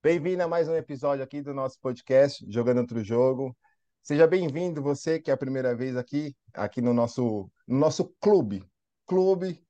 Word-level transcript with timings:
Bem-vindo 0.00 0.44
a 0.44 0.48
mais 0.48 0.68
um 0.68 0.76
episódio 0.76 1.24
aqui 1.24 1.42
do 1.42 1.52
nosso 1.52 1.76
podcast 1.80 2.46
Jogando 2.48 2.78
Outro 2.78 3.02
Jogo. 3.02 3.56
Seja 4.00 4.28
bem-vindo 4.28 4.80
você 4.80 5.18
que 5.20 5.28
é 5.28 5.34
a 5.34 5.36
primeira 5.36 5.74
vez 5.74 5.96
aqui, 5.96 6.36
aqui 6.54 6.80
no 6.80 6.94
nosso, 6.94 7.50
no 7.66 7.78
nosso 7.78 8.14
clube, 8.20 8.64
clube 9.04 9.60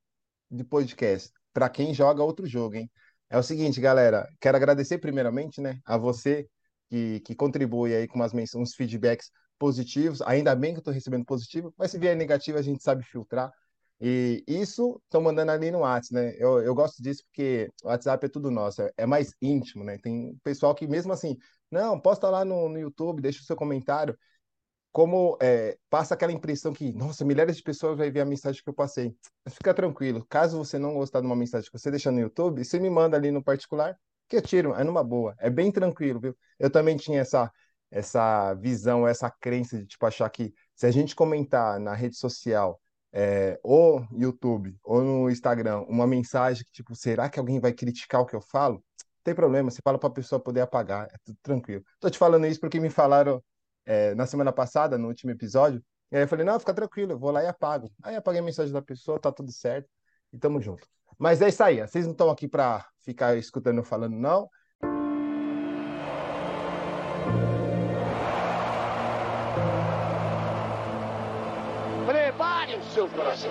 de 0.51 0.63
podcast, 0.65 1.33
para 1.51 1.71
quem 1.71 1.95
joga 1.95 2.23
outro 2.23 2.47
jogo, 2.47 2.75
hein? 2.77 2.91
É 3.31 3.39
o 3.39 3.43
seguinte, 3.43 3.81
galera, 3.81 4.29
quero 4.39 4.59
agradecer 4.59 4.99
primeiramente, 4.99 5.63
né, 5.63 5.81
a 5.83 5.97
você 5.97 6.47
que, 6.91 7.21
que 7.21 7.35
contribui 7.35 7.95
aí 7.95 8.07
com 8.07 8.17
umas 8.17 8.33
uns 8.55 8.75
feedbacks 8.75 9.31
positivos. 9.59 10.21
Ainda 10.21 10.55
bem 10.55 10.73
que 10.73 10.77
eu 10.77 10.81
estou 10.81 10.93
recebendo 10.95 11.25
positivo, 11.25 11.73
mas 11.77 11.91
se 11.91 11.99
vier 11.99 12.15
negativo 12.15 12.59
a 12.59 12.63
gente 12.63 12.83
sabe 12.83 13.03
filtrar. 13.03 13.51
E 14.01 14.45
isso 14.47 15.01
estão 15.05 15.21
mandando 15.21 15.51
ali 15.51 15.71
no 15.71 15.81
WhatsApp, 15.81 16.15
né? 16.15 16.35
Eu, 16.39 16.61
eu 16.63 16.75
gosto 16.75 17.03
disso 17.03 17.25
porque 17.25 17.71
o 17.83 17.89
WhatsApp 17.89 18.27
é 18.27 18.29
tudo 18.29 18.51
nosso, 18.51 18.83
é, 18.83 18.93
é 18.97 19.07
mais 19.07 19.35
íntimo, 19.43 19.83
né? 19.83 19.99
Tem 19.99 20.37
pessoal 20.45 20.75
que 20.75 20.87
mesmo 20.87 21.13
assim, 21.13 21.37
não, 21.71 21.99
posta 22.01 22.31
lá 22.31 22.45
no, 22.45 22.69
no 22.69 22.79
YouTube, 22.79 23.21
deixa 23.21 23.41
o 23.41 23.45
seu 23.45 23.57
comentário. 23.57 24.17
Como 24.93 25.37
é, 25.41 25.79
passa 25.91 26.15
aquela 26.15 26.33
impressão 26.33 26.73
que, 26.73 26.93
nossa, 26.93 27.25
milhares 27.25 27.57
de 27.57 27.63
pessoas 27.63 27.99
vai 27.99 28.11
ver 28.11 28.21
a 28.21 28.25
mensagem 28.25 28.63
que 28.63 28.69
eu 28.71 28.75
passei. 28.75 29.15
Fica 29.51 29.75
tranquilo, 29.75 30.25
caso 30.29 30.59
você 30.59 30.79
não 30.79 30.95
gostar 30.95 31.21
de 31.21 31.27
uma 31.27 31.37
mensagem 31.37 31.71
que 31.71 31.79
você 31.79 31.91
deixa 31.91 32.11
no 32.11 32.21
YouTube, 32.21 32.65
você 32.65 32.79
me 32.79 32.91
manda 32.91 33.17
ali 33.17 33.31
no 33.31 33.43
particular, 33.43 33.99
que 34.29 34.37
eu 34.37 34.43
tiro, 34.43 34.75
é 34.75 34.85
numa 34.85 35.05
boa, 35.05 35.35
é 35.39 35.51
bem 35.51 35.71
tranquilo, 35.73 36.21
viu? 36.21 36.37
Eu 36.59 36.71
também 36.71 36.97
tinha 36.97 37.21
essa, 37.21 37.51
essa 37.91 38.55
visão, 38.55 39.07
essa 39.07 39.31
crença 39.31 39.79
de 39.79 39.87
tipo 39.87 40.05
achar 40.07 40.29
que 40.31 40.55
se 40.75 40.87
a 40.87 40.91
gente 40.91 41.15
comentar 41.17 41.79
na 41.81 41.95
rede 41.95 42.17
social 42.17 42.81
é, 43.13 43.59
ou 43.63 44.07
YouTube 44.13 44.77
ou 44.83 45.03
no 45.03 45.31
Instagram 45.31 45.81
uma 45.89 46.07
mensagem 46.07 46.65
que, 46.65 46.73
tipo, 46.73 46.95
será 46.95 47.29
que 47.29 47.39
alguém 47.39 47.61
vai 47.61 47.73
criticar 47.73 48.21
o 48.21 48.27
que 48.27 48.37
eu 48.37 48.41
falo? 48.41 48.75
Não 48.77 49.25
tem 49.25 49.35
problema, 49.35 49.71
você 49.71 49.81
fala 49.83 49.99
para 49.99 50.09
a 50.09 50.13
pessoa 50.13 50.41
poder 50.41 50.61
apagar, 50.61 51.07
é 51.13 51.17
tudo 51.25 51.39
tranquilo. 51.43 51.83
Tô 52.01 52.09
te 52.09 52.19
falando 52.19 52.47
isso 52.47 52.61
porque 52.61 52.81
me 52.81 52.91
falaram 52.91 53.43
é, 53.85 54.15
na 54.15 54.27
semana 54.27 54.53
passada, 54.53 54.97
no 54.99 55.09
último 55.09 55.31
episódio, 55.31 55.83
e 56.11 56.17
aí 56.17 56.23
eu 56.23 56.29
falei, 56.29 56.45
não, 56.45 56.59
fica 56.59 56.73
tranquilo, 56.73 57.13
eu 57.13 57.19
vou 57.19 57.31
lá 57.31 57.43
e 57.43 57.47
apago. 57.47 57.91
Aí 58.03 58.17
apaguei 58.17 58.41
a 58.41 58.45
mensagem 58.45 58.73
da 58.73 58.81
pessoa, 58.81 59.21
tá 59.21 59.31
tudo 59.31 59.53
certo, 59.53 59.89
e 60.33 60.39
tamo 60.39 60.61
junto. 60.61 60.87
Mas 61.19 61.43
é 61.43 61.49
isso 61.49 61.63
aí, 61.63 61.81
vocês 61.81 62.05
não 62.07 62.13
estão 62.13 62.31
aqui 62.31 62.49
para 62.49 62.87
ficar 63.01 63.37
escutando 63.37 63.79
eu 63.79 63.85
falando, 63.85 64.15
não. 64.15 64.49
Coração. 73.11 73.51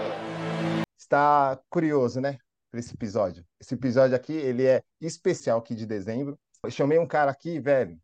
Está 0.98 1.60
curioso, 1.70 2.20
né? 2.20 2.38
Para 2.70 2.80
esse 2.80 2.94
episódio. 2.94 3.46
Esse 3.60 3.76
episódio 3.76 4.16
aqui, 4.16 4.34
ele 4.34 4.66
é 4.66 4.84
especial 5.00 5.60
aqui 5.60 5.74
de 5.74 5.86
dezembro. 5.86 6.38
Eu 6.64 6.72
chamei 6.72 7.00
um 7.00 7.08
cara 7.08 7.32
aqui, 7.32 7.60
velho, 7.60 7.98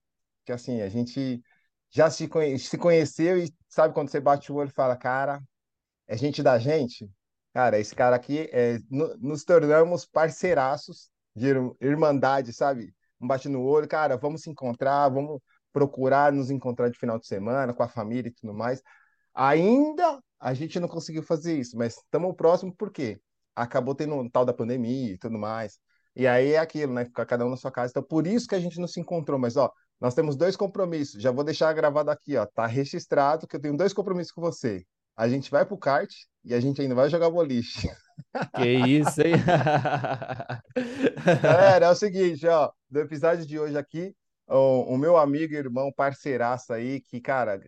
que 0.46 0.52
assim, 0.52 0.82
a 0.82 0.90
gente 0.90 1.44
já 1.92 2.10
se, 2.10 2.28
conhe 2.28 2.58
se 2.58 2.78
conheceu 2.78 3.38
e 3.38 3.54
sabe 3.68 3.94
quando 3.94 4.10
você 4.10 4.20
bate 4.20 4.52
o 4.52 4.56
olho 4.56 4.70
e 4.70 4.74
fala, 4.74 4.96
cara, 4.96 5.42
é 6.08 6.18
gente 6.18 6.42
da 6.42 6.58
gente? 6.58 7.10
Cara, 7.54 7.78
esse 7.78 7.94
cara 7.94 8.16
aqui, 8.16 8.50
é, 8.52 8.80
nos 9.20 9.44
tornamos 9.44 10.06
parceiraços 10.06 11.10
de 11.36 11.48
irmandade, 11.82 12.54
sabe? 12.54 12.94
Um 13.20 13.28
bate 13.28 13.48
no 13.48 13.64
olho, 13.64 13.88
cara, 13.88 14.18
vamos 14.18 14.42
se 14.42 14.50
encontrar, 14.50 15.10
vamos 15.10 15.40
procurar 15.72 16.32
nos 16.32 16.50
encontrar 16.50 16.90
de 16.90 16.98
final 16.98 17.20
de 17.20 17.28
semana 17.28 17.74
com 17.74 17.84
a 17.84 17.90
família 17.90 18.30
e 18.30 18.34
tudo 18.34 18.54
mais. 18.54 18.82
Ainda 19.34 20.23
a 20.44 20.54
gente 20.54 20.78
não 20.78 20.90
conseguiu 20.90 21.24
fazer 21.24 21.58
isso, 21.58 21.78
mas 21.78 21.96
estamos 21.96 22.36
próximo 22.36 22.76
porque 22.78 23.18
acabou 23.56 23.96
tendo 23.96 24.16
um 24.16 24.30
tal 24.30 24.44
da 24.44 24.54
pandemia 24.54 25.14
e 25.14 25.18
tudo 25.18 25.40
mais. 25.40 25.80
E 26.14 26.28
aí 26.28 26.52
é 26.52 26.58
aquilo, 26.58 26.94
né? 26.94 27.06
Ficar 27.06 27.26
cada 27.26 27.46
um 27.46 27.50
na 27.50 27.56
sua 27.56 27.72
casa. 27.72 27.92
Então, 27.92 28.04
por 28.04 28.28
isso 28.28 28.46
que 28.46 28.54
a 28.54 28.60
gente 28.60 28.78
não 28.78 28.88
se 28.88 29.00
encontrou. 29.00 29.40
Mas, 29.40 29.56
ó, 29.56 29.72
nós 30.02 30.14
temos 30.14 30.36
dois 30.36 30.58
compromissos. 30.58 31.22
Já 31.22 31.32
vou 31.32 31.46
deixar 31.46 31.72
gravado 31.72 32.12
aqui, 32.12 32.36
ó. 32.36 32.46
Tá 32.46 32.68
registrado 32.68 33.48
que 33.48 33.56
eu 33.56 33.62
tenho 33.62 33.78
dois 33.78 33.94
compromissos 33.94 34.34
com 34.34 34.42
você. 34.42 34.84
A 35.16 35.30
gente 35.30 35.50
vai 35.50 35.66
pro 35.66 35.78
kart 35.78 36.12
e 36.44 36.54
a 36.54 36.60
gente 36.60 36.82
ainda 36.82 36.94
vai 36.94 37.10
jogar 37.10 37.30
boliche. 37.30 37.88
Que 38.56 38.70
isso, 38.70 39.22
hein? 39.22 39.36
Galera, 41.42 41.86
é 41.86 41.90
o 41.90 41.96
seguinte, 41.96 42.46
ó. 42.48 42.70
Do 42.90 43.00
episódio 43.00 43.46
de 43.46 43.58
hoje 43.58 43.78
aqui, 43.78 44.14
o, 44.48 44.94
o 44.94 44.98
meu 44.98 45.16
amigo 45.16 45.54
e 45.54 45.58
irmão, 45.58 45.90
parceiraço 45.96 46.74
aí, 46.74 47.00
que, 47.00 47.22
cara, 47.22 47.62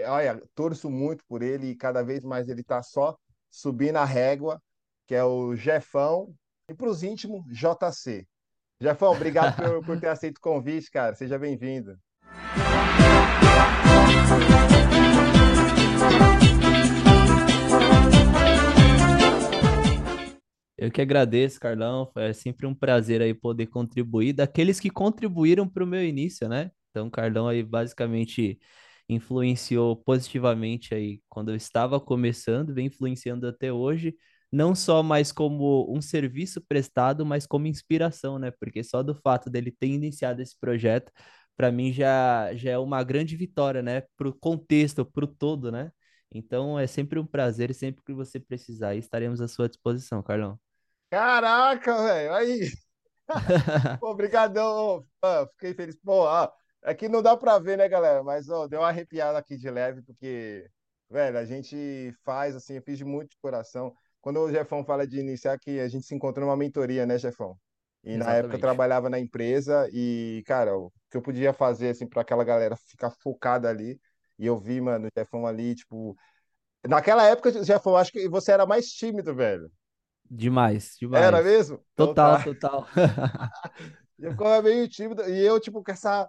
olha, 0.00 0.42
torço 0.54 0.90
muito 0.90 1.24
por 1.26 1.42
ele 1.42 1.68
e 1.68 1.76
cada 1.76 2.02
vez 2.02 2.24
mais 2.24 2.48
ele 2.48 2.62
está 2.62 2.82
só 2.82 3.16
subindo 3.50 3.96
a 3.96 4.04
régua, 4.04 4.60
que 5.06 5.14
é 5.14 5.22
o 5.22 5.54
Jefão, 5.54 6.34
e 6.68 6.74
para 6.74 6.88
os 6.88 7.02
íntimos, 7.02 7.44
JC. 7.48 8.26
Jefão, 8.80 9.12
obrigado 9.12 9.54
por, 9.62 9.84
por 9.84 10.00
ter 10.00 10.08
aceito 10.08 10.38
o 10.38 10.40
convite, 10.40 10.90
cara. 10.90 11.14
Seja 11.14 11.38
bem-vindo. 11.38 11.98
Eu 20.78 20.90
que 20.90 21.00
agradeço, 21.00 21.60
Carlão. 21.60 22.10
É 22.16 22.32
sempre 22.32 22.66
um 22.66 22.74
prazer 22.74 23.20
aí 23.20 23.34
poder 23.34 23.66
contribuir 23.66 24.32
daqueles 24.32 24.80
que 24.80 24.90
contribuíram 24.90 25.68
para 25.68 25.84
o 25.84 25.86
meu 25.86 26.02
início, 26.02 26.48
né? 26.48 26.72
Então, 26.90 27.08
Carlão 27.08 27.46
aí 27.46 27.62
basicamente 27.62 28.58
influenciou 29.08 29.96
positivamente 29.96 30.94
aí 30.94 31.20
quando 31.28 31.50
eu 31.50 31.56
estava 31.56 32.00
começando, 32.00 32.74
vem 32.74 32.86
influenciando 32.86 33.46
até 33.46 33.72
hoje, 33.72 34.14
não 34.50 34.74
só 34.74 35.02
mais 35.02 35.32
como 35.32 35.86
um 35.94 36.00
serviço 36.02 36.60
prestado, 36.60 37.24
mas 37.24 37.46
como 37.46 37.66
inspiração, 37.66 38.38
né? 38.38 38.50
Porque 38.50 38.84
só 38.84 39.02
do 39.02 39.14
fato 39.14 39.48
dele 39.50 39.70
ter 39.72 39.88
iniciado 39.88 40.42
esse 40.42 40.58
projeto, 40.58 41.10
para 41.56 41.70
mim 41.72 41.92
já, 41.92 42.54
já 42.54 42.72
é 42.72 42.78
uma 42.78 43.02
grande 43.02 43.36
vitória, 43.36 43.82
né? 43.82 44.02
Para 44.16 44.28
o 44.28 44.34
contexto, 44.34 45.04
para 45.04 45.24
o 45.24 45.28
todo, 45.28 45.70
né? 45.72 45.90
Então 46.34 46.78
é 46.78 46.86
sempre 46.86 47.18
um 47.18 47.26
prazer 47.26 47.70
e 47.70 47.74
sempre 47.74 48.02
que 48.04 48.12
você 48.12 48.40
precisar, 48.40 48.94
estaremos 48.94 49.40
à 49.40 49.48
sua 49.48 49.68
disposição, 49.68 50.22
Carlão. 50.22 50.58
Caraca, 51.10 52.02
velho, 52.04 52.32
aí. 52.34 52.70
Obrigadão, 54.02 55.06
fiquei 55.52 55.74
feliz. 55.74 55.96
Pô, 56.02 56.26
ah, 56.26 56.52
Aqui 56.82 57.06
é 57.06 57.08
não 57.08 57.22
dá 57.22 57.36
para 57.36 57.58
ver, 57.58 57.78
né, 57.78 57.88
galera? 57.88 58.22
Mas 58.22 58.48
ó, 58.48 58.66
deu 58.66 58.80
uma 58.80 58.88
arrepiada 58.88 59.38
aqui 59.38 59.56
de 59.56 59.70
leve, 59.70 60.02
porque, 60.02 60.66
velho, 61.08 61.38
a 61.38 61.44
gente 61.44 62.12
faz 62.24 62.56
assim, 62.56 62.74
eu 62.74 62.82
fiz 62.82 62.98
de 62.98 63.04
muito 63.04 63.30
de 63.30 63.38
coração. 63.38 63.94
Quando 64.20 64.40
o 64.40 64.50
Jefão 64.50 64.84
fala 64.84 65.06
de 65.06 65.18
iniciar, 65.18 65.58
que 65.58 65.80
a 65.80 65.88
gente 65.88 66.06
se 66.06 66.14
encontrou 66.14 66.46
numa 66.46 66.56
mentoria, 66.56 67.06
né, 67.06 67.18
Jefão? 67.18 67.56
E 68.04 68.14
Exatamente. 68.14 68.26
na 68.26 68.34
época 68.36 68.56
eu 68.56 68.60
trabalhava 68.60 69.08
na 69.08 69.18
empresa 69.18 69.88
e, 69.92 70.42
cara, 70.44 70.76
o 70.76 70.92
que 71.08 71.16
eu 71.16 71.22
podia 71.22 71.52
fazer, 71.52 71.90
assim, 71.90 72.06
para 72.06 72.22
aquela 72.22 72.42
galera 72.42 72.76
ficar 72.76 73.10
focada 73.10 73.68
ali. 73.68 74.00
E 74.38 74.46
eu 74.46 74.58
vi, 74.58 74.80
mano, 74.80 75.06
o 75.06 75.10
Jefão 75.16 75.46
ali, 75.46 75.74
tipo. 75.74 76.16
Naquela 76.84 77.24
época, 77.24 77.62
Jefão, 77.62 77.96
acho 77.96 78.10
que 78.10 78.28
você 78.28 78.50
era 78.50 78.66
mais 78.66 78.86
tímido, 78.86 79.32
velho. 79.34 79.70
Demais, 80.28 80.96
demais. 80.98 81.24
Era 81.24 81.42
mesmo? 81.42 81.78
Total, 81.94 82.40
então, 82.40 82.54
tá. 82.54 82.70
total. 82.70 82.88
eu 84.18 84.32
ficava 84.32 84.62
meio 84.62 84.88
tímido. 84.88 85.22
E 85.28 85.38
eu, 85.38 85.60
tipo, 85.60 85.82
com 85.82 85.92
essa 85.92 86.28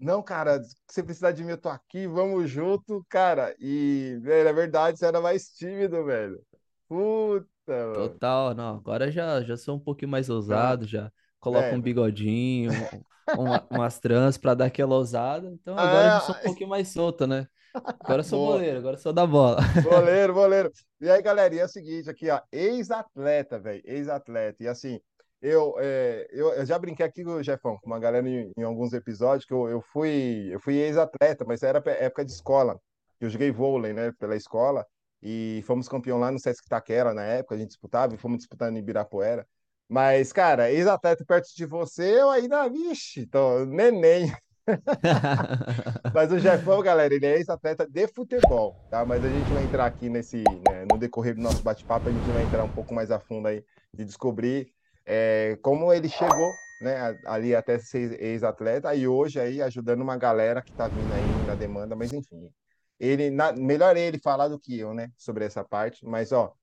não, 0.00 0.22
cara, 0.22 0.60
você 0.88 1.02
precisar 1.02 1.32
de 1.32 1.44
mim, 1.44 1.50
eu 1.50 1.58
tô 1.58 1.68
aqui, 1.68 2.06
vamos 2.06 2.48
junto, 2.50 3.04
cara. 3.08 3.54
E, 3.58 4.18
velho, 4.22 4.48
é 4.48 4.52
verdade, 4.52 4.98
você 4.98 5.06
era 5.06 5.20
mais 5.20 5.48
tímido, 5.50 6.04
velho. 6.04 6.40
Puta, 6.88 7.46
mano. 7.68 8.08
Total, 8.08 8.54
não. 8.54 8.76
Agora 8.76 9.10
já, 9.10 9.42
já 9.42 9.56
sou 9.56 9.76
um 9.76 9.80
pouquinho 9.80 10.10
mais 10.10 10.30
ousado, 10.30 10.86
já 10.86 11.12
coloco 11.38 11.66
é, 11.66 11.74
um 11.74 11.80
bigodinho, 11.80 12.70
uma, 13.38 13.66
umas 13.70 13.98
trans 13.98 14.36
pra 14.38 14.54
dar 14.54 14.66
aquela 14.66 14.96
ousada. 14.96 15.48
Então 15.48 15.78
agora 15.78 16.08
é, 16.08 16.10
já 16.10 16.20
sou 16.20 16.34
um 16.34 16.42
pouquinho 16.42 16.70
mais 16.70 16.88
solto, 16.88 17.26
né? 17.26 17.46
Agora 17.74 18.22
sou 18.22 18.38
Boa. 18.38 18.54
goleiro, 18.54 18.78
agora 18.78 18.96
sou 18.96 19.12
da 19.12 19.26
bola. 19.26 19.60
Goleiro, 19.82 20.34
goleiro. 20.34 20.72
E 21.02 21.08
aí, 21.08 21.22
galera, 21.22 21.54
e 21.54 21.58
é 21.58 21.64
o 21.64 21.68
seguinte 21.68 22.10
aqui, 22.10 22.28
ó, 22.28 22.38
ex-atleta, 22.52 23.58
velho, 23.58 23.80
ex-atleta. 23.86 24.62
E 24.62 24.68
assim, 24.68 25.00
eu, 25.42 25.74
é, 25.78 26.26
eu, 26.30 26.52
eu, 26.52 26.66
já 26.66 26.78
brinquei 26.78 27.04
aqui, 27.06 27.24
Jefão, 27.42 27.78
com 27.78 27.86
uma 27.86 27.98
galera 27.98 28.28
em, 28.28 28.52
em 28.56 28.62
alguns 28.62 28.92
episódios 28.92 29.46
que 29.46 29.52
eu, 29.52 29.68
eu 29.68 29.80
fui, 29.80 30.48
eu 30.52 30.60
fui 30.60 30.76
ex-atleta, 30.76 31.44
mas 31.46 31.62
era 31.62 31.82
época 31.92 32.24
de 32.24 32.32
escola. 32.32 32.78
Eu 33.20 33.30
joguei 33.30 33.50
vôlei, 33.50 33.92
né, 33.92 34.12
pela 34.18 34.36
escola 34.36 34.86
e 35.22 35.62
fomos 35.66 35.88
campeão 35.88 36.18
lá 36.18 36.30
no 36.30 36.38
Sesc 36.38 36.68
Taquera 36.68 37.12
na 37.14 37.22
época, 37.22 37.54
a 37.54 37.58
gente 37.58 37.68
disputava 37.68 38.14
e 38.14 38.18
fomos 38.18 38.38
disputando 38.38 38.76
em 38.76 38.80
Ibirapuera. 38.80 39.46
Mas, 39.88 40.32
cara, 40.32 40.70
ex-atleta 40.70 41.24
perto 41.24 41.48
de 41.54 41.66
você, 41.66 42.20
eu 42.20 42.30
ainda, 42.30 42.68
vixe, 42.68 43.26
tô 43.26 43.64
neném. 43.64 44.32
Mas 46.14 46.30
o 46.30 46.38
Jefão, 46.38 46.80
galera, 46.80 47.12
ele 47.12 47.26
é 47.26 47.36
ex-atleta 47.36 47.86
de 47.88 48.06
futebol, 48.08 48.76
tá? 48.90 49.04
Mas 49.04 49.24
a 49.24 49.28
gente 49.28 49.50
vai 49.50 49.64
entrar 49.64 49.86
aqui 49.86 50.08
nesse, 50.08 50.44
né, 50.68 50.86
no 50.90 50.96
decorrer 50.96 51.34
do 51.34 51.40
nosso 51.40 51.62
bate-papo, 51.62 52.08
a 52.08 52.12
gente 52.12 52.30
vai 52.30 52.44
entrar 52.44 52.62
um 52.62 52.72
pouco 52.72 52.94
mais 52.94 53.10
a 53.10 53.18
fundo 53.18 53.48
aí 53.48 53.64
de 53.92 54.04
descobrir 54.04 54.72
é, 55.06 55.58
como 55.62 55.92
ele 55.92 56.08
chegou 56.08 56.52
né, 56.80 57.18
ali 57.26 57.54
até 57.54 57.78
ser 57.78 58.20
ex-atleta 58.22 58.94
e 58.94 59.06
hoje 59.06 59.38
aí 59.40 59.60
ajudando 59.62 60.00
uma 60.02 60.16
galera 60.16 60.62
que 60.62 60.70
está 60.70 60.88
vindo 60.88 61.12
aí 61.12 61.46
na 61.46 61.54
demanda, 61.54 61.94
mas 61.96 62.12
enfim, 62.12 62.50
ele 62.98 63.30
na, 63.30 63.52
melhor 63.52 63.96
ele 63.96 64.18
falar 64.18 64.48
do 64.48 64.58
que 64.58 64.78
eu, 64.78 64.94
né, 64.94 65.10
sobre 65.16 65.44
essa 65.44 65.64
parte, 65.64 66.04
mas 66.06 66.32
ó, 66.32 66.54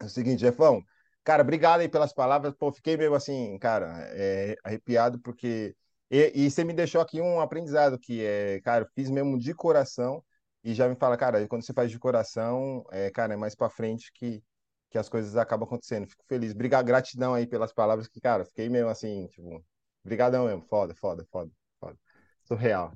é 0.00 0.04
o 0.04 0.08
seguinte, 0.08 0.40
Jefão, 0.40 0.82
cara, 1.24 1.42
obrigado 1.42 1.80
aí 1.80 1.88
pelas 1.88 2.12
palavras, 2.12 2.54
pô, 2.54 2.72
fiquei 2.72 2.96
meio 2.96 3.14
assim, 3.14 3.58
cara, 3.58 3.88
é, 4.12 4.56
arrepiado 4.64 5.18
porque 5.20 5.74
E, 6.10 6.32
e 6.46 6.50
você 6.50 6.64
me 6.64 6.72
deixou 6.72 7.00
aqui 7.00 7.20
um 7.20 7.40
aprendizado 7.40 7.98
que 7.98 8.24
é, 8.24 8.60
cara, 8.62 8.86
fiz 8.94 9.10
mesmo 9.10 9.38
de 9.38 9.54
coração 9.54 10.24
e 10.64 10.74
já 10.74 10.88
me 10.88 10.96
fala, 10.96 11.16
cara, 11.16 11.46
quando 11.48 11.62
você 11.64 11.72
faz 11.72 11.90
de 11.90 11.98
coração, 11.98 12.84
é, 12.90 13.10
cara, 13.10 13.34
é 13.34 13.36
mais 13.36 13.54
para 13.54 13.70
frente 13.70 14.10
que, 14.12 14.42
que 14.90 14.98
as 14.98 15.08
coisas 15.08 15.36
acabam 15.36 15.66
acontecendo. 15.66 16.06
Fico 16.06 16.24
feliz. 16.26 16.52
Obrigado, 16.52 16.84
gratidão 16.84 17.34
aí 17.34 17.46
pelas 17.46 17.72
palavras 17.72 18.08
que, 18.08 18.20
cara, 18.20 18.44
fiquei 18.44 18.68
mesmo 18.68 18.90
assim, 18.90 19.26
tipo, 19.28 19.64
brigadão 20.04 20.46
mesmo. 20.46 20.62
Foda, 20.62 20.94
foda, 20.94 21.24
foda, 21.30 21.50
foda. 21.78 21.96
Surreal. 22.44 22.92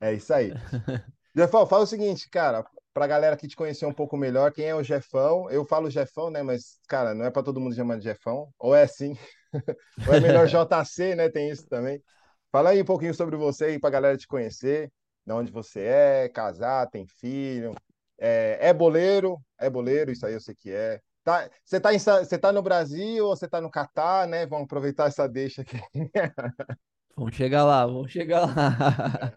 É 0.00 0.12
isso 0.12 0.32
aí. 0.34 0.52
Jefão, 1.34 1.66
fala 1.66 1.84
o 1.84 1.86
seguinte, 1.86 2.28
cara, 2.30 2.64
pra 2.92 3.06
galera 3.06 3.36
que 3.36 3.46
te 3.46 3.54
conhecer 3.54 3.84
um 3.86 3.92
pouco 3.92 4.16
melhor, 4.16 4.50
quem 4.50 4.64
é 4.64 4.74
o 4.74 4.82
Jefão? 4.82 5.50
Eu 5.50 5.64
falo 5.64 5.90
Jefão, 5.90 6.30
né, 6.30 6.42
mas, 6.42 6.78
cara, 6.88 7.14
não 7.14 7.26
é 7.26 7.30
para 7.30 7.42
todo 7.42 7.60
mundo 7.60 7.74
chamar 7.74 7.98
de 7.98 8.04
Jefão. 8.04 8.50
Ou 8.58 8.74
é 8.74 8.86
sim, 8.86 9.16
ou 10.08 10.14
é 10.14 10.20
melhor 10.20 10.46
JC, 10.48 11.14
né, 11.14 11.28
tem 11.28 11.50
isso 11.50 11.66
também. 11.68 12.02
Fala 12.50 12.70
aí 12.70 12.80
um 12.80 12.86
pouquinho 12.86 13.14
sobre 13.14 13.36
você 13.36 13.66
aí 13.66 13.78
pra 13.78 13.90
galera 13.90 14.16
te 14.16 14.26
conhecer, 14.26 14.90
de 15.26 15.32
onde 15.32 15.52
você 15.52 15.80
é, 15.80 16.28
casar, 16.30 16.88
tem 16.88 17.06
filho, 17.06 17.74
é, 18.18 18.58
é 18.68 18.72
boleiro, 18.72 19.38
é 19.58 19.68
boleiro, 19.68 20.10
isso 20.10 20.24
aí 20.24 20.32
eu 20.32 20.40
sei 20.40 20.54
que 20.54 20.70
é. 20.70 21.00
Tá, 21.26 21.50
você, 21.64 21.80
tá 21.80 21.92
em, 21.92 21.98
você 21.98 22.38
tá 22.38 22.52
no 22.52 22.62
Brasil 22.62 23.26
ou 23.26 23.34
você 23.34 23.48
tá 23.48 23.60
no 23.60 23.68
Catar, 23.68 24.28
né? 24.28 24.46
Vamos 24.46 24.66
aproveitar 24.66 25.08
essa 25.08 25.28
deixa 25.28 25.62
aqui. 25.62 25.76
Vamos 27.16 27.34
chegar 27.34 27.64
lá, 27.64 27.86
vamos 27.86 28.12
chegar 28.12 28.46
lá. 28.46 29.32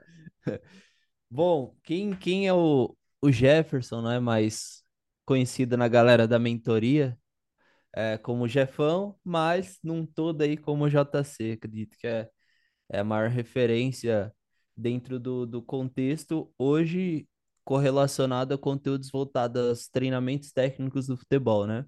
Bom, 1.32 1.76
quem, 1.82 2.14
quem 2.14 2.46
é 2.46 2.54
o, 2.54 2.96
o 3.22 3.32
Jefferson, 3.32 4.02
não 4.02 4.12
é 4.12 4.20
mais 4.20 4.84
conhecido 5.26 5.78
na 5.78 5.88
galera 5.88 6.28
da 6.28 6.38
mentoria 6.38 7.18
é, 7.96 8.18
como 8.18 8.50
Jefão, 8.50 9.18
mas 9.24 9.80
num 9.82 10.06
todo 10.06 10.42
aí 10.42 10.58
como 10.58 10.90
JC, 10.90 11.54
acredito 11.54 11.98
que 11.98 12.06
é 12.06 12.30
é 12.90 13.00
a 13.00 13.04
maior 13.04 13.30
referência 13.30 14.34
dentro 14.76 15.20
do, 15.20 15.46
do 15.46 15.62
contexto 15.62 16.54
hoje 16.58 17.29
correlacionado 17.70 18.56
a 18.56 18.58
conteúdos 18.58 19.12
voltados 19.12 19.62
aos 19.70 19.88
treinamentos 19.88 20.52
técnicos 20.52 21.06
do 21.06 21.16
futebol, 21.16 21.68
né? 21.68 21.86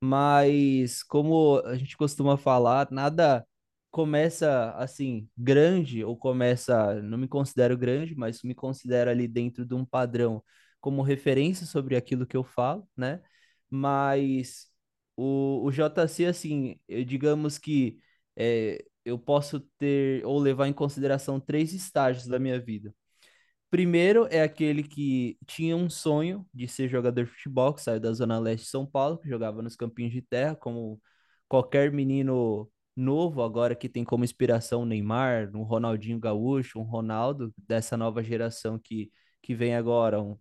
Mas 0.00 1.02
como 1.02 1.58
a 1.64 1.76
gente 1.76 1.96
costuma 1.96 2.36
falar, 2.36 2.88
nada 2.92 3.46
começa 3.90 4.72
assim 4.76 5.28
grande 5.36 6.04
ou 6.04 6.16
começa, 6.18 7.00
não 7.02 7.18
me 7.18 7.28
considero 7.28 7.78
grande, 7.78 8.14
mas 8.14 8.42
me 8.42 8.54
considero 8.54 9.10
ali 9.10 9.26
dentro 9.28 9.64
de 9.66 9.74
um 9.74 9.84
padrão 9.86 10.44
como 10.80 11.02
referência 11.02 11.66
sobre 11.66 11.96
aquilo 11.96 12.26
que 12.26 12.36
eu 12.36 12.44
falo, 12.44 12.86
né? 12.96 13.22
Mas 13.70 14.68
o, 15.16 15.64
o 15.64 15.72
JC, 15.72 16.26
assim, 16.26 16.78
eu, 16.88 17.04
digamos 17.04 17.58
que 17.58 17.98
é, 18.36 18.84
eu 19.04 19.18
posso 19.18 19.60
ter 19.78 20.24
ou 20.26 20.38
levar 20.38 20.68
em 20.68 20.74
consideração 20.74 21.40
três 21.40 21.72
estágios 21.72 22.26
da 22.26 22.38
minha 22.38 22.60
vida. 22.60 22.94
Primeiro 23.70 24.26
é 24.30 24.42
aquele 24.42 24.82
que 24.82 25.36
tinha 25.46 25.76
um 25.76 25.90
sonho 25.90 26.46
de 26.54 26.68
ser 26.68 26.88
jogador 26.88 27.24
de 27.24 27.30
futebol, 27.30 27.74
que 27.74 27.82
saiu 27.82 28.00
da 28.00 28.12
Zona 28.12 28.38
Leste 28.38 28.64
de 28.64 28.70
São 28.70 28.86
Paulo, 28.86 29.18
que 29.18 29.28
jogava 29.28 29.60
nos 29.62 29.76
campinhos 29.76 30.12
de 30.12 30.22
terra, 30.22 30.54
como 30.54 31.00
qualquer 31.48 31.92
menino 31.92 32.70
novo, 32.94 33.42
agora 33.42 33.74
que 33.74 33.88
tem 33.88 34.04
como 34.04 34.24
inspiração 34.24 34.82
o 34.82 34.86
Neymar, 34.86 35.50
um 35.54 35.62
Ronaldinho 35.62 36.18
Gaúcho, 36.18 36.78
um 36.78 36.82
Ronaldo, 36.82 37.52
dessa 37.58 37.96
nova 37.96 38.22
geração 38.22 38.78
que, 38.78 39.10
que 39.42 39.54
vem 39.54 39.74
agora, 39.74 40.20
um, 40.22 40.38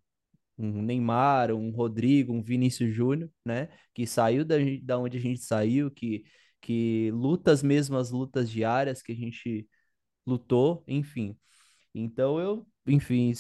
um 0.57 0.81
Neymar, 0.81 1.51
um 1.51 1.71
Rodrigo, 1.71 2.33
um 2.33 2.41
Vinícius 2.43 2.93
Júnior, 2.93 3.29
né? 3.45 3.69
Que 3.93 4.07
saiu 4.07 4.45
da, 4.45 4.55
da 4.83 4.97
onde 4.99 5.17
a 5.17 5.21
gente 5.21 5.41
saiu, 5.41 5.91
que 5.91 6.23
que 6.61 7.11
luta 7.11 7.51
as 7.51 7.61
mesmas 7.61 8.09
lutas 8.09 8.49
diárias 8.49 9.01
que 9.03 9.11
a 9.11 9.15
gente 9.15 9.67
lutou, 10.25 10.83
enfim. 10.87 11.37
Então 11.99 12.39
eu, 12.39 12.67
enfim, 12.87 13.33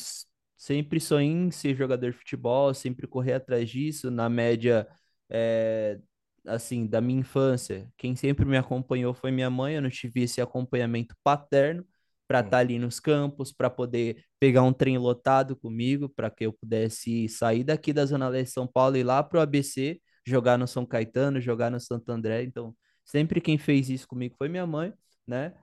sempre 0.57 0.99
sonhei 0.99 1.29
em 1.31 1.51
ser 1.51 1.75
jogador 1.75 2.11
de 2.11 2.17
futebol, 2.17 2.73
sempre 2.73 3.07
correr 3.07 3.33
atrás 3.33 3.69
disso, 3.69 4.09
na 4.11 4.29
média, 4.29 4.87
é, 5.29 5.99
assim, 6.45 6.87
da 6.87 7.01
minha 7.01 7.19
infância. 7.21 7.87
Quem 7.97 8.15
sempre 8.15 8.45
me 8.45 8.57
acompanhou 8.57 9.13
foi 9.13 9.31
minha 9.31 9.49
mãe, 9.49 9.75
eu 9.75 9.81
não 9.81 9.89
tive 9.89 10.23
esse 10.23 10.41
acompanhamento 10.41 11.15
paterno 11.23 11.85
para 12.27 12.39
estar 12.39 12.51
tá 12.51 12.57
ali 12.57 12.79
nos 12.79 12.99
campos, 12.99 13.51
para 13.53 13.69
poder 13.69 14.23
pegar 14.39 14.63
um 14.63 14.73
trem 14.73 14.97
lotado 14.97 15.55
comigo, 15.55 16.09
para 16.09 16.29
que 16.31 16.45
eu 16.45 16.53
pudesse 16.53 17.29
sair 17.29 17.63
daqui 17.63 17.93
da 17.93 18.05
Zona 18.05 18.27
Leste 18.27 18.47
de 18.49 18.53
São 18.53 18.67
Paulo 18.67 18.97
e 18.97 19.01
ir 19.01 19.03
lá 19.03 19.21
para 19.23 19.39
o 19.39 19.41
ABC, 19.41 20.01
jogar 20.25 20.57
no 20.57 20.67
São 20.67 20.85
Caetano, 20.85 21.39
jogar 21.39 21.69
no 21.69 21.79
Santo 21.79 22.09
André. 22.11 22.43
Então, 22.43 22.75
Sempre 23.05 23.39
quem 23.39 23.57
fez 23.57 23.89
isso 23.89 24.07
comigo 24.07 24.35
foi 24.37 24.49
minha 24.49 24.65
mãe, 24.65 24.91
né? 25.27 25.53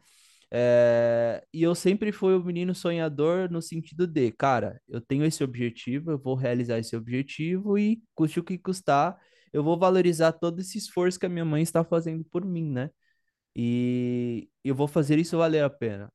É, 0.55 1.43
e 1.53 1.63
eu 1.63 1.75
sempre 1.75 2.13
fui 2.13 2.35
o 2.35 2.45
menino 2.45 2.75
sonhador 2.75 3.51
no 3.51 3.63
sentido 3.63 4.07
de, 4.07 4.31
cara, 4.33 4.81
eu 4.89 5.01
tenho 5.01 5.25
esse 5.25 5.43
objetivo, 5.43 6.11
eu 6.11 6.19
vou 6.19 6.35
realizar 6.35 6.79
esse 6.79 6.95
objetivo 6.95 7.79
e 7.79 8.03
custe 8.15 8.39
o 8.41 8.45
que 8.45 8.59
custar, 8.59 9.19
eu 9.53 9.65
vou 9.65 9.79
valorizar 9.79 10.33
todo 10.33 10.61
esse 10.61 10.77
esforço 10.79 11.19
que 11.19 11.25
a 11.27 11.29
minha 11.29 11.45
mãe 11.45 11.63
está 11.63 11.83
fazendo 11.85 12.25
por 12.25 12.45
mim, 12.45 12.71
né? 12.71 12.91
E 13.57 14.49
eu 14.65 14.75
vou 14.75 14.89
fazer 14.89 15.19
isso 15.19 15.39
valer 15.39 15.65
a 15.65 15.71
pena. 15.71 16.13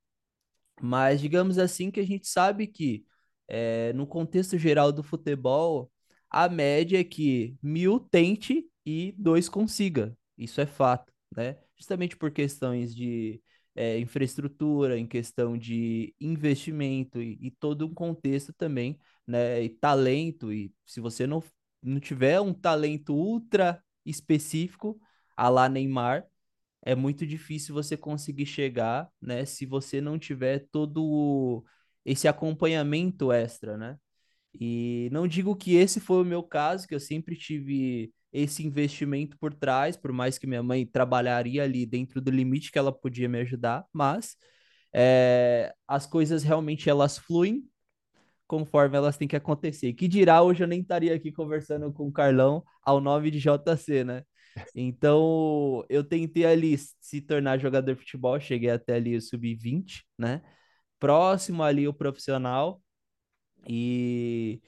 Mas 0.82 1.20
digamos 1.22 1.58
assim 1.58 1.92
que 1.92 2.00
a 2.00 2.06
gente 2.06 2.28
sabe 2.28 2.68
que 2.68 3.06
é, 3.48 3.94
no 3.94 4.06
contexto 4.08 4.58
geral 4.58 4.92
do 4.92 5.04
futebol, 5.04 5.92
a 6.30 6.50
média 6.50 7.00
é 7.00 7.04
que 7.04 7.58
mil 7.62 8.00
tente 8.00 8.70
e 8.86 9.14
dois 9.18 9.50
consiga. 9.50 10.16
Isso 10.38 10.62
é 10.62 10.66
fato 10.66 11.12
né? 11.36 11.58
Justamente 11.78 12.16
por 12.18 12.32
questões 12.32 12.96
de 12.96 13.42
é, 13.78 14.00
infraestrutura, 14.00 14.98
em 14.98 15.08
questão 15.08 15.58
de 15.58 16.16
investimento 16.20 17.22
e, 17.22 17.38
e, 17.42 17.52
todo 17.52 17.86
um 17.86 17.94
contexto 17.94 18.52
também, 18.54 19.00
né? 19.28 19.64
E 19.64 19.70
talento, 19.70 20.52
e 20.52 20.74
se 20.86 21.00
você 21.00 21.28
não, 21.28 21.44
não 21.84 22.00
tiver 22.00 22.42
um 22.42 22.54
talento 22.54 23.14
ultra 23.14 23.82
específico, 24.06 25.00
a 25.36 25.50
lá 25.50 25.70
Neymar, 25.70 26.26
é 26.84 26.96
muito 26.96 27.26
difícil 27.28 27.76
você 27.76 27.96
conseguir 27.98 28.48
chegar, 28.48 29.10
né? 29.22 29.46
Se 29.46 29.66
você 29.66 30.02
não 30.02 30.18
tiver 30.18 30.68
todo 30.72 31.64
esse 32.06 32.28
acompanhamento 32.28 33.32
extra, 33.32 33.78
né? 33.78 33.98
E 34.60 35.10
não 35.12 35.28
digo 35.28 35.56
que 35.56 35.76
esse 35.76 36.00
foi 36.00 36.22
o 36.22 36.26
meu 36.26 36.44
caso, 36.44 36.88
que 36.88 36.96
eu 36.96 37.00
sempre 37.00 37.36
tive 37.36 38.12
esse 38.38 38.66
investimento 38.66 39.38
por 39.40 39.54
trás, 39.54 39.98
por 39.98 40.12
mais 40.12 40.38
que 40.38 40.46
minha 40.48 40.62
mãe 40.62 40.86
trabalharia 40.86 41.64
ali 41.64 41.86
dentro 41.86 42.22
do 42.22 42.30
limite 42.32 42.72
que 42.72 42.78
ela 42.78 42.92
podia 42.92 43.28
me 43.28 43.40
ajudar, 43.40 43.86
mas 43.92 44.36
é, 44.94 45.74
as 45.88 46.06
coisas 46.06 46.44
realmente 46.44 46.90
elas 46.90 47.18
fluem 47.18 47.64
conforme 48.48 48.98
elas 48.98 49.18
têm 49.18 49.28
que 49.28 49.36
acontecer. 49.36 49.94
Que 49.94 50.08
dirá, 50.08 50.42
hoje 50.42 50.64
eu 50.64 50.68
nem 50.68 50.82
estaria 50.82 51.16
aqui 51.16 51.32
conversando 51.32 51.92
com 51.92 52.08
o 52.08 52.12
Carlão 52.12 52.64
ao 52.84 53.02
nome 53.02 53.32
de 53.32 53.40
JC, 53.40 54.04
né? 54.04 54.24
Então, 54.76 55.86
eu 55.90 56.04
tentei 56.04 56.46
ali 56.46 56.76
se 56.78 57.22
tornar 57.22 57.60
jogador 57.60 57.94
de 57.94 58.00
futebol, 58.00 58.40
cheguei 58.40 58.72
até 58.72 58.96
ali 58.96 59.16
o 59.16 59.22
sub-20, 59.22 60.04
né? 60.18 60.42
Próximo 61.00 61.64
ali 61.64 61.88
o 61.88 61.94
profissional. 61.94 62.82
E 63.68 64.62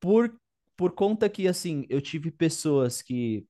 por 0.00 0.32
por 0.78 0.92
conta 0.94 1.28
que, 1.28 1.48
assim, 1.48 1.86
eu 1.90 2.00
tive 2.00 2.30
pessoas 2.30 3.02
que 3.02 3.46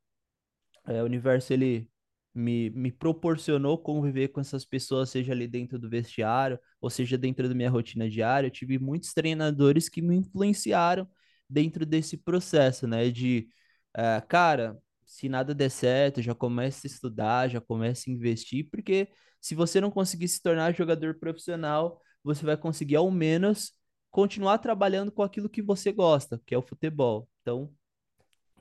é, 0.86 1.02
o 1.02 1.06
universo, 1.06 1.52
ele 1.52 1.90
me, 2.34 2.70
me 2.70 2.90
proporcionou 2.92 3.78
conviver 3.78 4.28
com 4.28 4.40
essas 4.40 4.64
pessoas, 4.64 5.10
seja 5.10 5.32
ali 5.32 5.46
dentro 5.46 5.78
do 5.78 5.90
vestiário, 5.90 6.58
ou 6.80 6.90
seja 6.90 7.18
dentro 7.18 7.48
da 7.48 7.54
minha 7.54 7.70
rotina 7.70 8.08
diária. 8.08 8.46
Eu 8.48 8.50
tive 8.50 8.78
muitos 8.78 9.12
treinadores 9.12 9.88
que 9.88 10.00
me 10.02 10.16
influenciaram 10.16 11.08
dentro 11.48 11.84
desse 11.86 12.16
processo, 12.16 12.86
né? 12.86 13.10
De, 13.10 13.48
é, 13.96 14.20
cara, 14.22 14.78
se 15.06 15.28
nada 15.28 15.54
der 15.54 15.70
certo, 15.70 16.22
já 16.22 16.34
comece 16.34 16.86
a 16.86 16.90
estudar, 16.90 17.48
já 17.48 17.60
comece 17.60 18.10
a 18.10 18.14
investir, 18.14 18.68
porque 18.70 19.08
se 19.40 19.54
você 19.54 19.80
não 19.80 19.90
conseguir 19.90 20.28
se 20.28 20.42
tornar 20.42 20.74
jogador 20.74 21.18
profissional, 21.18 22.00
você 22.22 22.44
vai 22.44 22.56
conseguir 22.56 22.96
ao 22.96 23.10
menos 23.10 23.72
continuar 24.10 24.58
trabalhando 24.58 25.12
com 25.12 25.22
aquilo 25.22 25.48
que 25.48 25.62
você 25.62 25.92
gosta, 25.92 26.40
que 26.46 26.54
é 26.54 26.58
o 26.58 26.62
futebol. 26.62 27.28
Então, 27.42 27.72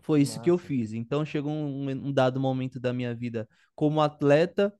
foi 0.01 0.22
isso 0.22 0.34
Nossa. 0.34 0.44
que 0.44 0.51
eu 0.51 0.58
fiz. 0.58 0.94
Então, 0.94 1.25
chegou 1.25 1.51
um, 1.51 1.89
um, 1.89 2.13
dado 2.13 2.39
momento 2.39 2.80
da 2.80 2.94
minha 2.94 3.13
vida 3.16 3.48
como 3.75 4.01
atleta 4.01 4.74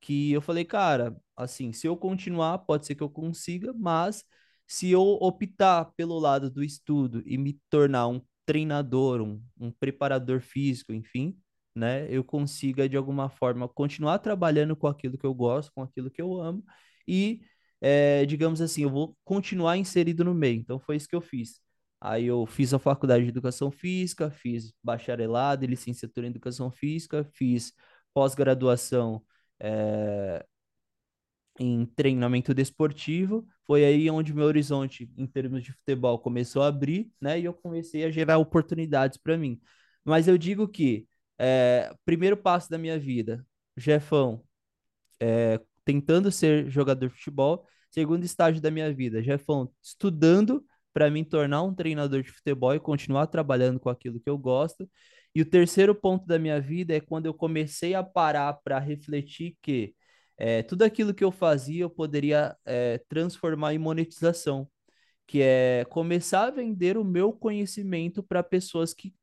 que 0.00 0.32
eu 0.32 0.40
falei, 0.40 0.64
cara, 0.64 1.16
assim, 1.36 1.72
se 1.72 1.86
eu 1.86 1.96
continuar, 1.96 2.58
pode 2.58 2.86
ser 2.86 2.94
que 2.94 3.02
eu 3.02 3.10
consiga, 3.10 3.72
mas 3.72 4.24
se 4.66 4.90
eu 4.90 5.02
optar 5.02 5.86
pelo 5.96 6.18
lado 6.18 6.50
do 6.50 6.62
estudo 6.62 7.22
e 7.26 7.38
me 7.38 7.58
tornar 7.70 8.08
um 8.08 8.20
treinador, 8.44 9.20
um, 9.20 9.42
um 9.58 9.70
preparador 9.70 10.40
físico, 10.40 10.92
enfim, 10.92 11.36
né, 11.74 12.06
eu 12.10 12.24
consiga 12.24 12.88
de 12.88 12.96
alguma 12.96 13.28
forma 13.28 13.68
continuar 13.68 14.18
trabalhando 14.18 14.76
com 14.76 14.86
aquilo 14.86 15.18
que 15.18 15.26
eu 15.26 15.34
gosto, 15.34 15.72
com 15.74 15.82
aquilo 15.82 16.10
que 16.10 16.22
eu 16.22 16.40
amo 16.40 16.64
e 17.06 17.40
é, 17.86 18.26
digamos 18.26 18.60
assim, 18.60 18.82
eu 18.82 18.90
vou 18.90 19.16
continuar 19.24 19.76
inserido 19.76 20.24
no 20.24 20.34
meio. 20.34 20.58
Então 20.60 20.78
foi 20.80 20.96
isso 20.96 21.08
que 21.08 21.14
eu 21.14 21.20
fiz. 21.20 21.60
Aí 22.00 22.26
eu 22.26 22.44
fiz 22.46 22.74
a 22.74 22.78
faculdade 22.80 23.22
de 23.24 23.30
educação 23.30 23.70
física, 23.70 24.28
fiz 24.30 24.72
bacharelado 24.82 25.64
e 25.64 25.68
licenciatura 25.68 26.26
em 26.26 26.30
educação 26.30 26.68
física, 26.70 27.24
fiz 27.32 27.72
pós-graduação 28.12 29.24
é, 29.60 30.44
em 31.60 31.86
treinamento 31.86 32.52
desportivo. 32.54 33.46
Foi 33.64 33.84
aí 33.84 34.10
onde 34.10 34.34
meu 34.34 34.46
horizonte 34.46 35.08
em 35.16 35.26
termos 35.26 35.62
de 35.62 35.72
futebol 35.72 36.18
começou 36.18 36.62
a 36.62 36.68
abrir, 36.68 37.10
né? 37.20 37.38
E 37.40 37.44
eu 37.44 37.54
comecei 37.54 38.04
a 38.04 38.10
gerar 38.10 38.38
oportunidades 38.38 39.16
para 39.18 39.36
mim. 39.38 39.60
Mas 40.04 40.26
eu 40.28 40.36
digo 40.36 40.68
que 40.68 41.06
é, 41.38 41.94
primeiro 42.04 42.36
passo 42.36 42.68
da 42.70 42.78
minha 42.78 42.98
vida, 42.98 43.46
Jefão, 43.76 44.42
é, 45.20 45.60
tentando 45.84 46.30
ser 46.32 46.68
jogador 46.70 47.08
de 47.08 47.14
futebol. 47.14 47.66
Segundo 47.96 48.24
estágio 48.24 48.60
da 48.60 48.70
minha 48.70 48.92
vida, 48.92 49.22
Jefão, 49.22 49.72
estudando 49.82 50.62
para 50.92 51.10
me 51.10 51.24
tornar 51.24 51.62
um 51.62 51.74
treinador 51.74 52.22
de 52.22 52.30
futebol 52.30 52.74
e 52.74 52.80
continuar 52.80 53.26
trabalhando 53.26 53.80
com 53.80 53.88
aquilo 53.88 54.20
que 54.20 54.28
eu 54.28 54.36
gosto. 54.36 54.86
E 55.34 55.40
o 55.40 55.48
terceiro 55.48 55.94
ponto 55.94 56.26
da 56.26 56.38
minha 56.38 56.60
vida 56.60 56.94
é 56.94 57.00
quando 57.00 57.24
eu 57.24 57.32
comecei 57.32 57.94
a 57.94 58.02
parar 58.02 58.52
para 58.62 58.78
refletir 58.78 59.56
que 59.62 59.94
é, 60.36 60.62
tudo 60.62 60.82
aquilo 60.82 61.14
que 61.14 61.24
eu 61.24 61.32
fazia 61.32 61.84
eu 61.84 61.90
poderia 61.90 62.54
é, 62.66 62.98
transformar 63.08 63.72
em 63.72 63.78
monetização, 63.78 64.68
que 65.26 65.40
é 65.40 65.86
começar 65.88 66.48
a 66.48 66.50
vender 66.50 66.98
o 66.98 67.04
meu 67.04 67.32
conhecimento 67.32 68.22
para 68.22 68.42
pessoas 68.42 68.92
que 68.92 69.14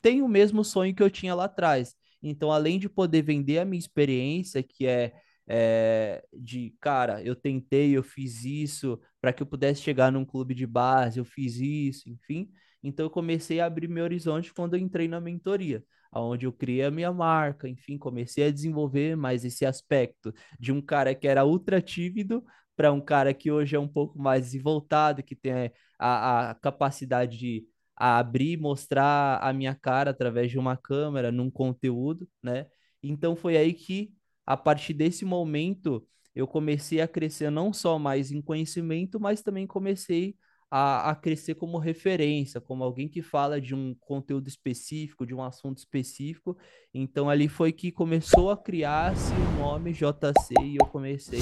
têm 0.00 0.22
o 0.22 0.28
mesmo 0.28 0.64
sonho 0.64 0.94
que 0.94 1.02
eu 1.02 1.10
tinha 1.10 1.34
lá 1.34 1.44
atrás. 1.44 1.94
Então, 2.22 2.50
além 2.50 2.78
de 2.78 2.88
poder 2.88 3.20
vender 3.20 3.58
a 3.58 3.64
minha 3.66 3.78
experiência, 3.78 4.62
que 4.62 4.86
é 4.86 5.12
é, 5.48 6.24
de 6.32 6.74
cara, 6.80 7.22
eu 7.22 7.36
tentei, 7.36 7.96
eu 7.96 8.02
fiz 8.02 8.44
isso 8.44 9.00
para 9.20 9.32
que 9.32 9.42
eu 9.42 9.46
pudesse 9.46 9.80
chegar 9.82 10.10
num 10.12 10.24
clube 10.24 10.54
de 10.54 10.66
base, 10.66 11.18
eu 11.18 11.24
fiz 11.24 11.56
isso, 11.56 12.08
enfim. 12.10 12.50
Então 12.82 13.06
eu 13.06 13.10
comecei 13.10 13.60
a 13.60 13.66
abrir 13.66 13.88
meu 13.88 14.04
horizonte 14.04 14.52
quando 14.52 14.74
eu 14.74 14.80
entrei 14.80 15.08
na 15.08 15.20
mentoria, 15.20 15.82
onde 16.12 16.46
eu 16.46 16.52
criei 16.52 16.84
a 16.84 16.90
minha 16.90 17.12
marca, 17.12 17.68
enfim, 17.68 17.98
comecei 17.98 18.44
a 18.46 18.50
desenvolver 18.50 19.16
mais 19.16 19.44
esse 19.44 19.64
aspecto 19.66 20.32
de 20.58 20.72
um 20.72 20.80
cara 20.80 21.14
que 21.14 21.26
era 21.28 21.44
ultra 21.44 21.80
tímido 21.80 22.44
para 22.76 22.92
um 22.92 23.00
cara 23.00 23.32
que 23.34 23.50
hoje 23.50 23.74
é 23.76 23.78
um 23.78 23.88
pouco 23.88 24.18
mais 24.18 24.54
voltado, 24.62 25.22
que 25.22 25.34
tem 25.34 25.70
a, 25.98 26.50
a 26.50 26.54
capacidade 26.54 27.38
de 27.38 27.66
abrir, 27.96 28.58
mostrar 28.58 29.38
a 29.42 29.52
minha 29.52 29.74
cara 29.74 30.10
através 30.10 30.50
de 30.50 30.58
uma 30.58 30.76
câmera, 30.76 31.32
num 31.32 31.50
conteúdo, 31.50 32.28
né? 32.42 32.66
Então 33.02 33.34
foi 33.36 33.56
aí 33.56 33.72
que 33.72 34.12
a 34.46 34.56
partir 34.56 34.94
desse 34.94 35.24
momento, 35.24 36.06
eu 36.34 36.46
comecei 36.46 37.00
a 37.00 37.08
crescer 37.08 37.50
não 37.50 37.72
só 37.72 37.98
mais 37.98 38.30
em 38.30 38.40
conhecimento, 38.40 39.18
mas 39.18 39.42
também 39.42 39.66
comecei 39.66 40.36
a, 40.70 41.10
a, 41.10 41.14
crescer 41.14 41.54
como 41.54 41.78
referência, 41.78 42.60
como 42.60 42.84
alguém 42.84 43.08
que 43.08 43.22
fala 43.22 43.60
de 43.60 43.74
um 43.74 43.94
conteúdo 44.00 44.48
específico, 44.48 45.26
de 45.26 45.34
um 45.34 45.42
assunto 45.42 45.78
específico. 45.78 46.56
Então, 46.92 47.30
ali 47.30 47.48
foi 47.48 47.72
que 47.72 47.90
começou 47.90 48.50
a 48.50 48.56
criar-se 48.56 49.32
o 49.32 49.58
nome 49.58 49.92
JC 49.92 50.54
e 50.62 50.76
eu 50.80 50.86
comecei 50.86 51.40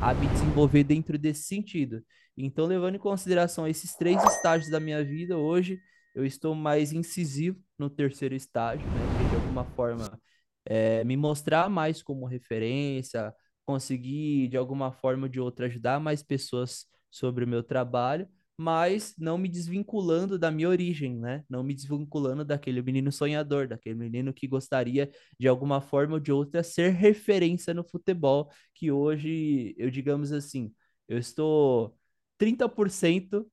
a 0.00 0.12
me 0.12 0.26
desenvolver 0.26 0.84
dentro 0.84 1.16
desse 1.18 1.44
sentido. 1.44 2.02
Então, 2.36 2.66
levando 2.66 2.96
em 2.96 2.98
consideração 2.98 3.68
esses 3.68 3.94
três 3.94 4.22
estágios 4.24 4.70
da 4.70 4.80
minha 4.80 5.04
vida, 5.04 5.36
hoje 5.36 5.78
eu 6.14 6.24
estou 6.24 6.54
mais 6.54 6.92
incisivo 6.92 7.58
no 7.78 7.88
terceiro 7.88 8.34
estágio, 8.34 8.86
né? 8.86 9.28
De 9.30 9.36
alguma 9.36 9.64
forma 9.64 10.18
é, 10.64 11.04
me 11.04 11.16
mostrar 11.16 11.68
mais 11.68 12.02
como 12.02 12.26
referência, 12.26 13.34
conseguir 13.64 14.48
de 14.48 14.56
alguma 14.56 14.92
forma 14.92 15.24
ou 15.24 15.28
de 15.28 15.40
outra 15.40 15.66
ajudar 15.66 16.00
mais 16.00 16.22
pessoas 16.22 16.86
sobre 17.10 17.44
o 17.44 17.48
meu 17.48 17.62
trabalho, 17.62 18.28
mas 18.56 19.14
não 19.18 19.38
me 19.38 19.48
desvinculando 19.48 20.38
da 20.38 20.50
minha 20.50 20.68
origem, 20.68 21.16
né? 21.18 21.44
Não 21.48 21.62
me 21.62 21.74
desvinculando 21.74 22.44
daquele 22.44 22.82
menino 22.82 23.10
sonhador, 23.10 23.66
daquele 23.66 23.96
menino 23.96 24.32
que 24.32 24.46
gostaria 24.46 25.10
de 25.38 25.48
alguma 25.48 25.80
forma 25.80 26.14
ou 26.14 26.20
de 26.20 26.30
outra 26.32 26.62
ser 26.62 26.90
referência 26.92 27.74
no 27.74 27.84
futebol, 27.84 28.50
que 28.74 28.90
hoje, 28.90 29.74
eu 29.78 29.90
digamos 29.90 30.32
assim, 30.32 30.72
eu 31.08 31.18
estou 31.18 31.96
30% 32.38 33.46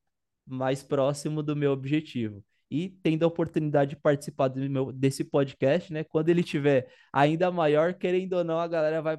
mais 0.45 0.83
próximo 0.83 1.41
do 1.43 1.55
meu 1.55 1.71
objetivo 1.71 2.43
e 2.71 2.89
tendo 3.01 3.23
a 3.23 3.27
oportunidade 3.27 3.91
de 3.91 3.95
participar 3.95 4.53
meu, 4.55 4.91
desse 4.91 5.23
podcast, 5.23 5.91
né? 5.91 6.03
Quando 6.03 6.29
ele 6.29 6.43
tiver 6.43 6.87
ainda 7.11 7.51
maior, 7.51 7.93
querendo 7.93 8.33
ou 8.33 8.43
não, 8.43 8.59
a 8.59 8.67
galera 8.67 9.01
vai 9.01 9.17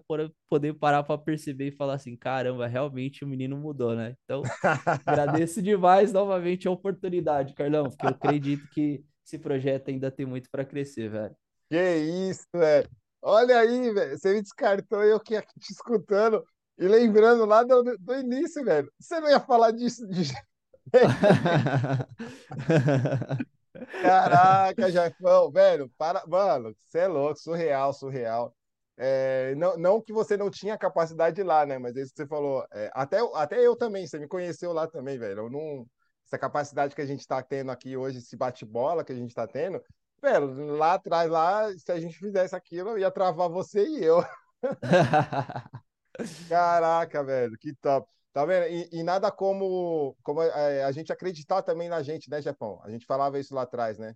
poder 0.49 0.75
parar 0.75 1.03
para 1.03 1.19
perceber 1.19 1.69
e 1.69 1.77
falar 1.77 1.95
assim: 1.95 2.17
caramba, 2.17 2.67
realmente 2.67 3.25
o 3.25 3.29
menino 3.29 3.57
mudou, 3.57 3.95
né? 3.97 4.15
Então, 4.25 4.43
agradeço 5.05 5.61
demais 5.61 6.13
novamente 6.13 6.69
a 6.69 6.71
oportunidade, 6.71 7.55
Carlão, 7.55 7.89
porque 7.89 8.07
eu 8.07 8.11
acredito 8.11 8.69
que 8.71 9.05
esse 9.27 9.39
projeto 9.39 9.89
ainda 9.89 10.11
tem 10.11 10.27
muito 10.27 10.49
para 10.51 10.65
crescer, 10.65 11.09
velho. 11.09 11.35
Que 11.69 11.97
isso, 12.31 12.47
velho. 12.55 12.89
Olha 13.23 13.59
aí, 13.59 13.93
velho. 13.93 14.19
Você 14.19 14.33
me 14.33 14.43
descartou 14.43 15.03
eu 15.03 15.21
que 15.21 15.37
aqui 15.37 15.59
te 15.61 15.73
escutando 15.73 16.45
e 16.79 16.89
lembrando 16.89 17.45
lá 17.45 17.63
do, 17.63 17.83
do 17.99 18.15
início, 18.15 18.65
velho. 18.65 18.91
Você 18.99 19.21
não 19.21 19.29
ia 19.29 19.41
falar 19.41 19.71
disso 19.71 20.07
de 20.09 20.33
Caraca, 24.01 24.91
Jefão, 24.91 25.51
velho, 25.51 25.89
para, 25.97 26.27
mano, 26.27 26.75
você 26.75 27.01
é 27.01 27.07
louco, 27.09 27.39
surreal, 27.39 27.93
surreal. 27.93 28.55
É, 28.97 29.55
não, 29.57 29.77
não 29.79 30.01
que 30.03 30.13
você 30.13 30.37
não 30.37 30.51
tinha 30.51 30.77
capacidade 30.77 31.43
lá, 31.43 31.65
né? 31.65 31.79
Mas 31.79 31.97
isso 31.97 32.11
que 32.13 32.19
você 32.19 32.27
falou, 32.27 32.67
é, 32.73 32.91
até, 32.95 33.19
até 33.35 33.67
eu 33.67 33.77
também, 33.77 34.07
você 34.07 34.19
me 34.19 34.29
conheceu 34.29 34.73
lá 34.73 34.87
também, 34.87 35.19
velho. 35.19 35.41
Eu 35.43 35.51
não, 35.51 35.87
essa 36.27 36.39
capacidade 36.39 36.95
que 36.95 37.01
a 37.01 37.07
gente 37.07 37.21
está 37.21 37.43
tendo 37.43 37.71
aqui 37.71 37.97
hoje, 37.97 38.19
esse 38.19 38.37
bate-bola 38.37 39.05
que 39.05 39.13
a 39.13 39.17
gente 39.17 39.31
está 39.31 39.47
tendo, 39.47 39.83
velho, 40.23 40.77
lá 40.77 40.95
atrás, 40.95 41.31
lá, 41.31 41.71
se 41.79 41.91
a 41.93 42.01
gente 42.01 42.19
fizesse 42.19 42.55
aquilo, 42.55 42.99
ia 42.99 43.11
travar 43.11 43.49
você 43.49 43.87
e 43.87 44.05
eu. 44.05 44.23
Caraca, 46.49 47.23
velho, 47.25 47.57
que 47.59 47.75
top. 47.77 48.09
Tá 48.33 48.45
vendo? 48.45 48.67
E, 48.69 48.89
e, 48.93 49.03
nada 49.03 49.31
como, 49.31 50.17
como 50.23 50.43
é, 50.43 50.85
a 50.85 50.93
gente 50.93 51.13
acreditar 51.13 51.63
também 51.63 51.89
na 51.89 52.03
gente, 52.03 52.31
né, 52.31 52.41
Japão? 52.41 52.81
A 52.85 52.91
gente 52.91 53.05
falava 53.05 53.39
isso 53.39 53.55
lá 53.55 53.63
atrás, 53.63 53.99
né? 53.99 54.15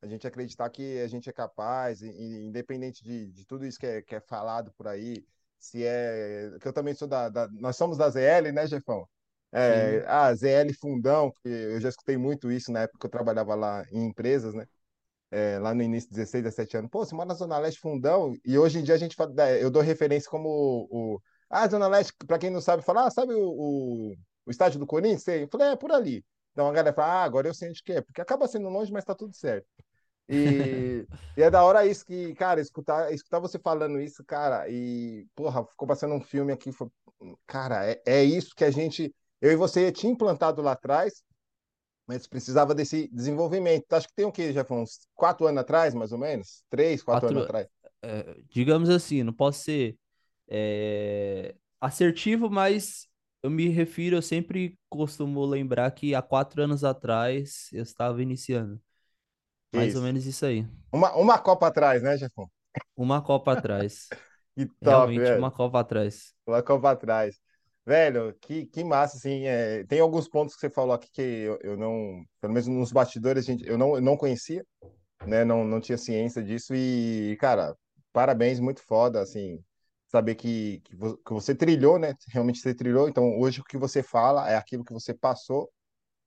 A 0.00 0.06
gente 0.06 0.26
acreditar 0.26 0.70
que 0.70 1.00
a 1.00 1.08
gente 1.08 1.28
é 1.28 1.32
capaz, 1.32 2.00
e, 2.02 2.08
e, 2.08 2.46
independente 2.46 3.02
de, 3.02 3.32
de 3.32 3.44
tudo 3.44 3.66
isso 3.66 3.78
que 3.78 3.86
é, 3.86 4.02
que 4.02 4.14
é 4.14 4.20
falado 4.20 4.72
por 4.76 4.86
aí, 4.86 5.24
se 5.58 5.84
é. 5.84 6.50
Que 6.60 6.68
eu 6.68 6.72
também 6.72 6.94
sou 6.94 7.08
da, 7.08 7.28
da. 7.28 7.48
Nós 7.48 7.76
somos 7.76 7.98
da 7.98 8.08
ZL, 8.08 8.52
né, 8.52 8.66
Jefão? 8.66 9.08
É, 9.50 10.04
ah, 10.06 10.32
ZL 10.34 10.72
Fundão, 10.78 11.30
porque 11.32 11.48
eu 11.48 11.80
já 11.80 11.88
escutei 11.88 12.16
muito 12.16 12.52
isso 12.52 12.70
na 12.70 12.82
época 12.82 12.98
que 13.00 13.06
eu 13.06 13.10
trabalhava 13.10 13.54
lá 13.54 13.84
em 13.90 14.04
empresas, 14.06 14.54
né? 14.54 14.66
É, 15.30 15.58
lá 15.58 15.74
no 15.74 15.82
início, 15.82 16.10
16, 16.10 16.44
17 16.44 16.76
anos. 16.76 16.90
Pô, 16.90 17.04
você 17.04 17.14
mora 17.14 17.28
na 17.28 17.34
Zona 17.34 17.58
Leste 17.58 17.80
Fundão, 17.80 18.34
e 18.44 18.56
hoje 18.58 18.78
em 18.78 18.82
dia 18.84 18.94
a 18.94 18.98
gente 18.98 19.16
fala, 19.16 19.32
eu 19.58 19.70
dou 19.70 19.82
referência 19.82 20.30
como 20.30 20.48
o 20.90 21.20
ah, 21.50 21.68
Zona 21.68 21.88
Leste, 21.88 22.12
para 22.26 22.38
quem 22.38 22.50
não 22.50 22.60
sabe, 22.60 22.82
falar, 22.82 23.10
sabe 23.10 23.34
o, 23.34 23.40
o, 23.40 24.14
o, 24.46 24.50
estádio 24.50 24.78
do 24.78 24.86
Corinthians? 24.86 25.26
Eu 25.26 25.48
falei, 25.48 25.68
é 25.68 25.76
por 25.76 25.90
ali. 25.90 26.24
Então 26.52 26.68
a 26.68 26.72
galera 26.72 26.94
fala, 26.94 27.22
ah, 27.22 27.24
agora 27.24 27.48
eu 27.48 27.54
sei 27.54 27.70
onde 27.70 27.82
que 27.82 27.92
é, 27.92 28.00
porque 28.00 28.20
acaba 28.20 28.48
sendo 28.48 28.68
longe, 28.68 28.92
mas 28.92 29.04
tá 29.04 29.14
tudo 29.14 29.34
certo. 29.34 29.66
E, 30.28 31.06
e, 31.36 31.42
é 31.42 31.50
da 31.50 31.62
hora 31.64 31.86
isso 31.86 32.04
que, 32.04 32.34
cara, 32.34 32.60
escutar, 32.60 33.12
escutar 33.12 33.38
você 33.38 33.58
falando 33.58 34.00
isso, 34.00 34.22
cara, 34.24 34.68
e, 34.68 35.26
porra, 35.34 35.64
ficou 35.64 35.88
passando 35.88 36.14
um 36.14 36.20
filme 36.20 36.52
aqui, 36.52 36.70
foi, 36.70 36.88
cara, 37.46 37.90
é, 37.90 38.02
é 38.04 38.24
isso 38.24 38.54
que 38.54 38.64
a 38.64 38.70
gente, 38.70 39.14
eu 39.40 39.52
e 39.52 39.56
você 39.56 39.90
tinha 39.90 40.12
implantado 40.12 40.60
lá 40.60 40.72
atrás, 40.72 41.22
mas 42.06 42.26
precisava 42.26 42.74
desse 42.74 43.06
desenvolvimento. 43.12 43.92
Acho 43.92 44.08
que 44.08 44.14
tem 44.14 44.24
o 44.24 44.32
que, 44.32 44.50
já 44.50 44.64
foi 44.64 44.78
uns 44.78 45.06
quatro 45.14 45.46
anos 45.46 45.60
atrás, 45.60 45.94
mais 45.94 46.10
ou 46.10 46.18
menos? 46.18 46.64
Três, 46.70 47.02
quatro, 47.02 47.28
quatro 47.28 47.36
anos 47.36 47.44
atrás. 47.48 47.68
É, 48.02 48.34
digamos 48.48 48.88
assim, 48.88 49.22
não 49.22 49.32
posso 49.32 49.60
ser 49.62 49.94
é, 50.48 51.54
assertivo, 51.80 52.50
mas 52.50 53.06
eu 53.42 53.50
me 53.50 53.68
refiro, 53.68 54.16
eu 54.16 54.22
sempre 54.22 54.78
costumo 54.88 55.44
lembrar 55.44 55.90
que 55.92 56.14
há 56.14 56.22
quatro 56.22 56.62
anos 56.62 56.82
atrás 56.84 57.68
eu 57.72 57.82
estava 57.82 58.22
iniciando. 58.22 58.80
Mais 59.72 59.88
isso. 59.88 59.98
ou 59.98 60.04
menos 60.04 60.26
isso 60.26 60.46
aí. 60.46 60.66
Uma, 60.92 61.14
uma 61.14 61.38
Copa 61.38 61.66
atrás, 61.66 62.02
né, 62.02 62.16
Jefão? 62.16 62.50
Uma 62.96 63.22
Copa 63.22 63.52
atrás. 63.52 64.08
que 64.56 64.66
top, 64.66 64.80
Realmente, 64.82 65.20
velho. 65.20 65.38
uma 65.38 65.50
Copa 65.50 65.80
atrás. 65.80 66.34
Uma 66.46 66.62
Copa 66.62 66.90
atrás. 66.90 67.36
Velho, 67.86 68.34
que, 68.40 68.66
que 68.66 68.84
massa, 68.84 69.16
assim, 69.16 69.46
é, 69.46 69.84
tem 69.84 70.00
alguns 70.00 70.28
pontos 70.28 70.54
que 70.54 70.60
você 70.60 70.68
falou 70.68 70.92
aqui 70.92 71.08
que 71.10 71.22
eu, 71.22 71.58
eu 71.62 71.76
não, 71.76 72.22
pelo 72.40 72.52
menos 72.52 72.66
nos 72.66 72.92
bastidores, 72.92 73.46
gente, 73.46 73.66
eu 73.66 73.78
não, 73.78 73.94
eu 73.94 74.02
não 74.02 74.14
conhecia, 74.14 74.62
né, 75.26 75.42
não, 75.42 75.64
não 75.64 75.80
tinha 75.80 75.96
ciência 75.96 76.42
disso 76.42 76.74
e, 76.74 77.34
cara, 77.40 77.74
parabéns, 78.12 78.60
muito 78.60 78.82
foda, 78.82 79.22
assim, 79.22 79.58
saber 80.08 80.34
que, 80.34 80.80
que, 80.80 80.96
você 81.30 81.54
trilhou, 81.54 81.98
né? 81.98 82.14
Realmente 82.28 82.60
você 82.60 82.74
trilhou. 82.74 83.08
Então, 83.08 83.38
hoje 83.38 83.60
o 83.60 83.64
que 83.64 83.76
você 83.78 84.02
fala 84.02 84.48
é 84.50 84.56
aquilo 84.56 84.84
que 84.84 84.92
você 84.92 85.14
passou, 85.14 85.70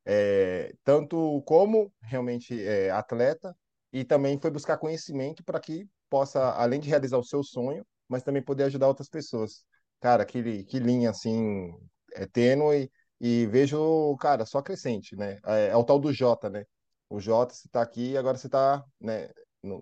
é, 0.05 0.73
tanto 0.83 1.41
como 1.45 1.91
realmente 2.01 2.61
é, 2.63 2.91
atleta, 2.91 3.55
e 3.93 4.03
também 4.05 4.39
foi 4.39 4.51
buscar 4.51 4.77
conhecimento 4.77 5.43
para 5.43 5.59
que 5.59 5.87
possa, 6.09 6.51
além 6.53 6.79
de 6.79 6.89
realizar 6.89 7.17
o 7.17 7.23
seu 7.23 7.43
sonho, 7.43 7.85
mas 8.07 8.23
também 8.23 8.41
poder 8.43 8.65
ajudar 8.65 8.87
outras 8.87 9.09
pessoas. 9.09 9.65
Cara, 9.99 10.25
que, 10.25 10.63
que 10.65 10.79
linha 10.79 11.09
assim, 11.09 11.71
é 12.13 12.25
tênue 12.25 12.89
e 13.19 13.45
vejo, 13.47 14.15
cara, 14.17 14.45
só 14.45 14.61
crescente, 14.61 15.15
né? 15.15 15.39
É, 15.45 15.67
é 15.69 15.75
o 15.75 15.83
tal 15.83 15.99
do 15.99 16.11
Jota, 16.13 16.49
né? 16.49 16.65
O 17.09 17.19
Jota, 17.19 17.53
você 17.53 17.67
está 17.67 17.81
aqui, 17.81 18.17
agora 18.17 18.37
você 18.37 18.47
está, 18.47 18.83
né, 18.99 19.29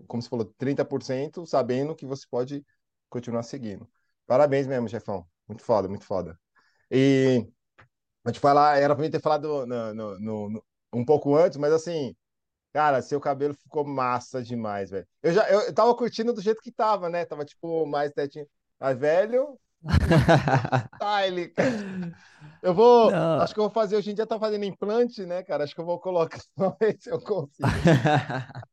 como 0.07 0.21
você 0.21 0.29
falou, 0.29 0.53
30%, 0.57 1.45
sabendo 1.45 1.95
que 1.95 2.05
você 2.05 2.25
pode 2.29 2.65
continuar 3.09 3.43
seguindo. 3.43 3.89
Parabéns 4.27 4.67
mesmo, 4.67 4.87
Jefão. 4.87 5.25
Muito 5.47 5.63
foda, 5.63 5.87
muito 5.87 6.05
foda. 6.05 6.39
E 6.91 7.45
vou 8.23 8.33
te 8.33 8.39
falar, 8.39 8.79
era 8.79 8.95
pra 8.95 9.03
mim 9.03 9.11
ter 9.11 9.21
falado 9.21 9.65
no, 9.65 9.93
no, 9.93 10.19
no, 10.19 10.49
no, 10.49 10.65
um 10.93 11.05
pouco 11.05 11.35
antes, 11.35 11.57
mas 11.57 11.73
assim, 11.73 12.15
cara, 12.73 13.01
seu 13.01 13.19
cabelo 13.19 13.53
ficou 13.55 13.85
massa 13.85 14.43
demais, 14.43 14.91
velho. 14.91 15.07
Eu 15.23 15.33
já 15.33 15.49
eu, 15.49 15.61
eu 15.61 15.73
tava 15.73 15.95
curtindo 15.95 16.33
do 16.33 16.41
jeito 16.41 16.61
que 16.61 16.71
tava, 16.71 17.09
né? 17.09 17.25
Tava 17.25 17.45
tipo 17.45 17.85
mais 17.85 18.11
tetinho. 18.13 18.47
Mas, 18.79 18.97
velho, 18.97 19.59
style, 20.95 21.49
cara. 21.49 22.15
Eu 22.61 22.73
vou, 22.73 23.09
Não. 23.11 23.41
acho 23.41 23.53
que 23.53 23.59
eu 23.59 23.63
vou 23.63 23.71
fazer, 23.71 23.95
hoje 23.95 24.11
em 24.11 24.15
dia 24.15 24.27
tá 24.27 24.37
fazendo 24.37 24.65
implante, 24.65 25.25
né, 25.25 25.43
cara? 25.43 25.63
Acho 25.63 25.73
que 25.73 25.81
eu 25.81 25.85
vou 25.85 25.99
colocar, 25.99 26.39
vamos 26.55 26.77
ver 26.79 26.97
se 26.99 27.09
eu 27.09 27.19
consigo. 27.21 27.69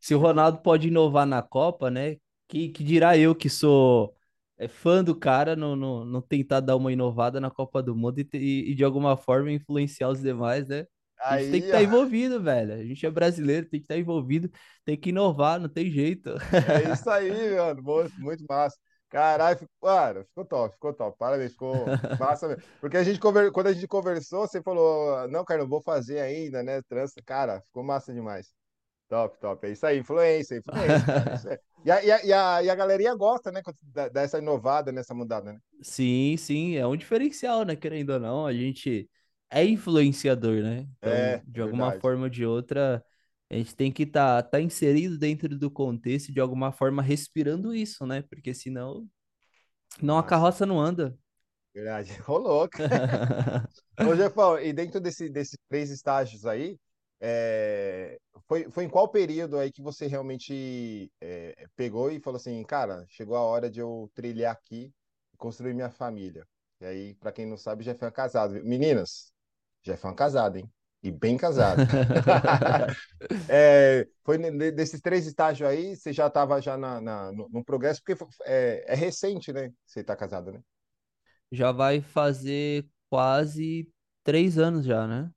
Se 0.00 0.14
o 0.14 0.18
Ronaldo 0.18 0.58
pode 0.62 0.88
inovar 0.88 1.26
na 1.26 1.42
Copa, 1.42 1.90
né? 1.90 2.16
Que, 2.50 2.68
que 2.68 2.82
dirá 2.84 3.16
eu 3.16 3.34
que 3.34 3.48
sou 3.48 4.14
é, 4.58 4.66
fã 4.68 5.04
do 5.04 5.14
cara 5.14 5.54
não, 5.54 5.76
não, 5.76 6.04
não 6.04 6.20
tentar 6.20 6.60
dar 6.60 6.76
uma 6.76 6.92
inovada 6.92 7.40
na 7.40 7.50
Copa 7.50 7.82
do 7.82 7.94
Mundo 7.94 8.18
e, 8.20 8.28
e, 8.34 8.72
e 8.72 8.74
de 8.74 8.84
alguma 8.84 9.16
forma 9.16 9.52
influenciar 9.52 10.08
os 10.08 10.20
demais, 10.20 10.66
né? 10.68 10.86
A 11.22 11.38
gente 11.38 11.50
tem 11.52 11.60
que 11.60 11.66
Aí, 11.72 11.72
estar 11.72 11.78
ó, 11.78 11.82
envolvido, 11.82 12.42
velho. 12.42 12.72
A 12.74 12.84
gente 12.84 13.06
é 13.06 13.10
brasileiro, 13.10 13.68
tem 13.68 13.78
que 13.80 13.84
estar 13.84 13.98
envolvido, 13.98 14.50
tem 14.84 14.96
que 14.96 15.10
inovar, 15.10 15.60
não 15.60 15.68
tem 15.68 15.90
jeito. 15.90 16.30
é 16.30 16.92
isso 16.92 17.08
aí, 17.10 17.56
mano. 17.56 17.82
Muito, 17.82 18.20
muito 18.20 18.44
massa. 18.48 18.76
Caralho, 19.08 19.58
ficou, 19.58 19.88
cara, 19.88 20.24
ficou 20.24 20.44
top, 20.44 20.74
ficou 20.74 20.94
top. 20.94 21.18
Parabéns, 21.18 21.52
ficou 21.52 21.98
massa 22.18 22.48
mesmo. 22.48 22.62
Porque 22.80 22.96
a 22.96 23.04
gente 23.04 23.20
conver... 23.20 23.52
quando 23.52 23.66
a 23.68 23.72
gente 23.72 23.86
conversou, 23.86 24.46
você 24.46 24.62
falou, 24.62 25.28
não, 25.28 25.44
cara, 25.44 25.62
não 25.62 25.68
vou 25.68 25.82
fazer 25.82 26.20
ainda, 26.20 26.62
né? 26.62 26.80
Trança. 26.82 27.20
Cara, 27.24 27.60
ficou 27.62 27.82
massa 27.82 28.12
demais. 28.12 28.59
Top, 29.10 29.36
top. 29.40 29.66
É 29.66 29.70
isso 29.72 29.84
aí, 29.84 29.98
influência, 29.98 30.56
influência, 30.56 31.04
é. 31.44 31.60
E 31.84 31.90
a, 31.90 32.04
e 32.04 32.10
a, 32.12 32.24
e 32.24 32.32
a, 32.32 32.62
e 32.62 32.70
a 32.70 32.74
galerinha 32.76 33.14
gosta, 33.16 33.50
né? 33.50 33.60
Dessa 34.12 34.38
inovada, 34.38 34.92
nessa 34.92 35.12
mudada, 35.14 35.52
né? 35.52 35.58
Sim, 35.82 36.36
sim, 36.36 36.76
é 36.76 36.86
um 36.86 36.96
diferencial, 36.96 37.64
né? 37.64 37.74
Querendo 37.74 38.10
ou 38.10 38.20
não, 38.20 38.46
a 38.46 38.52
gente 38.52 39.10
é 39.50 39.64
influenciador, 39.64 40.62
né? 40.62 40.86
Então, 40.98 41.12
É, 41.12 41.42
de 41.46 41.60
alguma 41.60 41.86
verdade. 41.86 42.02
forma 42.02 42.24
ou 42.24 42.28
de 42.28 42.44
outra, 42.44 43.04
a 43.50 43.54
gente 43.56 43.74
tem 43.74 43.90
que 43.90 44.02
estar 44.04 44.42
tá, 44.42 44.48
tá 44.50 44.60
inserido 44.60 45.18
dentro 45.18 45.58
do 45.58 45.70
contexto, 45.70 46.28
e 46.28 46.32
de 46.32 46.40
alguma 46.40 46.70
forma 46.70 47.02
respirando 47.02 47.74
isso, 47.74 48.06
né? 48.06 48.22
Porque 48.22 48.52
senão, 48.54 49.08
não 50.02 50.18
a 50.18 50.22
carroça 50.24 50.66
não 50.66 50.80
anda. 50.80 51.18
Verdade. 51.74 52.12
Rolou, 52.26 52.68
Ô, 54.06 54.14
Jefão, 54.16 54.58
e 54.58 54.72
dentro 54.72 55.00
desse, 55.00 55.28
desses 55.28 55.58
três 55.68 55.90
estágios 55.90 56.46
aí, 56.46 56.78
é, 57.20 58.18
foi, 58.48 58.70
foi 58.70 58.84
em 58.84 58.88
qual 58.88 59.08
período 59.08 59.58
aí 59.58 59.72
que 59.72 59.82
você 59.82 60.06
realmente 60.06 61.10
é, 61.20 61.66
pegou 61.76 62.10
e 62.10 62.20
falou 62.20 62.36
assim, 62.38 62.62
cara, 62.64 63.04
chegou 63.08 63.36
a 63.36 63.42
hora 63.42 63.70
de 63.70 63.80
eu 63.80 64.10
trilhar 64.14 64.52
aqui 64.52 64.92
e 65.34 65.36
construir 65.36 65.74
minha 65.74 65.90
família? 65.90 66.46
E 66.80 66.84
aí, 66.86 67.14
para 67.16 67.32
quem 67.32 67.46
não 67.46 67.56
sabe, 67.56 67.84
Jefão 67.84 68.08
é 68.08 68.12
casado. 68.12 68.54
viu? 68.54 68.64
Meninas, 68.64 69.32
Jefão 69.82 70.12
é 70.12 70.14
casado, 70.14 70.56
hein? 70.58 70.70
E 71.02 71.10
bem 71.10 71.36
casado. 71.36 71.86
É, 73.48 74.06
foi 74.24 74.38
desses 74.72 75.00
três 75.00 75.26
estágios 75.26 75.68
aí, 75.68 75.96
você 75.96 76.12
já 76.12 76.28
estava 76.28 76.60
já 76.60 76.76
na, 76.76 77.00
na- 77.00 77.32
no, 77.32 77.48
no 77.48 77.64
progresso, 77.64 78.00
porque 78.04 78.22
é, 78.44 78.84
é 78.92 78.94
recente, 78.94 79.52
né? 79.52 79.72
Você 79.86 80.04
tá 80.04 80.16
casado, 80.16 80.52
né? 80.52 80.60
Já 81.52 81.72
vai 81.72 82.00
fazer 82.00 82.86
quase 83.08 83.88
três 84.24 84.58
anos 84.58 84.84
já, 84.86 85.06
né? 85.06 85.30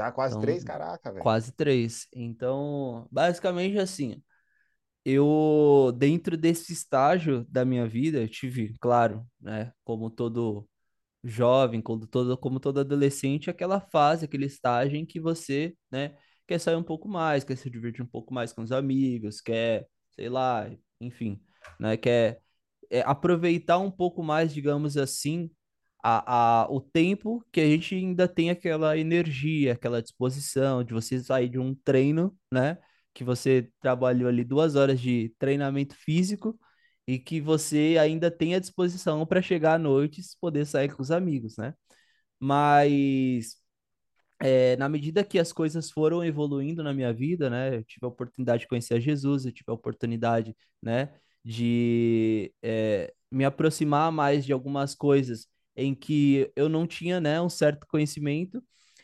Já 0.00 0.10
quase 0.10 0.36
Então, 0.36 0.42
três, 0.42 0.64
caraca, 0.64 1.12
velho. 1.12 1.24
quase 1.24 1.52
três. 1.52 2.06
Então, 2.14 3.06
basicamente 3.10 3.78
assim, 3.78 4.22
eu, 5.04 5.92
dentro 5.98 6.36
desse 6.36 6.72
estágio 6.72 7.44
da 7.48 7.64
minha 7.64 7.86
vida, 7.88 8.20
eu 8.20 8.28
tive, 8.28 8.74
claro, 8.80 9.26
né? 9.40 9.72
Como 9.84 10.10
todo 10.10 10.68
jovem, 11.24 11.82
como 11.82 12.06
todo, 12.06 12.36
como 12.38 12.60
todo 12.60 12.80
adolescente, 12.80 13.50
aquela 13.50 13.80
fase, 13.80 14.24
aquele 14.24 14.46
estágio 14.46 14.96
em 14.96 15.06
que 15.06 15.20
você, 15.20 15.74
né, 15.90 16.16
quer 16.46 16.58
sair 16.60 16.76
um 16.76 16.82
pouco 16.82 17.08
mais, 17.08 17.44
quer 17.44 17.56
se 17.56 17.70
divertir 17.70 18.02
um 18.02 18.06
pouco 18.08 18.32
mais 18.34 18.52
com 18.52 18.62
os 18.62 18.72
amigos, 18.72 19.40
quer, 19.40 19.86
sei 20.12 20.28
lá, 20.28 20.70
enfim, 21.00 21.40
né, 21.78 21.96
quer 21.96 22.40
é, 22.90 23.00
aproveitar 23.02 23.78
um 23.78 23.90
pouco 23.90 24.22
mais, 24.22 24.52
digamos 24.52 24.96
assim, 24.96 25.50
a, 26.02 26.62
a, 26.62 26.70
o 26.70 26.80
tempo 26.80 27.44
que 27.52 27.60
a 27.60 27.66
gente 27.66 27.94
ainda 27.94 28.28
tem 28.28 28.50
aquela 28.50 28.96
energia, 28.98 29.72
aquela 29.74 30.02
disposição 30.02 30.82
de 30.84 30.92
você 30.94 31.20
sair 31.20 31.48
de 31.48 31.58
um 31.58 31.74
treino, 31.74 32.36
né, 32.52 32.78
que 33.14 33.24
você 33.24 33.70
trabalhou 33.80 34.28
ali 34.28 34.44
duas 34.44 34.76
horas 34.76 35.00
de 35.00 35.34
treinamento 35.38 35.94
físico 35.96 36.58
e 37.06 37.18
que 37.18 37.40
você 37.40 37.96
ainda 38.00 38.30
tem 38.30 38.54
a 38.54 38.60
disposição 38.60 39.26
para 39.26 39.42
chegar 39.42 39.74
à 39.74 39.78
noite 39.78 40.20
e 40.20 40.24
poder 40.40 40.64
sair 40.66 40.94
com 40.94 41.02
os 41.02 41.10
amigos, 41.10 41.56
né? 41.56 41.74
Mas 42.40 43.56
é, 44.40 44.76
na 44.76 44.88
medida 44.88 45.24
que 45.24 45.38
as 45.38 45.52
coisas 45.52 45.90
foram 45.90 46.24
evoluindo 46.24 46.82
na 46.82 46.94
minha 46.94 47.12
vida, 47.12 47.50
né? 47.50 47.76
Eu 47.76 47.84
tive 47.84 48.04
a 48.06 48.08
oportunidade 48.08 48.62
de 48.62 48.68
conhecer 48.68 48.94
a 48.94 49.00
Jesus, 49.00 49.44
eu 49.44 49.52
tive 49.52 49.70
a 49.70 49.74
oportunidade, 49.74 50.56
né, 50.82 51.12
de 51.44 52.52
é, 52.62 53.12
me 53.30 53.44
aproximar 53.44 54.10
mais 54.12 54.44
de 54.44 54.52
algumas 54.52 54.94
coisas 54.94 55.46
em 55.76 55.94
que 55.94 56.50
eu 56.56 56.68
não 56.68 56.86
tinha, 56.86 57.20
né, 57.20 57.40
um 57.40 57.48
certo 57.48 57.86
conhecimento. 57.86 58.62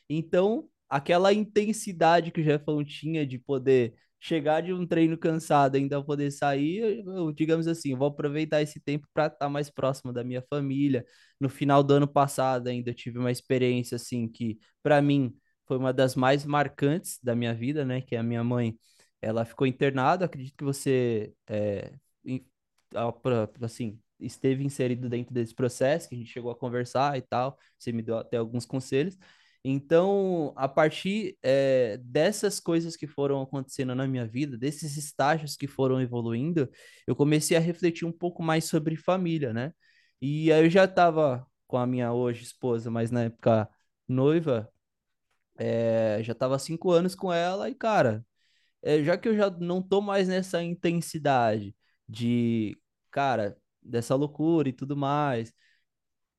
Então, 0.08 0.68
aquela 0.88 1.32
intensidade 1.32 2.30
que 2.30 2.40
o 2.40 2.44
Jefão 2.44 2.84
tinha 2.84 3.26
de 3.26 3.38
poder 3.38 3.94
chegar 4.20 4.60
de 4.62 4.72
um 4.72 4.86
treino 4.86 5.16
cansado, 5.16 5.76
ainda 5.76 6.02
poder 6.02 6.30
sair, 6.30 7.04
eu, 7.06 7.32
digamos 7.32 7.66
assim, 7.66 7.94
vou 7.94 8.08
aproveitar 8.08 8.62
esse 8.62 8.80
tempo 8.80 9.06
para 9.12 9.26
estar 9.26 9.48
mais 9.48 9.70
próximo 9.70 10.12
da 10.12 10.24
minha 10.24 10.42
família. 10.42 11.04
No 11.40 11.48
final 11.48 11.82
do 11.82 11.94
ano 11.94 12.08
passado, 12.08 12.68
ainda 12.68 12.92
tive 12.94 13.18
uma 13.18 13.30
experiência 13.30 13.96
assim 13.96 14.28
que 14.28 14.58
para 14.82 15.00
mim 15.02 15.36
foi 15.66 15.76
uma 15.78 15.92
das 15.92 16.14
mais 16.16 16.44
marcantes 16.44 17.18
da 17.22 17.34
minha 17.34 17.54
vida, 17.54 17.84
né? 17.84 18.00
Que 18.00 18.16
a 18.16 18.22
minha 18.22 18.42
mãe, 18.44 18.76
ela 19.20 19.44
ficou 19.44 19.66
internada. 19.66 20.24
Acredito 20.24 20.56
que 20.56 20.64
você, 20.64 21.32
é, 21.48 21.92
assim, 23.62 24.00
esteve 24.20 24.64
inserido 24.64 25.08
dentro 25.08 25.34
desse 25.34 25.54
processo, 25.54 26.08
que 26.08 26.14
a 26.14 26.18
gente 26.18 26.30
chegou 26.30 26.50
a 26.50 26.56
conversar 26.56 27.16
e 27.18 27.22
tal. 27.22 27.58
Você 27.78 27.92
me 27.92 28.02
deu 28.02 28.18
até 28.18 28.36
alguns 28.36 28.66
conselhos. 28.66 29.16
Então, 29.64 30.52
a 30.56 30.68
partir 30.68 31.36
é, 31.42 31.96
dessas 31.98 32.60
coisas 32.60 32.96
que 32.96 33.06
foram 33.06 33.42
acontecendo 33.42 33.94
na 33.96 34.06
minha 34.06 34.26
vida, 34.26 34.56
desses 34.56 34.96
estágios 34.96 35.56
que 35.56 35.66
foram 35.66 36.00
evoluindo, 36.00 36.70
eu 37.06 37.16
comecei 37.16 37.56
a 37.56 37.60
refletir 37.60 38.04
um 38.06 38.12
pouco 38.12 38.42
mais 38.42 38.64
sobre 38.64 38.96
família, 38.96 39.52
né? 39.52 39.72
E 40.20 40.52
aí 40.52 40.64
eu 40.64 40.70
já 40.70 40.84
estava 40.84 41.46
com 41.66 41.76
a 41.76 41.86
minha 41.86 42.12
hoje 42.12 42.44
esposa, 42.44 42.90
mas 42.90 43.10
na 43.10 43.24
época 43.24 43.68
noiva, 44.08 44.70
é, 45.58 46.20
já 46.22 46.32
estava 46.32 46.58
cinco 46.58 46.90
anos 46.90 47.14
com 47.14 47.32
ela 47.32 47.68
e, 47.70 47.74
cara, 47.74 48.24
é, 48.82 49.02
já 49.04 49.18
que 49.18 49.28
eu 49.28 49.36
já 49.36 49.50
não 49.50 49.82
tô 49.82 50.00
mais 50.00 50.28
nessa 50.28 50.62
intensidade 50.62 51.76
de, 52.08 52.78
cara, 53.10 53.56
dessa 53.86 54.14
loucura 54.14 54.68
e 54.68 54.72
tudo 54.72 54.96
mais, 54.96 55.52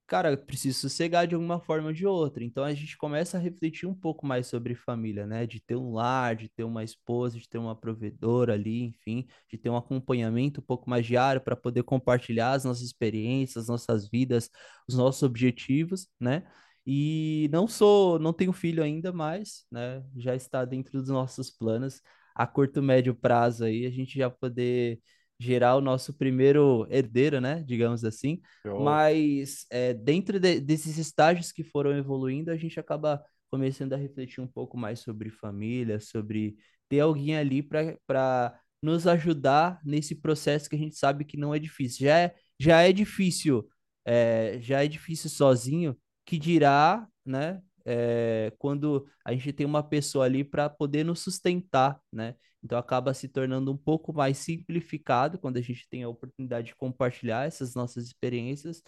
cara, 0.07 0.31
eu 0.31 0.37
preciso 0.37 0.79
sossegar 0.79 1.27
de 1.27 1.35
alguma 1.35 1.59
forma 1.59 1.87
ou 1.87 1.93
de 1.93 2.05
outra. 2.05 2.43
Então 2.43 2.63
a 2.63 2.73
gente 2.73 2.97
começa 2.97 3.37
a 3.37 3.39
refletir 3.41 3.87
um 3.87 3.93
pouco 3.95 4.25
mais 4.25 4.47
sobre 4.47 4.75
família, 4.75 5.25
né? 5.27 5.45
De 5.45 5.59
ter 5.61 5.75
um 5.75 5.93
lar, 5.93 6.35
de 6.35 6.49
ter 6.49 6.63
uma 6.63 6.83
esposa, 6.83 7.37
de 7.39 7.47
ter 7.49 7.57
uma 7.57 7.75
provedora 7.75 8.53
ali, 8.53 8.83
enfim, 8.83 9.27
de 9.49 9.57
ter 9.57 9.69
um 9.69 9.77
acompanhamento 9.77 10.61
um 10.61 10.63
pouco 10.63 10.89
mais 10.89 11.05
diário 11.05 11.41
para 11.41 11.55
poder 11.55 11.83
compartilhar 11.83 12.53
as 12.53 12.63
nossas 12.63 12.83
experiências, 12.83 13.63
as 13.65 13.69
nossas 13.69 14.09
vidas, 14.09 14.49
os 14.87 14.95
nossos 14.95 15.23
objetivos, 15.23 16.07
né? 16.19 16.43
E 16.85 17.49
não 17.51 17.67
sou, 17.67 18.17
não 18.17 18.31
tenho 18.31 18.53
filho 18.53 18.81
ainda, 18.81 19.11
mas, 19.11 19.65
né, 19.69 20.01
já 20.15 20.35
está 20.35 20.63
dentro 20.63 20.93
dos 20.99 21.09
nossos 21.09 21.49
planos 21.51 22.01
a 22.33 22.47
curto 22.47 22.81
médio 22.81 23.13
prazo 23.15 23.65
aí 23.65 23.85
a 23.85 23.89
gente 23.91 24.17
já 24.17 24.29
poder 24.29 25.01
gerar 25.39 25.75
o 25.75 25.81
nosso 25.81 26.13
primeiro 26.13 26.87
herdeiro, 26.89 27.39
né, 27.39 27.63
digamos 27.65 28.03
assim 28.03 28.41
Show. 28.61 28.83
mas 28.83 29.65
é, 29.69 29.93
dentro 29.93 30.39
de- 30.39 30.59
desses 30.59 30.97
estágios 30.97 31.51
que 31.51 31.63
foram 31.63 31.95
evoluindo, 31.97 32.51
a 32.51 32.57
gente 32.57 32.79
acaba 32.79 33.23
começando 33.49 33.93
a 33.93 33.97
refletir 33.97 34.41
um 34.41 34.47
pouco 34.47 34.77
mais 34.77 34.99
sobre 34.99 35.29
família, 35.29 35.99
sobre 35.99 36.55
ter 36.89 36.99
alguém 36.99 37.35
ali 37.37 37.61
para 37.63 38.59
nos 38.81 39.07
ajudar 39.07 39.79
nesse 39.83 40.15
processo 40.15 40.69
que 40.69 40.75
a 40.75 40.79
gente 40.79 40.95
sabe 40.95 41.25
que 41.25 41.37
não 41.37 41.53
é 41.53 41.59
difícil. 41.59 42.05
Já 42.07 42.19
é, 42.19 42.35
já 42.59 42.81
é 42.81 42.91
difícil, 42.93 43.67
é, 44.05 44.57
já 44.61 44.83
é 44.83 44.87
difícil 44.87 45.29
sozinho, 45.29 45.97
que 46.25 46.37
dirá, 46.37 47.07
né? 47.25 47.61
é, 47.85 48.51
quando 48.59 49.07
a 49.23 49.31
gente 49.33 49.53
tem 49.53 49.65
uma 49.65 49.81
pessoa 49.81 50.25
ali 50.25 50.43
para 50.43 50.69
poder 50.69 51.05
nos 51.05 51.21
sustentar, 51.21 51.99
né? 52.11 52.35
Então 52.67 52.77
acaba 52.77 53.13
se 53.13 53.29
tornando 53.29 53.71
um 53.71 53.77
pouco 53.77 54.13
mais 54.13 54.37
simplificado 54.39 55.39
quando 55.39 55.57
a 55.57 55.61
gente 55.61 55.87
tem 55.89 56.03
a 56.03 56.09
oportunidade 56.09 56.67
de 56.67 56.75
compartilhar 56.75 57.47
essas 57.47 57.73
nossas 57.73 58.05
experiências, 58.05 58.83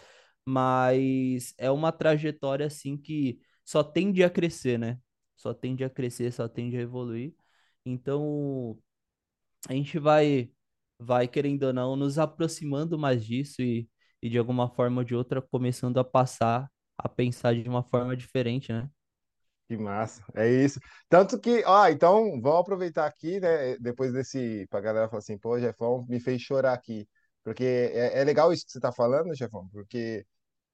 mas 0.46 1.54
é 1.58 1.70
uma 1.70 1.90
trajetória 1.92 2.66
assim 2.66 2.96
que 2.98 3.40
só 3.64 3.82
tende 3.82 4.22
a 4.22 4.28
crescer, 4.30 4.78
né? 4.78 4.98
Só 5.36 5.54
tende 5.54 5.82
a 5.84 5.90
crescer, 5.90 6.30
só 6.32 6.46
tende 6.48 6.76
a 6.76 6.80
evoluir. 6.82 7.34
Então 7.86 8.78
a 9.68 9.72
gente 9.74 9.98
vai 9.98 10.50
vai 10.98 11.26
querendo 11.28 11.64
ou 11.64 11.72
não 11.72 11.96
nos 11.96 12.18
aproximando 12.18 12.98
mais 12.98 13.24
disso 13.24 13.62
e 13.62 13.88
e 14.22 14.28
de 14.28 14.36
alguma 14.38 14.68
forma 14.68 15.00
ou 15.00 15.04
de 15.04 15.14
outra 15.14 15.40
começando 15.40 15.98
a 15.98 16.04
passar 16.04 16.70
a 16.98 17.08
pensar 17.08 17.54
de 17.54 17.66
uma 17.68 17.82
forma 17.82 18.14
diferente, 18.16 18.70
né? 18.72 18.90
Que 19.70 19.76
massa, 19.76 20.24
é 20.34 20.48
isso. 20.48 20.80
Tanto 21.08 21.38
que, 21.38 21.62
ó, 21.64 21.86
então 21.88 22.40
vamos 22.40 22.60
aproveitar 22.60 23.06
aqui, 23.06 23.38
né? 23.38 23.76
Depois 23.78 24.12
desse, 24.12 24.66
pra 24.68 24.80
galera 24.80 25.08
falar 25.08 25.20
assim, 25.20 25.38
pô, 25.38 25.58
Jefão 25.60 26.04
me 26.08 26.18
fez 26.18 26.42
chorar 26.42 26.72
aqui. 26.72 27.08
Porque 27.44 27.62
é, 27.64 28.18
é 28.20 28.24
legal 28.24 28.52
isso 28.52 28.66
que 28.66 28.72
você 28.72 28.80
tá 28.80 28.90
falando, 28.92 29.32
Jefão, 29.34 29.68
porque, 29.72 30.26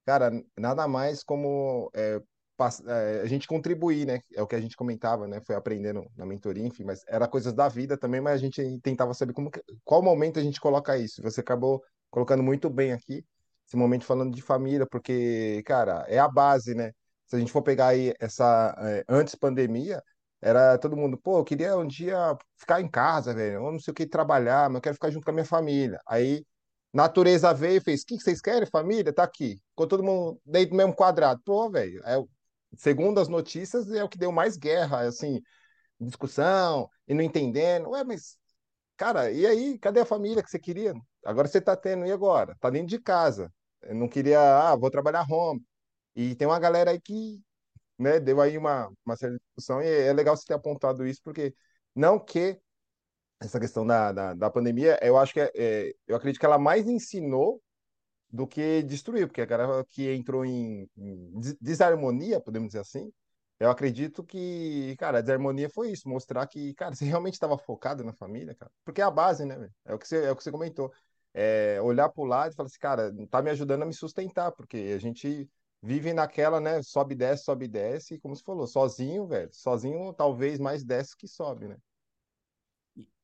cara, 0.07 0.31
nada 0.59 0.89
mais 0.89 1.25
como 1.25 1.91
é, 1.95 2.21
é, 2.89 3.21
a 3.23 3.27
gente 3.27 3.49
contribuir, 3.49 4.07
né? 4.07 4.21
É 4.35 4.43
o 4.43 4.47
que 4.49 4.57
a 4.57 4.61
gente 4.63 4.77
comentava, 4.77 5.29
né? 5.29 5.41
Foi 5.43 5.57
aprendendo 5.57 6.07
na 6.17 6.27
mentoria, 6.27 6.67
enfim, 6.67 6.85
mas 6.85 7.03
era 7.09 7.29
coisas 7.29 7.53
da 7.55 7.69
vida 7.69 7.99
também, 7.99 8.21
mas 8.23 8.35
a 8.35 8.39
gente 8.39 8.81
tentava 8.83 9.15
saber 9.15 9.33
como, 9.35 9.51
que- 9.51 9.63
qual 9.85 10.03
momento 10.03 10.39
a 10.41 10.43
gente 10.45 10.61
coloca 10.61 10.97
isso. 10.99 11.23
Você 11.23 11.41
acabou 11.43 11.83
colocando 12.11 12.43
muito 12.43 12.71
bem 12.71 12.93
aqui, 12.93 13.25
esse 13.67 13.77
momento 13.77 14.05
falando 14.05 14.35
de 14.35 14.43
família, 14.43 14.87
porque, 14.87 15.63
cara, 15.67 16.05
é 16.09 16.19
a 16.19 16.29
base, 16.29 16.75
né? 16.75 16.93
Se 17.27 17.37
a 17.37 17.39
gente 17.39 17.53
for 17.53 17.63
pegar 17.63 17.89
aí 17.89 18.15
essa, 18.21 18.75
é, 18.79 19.05
antes 19.09 19.35
pandemia, 19.35 20.03
era 20.41 20.79
todo 20.79 20.97
mundo, 20.97 21.19
pô, 21.19 21.39
eu 21.39 21.45
queria 21.45 21.77
um 21.77 21.87
dia 21.87 22.37
ficar 22.57 22.81
em 22.81 22.89
casa, 22.89 23.35
velho, 23.35 23.57
eu 23.57 23.73
não 23.73 23.81
sei 23.81 23.93
o 23.93 23.95
que 23.95 24.07
trabalhar, 24.07 24.69
mas 24.69 24.77
eu 24.77 24.83
quero 24.83 24.95
ficar 24.95 25.11
junto 25.11 25.25
com 25.25 25.31
a 25.31 25.35
minha 25.35 25.45
família. 25.45 26.01
Aí 26.07 26.45
Natureza 26.97 27.53
veio 27.53 27.77
e 27.77 27.81
fez: 27.81 28.03
o 28.03 28.07
que 28.07 28.19
vocês 28.19 28.41
querem, 28.41 28.67
família? 28.67 29.13
Tá 29.13 29.25
aqui. 29.25 29.57
Ficou 29.71 29.87
todo 29.87 30.03
mundo 30.03 30.41
dentro 30.47 30.71
do 30.71 30.77
mesmo 30.77 30.95
quadrado. 30.95 31.41
Pô, 31.45 31.71
velho, 31.71 32.03
é, 32.07 32.17
segundo 32.77 33.21
as 33.21 33.29
notícias, 33.29 33.91
é 33.93 34.03
o 34.03 34.09
que 34.09 34.17
deu 34.19 34.33
mais 34.33 34.57
guerra, 34.57 35.01
assim, 35.01 35.43
discussão 36.01 36.89
e 37.09 37.15
não 37.15 37.23
entendendo. 37.23 37.91
Ué, 37.91 38.05
mas, 38.05 38.39
cara, 38.97 39.31
e 39.31 39.47
aí? 39.47 39.79
Cadê 39.79 40.01
a 40.01 40.07
família 40.07 40.43
que 40.43 40.51
você 40.51 40.59
queria? 40.59 40.95
Agora 41.25 41.49
você 41.49 41.61
tá 41.61 41.77
tendo, 41.77 42.07
e 42.07 42.13
agora? 42.13 42.57
Tá 42.61 42.71
dentro 42.71 42.89
de 42.89 43.01
casa. 43.01 43.53
Eu 43.83 43.95
não 43.95 44.09
queria, 44.09 44.41
ah, 44.71 44.77
vou 44.77 44.91
trabalhar 44.91 45.27
home. 45.31 45.63
E 46.17 46.37
tem 46.37 46.49
uma 46.49 46.61
galera 46.61 46.93
aí 46.93 47.01
que, 47.01 47.43
né, 47.99 48.21
deu 48.21 48.41
aí 48.41 48.59
uma, 48.59 48.93
uma 49.07 49.17
certa 49.17 49.39
discussão, 49.39 49.83
e 49.83 49.87
é 49.89 50.13
legal 50.15 50.37
você 50.37 50.47
ter 50.47 50.55
apontado 50.55 51.07
isso, 51.07 51.23
porque 51.25 51.55
não 51.95 52.19
que 52.21 52.61
essa 53.41 53.61
questão 53.61 53.87
da, 53.87 54.13
da, 54.13 54.35
da 54.35 54.51
pandemia, 54.51 54.99
eu 55.03 55.19
acho 55.19 55.33
que 55.35 55.41
é, 55.41 55.51
é, 55.55 55.95
eu 56.07 56.17
acredito 56.17 56.41
que 56.41 56.47
ela 56.47 56.59
mais 56.59 56.87
ensinou 56.89 57.63
do 58.31 58.47
que 58.47 58.83
destruiu, 58.83 59.29
porque 59.29 59.41
a 59.41 59.47
galera 59.47 59.85
que 59.91 60.13
entrou 60.15 60.45
em, 60.45 60.89
em 60.97 61.41
des- 61.41 61.57
desarmonia, 61.61 62.41
podemos 62.41 62.69
dizer 62.69 62.81
assim, 62.81 63.13
eu 63.61 63.71
acredito 63.71 64.23
que, 64.25 64.95
cara, 64.99 65.19
a 65.19 65.21
desarmonia 65.23 65.71
foi 65.71 65.91
isso, 65.93 66.09
mostrar 66.09 66.47
que, 66.47 66.75
cara, 66.75 66.95
você 66.95 67.05
realmente 67.07 67.35
estava 67.35 67.57
focado 67.59 68.05
na 68.05 68.13
família, 68.13 68.55
cara, 68.55 68.71
porque 68.85 69.01
é 69.01 69.05
a 69.05 69.11
base, 69.11 69.45
né? 69.47 69.71
É 69.85 69.95
o 69.95 69.99
que 69.99 70.07
você, 70.09 70.25
é 70.27 70.31
o 70.33 70.37
que 70.37 70.43
você 70.45 70.51
comentou. 70.53 70.93
É 71.35 71.81
olhar 71.83 72.09
para 72.11 72.23
o 72.23 72.27
lado 72.27 72.53
e 72.53 72.57
falar 72.57 72.67
assim, 72.69 72.79
cara, 72.79 73.13
tá 73.31 73.43
me 73.43 73.51
ajudando 73.51 73.83
a 73.83 73.87
me 73.87 73.95
sustentar, 73.95 74.53
porque 74.53 74.77
a 74.95 74.99
gente 74.99 75.49
vive 75.87 76.13
naquela, 76.13 76.61
né, 76.61 76.83
sobe, 76.83 77.15
desce, 77.15 77.45
sobe, 77.45 77.69
desce, 77.69 78.15
e 78.15 78.19
como 78.21 78.35
você 78.37 78.43
falou, 78.45 78.67
sozinho, 78.67 79.27
velho, 79.27 79.51
sozinho 79.53 80.13
talvez 80.15 80.59
mais 80.59 80.85
desce 80.85 81.17
que 81.17 81.29
sobe, 81.29 81.69
né? 81.69 81.77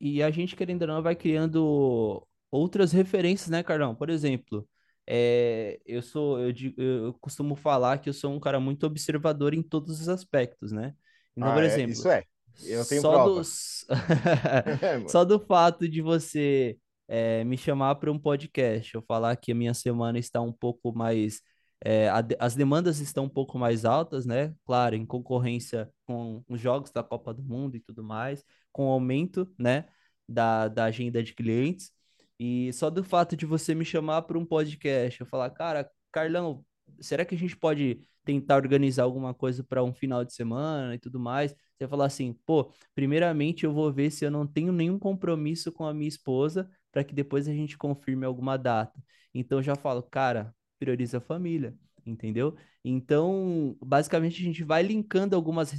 E 0.00 0.22
a 0.22 0.30
gente, 0.30 0.56
querendo 0.56 0.82
ou 0.82 0.88
não, 0.88 1.02
vai 1.02 1.14
criando 1.16 2.26
outras 2.50 2.92
referências, 2.92 3.48
né, 3.48 3.62
Carlão? 3.62 3.94
Por 3.94 4.10
exemplo, 4.10 4.68
é, 5.06 5.80
eu 5.86 6.02
sou, 6.02 6.38
eu, 6.40 6.52
digo- 6.52 6.80
eu 6.80 7.14
costumo 7.14 7.54
falar 7.56 7.98
que 7.98 8.08
eu 8.08 8.12
sou 8.12 8.32
um 8.32 8.40
cara 8.40 8.58
muito 8.60 8.84
observador 8.86 9.54
em 9.54 9.62
todos 9.62 10.00
os 10.00 10.08
aspectos, 10.08 10.72
né? 10.72 10.94
Então, 11.36 11.52
por 11.52 11.62
Ah, 11.62 11.66
é, 11.66 11.82
isso 11.86 12.08
exemplo, 12.08 12.08
é. 12.08 12.24
Eu 12.60 12.86
tenho 12.86 13.04
só 13.04 13.18
prova. 13.18 13.18
dos, 13.18 13.84
só 15.06 15.24
do 15.24 15.38
fato 15.40 15.88
de 15.88 16.02
você 16.02 16.78
é, 17.08 17.44
me 17.44 17.56
chamar 17.56 17.96
para 17.96 18.10
um 18.12 18.18
podcast, 18.18 18.94
eu 18.94 19.02
falar 19.02 19.36
que 19.36 19.52
a 19.52 19.54
minha 19.54 19.74
semana 19.74 20.18
está 20.18 20.40
um 20.40 20.52
pouco 20.52 20.92
mais, 20.94 21.40
é, 21.84 22.08
a 22.08 22.24
as 22.38 22.54
demandas 22.54 23.00
estão 23.00 23.24
um 23.24 23.28
pouco 23.28 23.58
mais 23.58 23.84
altas, 23.84 24.26
né? 24.26 24.54
Claro, 24.64 24.94
em 24.96 25.04
concorrência 25.06 25.90
com 26.06 26.44
os 26.48 26.60
jogos 26.60 26.90
da 26.90 27.02
Copa 27.02 27.34
do 27.34 27.42
Mundo 27.42 27.76
e 27.76 27.80
tudo 27.80 28.02
mais 28.04 28.44
com 28.72 28.88
o 28.88 28.90
aumento, 28.90 29.52
né, 29.58 29.86
da, 30.28 30.68
da 30.68 30.84
agenda 30.84 31.22
de 31.22 31.34
clientes. 31.34 31.92
E 32.38 32.72
só 32.72 32.90
do 32.90 33.04
fato 33.04 33.36
de 33.36 33.46
você 33.46 33.74
me 33.74 33.84
chamar 33.84 34.22
para 34.22 34.38
um 34.38 34.44
podcast, 34.44 35.20
eu 35.20 35.26
falar, 35.26 35.50
cara, 35.50 35.88
Carlão, 36.10 36.64
será 37.00 37.24
que 37.24 37.34
a 37.34 37.38
gente 37.38 37.56
pode 37.56 38.00
tentar 38.24 38.56
organizar 38.56 39.04
alguma 39.04 39.34
coisa 39.34 39.62
para 39.62 39.82
um 39.84 39.92
final 39.94 40.24
de 40.24 40.32
semana 40.34 40.94
e 40.94 40.98
tudo 40.98 41.20
mais? 41.20 41.54
Você 41.78 41.86
falar 41.88 42.06
assim, 42.06 42.32
pô, 42.46 42.72
primeiramente 42.94 43.64
eu 43.64 43.72
vou 43.72 43.92
ver 43.92 44.10
se 44.10 44.24
eu 44.24 44.30
não 44.30 44.46
tenho 44.46 44.72
nenhum 44.72 44.98
compromisso 44.98 45.70
com 45.72 45.84
a 45.86 45.94
minha 45.94 46.08
esposa 46.08 46.68
para 46.90 47.04
que 47.04 47.14
depois 47.14 47.48
a 47.48 47.52
gente 47.52 47.76
confirme 47.78 48.26
alguma 48.26 48.56
data. 48.56 49.00
Então 49.34 49.62
já 49.62 49.74
falo, 49.76 50.02
cara, 50.02 50.54
prioriza 50.82 51.18
a 51.18 51.20
família, 51.20 51.72
entendeu? 52.04 52.56
Então, 52.84 53.76
basicamente, 53.80 54.42
a 54.42 54.44
gente 54.44 54.64
vai 54.64 54.82
linkando 54.82 55.36
algumas 55.36 55.70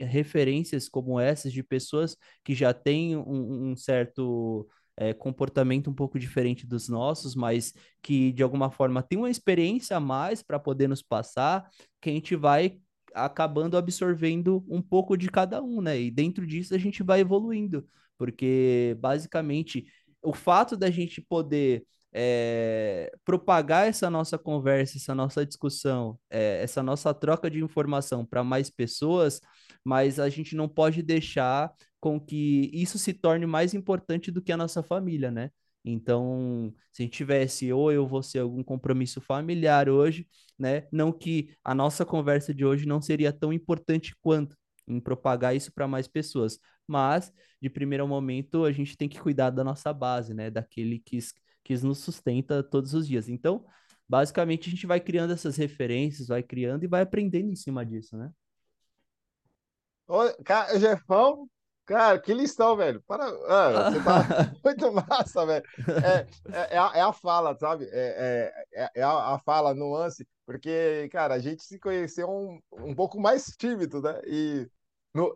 referências 0.00 0.88
como 0.88 1.18
essas 1.18 1.52
de 1.52 1.64
pessoas 1.64 2.16
que 2.44 2.54
já 2.54 2.72
têm 2.72 3.16
um, 3.16 3.72
um 3.72 3.76
certo 3.76 4.68
é, 4.96 5.12
comportamento 5.12 5.90
um 5.90 5.94
pouco 5.94 6.16
diferente 6.16 6.64
dos 6.64 6.88
nossos, 6.88 7.34
mas 7.34 7.74
que 8.00 8.30
de 8.30 8.42
alguma 8.44 8.70
forma 8.70 9.02
tem 9.02 9.18
uma 9.18 9.30
experiência 9.30 9.96
a 9.96 10.00
mais 10.00 10.44
para 10.44 10.60
poder 10.60 10.88
nos 10.88 11.02
passar, 11.02 11.68
que 12.00 12.08
a 12.08 12.12
gente 12.12 12.36
vai 12.36 12.78
acabando 13.12 13.76
absorvendo 13.76 14.64
um 14.68 14.80
pouco 14.80 15.16
de 15.16 15.28
cada 15.28 15.60
um, 15.60 15.80
né? 15.80 16.00
E 16.00 16.08
dentro 16.08 16.46
disso 16.46 16.72
a 16.72 16.78
gente 16.78 17.02
vai 17.02 17.20
evoluindo, 17.20 17.84
porque 18.16 18.96
basicamente 19.00 19.86
o 20.22 20.32
fato 20.32 20.76
da 20.76 20.88
gente 20.88 21.20
poder 21.20 21.84
é, 22.12 23.10
propagar 23.24 23.88
essa 23.88 24.10
nossa 24.10 24.38
conversa, 24.38 24.98
essa 24.98 25.14
nossa 25.14 25.46
discussão, 25.46 26.18
é, 26.30 26.62
essa 26.62 26.82
nossa 26.82 27.14
troca 27.14 27.50
de 27.50 27.62
informação 27.62 28.24
para 28.24 28.44
mais 28.44 28.70
pessoas, 28.70 29.40
mas 29.84 30.18
a 30.20 30.28
gente 30.28 30.54
não 30.54 30.68
pode 30.68 31.02
deixar 31.02 31.72
com 32.00 32.20
que 32.20 32.70
isso 32.72 32.98
se 32.98 33.12
torne 33.14 33.46
mais 33.46 33.74
importante 33.74 34.30
do 34.30 34.42
que 34.42 34.52
a 34.52 34.56
nossa 34.56 34.82
família, 34.82 35.30
né? 35.30 35.50
Então, 35.84 36.72
se 36.92 37.08
tivesse 37.08 37.72
ou 37.72 37.90
eu 37.90 38.06
você 38.06 38.38
algum 38.38 38.62
compromisso 38.62 39.20
familiar 39.20 39.88
hoje, 39.88 40.26
né? 40.58 40.86
Não 40.92 41.12
que 41.12 41.54
a 41.64 41.74
nossa 41.74 42.04
conversa 42.04 42.54
de 42.54 42.64
hoje 42.64 42.86
não 42.86 43.00
seria 43.00 43.32
tão 43.32 43.52
importante 43.52 44.14
quanto 44.20 44.56
em 44.86 45.00
propagar 45.00 45.54
isso 45.56 45.72
para 45.72 45.88
mais 45.88 46.06
pessoas, 46.08 46.58
mas 46.86 47.32
de 47.60 47.70
primeiro 47.70 48.06
momento 48.06 48.64
a 48.64 48.72
gente 48.72 48.96
tem 48.96 49.08
que 49.08 49.20
cuidar 49.20 49.50
da 49.50 49.64
nossa 49.64 49.92
base, 49.92 50.34
né? 50.34 50.50
Daquele 50.50 50.98
que 50.98 51.16
que 51.62 51.74
nos 51.82 51.98
sustenta 51.98 52.62
todos 52.62 52.94
os 52.94 53.06
dias. 53.06 53.28
Então, 53.28 53.64
basicamente, 54.08 54.68
a 54.68 54.70
gente 54.70 54.86
vai 54.86 55.00
criando 55.00 55.32
essas 55.32 55.56
referências, 55.56 56.28
vai 56.28 56.42
criando 56.42 56.84
e 56.84 56.88
vai 56.88 57.02
aprendendo 57.02 57.50
em 57.50 57.56
cima 57.56 57.84
disso, 57.84 58.16
né? 58.16 58.30
Ô, 60.06 60.18
cara, 60.44 60.78
Jefão, 60.78 61.48
cara, 61.86 62.18
que 62.18 62.34
listão, 62.34 62.76
velho. 62.76 63.02
Para, 63.06 63.24
ah, 63.24 63.90
você 63.90 64.02
tá 64.02 64.52
muito 64.64 64.92
massa, 64.92 65.46
velho. 65.46 65.64
É, 66.04 66.26
é, 66.52 66.74
é 66.74 66.78
a, 66.78 66.92
é 66.94 67.00
a 67.00 67.12
fala, 67.12 67.56
sabe? 67.56 67.88
É, 67.90 68.52
é, 68.72 68.82
é 68.82 68.90
é 68.96 69.02
a, 69.02 69.34
a 69.34 69.38
fala, 69.38 69.74
nuance, 69.74 70.26
porque, 70.44 71.08
cara, 71.10 71.34
a 71.34 71.38
gente 71.38 71.62
se 71.62 71.78
conheceu 71.78 72.28
um, 72.28 72.60
um 72.72 72.94
pouco 72.94 73.20
mais 73.20 73.46
tímido, 73.56 74.02
né? 74.02 74.20
E, 74.26 74.68
no, 75.14 75.34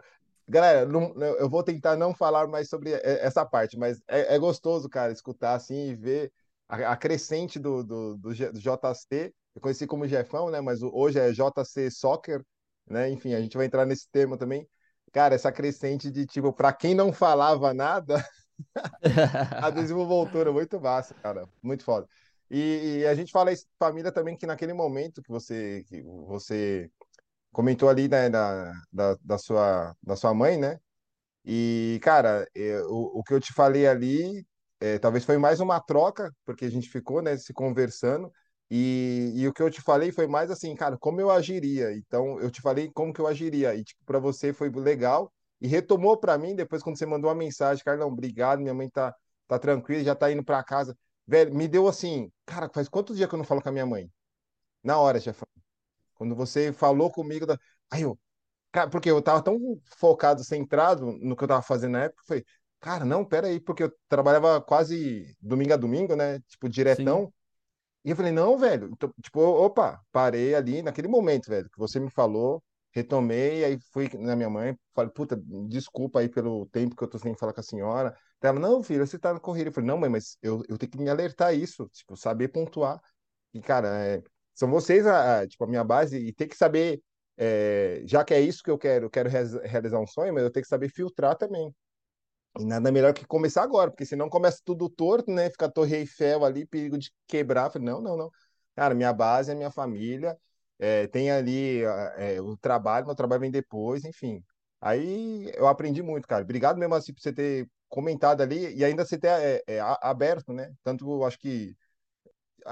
galera, 0.48 0.86
não- 0.86 1.12
eu 1.38 1.48
vou 1.48 1.62
tentar 1.62 1.96
não 1.96 2.14
falar 2.14 2.46
mais 2.48 2.68
sobre 2.68 2.92
essa 3.02 3.44
parte, 3.44 3.78
mas 3.78 4.00
é, 4.08 4.34
é 4.34 4.38
gostoso, 4.38 4.88
cara, 4.88 5.12
escutar 5.12 5.54
assim 5.54 5.88
e 5.90 5.94
ver 5.96 6.32
a, 6.68 6.92
a 6.92 6.96
crescente 6.96 7.58
do, 7.58 7.82
do, 7.84 8.16
do 8.18 8.34
do 8.52 8.58
JC. 8.60 9.32
Eu 9.54 9.60
conheci 9.60 9.86
como 9.86 10.06
Jefão, 10.06 10.50
né? 10.50 10.60
Mas 10.60 10.82
hoje 10.82 11.18
é 11.18 11.32
JC 11.32 11.90
Soccer 11.90 12.42
né? 12.88 13.10
Enfim, 13.10 13.34
a 13.34 13.40
gente 13.40 13.56
vai 13.56 13.66
entrar 13.66 13.84
nesse 13.86 14.08
tema 14.10 14.36
também. 14.38 14.68
Cara, 15.12 15.34
essa 15.34 15.50
crescente 15.52 16.10
de 16.10 16.26
tipo, 16.26 16.52
para 16.52 16.72
quem 16.72 16.94
não 16.94 17.12
falava 17.12 17.72
nada, 17.74 18.24
a 19.60 19.70
desenvoltura, 19.70 20.52
muito 20.52 20.80
massa, 20.80 21.14
cara, 21.22 21.48
muito 21.62 21.84
foda. 21.84 22.08
E, 22.50 22.98
e 23.00 23.06
a 23.06 23.14
gente 23.14 23.32
fala 23.32 23.52
isso 23.52 23.66
família 23.78 24.12
também, 24.12 24.36
que 24.36 24.46
naquele 24.46 24.72
momento 24.72 25.22
que 25.22 25.30
você, 25.30 25.84
que 25.88 26.02
você 26.02 26.90
comentou 27.56 27.88
ali, 27.88 28.06
né, 28.06 28.28
da, 28.28 28.70
da, 28.92 29.16
da 29.24 29.38
sua, 29.38 29.96
da 30.02 30.14
sua 30.14 30.34
mãe, 30.34 30.58
né? 30.58 30.78
E, 31.44 31.98
cara, 32.02 32.46
é, 32.56 32.80
o, 32.88 33.22
que 33.24 33.34
eu 33.34 33.40
te 33.40 33.52
falei 33.54 33.86
ali, 33.86 34.46
é, 34.80 34.98
talvez 34.98 35.24
foi 35.24 35.38
mais 35.38 35.60
uma 35.60 35.80
troca, 35.80 36.30
porque 36.44 36.66
a 36.66 36.70
gente 36.70 36.90
ficou, 36.90 37.22
né, 37.22 37.36
se 37.38 37.54
conversando, 37.54 38.30
e, 38.70 39.32
e 39.36 39.48
o 39.48 39.54
que 39.54 39.62
eu 39.62 39.70
te 39.70 39.80
falei 39.82 40.12
foi 40.12 40.26
mais 40.26 40.50
assim, 40.50 40.74
cara, 40.74 40.98
como 40.98 41.20
eu 41.20 41.30
agiria. 41.30 41.92
Então, 41.96 42.38
eu 42.40 42.50
te 42.50 42.60
falei 42.60 42.90
como 42.92 43.12
que 43.12 43.20
eu 43.20 43.26
agiria, 43.26 43.74
e, 43.74 43.84
tipo, 43.84 44.04
para 44.04 44.18
você 44.18 44.52
foi 44.52 44.70
legal, 44.70 45.32
e 45.60 45.68
retomou 45.68 46.18
para 46.18 46.36
mim 46.38 46.54
depois 46.54 46.82
quando 46.82 46.98
você 46.98 47.06
mandou 47.06 47.30
uma 47.30 47.36
mensagem, 47.36 47.82
Carlão, 47.84 48.08
obrigado, 48.08 48.60
minha 48.60 48.74
mãe 48.74 48.90
tá, 48.90 49.14
tá 49.48 49.58
tranquila, 49.58 50.04
já 50.04 50.14
tá 50.14 50.30
indo 50.30 50.44
para 50.44 50.62
casa. 50.64 50.96
Velho, 51.26 51.54
me 51.54 51.68
deu 51.68 51.88
assim, 51.88 52.30
cara, 52.44 52.68
faz 52.74 52.88
quantos 52.88 53.16
dias 53.16 53.28
que 53.28 53.34
eu 53.34 53.38
não 53.38 53.44
falo 53.46 53.62
com 53.62 53.68
a 53.70 53.72
minha 53.72 53.86
mãe? 53.86 54.10
Na 54.84 54.98
hora, 54.98 55.20
chefe. 55.20 55.55
Quando 56.16 56.34
você 56.36 56.72
falou 56.72 57.10
comigo, 57.10 57.46
da... 57.46 57.58
aí 57.90 58.02
eu, 58.02 58.18
Cara, 58.72 58.90
porque 58.90 59.10
eu 59.10 59.22
tava 59.22 59.42
tão 59.42 59.58
focado, 59.98 60.44
centrado 60.44 61.06
no 61.20 61.34
que 61.34 61.44
eu 61.44 61.48
tava 61.48 61.62
fazendo 61.62 61.92
na 61.92 62.04
época, 62.04 62.22
foi, 62.26 62.44
cara, 62.80 63.04
não, 63.06 63.24
pera 63.24 63.46
aí, 63.48 63.58
porque 63.58 63.84
eu 63.84 63.92
trabalhava 64.08 64.60
quase 64.60 65.34
domingo 65.40 65.72
a 65.72 65.76
domingo, 65.76 66.14
né? 66.14 66.40
Tipo, 66.40 66.66
Sim. 66.66 66.72
diretão. 66.72 67.32
E 68.04 68.10
eu 68.10 68.16
falei, 68.16 68.32
não, 68.32 68.56
velho. 68.58 68.90
Então, 68.92 69.12
tipo, 69.22 69.40
opa, 69.40 70.00
parei 70.12 70.54
ali 70.54 70.82
naquele 70.82 71.08
momento, 71.08 71.48
velho, 71.48 71.68
que 71.70 71.78
você 71.78 71.98
me 71.98 72.10
falou, 72.10 72.62
retomei, 72.92 73.64
aí 73.64 73.78
fui 73.92 74.08
na 74.18 74.36
minha 74.36 74.50
mãe, 74.50 74.78
falei, 74.94 75.10
puta, 75.10 75.36
desculpa 75.68 76.20
aí 76.20 76.28
pelo 76.28 76.66
tempo 76.66 76.94
que 76.96 77.02
eu 77.02 77.08
tô 77.08 77.18
sem 77.18 77.34
falar 77.36 77.52
com 77.52 77.60
a 77.60 77.62
senhora. 77.62 78.16
Ela, 78.40 78.60
não, 78.60 78.82
filho, 78.82 79.06
você 79.06 79.18
tá 79.18 79.32
na 79.34 79.40
corrida. 79.40 79.70
Eu 79.70 79.72
falei, 79.72 79.88
não, 79.88 79.98
mãe, 79.98 80.08
mas 80.10 80.38
eu, 80.42 80.62
eu 80.68 80.78
tenho 80.78 80.92
que 80.92 80.98
me 80.98 81.10
alertar 81.10 81.54
isso, 81.54 81.88
tipo, 81.92 82.16
saber 82.16 82.48
pontuar. 82.48 83.00
E, 83.52 83.60
cara, 83.60 83.88
é, 84.06 84.22
são 84.56 84.70
vocês, 84.70 85.06
a, 85.06 85.40
a, 85.40 85.48
tipo, 85.48 85.62
a 85.64 85.66
minha 85.68 85.84
base, 85.84 86.18
e 86.18 86.32
tem 86.32 86.48
que 86.48 86.56
saber, 86.56 87.00
é, 87.36 88.02
já 88.06 88.24
que 88.24 88.34
é 88.34 88.40
isso 88.40 88.62
que 88.62 88.70
eu 88.70 88.78
quero, 88.78 89.10
quero 89.10 89.28
realizar 89.64 90.00
um 90.00 90.06
sonho, 90.06 90.34
mas 90.34 90.42
eu 90.42 90.50
tenho 90.50 90.64
que 90.64 90.68
saber 90.68 90.88
filtrar 90.88 91.36
também. 91.36 91.72
E 92.58 92.64
nada 92.64 92.90
melhor 92.90 93.12
que 93.12 93.26
começar 93.26 93.62
agora, 93.62 93.90
porque 93.90 94.06
senão 94.06 94.28
começa 94.30 94.60
tudo 94.64 94.88
torto, 94.88 95.30
né? 95.30 95.50
Fica 95.50 95.66
a 95.66 95.70
Torre 95.70 95.96
Eiffel 95.96 96.44
ali, 96.44 96.66
perigo 96.66 96.98
de 96.98 97.12
quebrar. 97.26 97.70
Falei, 97.70 97.86
não, 97.86 98.00
não, 98.00 98.16
não. 98.16 98.30
Cara, 98.74 98.94
minha 98.94 99.12
base 99.12 99.52
é 99.52 99.54
minha 99.54 99.70
família, 99.70 100.36
é, 100.78 101.06
tem 101.06 101.30
ali 101.30 101.82
é, 102.16 102.40
o 102.40 102.56
trabalho, 102.56 103.06
meu 103.06 103.14
trabalho 103.14 103.40
vem 103.40 103.50
depois, 103.50 104.04
enfim. 104.04 104.42
Aí 104.80 105.50
eu 105.54 105.66
aprendi 105.66 106.02
muito, 106.02 106.26
cara. 106.28 106.42
Obrigado 106.44 106.78
mesmo 106.78 106.94
assim 106.94 107.12
por 107.12 107.20
você 107.20 107.32
ter 107.32 107.68
comentado 107.88 108.42
ali 108.42 108.74
e 108.74 108.84
ainda 108.84 109.04
você 109.04 109.18
ter 109.18 109.28
é, 109.28 109.62
é, 109.66 109.80
aberto, 110.02 110.52
né? 110.52 110.72
Tanto 110.82 111.24
acho 111.24 111.38
que. 111.38 111.76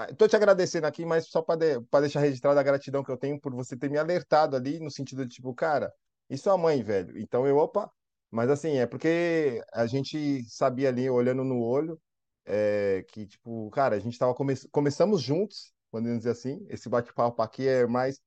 Estou 0.09 0.27
te 0.27 0.35
agradecendo 0.35 0.87
aqui, 0.87 1.05
mas 1.05 1.27
só 1.27 1.41
para 1.41 1.79
de, 1.79 1.79
deixar 2.01 2.19
registrada 2.19 2.59
a 2.59 2.63
gratidão 2.63 3.03
que 3.03 3.11
eu 3.11 3.17
tenho 3.17 3.39
por 3.39 3.53
você 3.53 3.77
ter 3.77 3.89
me 3.89 3.97
alertado 3.97 4.55
ali, 4.55 4.79
no 4.79 4.91
sentido 4.91 5.25
de 5.25 5.35
tipo, 5.35 5.53
cara, 5.53 5.93
isso 6.29 6.49
é 6.49 6.57
mãe, 6.57 6.83
velho. 6.83 7.17
Então 7.17 7.47
eu, 7.47 7.57
opa, 7.57 7.91
mas 8.31 8.49
assim, 8.49 8.77
é 8.77 8.85
porque 8.85 9.63
a 9.73 9.85
gente 9.85 10.43
sabia 10.49 10.89
ali, 10.89 11.09
olhando 11.09 11.43
no 11.43 11.61
olho, 11.61 11.99
é, 12.45 13.05
que, 13.09 13.25
tipo, 13.25 13.69
cara, 13.71 13.95
a 13.95 13.99
gente 13.99 14.17
tava 14.17 14.33
come 14.35 14.53
começamos 14.71 15.21
juntos, 15.21 15.73
podemos 15.91 16.19
dizer 16.19 16.31
assim. 16.31 16.65
Esse 16.69 16.89
bate-papo 16.89 17.41
aqui 17.41 17.67
é 17.67 17.87
mais 17.87 18.19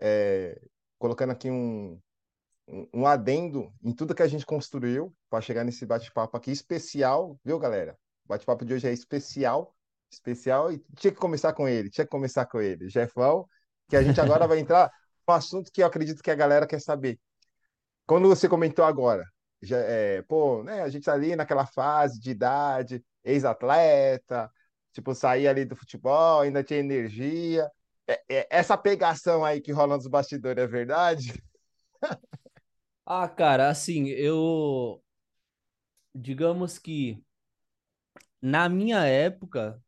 é, 0.00 0.60
colocando 0.98 1.32
aqui 1.32 1.50
um, 1.50 2.00
um 2.92 3.06
adendo 3.06 3.72
em 3.82 3.92
tudo 3.94 4.14
que 4.14 4.22
a 4.22 4.28
gente 4.28 4.46
construiu 4.46 5.14
para 5.28 5.40
chegar 5.40 5.64
nesse 5.64 5.84
bate-papo 5.86 6.36
aqui 6.36 6.50
especial, 6.50 7.38
viu, 7.44 7.58
galera? 7.58 7.98
O 8.24 8.28
bate-papo 8.28 8.64
de 8.64 8.74
hoje 8.74 8.88
é 8.88 8.92
especial, 8.92 9.75
especial, 10.10 10.72
e 10.72 10.78
tinha 10.96 11.12
que 11.12 11.18
começar 11.18 11.52
com 11.52 11.68
ele, 11.68 11.90
tinha 11.90 12.04
que 12.04 12.10
começar 12.10 12.46
com 12.46 12.60
ele, 12.60 12.88
Jefão, 12.88 13.46
que 13.88 13.96
a 13.96 14.02
gente 14.02 14.20
agora 14.20 14.46
vai 14.46 14.58
entrar 14.58 14.90
no 15.26 15.34
assunto 15.34 15.70
que 15.72 15.82
eu 15.82 15.86
acredito 15.86 16.22
que 16.22 16.30
a 16.30 16.34
galera 16.34 16.66
quer 16.66 16.80
saber. 16.80 17.18
Quando 18.06 18.28
você 18.28 18.48
comentou 18.48 18.84
agora, 18.84 19.24
já, 19.62 19.78
é, 19.78 20.22
pô, 20.22 20.62
né, 20.62 20.82
a 20.82 20.88
gente 20.88 21.04
tá 21.04 21.12
ali 21.12 21.34
naquela 21.34 21.66
fase 21.66 22.20
de 22.20 22.30
idade, 22.30 23.04
ex-atleta, 23.24 24.50
tipo, 24.92 25.14
sair 25.14 25.48
ali 25.48 25.64
do 25.64 25.76
futebol, 25.76 26.40
ainda 26.40 26.62
tinha 26.62 26.80
energia. 26.80 27.70
É, 28.06 28.22
é, 28.28 28.46
essa 28.50 28.76
pegação 28.78 29.44
aí 29.44 29.60
que 29.60 29.72
rola 29.72 29.96
nos 29.96 30.06
bastidores 30.06 30.62
é 30.62 30.66
verdade? 30.66 31.42
Ah, 33.08 33.28
cara, 33.28 33.68
assim, 33.70 34.08
eu. 34.08 35.00
Digamos 36.12 36.76
que 36.78 37.22
na 38.40 38.68
minha 38.68 39.04
época 39.04 39.80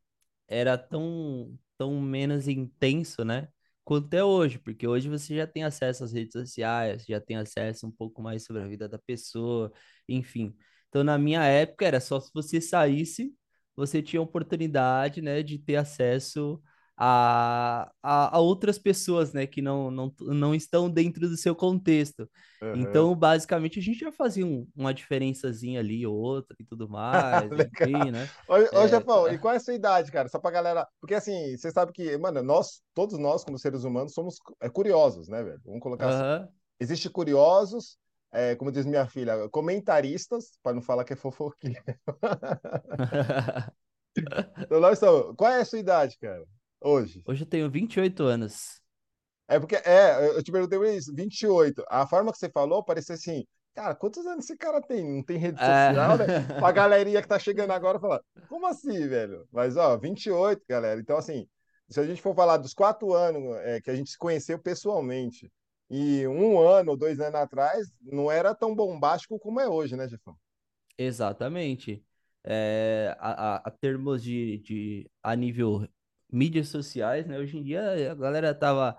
era 0.49 0.77
tão, 0.77 1.57
tão 1.77 2.01
menos 2.01 2.47
intenso, 2.47 3.23
né? 3.23 3.47
quanto 3.83 4.13
é 4.13 4.23
hoje, 4.23 4.59
porque 4.59 4.87
hoje 4.87 5.09
você 5.09 5.35
já 5.35 5.47
tem 5.47 5.63
acesso 5.63 6.03
às 6.03 6.13
redes 6.13 6.33
sociais, 6.33 7.03
já 7.07 7.19
tem 7.19 7.37
acesso 7.37 7.87
um 7.87 7.91
pouco 7.91 8.21
mais 8.21 8.45
sobre 8.45 8.61
a 8.61 8.67
vida 8.67 8.87
da 8.87 8.99
pessoa, 8.99 9.71
enfim. 10.07 10.55
Então, 10.89 11.03
na 11.03 11.17
minha 11.17 11.43
época, 11.43 11.85
era 11.87 11.99
só 11.99 12.19
se 12.19 12.29
você 12.33 12.61
saísse, 12.61 13.33
você 13.75 14.01
tinha 14.01 14.21
oportunidade, 14.21 15.21
né, 15.21 15.41
de 15.43 15.57
ter 15.57 15.75
acesso 15.77 16.61
a, 17.01 17.89
a, 18.03 18.35
a, 18.35 18.39
outras 18.41 18.77
pessoas, 18.77 19.31
né, 19.31 19.47
que 19.47 19.61
não, 19.61 19.89
não, 19.89 20.13
não 20.19 20.53
estão 20.53 20.89
dentro 20.89 21.29
do 21.29 21.37
seu 21.37 21.55
contexto. 21.55 22.29
Uhum. 22.61 22.75
Então, 22.75 23.15
basicamente, 23.15 23.79
a 23.79 23.81
gente 23.81 23.99
já 23.99 24.11
fazia 24.11 24.45
um, 24.45 24.67
uma 24.75 24.93
diferençazinha 24.93 25.79
ali, 25.79 26.05
outra 26.05 26.57
e 26.59 26.65
tudo 26.65 26.89
mais, 26.91 27.49
enfim, 27.49 28.11
né? 28.11 28.29
Ô, 28.49 28.55
ô 28.55 28.57
é, 28.57 28.89
tá... 28.89 29.33
e 29.33 29.37
qual 29.37 29.53
é 29.53 29.57
a 29.57 29.61
sua 29.61 29.73
idade, 29.73 30.11
cara? 30.11 30.27
Só 30.27 30.39
pra 30.39 30.51
galera... 30.51 30.85
Porque, 30.99 31.15
assim, 31.15 31.55
você 31.55 31.71
sabe 31.71 31.93
que, 31.93 32.17
mano, 32.17 32.43
nós, 32.43 32.81
todos 32.93 33.17
nós, 33.17 33.45
como 33.45 33.57
seres 33.57 33.85
humanos, 33.85 34.13
somos 34.13 34.35
é, 34.59 34.67
curiosos, 34.69 35.29
né, 35.29 35.41
velho? 35.41 35.61
Vamos 35.63 35.79
colocar 35.79 36.07
uhum. 36.07 36.43
assim. 36.43 36.51
Existe 36.81 37.09
curiosos, 37.09 37.97
é, 38.33 38.57
como 38.57 38.73
diz 38.73 38.85
minha 38.85 39.07
filha, 39.07 39.47
comentaristas, 39.47 40.59
para 40.61 40.73
não 40.73 40.81
falar 40.81 41.05
que 41.05 41.13
é 41.13 41.15
fofoquinha. 41.15 41.81
então, 44.57 44.81
nós 44.81 44.95
estamos... 44.95 45.33
Qual 45.37 45.49
é 45.49 45.61
a 45.61 45.65
sua 45.65 45.79
idade, 45.79 46.17
cara? 46.19 46.43
Hoje? 46.81 47.21
Hoje 47.25 47.43
eu 47.43 47.49
tenho 47.49 47.69
28 47.69 48.23
anos. 48.23 48.81
É 49.47 49.59
porque, 49.59 49.75
é, 49.77 50.37
eu 50.37 50.43
te 50.43 50.51
perguntei 50.51 50.79
isso, 50.95 51.13
28. 51.13 51.83
A 51.89 52.05
forma 52.07 52.31
que 52.31 52.37
você 52.37 52.49
falou 52.49 52.83
parecia 52.83 53.15
assim, 53.15 53.45
cara, 53.73 53.95
quantos 53.95 54.25
anos 54.25 54.45
esse 54.45 54.55
cara 54.55 54.81
tem? 54.81 55.03
Não 55.03 55.23
tem 55.23 55.37
rede 55.37 55.59
social, 55.59 56.13
é... 56.13 56.27
né? 56.27 56.39
Pra 56.59 56.71
galerinha 56.71 57.21
que 57.21 57.27
tá 57.27 57.39
chegando 57.39 57.71
agora 57.71 57.99
falar, 57.99 58.21
como 58.47 58.67
assim, 58.67 59.07
velho? 59.07 59.47
Mas, 59.51 59.75
ó, 59.75 59.97
28, 59.97 60.61
galera. 60.69 61.01
Então, 61.01 61.17
assim, 61.17 61.47
se 61.89 61.99
a 61.99 62.05
gente 62.05 62.21
for 62.21 62.35
falar 62.35 62.57
dos 62.57 62.73
quatro 62.73 63.13
anos 63.13 63.57
é, 63.63 63.81
que 63.81 63.89
a 63.89 63.95
gente 63.95 64.11
se 64.11 64.17
conheceu 64.17 64.59
pessoalmente, 64.59 65.51
e 65.89 66.27
um 66.27 66.59
ano 66.59 66.91
ou 66.91 66.97
dois 66.97 67.19
anos 67.19 67.39
atrás, 67.39 67.87
não 68.01 68.31
era 68.31 68.53
tão 68.53 68.75
bombástico 68.75 69.39
como 69.39 69.59
é 69.59 69.67
hoje, 69.67 69.95
né, 69.95 70.07
Jefão? 70.07 70.35
Exatamente. 70.97 72.03
É, 72.43 73.15
a, 73.19 73.31
a, 73.31 73.55
a 73.65 73.71
termos 73.71 74.21
de, 74.21 74.59
de 74.59 75.09
a 75.23 75.35
nível 75.35 75.87
mídias 76.31 76.69
sociais, 76.69 77.25
né? 77.27 77.37
Hoje 77.39 77.57
em 77.57 77.63
dia 77.63 78.11
a 78.11 78.15
galera 78.15 78.53
tava 78.53 78.95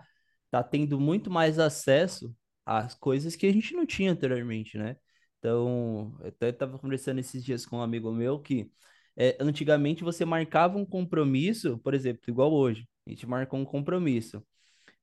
tá 0.50 0.62
tendo 0.62 1.00
muito 1.00 1.30
mais 1.30 1.58
acesso 1.58 2.34
às 2.66 2.94
coisas 2.94 3.36
que 3.36 3.46
a 3.46 3.52
gente 3.52 3.74
não 3.74 3.86
tinha 3.86 4.12
anteriormente, 4.12 4.78
né? 4.78 4.96
Então, 5.38 6.16
eu 6.20 6.28
até 6.28 6.50
estava 6.50 6.78
conversando 6.78 7.18
esses 7.20 7.42
dias 7.44 7.64
com 7.66 7.78
um 7.78 7.82
amigo 7.82 8.12
meu 8.12 8.38
que 8.40 8.70
é, 9.16 9.36
antigamente 9.40 10.04
você 10.04 10.24
marcava 10.24 10.78
um 10.78 10.84
compromisso, 10.86 11.78
por 11.78 11.94
exemplo, 11.94 12.22
igual 12.28 12.52
hoje, 12.52 12.88
a 13.06 13.10
gente 13.10 13.26
marcou 13.26 13.58
um 13.60 13.64
compromisso. 13.64 14.44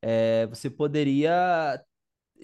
É, 0.01 0.47
você 0.47 0.69
poderia 0.69 1.81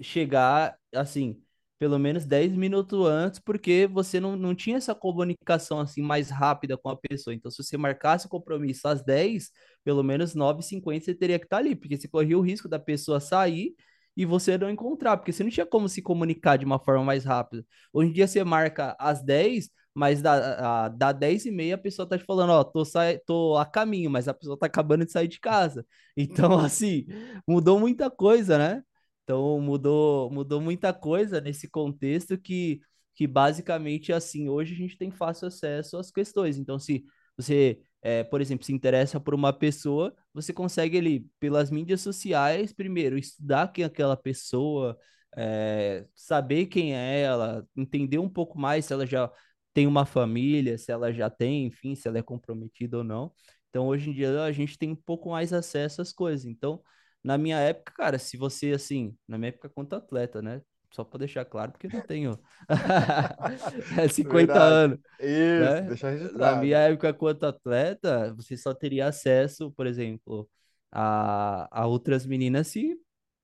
chegar 0.02 0.78
assim, 0.94 1.43
pelo 1.84 2.00
menos 2.00 2.26
10 2.26 2.54
minutos 2.54 3.06
antes, 3.06 3.42
porque 3.42 3.90
você 3.92 4.18
não, 4.18 4.38
não 4.38 4.56
tinha 4.56 4.78
essa 4.78 4.96
comunicação 4.96 5.82
assim 5.82 6.02
mais 6.02 6.30
rápida 6.30 6.78
com 6.78 6.88
a 6.88 6.96
pessoa. 6.96 7.34
Então, 7.34 7.52
se 7.52 7.62
você 7.62 7.76
marcasse 7.76 8.26
o 8.26 8.30
compromisso 8.30 8.88
às 8.88 9.04
10, 9.04 9.52
pelo 9.84 10.02
menos 10.02 10.34
9h50 10.34 11.04
você 11.04 11.14
teria 11.14 11.38
que 11.38 11.46
estar 11.46 11.58
ali, 11.58 11.76
porque 11.76 11.98
você 11.98 12.08
corria 12.08 12.38
o 12.38 12.42
risco 12.42 12.70
da 12.70 12.80
pessoa 12.80 13.20
sair 13.20 13.76
e 14.16 14.26
você 14.26 14.58
não 14.58 14.70
encontrar, 14.70 15.18
porque 15.18 15.34
você 15.34 15.44
não 15.44 15.52
tinha 15.52 15.66
como 15.66 15.90
se 15.90 16.02
comunicar 16.02 16.56
de 16.58 16.64
uma 16.64 16.80
forma 16.80 17.04
mais 17.04 17.26
rápida. 17.26 17.66
Hoje 17.92 18.12
em 18.12 18.14
dia 18.14 18.28
você 18.28 18.42
marca 18.46 18.96
às 18.98 19.22
10, 19.22 19.70
mas 19.94 20.22
da, 20.22 20.86
a, 20.86 20.88
da 20.88 21.12
10 21.12 21.48
e 21.48 21.52
meia 21.52 21.76
a 21.76 21.78
pessoa 21.78 22.08
tá 22.08 22.18
te 22.18 22.24
falando, 22.24 22.52
ó, 22.52 22.64
tô, 22.64 22.84
tô 23.26 23.58
a 23.58 23.66
caminho, 23.66 24.10
mas 24.10 24.30
a 24.30 24.34
pessoa 24.34 24.58
tá 24.58 24.68
acabando 24.68 25.04
de 25.06 25.12
sair 25.12 25.28
de 25.28 25.40
casa. 25.42 25.86
Então, 26.16 26.58
assim, 26.64 27.06
mudou 27.46 27.78
muita 27.78 28.10
coisa, 28.10 28.58
né? 28.58 28.84
Então 29.24 29.60
mudou, 29.60 30.30
mudou 30.32 30.62
muita 30.62 30.94
coisa 30.94 31.40
nesse 31.42 31.70
contexto 31.70 32.38
que, 32.38 32.82
que 33.16 33.26
basicamente 33.28 34.12
assim, 34.12 34.50
hoje 34.50 34.74
a 34.74 34.78
gente 34.78 34.98
tem 34.98 35.12
fácil 35.12 35.48
acesso 35.48 35.98
às 35.98 36.12
questões. 36.12 36.58
Então, 36.58 36.78
se 36.80 37.06
você, 37.38 37.82
é, 38.02 38.24
por 38.24 38.42
exemplo, 38.42 38.66
se 38.66 38.74
interessa 38.74 39.20
por 39.20 39.34
uma 39.34 39.54
pessoa, 39.54 40.14
você 40.34 40.54
consegue 40.54 40.98
ali, 40.98 41.28
pelas 41.40 41.72
mídias 41.72 42.02
sociais, 42.02 42.74
primeiro, 42.74 43.18
estudar 43.18 43.72
quem 43.72 43.84
é 43.84 43.88
aquela 43.88 44.18
pessoa, 44.18 44.98
é, 45.36 46.06
saber 46.16 46.68
quem 46.68 46.96
é 46.96 47.22
ela, 47.22 47.66
entender 47.76 48.20
um 48.20 48.30
pouco 48.30 48.60
mais 48.60 48.86
se 48.86 48.94
ela 48.94 49.06
já 49.06 49.32
tem 49.74 49.88
uma 49.88 50.06
família, 50.06 50.78
se 50.78 50.92
ela 50.92 51.12
já 51.12 51.30
tem, 51.30 51.66
enfim, 51.66 51.96
se 51.96 52.08
ela 52.08 52.20
é 52.20 52.24
comprometida 52.24 52.98
ou 52.98 53.04
não. 53.04 53.32
Então, 53.70 53.88
hoje 53.88 54.12
em 54.12 54.14
dia, 54.14 54.44
a 54.44 54.52
gente 54.52 54.78
tem 54.78 54.92
um 54.92 54.96
pouco 54.96 55.32
mais 55.32 55.52
acesso 55.52 56.02
às 56.02 56.14
coisas. 56.14 56.46
Então, 56.46 56.80
na 57.24 57.38
minha 57.38 57.58
época, 57.60 57.94
cara, 57.96 58.20
se 58.20 58.38
você, 58.38 58.72
assim, 58.72 59.16
na 59.28 59.38
minha 59.38 59.50
época 59.50 59.70
quanto 59.70 59.96
atleta, 59.96 60.42
né? 60.42 60.62
Só 60.92 61.04
para 61.04 61.20
deixar 61.20 61.44
claro, 61.46 61.72
porque 61.72 61.88
eu 61.88 61.92
não 61.92 62.02
tenho 62.02 62.40
50 64.12 64.54
Verdade. 64.54 64.74
anos. 64.74 65.00
Isso, 65.20 65.60
né? 65.60 65.82
deixa 65.82 66.10
registrado. 66.12 66.56
Na 66.56 66.62
minha 66.62 66.78
época, 66.78 67.14
quanto 67.14 67.46
atleta, 67.46 68.34
você 68.36 68.56
só 68.56 68.74
teria 68.74 69.08
acesso, 69.08 69.72
por 69.72 69.88
exemplo, 69.88 70.48
a, 70.92 71.68
a 71.72 71.88
outras 71.88 72.26
meninas 72.26 72.68
se 72.68 73.00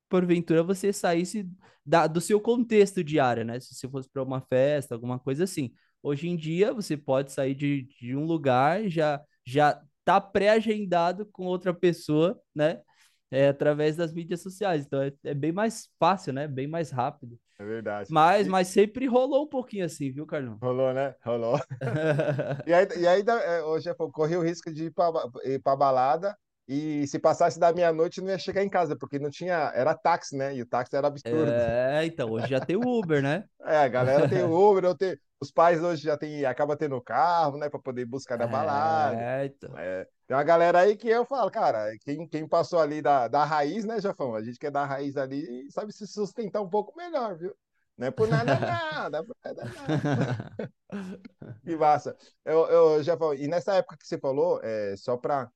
porventura 0.10 0.64
você 0.64 0.92
saísse 0.92 1.48
da, 1.86 2.08
do 2.08 2.20
seu 2.20 2.40
contexto 2.42 3.04
diário, 3.04 3.46
né? 3.46 3.60
Se 3.60 3.74
você 3.76 3.88
fosse 3.88 4.10
para 4.10 4.24
uma 4.24 4.42
festa, 4.42 4.96
alguma 4.96 5.20
coisa 5.20 5.44
assim. 5.44 5.72
Hoje 6.02 6.28
em 6.28 6.36
dia, 6.36 6.74
você 6.74 6.98
pode 6.98 7.32
sair 7.32 7.56
de, 7.56 7.84
de 8.00 8.16
um 8.16 8.26
lugar 8.26 8.88
já, 8.90 9.22
já 9.46 9.82
tá 10.04 10.20
pré-agendado 10.20 11.26
com 11.28 11.46
outra 11.46 11.74
pessoa, 11.74 12.40
né? 12.56 12.82
É, 13.32 13.48
através 13.48 13.96
das 13.96 14.14
mídias 14.14 14.42
sociais. 14.42 14.86
Então 14.86 15.02
é, 15.02 15.12
é, 15.24 15.34
bem 15.34 15.52
mais 15.52 15.90
fácil, 16.00 16.34
né? 16.34 16.48
Bem 16.48 16.68
mais 16.68 16.92
rápido. 16.92 17.40
É 17.58 17.64
verdade. 17.64 18.10
Mas, 18.12 18.48
e... 18.48 18.50
mas 18.50 18.68
sempre 18.68 19.06
rolou 19.06 19.44
um 19.44 19.50
pouquinho 19.50 19.86
assim, 19.86 20.12
viu, 20.12 20.26
Carlão? 20.26 20.58
Rolou, 20.62 20.94
né? 20.94 21.16
Rolou. 21.24 21.60
e 22.66 22.74
aí, 22.74 22.88
e 22.98 23.08
aí 23.08 23.24
é, 23.28 23.64
hoje 23.64 23.90
eu 23.90 23.96
corri 24.12 24.38
o 24.38 24.44
risco 24.44 24.72
de 24.72 24.86
ir 24.86 24.94
para 24.94 25.76
balada 25.76 26.38
e 26.72 27.08
se 27.08 27.18
passasse 27.18 27.60
da 27.60 27.74
meia-noite 27.74 28.22
não 28.22 28.30
ia 28.30 28.38
chegar 28.38 28.64
em 28.64 28.70
casa, 28.70 28.96
porque 28.96 29.18
não 29.18 29.32
tinha, 29.32 29.72
era 29.74 29.96
táxi, 29.96 30.38
né? 30.38 30.56
E 30.56 30.62
o 30.62 30.68
táxi 30.68 30.96
era 30.96 31.08
absurdo. 31.08 31.52
É, 31.52 32.06
então, 32.06 32.30
hoje 32.30 32.48
já 32.48 32.60
tem 32.60 32.76
o 32.76 32.88
Uber, 32.88 33.24
né? 33.24 33.44
É, 33.66 33.78
a 33.78 33.88
galera 33.88 34.30
tem 34.30 34.44
o 34.44 34.54
Uber, 34.54 34.86
eu 34.86 34.96
tenho, 34.96 35.18
os 35.42 35.52
pais 35.52 35.82
hoje 35.82 36.04
já 36.04 36.18
tem, 36.18 36.46
acaba 36.46 36.76
tendo 36.76 37.02
carro, 37.02 37.58
né, 37.58 37.70
para 37.70 37.80
poder 37.80 38.06
buscar 38.06 38.38
na 38.38 38.46
balada. 38.46 39.22
É, 39.22 39.46
então. 39.46 39.78
É, 39.78 40.08
tem 40.28 40.36
uma 40.36 40.44
galera 40.44 40.80
aí 40.80 40.98
que 40.98 41.08
eu 41.08 41.26
falo, 41.26 41.50
cara, 41.50 41.96
quem, 42.02 42.28
quem 42.28 42.48
passou 42.48 42.80
ali 42.80 43.02
da, 43.02 43.28
da 43.28 43.46
raiz, 43.46 43.86
né, 43.86 44.02
Jafão? 44.02 44.36
A 44.36 44.44
gente 44.44 44.60
quer 44.60 44.72
dar 44.72 44.86
raiz 44.86 45.16
ali 45.16 45.70
sabe 45.72 45.94
se 45.94 46.06
sustentar 46.06 46.62
um 46.62 46.70
pouco 46.70 46.96
melhor, 46.98 47.38
viu? 47.38 47.56
Não 47.98 48.08
é 48.08 48.12
por 48.12 48.28
nada, 48.28 48.58
não, 48.60 49.10
não 49.10 49.20
é 49.20 49.24
por 49.24 49.36
nada, 49.44 49.64
não. 49.66 51.56
que 51.64 51.76
massa. 51.76 52.16
Eu, 52.46 52.66
eu, 52.68 53.04
Jafão, 53.04 53.34
e 53.34 53.48
nessa 53.48 53.76
época 53.76 53.98
que 53.98 54.08
você 54.08 54.18
falou, 54.18 54.60
é, 54.64 54.96
só 54.98 55.18
para 55.18 55.50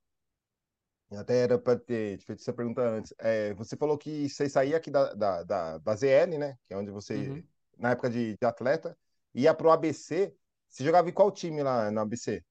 até 1.12 1.44
era 1.44 1.60
para 1.60 1.78
ter 1.78 2.18
feito 2.20 2.42
essa 2.42 2.54
pergunta 2.54 2.82
antes. 2.82 3.14
É, 3.20 3.54
você 3.54 3.78
falou 3.78 3.98
que 3.98 4.28
você 4.28 4.50
saía 4.50 4.78
aqui 4.78 4.90
da, 4.90 5.14
da, 5.14 5.44
da, 5.44 5.78
da 5.78 5.96
ZL, 5.96 6.38
né? 6.40 6.58
Que 6.68 6.74
é 6.74 6.78
onde 6.78 6.90
você, 6.90 7.16
uhum. 7.16 7.44
na 7.78 7.92
época 7.92 8.10
de, 8.10 8.36
de 8.36 8.46
atleta, 8.46 8.98
ia 9.34 9.54
pro 9.54 9.72
ABC. 9.72 10.34
Você 10.70 10.84
jogava 10.84 11.10
em 11.10 11.14
qual 11.14 11.32
time 11.32 11.62
lá 11.62 11.92
no 11.92 12.02
ABC? 12.02 12.44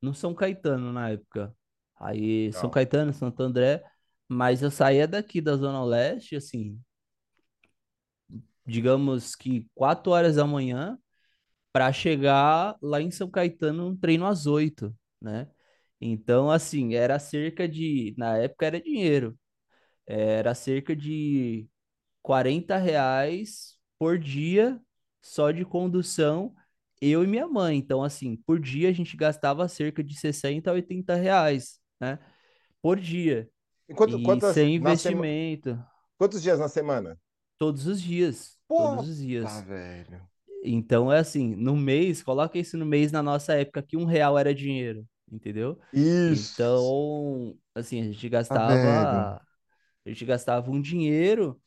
No 0.00 0.14
São 0.14 0.34
Caetano, 0.34 0.92
na 0.92 1.10
época. 1.10 1.54
Aí. 2.00 2.52
São 2.52 2.70
Caetano, 2.70 3.12
Santo 3.12 3.42
André. 3.42 3.82
Mas 4.28 4.62
eu 4.62 4.70
saía 4.70 5.06
daqui 5.06 5.40
da 5.40 5.56
Zona 5.56 5.84
Leste, 5.84 6.34
assim, 6.34 6.80
digamos 8.64 9.36
que 9.36 9.68
4 9.74 10.10
horas 10.12 10.36
da 10.36 10.46
manhã, 10.46 10.98
para 11.72 11.92
chegar 11.92 12.76
lá 12.80 13.00
em 13.00 13.10
São 13.10 13.30
Caetano, 13.30 13.88
um 13.88 13.96
treino 13.96 14.26
às 14.26 14.46
8, 14.46 14.94
né? 15.20 15.50
Então, 16.00 16.50
assim, 16.50 16.94
era 16.94 17.18
cerca 17.18 17.68
de. 17.68 18.14
Na 18.16 18.36
época 18.38 18.66
era 18.66 18.80
dinheiro. 18.80 19.38
Era 20.06 20.54
cerca 20.54 20.96
de 20.96 21.68
40 22.22 22.76
reais 22.76 23.78
por 23.98 24.18
dia 24.18 24.80
só 25.22 25.52
de 25.52 25.64
condução, 25.64 26.54
eu 27.00 27.22
e 27.22 27.26
minha 27.26 27.46
mãe. 27.46 27.78
Então, 27.78 28.02
assim, 28.02 28.36
por 28.36 28.60
dia 28.60 28.88
a 28.88 28.92
gente 28.92 29.16
gastava 29.16 29.66
cerca 29.68 30.02
de 30.02 30.14
60 30.14 30.68
a 30.68 30.74
80 30.74 31.14
reais, 31.14 31.80
né? 32.00 32.18
Por 32.82 32.98
dia. 32.98 33.48
E, 33.88 33.94
quanto, 33.94 34.18
e 34.18 34.22
quantas, 34.22 34.54
sem 34.54 34.74
investimento. 34.74 35.70
Sema... 35.70 35.88
Quantos 36.18 36.42
dias 36.42 36.58
na 36.58 36.68
semana? 36.68 37.18
Todos 37.58 37.86
os 37.86 38.02
dias. 38.02 38.58
Pô, 38.66 38.96
todos 38.96 39.08
os 39.08 39.18
dias. 39.18 39.46
Ah, 39.46 39.60
velho. 39.60 40.20
Então 40.64 41.12
é 41.12 41.18
assim, 41.18 41.56
no 41.56 41.76
mês, 41.76 42.22
coloca 42.22 42.58
isso 42.58 42.76
no 42.76 42.86
mês 42.86 43.10
na 43.10 43.22
nossa 43.22 43.54
época 43.54 43.82
que 43.82 43.96
um 43.96 44.04
real 44.04 44.38
era 44.38 44.54
dinheiro, 44.54 45.04
entendeu? 45.30 45.78
Isso. 45.92 46.52
Então, 46.54 47.56
assim, 47.74 48.00
a 48.00 48.04
gente 48.04 48.28
gastava, 48.28 48.72
ah, 48.72 49.42
a 50.06 50.08
gente 50.08 50.24
gastava 50.24 50.70
um 50.70 50.80
dinheiro 50.80 51.60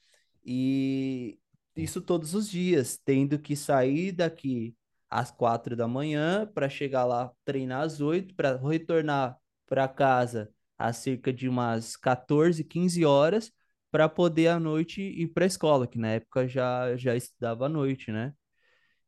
e 0.46 1.38
isso 1.76 2.02
todos 2.02 2.34
os 2.34 2.50
dias, 2.50 2.98
tendo 3.04 3.40
que 3.40 3.56
sair 3.56 4.12
daqui 4.12 4.76
às 5.10 5.32
quatro 5.32 5.76
da 5.76 5.88
manhã 5.88 6.50
para 6.54 6.70
chegar 6.70 7.06
lá 7.06 7.32
treinar 7.44 7.84
às 7.84 8.02
oito, 8.02 8.36
para 8.36 8.58
retornar 8.58 9.38
para 9.68 9.88
casa 9.88 10.50
às 10.78 10.98
cerca 10.98 11.32
de 11.34 11.48
umas 11.50 11.96
14, 11.96 12.64
15 12.64 13.06
horas 13.06 13.52
para 13.92 14.10
poder 14.10 14.48
à 14.48 14.60
noite 14.60 15.02
ir 15.02 15.28
para 15.30 15.46
a 15.46 15.48
escola, 15.48 15.88
que 15.88 15.98
na 15.98 16.10
época 16.10 16.48
já 16.48 16.96
já 16.98 17.16
estudava 17.16 17.66
à 17.68 17.70
noite, 17.70 18.12
né? 18.12 18.34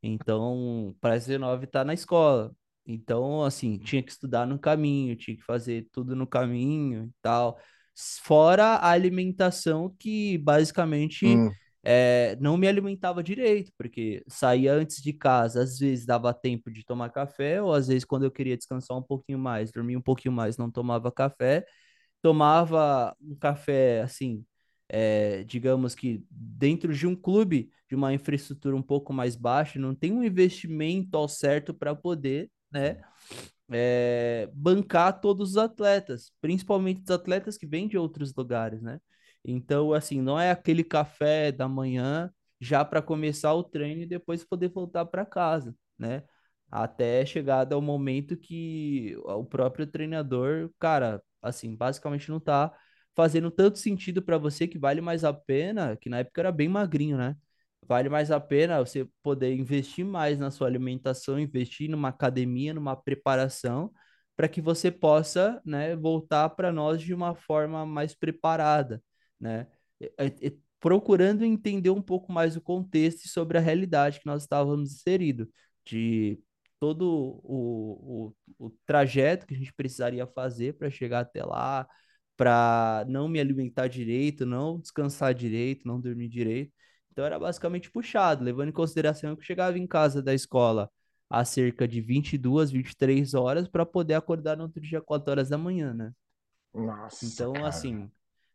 Então, 0.01 0.95
para 1.01 1.15
as 1.15 1.25
19 1.25 1.67
tá 1.67 1.83
na 1.83 1.93
escola. 1.93 2.55
Então, 2.85 3.43
assim, 3.43 3.77
tinha 3.77 4.01
que 4.03 4.11
estudar 4.11 4.45
no 4.45 4.57
caminho, 4.59 5.15
tinha 5.15 5.35
que 5.35 5.43
fazer 5.43 5.87
tudo 5.91 6.15
no 6.15 6.25
caminho 6.27 7.05
e 7.05 7.11
tal. 7.21 7.59
Fora 8.23 8.75
a 8.75 8.91
alimentação 8.91 9.93
que 9.99 10.37
basicamente 10.37 11.25
hum 11.25 11.51
é, 11.83 12.37
não 12.39 12.57
me 12.57 12.67
alimentava 12.67 13.23
direito, 13.23 13.71
porque 13.77 14.23
saía 14.27 14.73
antes 14.73 15.01
de 15.01 15.13
casa, 15.13 15.61
às 15.63 15.79
vezes 15.79 16.05
dava 16.05 16.33
tempo 16.33 16.71
de 16.71 16.83
tomar 16.85 17.09
café, 17.11 17.61
ou 17.61 17.73
às 17.73 17.87
vezes 17.87 18.05
quando 18.05 18.23
eu 18.23 18.31
queria 18.31 18.57
descansar 18.57 18.97
um 18.97 19.03
pouquinho 19.03 19.39
mais, 19.39 19.71
dormir 19.71 19.97
um 19.97 20.01
pouquinho 20.01 20.33
mais, 20.33 20.57
não 20.57 20.69
tomava 20.71 21.11
café. 21.11 21.65
Tomava 22.21 23.15
um 23.21 23.35
café, 23.35 24.01
assim, 24.01 24.45
é, 24.89 25.43
digamos 25.43 25.95
que 25.95 26.23
dentro 26.31 26.93
de 26.93 27.07
um 27.07 27.15
clube, 27.15 27.71
de 27.89 27.95
uma 27.95 28.13
infraestrutura 28.13 28.75
um 28.75 28.81
pouco 28.81 29.13
mais 29.13 29.35
baixa, 29.35 29.79
não 29.79 29.95
tem 29.95 30.11
um 30.11 30.23
investimento 30.23 31.17
ao 31.17 31.27
certo 31.29 31.73
para 31.73 31.95
poder, 31.95 32.49
né? 32.71 33.01
É, 33.69 34.49
bancar 34.53 35.19
todos 35.19 35.51
os 35.51 35.57
atletas, 35.57 36.31
principalmente 36.41 37.01
os 37.03 37.11
atletas 37.11 37.57
que 37.57 37.67
vêm 37.67 37.87
de 37.87 37.97
outros 37.97 38.33
lugares, 38.35 38.81
né? 38.81 38.99
Então, 39.47 39.93
assim, 39.93 40.21
não 40.21 40.39
é 40.39 40.51
aquele 40.51 40.83
café 40.83 41.51
da 41.53 41.67
manhã 41.69 42.31
já 42.61 42.83
para 42.85 43.01
começar 43.01 43.53
o 43.55 43.63
treino 43.63 44.03
e 44.03 44.07
depois 44.07 44.43
poder 44.45 44.69
voltar 44.69 45.05
para 45.05 45.25
casa, 45.25 45.75
né? 45.97 46.23
Até 46.71 47.25
chegada 47.25 47.75
ao 47.75 47.81
momento 47.81 48.35
que 48.37 49.15
o 49.23 49.45
próprio 49.45 49.87
treinador, 49.87 50.69
cara, 50.79 51.23
assim, 51.41 51.75
basicamente 51.75 52.29
não 52.29 52.39
tá 52.41 52.73
fazendo 53.15 53.49
tanto 53.49 53.79
sentido 53.79 54.21
para 54.21 54.37
você 54.37 54.67
que 54.67 54.77
vale 54.77 54.99
mais 55.01 55.23
a 55.23 55.33
pena, 55.33 55.95
que 55.97 56.09
na 56.09 56.19
época 56.19 56.41
era 56.41 56.51
bem 56.51 56.67
magrinho, 56.69 57.17
né? 57.17 57.35
Vale 57.87 58.09
mais 58.09 58.31
a 58.31 58.39
pena 58.39 58.79
você 58.79 59.07
poder 59.23 59.55
investir 59.55 60.05
mais 60.05 60.37
na 60.37 60.51
sua 60.51 60.67
alimentação, 60.67 61.39
investir 61.39 61.89
numa 61.89 62.09
academia, 62.09 62.73
numa 62.73 62.95
preparação, 62.97 63.91
para 64.35 64.47
que 64.49 64.61
você 64.61 64.91
possa, 64.91 65.61
né, 65.65 65.95
voltar 65.95 66.49
para 66.49 66.71
nós 66.71 67.01
de 67.01 67.13
uma 67.13 67.33
forma 67.33 67.85
mais 67.85 68.13
preparada 68.13 69.01
né? 69.39 69.67
procurando 70.79 71.43
entender 71.43 71.89
um 71.89 72.01
pouco 72.01 72.31
mais 72.31 72.55
o 72.55 72.61
contexto 72.61 73.27
sobre 73.27 73.57
a 73.57 73.61
realidade 73.61 74.19
que 74.19 74.25
nós 74.25 74.43
estávamos 74.43 74.91
inseridos, 74.93 75.47
de 75.85 76.39
todo 76.79 77.39
o, 77.43 78.33
o, 78.57 78.67
o 78.67 78.69
trajeto 78.85 79.47
que 79.47 79.55
a 79.55 79.57
gente 79.57 79.73
precisaria 79.73 80.27
fazer 80.27 80.73
para 80.77 80.89
chegar 80.89 81.21
até 81.21 81.43
lá, 81.43 81.87
para 82.35 83.03
não 83.07 83.27
me 83.27 83.39
alimentar 83.39 83.87
direito, 83.87 84.45
não 84.45 84.79
descansar 84.79 85.33
direito, 85.33 85.87
não 85.87 85.99
dormir 85.99 86.29
direito. 86.29 86.71
Então 87.11 87.25
era 87.25 87.39
basicamente 87.39 87.89
puxado, 87.89 88.43
levando 88.43 88.69
em 88.69 88.73
consideração 88.73 89.35
que 89.35 89.41
eu 89.41 89.45
chegava 89.45 89.79
em 89.79 89.87
casa 89.87 90.21
da 90.21 90.35
escola 90.35 90.89
a 91.29 91.43
cerca 91.43 91.87
de 91.87 91.99
22, 91.99 92.71
23 92.71 93.33
horas 93.33 93.67
para 93.67 93.85
poder 93.85 94.13
acordar 94.13 94.55
no 94.55 94.63
outro 94.63 94.79
dia 94.79 95.01
4 95.01 95.31
horas 95.31 95.49
da 95.49 95.57
manhã, 95.57 95.93
né? 95.93 96.13
Nossa, 96.73 97.25
então, 97.25 97.53
cara. 97.53 97.67
assim, 97.67 98.09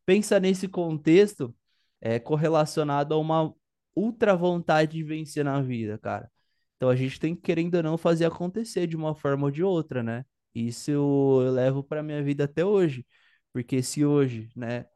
pensa 0.06 0.40
nesse 0.40 0.68
contexto 0.68 1.54
é, 2.00 2.18
correlacionado 2.18 3.14
a 3.14 3.18
uma 3.18 3.54
ultra 3.96 4.36
vontade 4.36 4.92
de 4.92 5.04
vencer 5.04 5.44
na 5.44 5.60
vida, 5.60 5.98
cara. 5.98 6.30
Então 6.76 6.88
a 6.90 6.96
gente 6.96 7.20
tem 7.20 7.34
que, 7.34 7.42
querendo 7.42 7.76
ou 7.76 7.82
não, 7.82 7.98
fazer 7.98 8.24
acontecer 8.24 8.86
de 8.86 8.96
uma 8.96 9.14
forma 9.14 9.44
ou 9.44 9.50
de 9.50 9.62
outra, 9.62 10.02
né? 10.02 10.24
Isso 10.54 10.90
eu, 10.90 11.50
levo 11.52 11.82
para 11.82 12.02
minha 12.02 12.22
vida 12.22 12.44
até 12.44 12.64
hoje. 12.64 13.06
Porque 13.52 13.82
se 13.82 14.04
hoje, 14.04 14.50
né, 14.56 14.86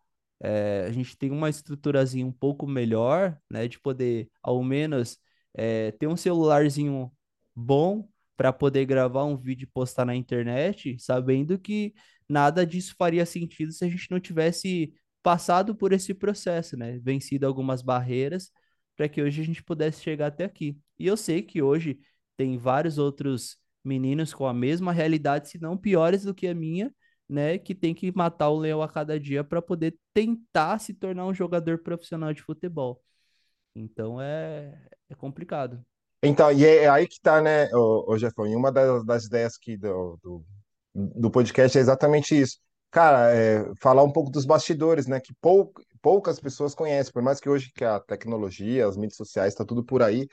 é, 0.40 0.85
a 0.88 0.92
gente 0.92 1.16
tem 1.16 1.31
uma 1.31 1.49
estruturazinha 1.51 2.27
um 2.27 2.33
pouco 2.33 2.66
melhor, 2.66 3.38
né, 3.51 3.69
de 3.69 3.79
poder, 3.79 4.31
ao 4.42 4.62
menos, 4.64 5.19
é, 5.55 5.92
ter 5.92 6.07
um 6.07 6.16
celularzinho 6.16 7.12
bom 7.55 8.09
para 8.37 8.53
poder 8.53 8.85
gravar 8.87 9.25
um 9.25 9.37
vídeo 9.37 9.64
e 9.64 9.71
postar 9.73 10.05
na 10.05 10.14
internet, 10.14 10.99
sabendo 10.99 11.59
que 11.59 11.95
nada 12.29 12.67
disso 12.67 12.95
faria 12.99 13.27
sentido 13.27 13.73
se 13.73 13.85
a 13.85 13.89
gente 13.89 14.11
não 14.11 14.21
tivesse 14.21 14.93
passado 15.23 15.75
por 15.75 15.93
esse 15.93 16.15
processo, 16.15 16.77
né? 16.77 16.99
Vencido 16.99 17.47
algumas 17.47 17.83
barreiras 17.83 18.51
para 18.97 19.09
que 19.09 19.23
hoje 19.23 19.43
a 19.43 19.45
gente 19.45 19.62
pudesse 19.62 20.03
chegar 20.03 20.29
até 20.29 20.45
aqui. 20.45 20.79
E 20.99 21.07
eu 21.07 21.17
sei 21.17 21.43
que 21.43 21.62
hoje 21.62 21.99
tem 22.37 22.57
vários 22.57 22.99
outros 22.99 23.59
meninos 23.85 24.35
com 24.35 24.47
a 24.47 24.55
mesma 24.55 24.93
realidade, 24.93 25.49
se 25.49 25.61
não 25.61 25.77
piores 25.77 26.24
do 26.24 26.35
que 26.35 26.47
a 26.47 26.55
minha, 26.55 26.93
né, 27.29 27.59
que 27.59 27.74
tem 27.74 27.95
que 27.95 28.11
matar 28.14 28.51
o 28.51 28.59
leão 28.59 28.83
a 28.83 28.89
cada 28.89 29.18
dia 29.18 29.45
para 29.45 29.61
poder 29.61 29.97
tentar 30.12 30.79
se 30.79 30.95
tornar 30.95 31.27
um 31.27 31.35
jogador 31.35 31.79
profissional 31.79 32.33
de 32.33 32.43
futebol. 32.43 33.03
Então 33.74 34.20
é, 34.20 34.81
é 35.09 35.14
complicado. 35.14 35.85
Então, 36.22 36.51
e 36.51 36.64
é 36.64 36.89
aí 36.89 37.07
que 37.07 37.20
tá, 37.20 37.41
né, 37.41 37.68
ô 37.74 38.16
Jefão, 38.18 38.47
e 38.47 38.57
uma 38.57 38.72
das, 38.72 39.05
das 39.05 39.24
ideias 39.27 39.55
aqui 39.57 39.77
do, 39.77 40.18
do, 40.22 40.45
do 40.97 41.30
podcast 41.30 41.76
é 41.76 41.80
exatamente 41.80 42.38
isso. 42.40 42.59
Cara, 42.90 43.34
é, 43.34 43.64
falar 43.80 44.03
um 44.03 44.12
pouco 44.12 44.30
dos 44.30 44.47
bastidores, 44.47 45.07
né? 45.07 45.20
Que 45.20 45.34
pou, 45.40 45.72
poucas 46.01 46.40
pessoas 46.40 46.74
conhecem, 46.74 47.12
por 47.12 47.22
mais 47.22 47.40
que 47.40 47.49
hoje 47.49 47.70
que 47.74 47.84
a 47.84 48.01
tecnologia, 48.01 48.86
as 48.86 48.97
mídias 48.97 49.16
sociais, 49.16 49.53
está 49.53 49.64
tudo 49.64 49.84
por 49.84 50.03
aí, 50.03 50.26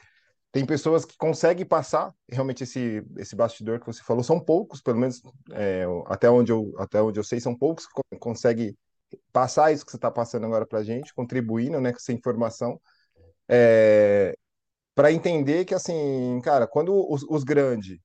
tem 0.52 0.66
pessoas 0.66 1.04
que 1.04 1.18
conseguem 1.18 1.66
passar 1.66 2.14
realmente 2.32 2.64
esse, 2.64 3.04
esse 3.18 3.36
bastidor 3.36 3.80
que 3.80 3.88
você 3.88 4.04
falou, 4.04 4.24
são 4.24 4.40
poucos, 4.40 4.82
pelo 4.82 5.00
menos 5.00 5.22
é, 5.52 5.84
até, 6.06 6.30
onde 6.30 6.52
eu, 6.52 6.72
até 6.78 7.02
onde 7.02 7.20
eu 7.20 7.24
sei, 7.24 7.40
são 7.42 7.58
poucos 7.58 7.88
que 7.88 8.18
conseguem 8.20 8.78
passar 9.32 9.72
isso 9.74 9.86
que 9.86 9.92
você 9.92 9.98
está 9.98 10.12
passando 10.12 10.46
agora 10.46 10.66
para 10.66 10.80
a 10.80 10.84
gente, 10.84 11.14
contribuindo 11.14 11.82
né, 11.82 11.92
com 11.92 11.98
essa 11.98 12.14
informação, 12.14 12.80
é, 13.50 14.36
para 14.96 15.12
entender 15.12 15.66
que, 15.66 15.74
assim, 15.74 16.40
cara, 16.44 16.68
quando 16.68 16.94
os, 17.12 17.24
os 17.24 17.44
grandes 17.44 17.98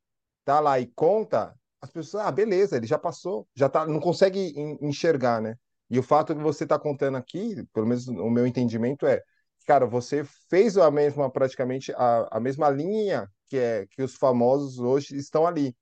tá 0.45 0.59
lá 0.59 0.81
e 0.81 0.87
conta, 0.87 1.55
as 1.81 1.91
pessoas, 1.91 2.27
ah, 2.27 2.33
beleza, 2.33 2.77
ele 2.77 2.87
já 2.87 2.99
passou, 2.99 3.47
já 3.55 3.69
tá, 3.69 3.87
não 3.87 4.01
consegue 4.01 4.55
enxergar, 4.81 5.41
né? 5.41 5.57
E 5.91 5.99
o 5.99 6.03
fato 6.03 6.35
que 6.35 6.43
você 6.43 6.65
está 6.65 6.79
contando 6.79 7.17
aqui, 7.17 7.65
pelo 7.73 7.87
menos 7.87 8.07
o 8.09 8.31
meu 8.31 8.47
entendimento 8.47 9.07
é, 9.07 9.23
cara, 9.67 9.87
você 9.87 10.25
fez 10.51 10.77
a 10.77 10.91
mesma, 10.91 11.31
praticamente, 11.31 11.93
a, 11.93 12.29
a 12.39 12.41
mesma 12.41 12.69
linha 12.71 13.29
que, 13.47 13.57
é, 13.59 13.87
que 13.87 14.03
os 14.03 14.15
famosos 14.17 14.79
hoje 14.79 15.17
estão 15.17 15.47
ali. 15.47 15.75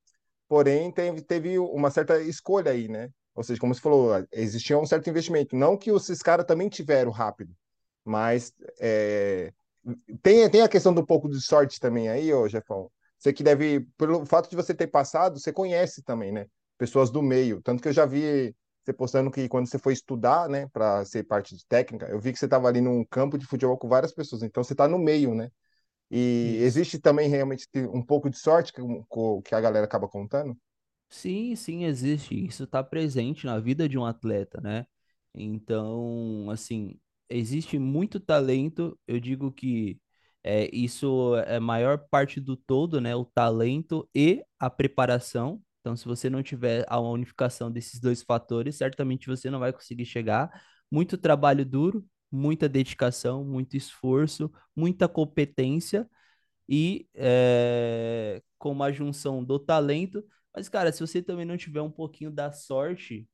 Porém, 0.49 0.93
teve, 0.93 1.23
teve 1.23 1.59
uma 1.59 1.91
certa 1.91 2.21
escolha 2.23 2.71
aí, 2.73 2.89
né? 2.89 3.11
Ou 3.35 3.43
seja, 3.43 3.61
como 3.61 3.75
você 3.75 3.81
falou, 3.81 4.11
existia 4.33 4.79
um 4.79 4.87
certo 4.87 5.11
investimento. 5.11 5.57
Não 5.57 5.77
que 5.77 5.91
esses 5.91 6.23
caras 6.23 6.47
também 6.47 6.69
tiveram 6.69 7.11
rápido, 7.11 7.55
mas 8.05 8.53
é, 8.81 9.53
tem, 10.23 10.49
tem 10.51 10.63
a 10.63 10.69
questão 10.69 10.95
do 10.95 11.05
pouco 11.07 11.29
de 11.29 11.41
sorte 11.41 11.79
também 11.81 12.09
aí, 12.09 12.33
ô 12.33 12.49
Jefão. 12.49 12.91
Você 13.27 13.33
que 13.33 13.43
deve, 13.43 13.81
pelo 13.99 14.25
fato 14.25 14.49
de 14.49 14.55
você 14.55 14.73
ter 14.73 14.87
passado, 14.87 15.41
você 15.41 15.53
conhece 15.53 16.01
também, 16.01 16.31
né? 16.31 16.47
Pessoas 16.79 17.11
do 17.11 17.21
meio. 17.21 17.61
Tanto 17.61 17.83
que 17.83 17.89
eu 17.89 17.93
já 17.93 18.07
vi 18.07 18.55
você 18.85 18.93
postando 18.93 19.33
que 19.33 19.49
quando 19.49 19.67
você 19.69 19.81
foi 19.81 19.95
estudar, 19.95 20.49
né, 20.49 20.69
para 20.69 21.05
ser 21.05 21.25
parte 21.25 21.57
de 21.57 21.67
técnica, 21.67 22.07
eu 22.07 22.21
vi 22.21 22.33
que 22.33 22.39
você 22.39 22.45
estava 22.45 22.69
ali 22.69 22.81
num 22.81 23.05
campo 23.05 23.37
de 23.37 23.45
futebol 23.45 23.77
com 23.77 23.89
várias 23.89 24.13
pessoas. 24.13 24.45
Então 24.45 24.63
você 24.63 24.75
está 24.75 24.87
no 24.87 24.97
meio, 24.97 25.35
né? 25.35 25.51
E 26.09 26.59
existe 26.61 27.01
também 27.01 27.29
realmente 27.29 27.67
um 27.93 28.01
pouco 28.01 28.31
de 28.31 28.39
sorte 28.39 28.73
que, 28.73 28.81
que 29.45 29.55
a 29.57 29.61
galera 29.61 29.87
acaba 29.87 30.07
contando? 30.09 30.57
Sim, 31.09 31.57
sim, 31.57 31.85
existe. 31.85 32.35
Isso 32.47 32.65
está 32.65 32.83
presente 32.85 33.45
na 33.47 33.59
vida 33.59 33.89
de 33.89 33.99
um 33.99 34.05
atleta, 34.05 34.61
né? 34.61 34.87
Então, 35.35 36.49
assim, 36.51 37.01
existe 37.29 37.79
muito 37.79 38.21
talento. 38.21 38.97
Eu 39.07 39.19
digo 39.19 39.51
que 39.53 39.99
é, 40.47 40.71
isso 40.73 41.35
é 41.47 41.57
a 41.57 41.61
maior 41.61 41.99
parte 42.09 42.41
do 42.41 42.57
todo, 42.57 43.01
né? 43.01 43.17
O 43.17 43.25
talento 43.25 44.09
e 44.15 44.45
a 44.61 44.71
preparação. 44.71 45.61
Então, 45.81 45.97
se 45.97 46.05
você 46.05 46.31
não 46.31 46.43
tiver 46.43 46.85
a 46.89 47.01
unificação 47.01 47.71
desses 47.71 47.99
dois 48.01 48.23
fatores, 48.23 48.77
certamente 48.77 49.27
você 49.27 49.51
não 49.51 49.59
vai 49.59 49.73
conseguir 49.73 50.07
chegar. 50.07 50.51
Muito 50.91 51.19
trabalho 51.19 51.65
duro, 51.65 52.05
muita 52.31 52.69
dedicação, 52.69 53.45
muito 53.45 53.77
esforço, 53.77 54.53
muita 54.75 55.09
competência 55.09 56.09
e 56.69 57.09
é, 57.15 58.43
com 58.59 58.73
uma 58.73 58.93
junção 58.93 59.43
do 59.45 59.59
talento. 59.59 60.25
Mas, 60.55 60.69
cara, 60.69 60.93
se 60.93 61.01
você 61.01 61.23
também 61.23 61.45
não 61.45 61.57
tiver 61.57 61.81
um 61.83 61.91
pouquinho 61.91 62.31
da 62.31 62.53
sorte 62.53 63.29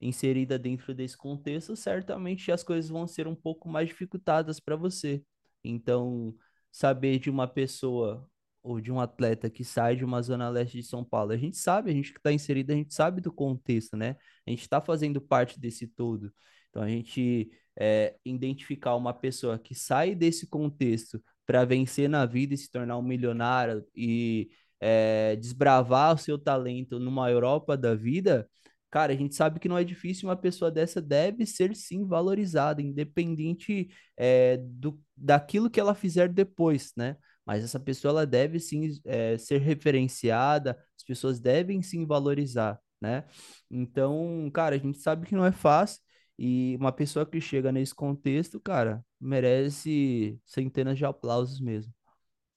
inserida 0.00 0.58
dentro 0.58 0.94
desse 0.94 1.16
contexto, 1.16 1.76
certamente 1.76 2.52
as 2.52 2.62
coisas 2.62 2.90
vão 2.90 3.06
ser 3.06 3.26
um 3.28 3.34
pouco 3.34 3.68
mais 3.68 3.88
dificultadas 3.88 4.60
para 4.60 4.76
você. 4.76 5.24
Então, 5.64 6.34
saber 6.72 7.18
de 7.18 7.30
uma 7.30 7.46
pessoa 7.46 8.28
ou 8.62 8.80
de 8.80 8.92
um 8.92 9.00
atleta 9.00 9.50
que 9.50 9.64
sai 9.64 9.96
de 9.96 10.04
uma 10.04 10.22
zona 10.22 10.48
leste 10.48 10.78
de 10.78 10.84
São 10.84 11.04
Paulo, 11.04 11.32
a 11.32 11.36
gente 11.36 11.56
sabe, 11.56 11.90
a 11.90 11.94
gente 11.94 12.12
que 12.12 12.18
está 12.18 12.32
inserido, 12.32 12.72
a 12.72 12.76
gente 12.76 12.94
sabe 12.94 13.20
do 13.20 13.32
contexto, 13.32 13.96
né? 13.96 14.16
A 14.46 14.50
gente 14.50 14.62
está 14.62 14.80
fazendo 14.80 15.20
parte 15.20 15.58
desse 15.60 15.86
todo. 15.86 16.32
Então, 16.70 16.82
a 16.82 16.88
gente 16.88 17.50
é, 17.78 18.16
identificar 18.24 18.94
uma 18.96 19.12
pessoa 19.12 19.58
que 19.58 19.74
sai 19.74 20.14
desse 20.14 20.46
contexto 20.46 21.22
para 21.46 21.64
vencer 21.64 22.08
na 22.08 22.24
vida 22.24 22.54
e 22.54 22.56
se 22.56 22.70
tornar 22.70 22.96
um 22.96 23.02
milionário 23.02 23.84
e 23.94 24.48
é, 24.80 25.36
desbravar 25.36 26.14
o 26.14 26.18
seu 26.18 26.38
talento 26.38 26.98
numa 26.98 27.30
Europa 27.30 27.76
da 27.76 27.94
vida, 27.94 28.48
cara, 28.92 29.12
a 29.14 29.16
gente 29.16 29.34
sabe 29.34 29.58
que 29.58 29.68
não 29.68 29.78
é 29.78 29.84
difícil, 29.84 30.28
uma 30.28 30.36
pessoa 30.36 30.70
dessa 30.70 31.00
deve 31.00 31.46
ser 31.46 31.74
sim 31.74 32.06
valorizada, 32.06 32.82
independente 32.82 33.88
é, 34.16 34.58
do, 34.58 35.00
daquilo 35.16 35.70
que 35.70 35.80
ela 35.80 35.94
fizer 35.94 36.28
depois, 36.28 36.92
né? 36.96 37.16
Mas 37.44 37.64
essa 37.64 37.80
pessoa 37.80 38.10
ela 38.12 38.26
deve 38.26 38.60
sim 38.60 38.90
é, 39.06 39.38
ser 39.38 39.58
referenciada, 39.60 40.78
as 40.96 41.02
pessoas 41.04 41.40
devem 41.40 41.82
sim 41.82 42.06
valorizar, 42.06 42.78
né? 43.00 43.24
Então, 43.70 44.50
cara, 44.52 44.76
a 44.76 44.78
gente 44.78 44.98
sabe 44.98 45.26
que 45.26 45.34
não 45.34 45.46
é 45.46 45.52
fácil 45.52 46.00
e 46.38 46.76
uma 46.78 46.92
pessoa 46.92 47.24
que 47.26 47.40
chega 47.40 47.72
nesse 47.72 47.94
contexto, 47.94 48.60
cara, 48.60 49.04
merece 49.18 50.38
centenas 50.44 50.98
de 50.98 51.04
aplausos 51.06 51.60
mesmo. 51.60 51.92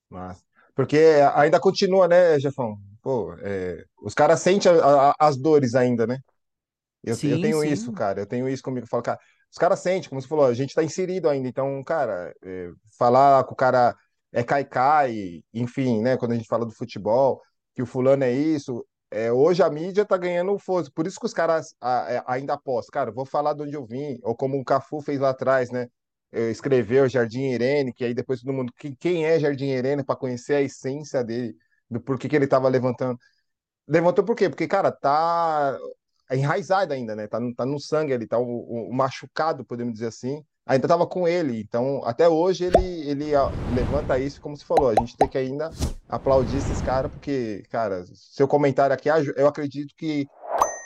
Mas 0.10 0.44
porque 0.76 0.98
ainda 1.34 1.60
continua, 1.60 2.08
né, 2.08 2.38
Jefão? 2.38 2.78
Pô, 3.06 3.36
é, 3.44 3.86
os 4.02 4.16
caras 4.16 4.40
sentem 4.40 4.72
as 5.20 5.38
dores 5.38 5.76
ainda, 5.76 6.08
né? 6.08 6.18
Eu, 7.04 7.16
sim, 7.16 7.28
eu 7.28 7.40
tenho 7.40 7.62
sim. 7.62 7.68
isso, 7.68 7.94
cara. 7.94 8.22
Eu 8.22 8.26
tenho 8.26 8.50
isso 8.50 8.64
comigo. 8.64 8.86
Eu 8.86 8.90
falo, 8.90 9.04
cara, 9.04 9.20
os 9.52 9.60
caras 9.60 9.80
sentem, 9.80 10.10
como 10.10 10.20
você 10.20 10.28
falou, 10.28 10.46
a 10.46 10.56
gente 10.56 10.74
tá 10.74 10.84
inserido 10.84 11.30
ainda. 11.30 11.48
Então, 11.48 11.84
cara, 11.84 12.34
é, 12.44 12.72
falar 12.98 13.44
com 13.44 13.54
o 13.54 13.56
cara 13.56 13.96
é 14.32 14.44
cai-cai, 14.44 15.44
enfim, 15.54 16.02
né? 16.02 16.18
Quando 16.18 16.32
a 16.32 16.36
gente 16.36 16.48
fala 16.48 16.66
do 16.66 16.72
futebol, 16.72 17.44
que 17.76 17.84
o 17.84 17.86
fulano 17.86 18.24
é 18.24 18.32
isso. 18.32 18.84
É, 19.12 19.32
hoje 19.32 19.62
a 19.62 19.70
mídia 19.70 20.04
tá 20.04 20.18
ganhando 20.18 20.58
força. 20.58 20.90
Por 20.92 21.06
isso 21.06 21.20
que 21.20 21.28
os 21.28 21.34
caras 21.34 21.76
a, 21.80 22.06
a, 22.06 22.12
é, 22.12 22.24
ainda 22.26 22.56
apostam. 22.56 22.92
Cara, 22.92 23.12
vou 23.12 23.24
falar 23.24 23.54
de 23.54 23.62
onde 23.62 23.76
eu 23.76 23.86
vim. 23.86 24.18
Ou 24.24 24.36
como 24.36 24.60
o 24.60 24.66
Cafu 24.66 25.00
fez 25.00 25.20
lá 25.20 25.30
atrás, 25.30 25.70
né? 25.70 25.88
escreveu 26.50 27.08
Jardim 27.08 27.52
Irene, 27.52 27.94
que 27.94 28.04
aí 28.04 28.16
depois 28.16 28.42
todo 28.42 28.52
mundo. 28.52 28.74
Quem 29.00 29.26
é 29.26 29.40
Jardim 29.40 29.68
Irene 29.68 30.04
para 30.04 30.16
conhecer 30.16 30.56
a 30.56 30.62
essência 30.62 31.24
dele, 31.24 31.56
do 31.90 32.00
porquê 32.02 32.28
que 32.28 32.36
ele 32.36 32.46
estava 32.46 32.68
levantando. 32.70 33.20
Levantou 33.88 34.26
por 34.26 34.36
quê? 34.36 34.50
Porque, 34.50 34.68
cara, 34.68 34.92
tá 34.92 35.78
enraizado 36.32 36.94
ainda, 36.94 37.16
né? 37.16 37.28
Tá, 37.28 37.40
tá 37.56 37.66
no 37.66 37.80
sangue 37.80 38.14
ali, 38.14 38.28
tá 38.28 38.38
o, 38.40 38.90
o 38.90 38.94
machucado, 38.94 39.66
podemos 39.66 39.94
dizer 39.94 40.08
assim. 40.08 40.44
Ainda 40.66 40.88
tava 40.88 41.06
com 41.06 41.28
ele, 41.28 41.60
então 41.60 42.02
até 42.04 42.28
hoje 42.28 42.66
ele, 42.66 43.08
ele 43.08 43.32
levanta 43.68 44.18
isso, 44.18 44.42
como 44.42 44.58
se 44.58 44.66
falou. 44.66 44.90
A 44.90 44.96
gente 44.96 45.16
tem 45.16 45.28
que 45.28 45.38
ainda 45.38 45.70
aplaudir 46.10 46.58
esses 46.58 46.82
caras, 46.82 47.12
porque, 47.12 47.64
cara, 47.70 48.04
seu 48.14 48.48
comentário 48.48 48.94
aqui, 48.94 49.10
eu 49.36 49.48
acredito 49.48 49.94
que 49.96 50.26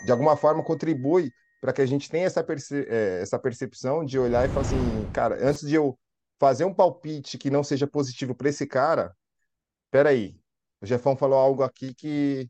de 0.06 0.12
alguma 0.12 0.36
forma 0.36 0.64
contribui 0.64 1.32
para 1.62 1.74
que 1.74 1.82
a 1.82 1.86
gente 1.86 2.10
tenha 2.10 2.26
essa, 2.26 2.44
perce 2.44 2.86
é, 2.90 3.22
essa 3.22 3.40
percepção 3.40 4.04
de 4.04 4.20
olhar 4.20 4.46
e 4.46 4.50
falar 4.50 4.66
assim, 4.66 5.08
cara, 5.14 5.38
antes 5.42 5.68
de 5.68 5.76
eu 5.76 5.98
fazer 6.40 6.66
um 6.66 6.74
palpite 6.74 7.38
que 7.38 7.50
não 7.50 7.64
seja 7.64 7.88
positivo 7.88 8.34
para 8.34 8.50
esse 8.50 8.66
cara, 8.66 9.14
peraí, 9.92 10.36
o 10.82 10.86
Jefão 10.86 11.16
falou 11.16 11.38
algo 11.38 11.64
aqui 11.64 11.94
que, 11.94 12.50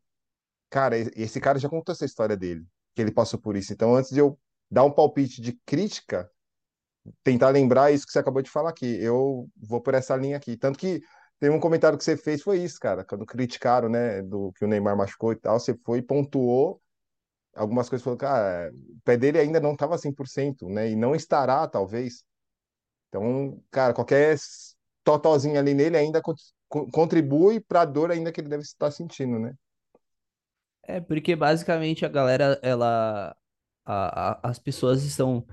cara, 0.70 0.98
esse 0.98 1.40
cara 1.40 1.60
já 1.60 1.70
contou 1.70 1.94
essa 1.94 2.06
história 2.06 2.38
dele, 2.38 2.66
que 2.96 3.02
ele 3.02 3.12
passou 3.12 3.40
por 3.40 3.56
isso. 3.56 3.74
Então, 3.74 3.96
antes 3.96 4.12
de 4.12 4.20
eu 4.20 4.40
dar 4.70 4.84
um 4.84 4.92
palpite 4.92 5.42
de 5.42 5.54
crítica, 5.66 6.30
tentar 7.24 7.50
lembrar 7.50 7.92
isso 7.92 8.06
que 8.06 8.12
você 8.12 8.20
acabou 8.20 8.42
de 8.42 8.50
falar 8.50 8.70
aqui, 8.70 8.86
eu 9.02 9.50
vou 9.58 9.82
por 9.82 9.94
essa 9.94 10.16
linha 10.16 10.38
aqui. 10.38 10.58
Tanto 10.58 10.78
que 10.78 11.02
tem 11.40 11.50
um 11.50 11.60
comentário 11.60 11.98
que 11.98 12.04
você 12.04 12.18
fez, 12.18 12.42
foi 12.42 12.60
isso, 12.60 12.80
cara, 12.80 13.04
quando 13.04 13.26
criticaram, 13.26 13.90
né, 13.90 14.22
do 14.22 14.52
que 14.54 14.66
o 14.66 14.68
Neymar 14.68 14.98
machucou 14.98 15.32
e 15.32 15.36
tal, 15.36 15.60
você 15.60 15.76
foi, 15.86 16.02
pontuou 16.02 16.82
algumas 17.56 17.90
coisas 17.90 18.04
falou, 18.04 18.18
cara, 18.18 18.72
o 18.72 19.02
pé 19.04 19.18
dele 19.18 19.40
ainda 19.40 19.60
não 19.60 19.74
estava 19.74 19.98
100%, 19.98 20.68
né? 20.70 20.90
E 20.90 20.96
não 20.96 21.16
estará, 21.16 21.68
talvez. 21.68 22.24
Então, 23.10 23.62
cara, 23.72 23.94
qualquer 23.94 24.38
totozinho 25.10 25.58
ali 25.58 25.74
nele 25.74 25.98
ainda 25.98 26.22
contribui 26.70 27.60
para 27.60 27.82
a 27.82 27.86
dor 27.86 28.12
ainda 28.12 28.32
que 28.32 28.40
ele 28.40 28.50
deve 28.50 28.62
estar 28.62 28.92
sentindo, 28.92 29.40
né? 29.40 29.56
É, 30.84 31.00
porque 31.00 31.36
basicamente 31.36 32.06
a 32.06 32.10
galera, 32.10 32.60
ela. 32.62 33.36
A, 33.86 34.32
a, 34.32 34.50
as 34.50 34.60
pessoas 34.60 35.04
estão 35.04 35.44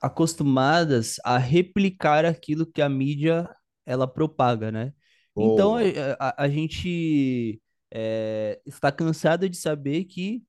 acostumadas 0.00 1.16
a 1.22 1.36
replicar 1.36 2.24
aquilo 2.24 2.64
que 2.64 2.80
a 2.80 2.88
mídia 2.88 3.46
ela 3.84 4.06
propaga, 4.06 4.72
né? 4.72 4.94
Oh. 5.34 5.52
Então 5.52 5.76
a, 5.76 5.80
a, 6.18 6.44
a 6.44 6.48
gente 6.48 7.60
é, 7.92 8.58
está 8.64 8.90
cansado 8.90 9.48
de 9.48 9.56
saber 9.56 10.04
que 10.04 10.42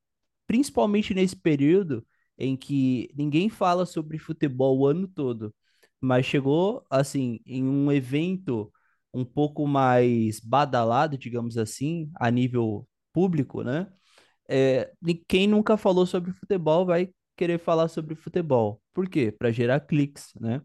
principalmente 0.45 1.14
nesse 1.14 1.36
período 1.36 2.05
em 2.38 2.55
que 2.55 3.10
ninguém 3.16 3.49
fala 3.49 3.86
sobre 3.86 4.18
futebol 4.18 4.80
o 4.80 4.88
ano 4.88 5.08
todo, 5.08 5.53
mas 6.01 6.25
chegou 6.25 6.85
assim 6.89 7.39
em 7.45 7.63
um 7.63 7.91
evento 7.91 8.71
um 9.13 9.25
pouco 9.25 9.67
mais 9.67 10.39
badalado, 10.39 11.17
digamos 11.17 11.57
assim, 11.57 12.11
a 12.15 12.29
nível 12.29 12.87
público, 13.13 13.63
né? 13.63 13.87
É, 14.49 14.91
quem 15.27 15.47
nunca 15.47 15.77
falou 15.77 16.05
sobre 16.05 16.31
futebol 16.33 16.85
vai 16.85 17.09
querer 17.35 17.59
falar 17.59 17.87
sobre 17.87 18.15
futebol. 18.15 18.81
Por 18.93 19.09
quê? 19.09 19.31
Para 19.31 19.51
gerar 19.51 19.81
cliques, 19.81 20.31
né? 20.39 20.61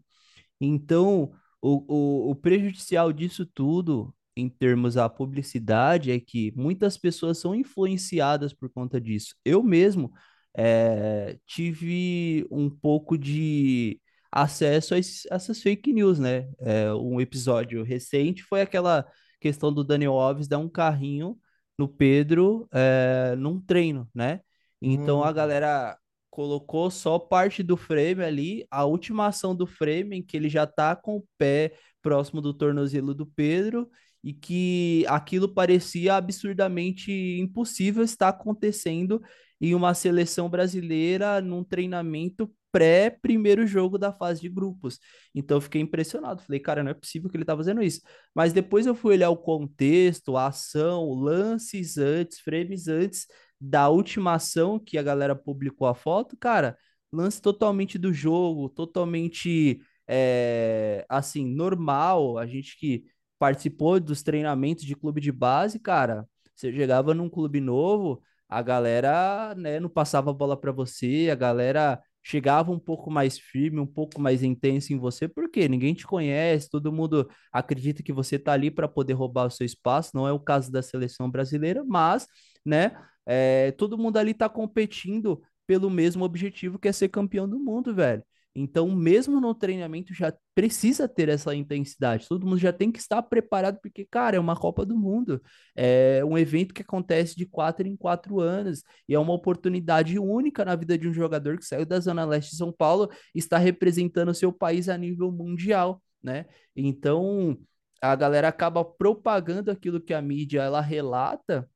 Então, 0.59 1.31
o, 1.61 2.29
o, 2.29 2.31
o 2.31 2.35
prejudicial 2.35 3.13
disso 3.13 3.45
tudo 3.45 4.13
em 4.35 4.49
termos 4.49 4.97
à 4.97 5.09
publicidade 5.09 6.11
é 6.11 6.19
que 6.19 6.51
muitas 6.55 6.97
pessoas 6.97 7.37
são 7.37 7.53
influenciadas 7.55 8.53
por 8.53 8.69
conta 8.69 8.99
disso. 8.99 9.35
Eu 9.45 9.61
mesmo 9.63 10.11
é, 10.57 11.37
tive 11.45 12.45
um 12.51 12.69
pouco 12.69 13.17
de 13.17 13.99
acesso 14.33 14.95
a, 14.95 14.97
esses, 14.97 15.25
a, 15.31 15.35
essas 15.35 15.61
fake 15.61 15.93
news, 15.93 16.19
né? 16.19 16.49
É, 16.59 16.93
um 16.93 17.21
episódio 17.21 17.83
recente 17.83 18.43
foi 18.43 18.61
aquela 18.61 19.05
questão 19.39 19.71
do 19.71 19.83
Daniel 19.83 20.13
Alves 20.13 20.47
dar 20.47 20.57
um 20.57 20.69
carrinho 20.69 21.37
no 21.77 21.87
Pedro 21.87 22.67
é, 22.73 23.35
num 23.37 23.61
treino, 23.61 24.09
né? 24.13 24.41
Então 24.81 25.19
hum. 25.19 25.23
a 25.23 25.31
galera 25.31 25.97
colocou 26.29 26.89
só 26.89 27.19
parte 27.19 27.61
do 27.61 27.77
frame 27.77 28.23
ali, 28.23 28.65
a 28.71 28.85
última 28.85 29.27
ação 29.27 29.55
do 29.55 29.67
frame 29.67 30.17
em 30.17 30.23
que 30.23 30.35
ele 30.35 30.49
já 30.49 30.65
tá 30.65 30.95
com 30.95 31.17
o 31.17 31.27
pé 31.37 31.73
próximo 32.01 32.41
do 32.41 32.53
tornozelo 32.53 33.13
do 33.13 33.25
Pedro 33.25 33.87
e 34.23 34.33
que 34.33 35.05
aquilo 35.07 35.47
parecia 35.47 36.15
absurdamente 36.15 37.11
impossível 37.39 38.03
estar 38.03 38.29
acontecendo 38.29 39.21
em 39.63 39.73
uma 39.73 39.93
seleção 39.93 40.49
brasileira 40.49 41.39
num 41.39 41.63
treinamento 41.63 42.53
pré-primeiro 42.69 43.65
jogo 43.65 43.97
da 43.97 44.11
fase 44.11 44.41
de 44.41 44.49
grupos. 44.49 44.99
Então 45.33 45.55
eu 45.55 45.61
fiquei 45.61 45.79
impressionado. 45.81 46.41
Falei, 46.41 46.59
cara, 46.59 46.83
não 46.83 46.91
é 46.91 46.93
possível 46.93 47.29
que 47.29 47.37
ele 47.37 47.45
tá 47.45 47.55
fazendo 47.55 47.81
isso. 47.81 48.01
Mas 48.35 48.51
depois 48.51 48.85
eu 48.85 48.93
fui 48.93 49.13
olhar 49.13 49.29
o 49.29 49.37
contexto, 49.37 50.35
a 50.35 50.47
ação, 50.47 51.13
lances 51.13 51.97
antes, 51.97 52.41
frames 52.41 52.89
antes 52.89 53.25
da 53.59 53.87
última 53.87 54.33
ação 54.33 54.77
que 54.77 54.97
a 54.97 55.03
galera 55.03 55.33
publicou 55.33 55.87
a 55.87 55.95
foto. 55.95 56.35
Cara, 56.35 56.77
lance 57.09 57.41
totalmente 57.41 57.97
do 57.97 58.11
jogo, 58.11 58.67
totalmente 58.67 59.79
é, 60.05 61.05
assim, 61.07 61.45
normal. 61.45 62.37
A 62.37 62.45
gente 62.45 62.77
que 62.77 63.05
participou 63.39 63.97
dos 63.97 64.21
treinamentos 64.23 64.83
de 64.83 64.93
clube 64.93 65.21
de 65.21 65.31
base, 65.31 65.79
cara, 65.79 66.27
você 66.53 66.69
chegava 66.73 67.13
num 67.13 67.29
clube 67.29 67.61
novo, 67.61 68.21
a 68.57 68.61
galera, 68.61 69.53
né, 69.55 69.79
não 69.79 69.89
passava 69.89 70.31
a 70.31 70.33
bola 70.33 70.55
para 70.59 70.71
você, 70.71 71.29
a 71.31 71.35
galera 71.35 72.01
chegava 72.23 72.71
um 72.71 72.79
pouco 72.79 73.11
mais 73.11 73.37
firme, 73.37 73.79
um 73.79 73.85
pouco 73.85 74.21
mais 74.21 74.43
intenso 74.43 74.93
em 74.93 74.97
você, 74.97 75.27
porque 75.27 75.67
ninguém 75.67 75.93
te 75.93 76.05
conhece, 76.07 76.69
todo 76.69 76.91
mundo 76.91 77.29
acredita 77.51 78.01
que 78.03 78.13
você 78.13 78.39
tá 78.39 78.53
ali 78.53 78.71
para 78.71 78.87
poder 78.87 79.13
roubar 79.13 79.45
o 79.47 79.49
seu 79.51 79.65
espaço, 79.65 80.11
não 80.13 80.27
é 80.27 80.31
o 80.31 80.39
caso 80.39 80.71
da 80.71 80.81
seleção 80.81 81.29
brasileira, 81.29 81.83
mas, 81.85 82.27
né, 82.65 82.91
é, 83.25 83.71
todo 83.71 83.97
mundo 83.97 84.17
ali 84.17 84.33
tá 84.33 84.47
competindo 84.49 85.41
pelo 85.67 85.89
mesmo 85.89 86.23
objetivo 86.25 86.79
que 86.79 86.87
é 86.87 86.91
ser 86.91 87.09
campeão 87.09 87.47
do 87.47 87.59
mundo, 87.59 87.93
velho. 87.93 88.23
Então, 88.55 88.95
mesmo 88.95 89.41
no 89.41 89.55
treinamento, 89.55 90.13
já 90.13 90.31
precisa 90.53 91.07
ter 91.07 91.27
essa 91.27 91.55
intensidade. 91.55 92.27
Todo 92.27 92.45
mundo 92.45 92.59
já 92.59 92.71
tem 92.71 92.91
que 92.91 92.99
estar 92.99 93.21
preparado, 93.23 93.79
porque, 93.81 94.05
cara, 94.05 94.37
é 94.37 94.39
uma 94.39 94.55
Copa 94.55 94.85
do 94.85 94.95
Mundo. 94.95 95.41
É 95.75 96.23
um 96.23 96.37
evento 96.37 96.73
que 96.73 96.83
acontece 96.83 97.35
de 97.35 97.47
quatro 97.47 97.87
em 97.87 97.95
quatro 97.95 98.39
anos. 98.39 98.83
E 99.09 99.15
é 99.15 99.19
uma 99.19 99.33
oportunidade 99.33 100.19
única 100.19 100.63
na 100.63 100.75
vida 100.75 100.97
de 100.97 101.07
um 101.07 101.13
jogador 101.13 101.57
que 101.57 101.65
saiu 101.65 101.85
da 101.85 101.99
Zona 101.99 102.25
Leste 102.25 102.51
de 102.51 102.57
São 102.57 102.71
Paulo 102.71 103.09
e 103.33 103.39
está 103.39 103.57
representando 103.57 104.29
o 104.29 104.35
seu 104.35 104.53
país 104.53 104.87
a 104.87 104.97
nível 104.97 105.31
mundial, 105.31 106.01
né? 106.21 106.45
Então, 106.75 107.57
a 108.01 108.15
galera 108.15 108.49
acaba 108.49 108.85
propagando 108.85 109.71
aquilo 109.71 109.99
que 109.99 110.13
a 110.13 110.21
mídia 110.21 110.61
ela 110.61 110.81
relata. 110.81 111.67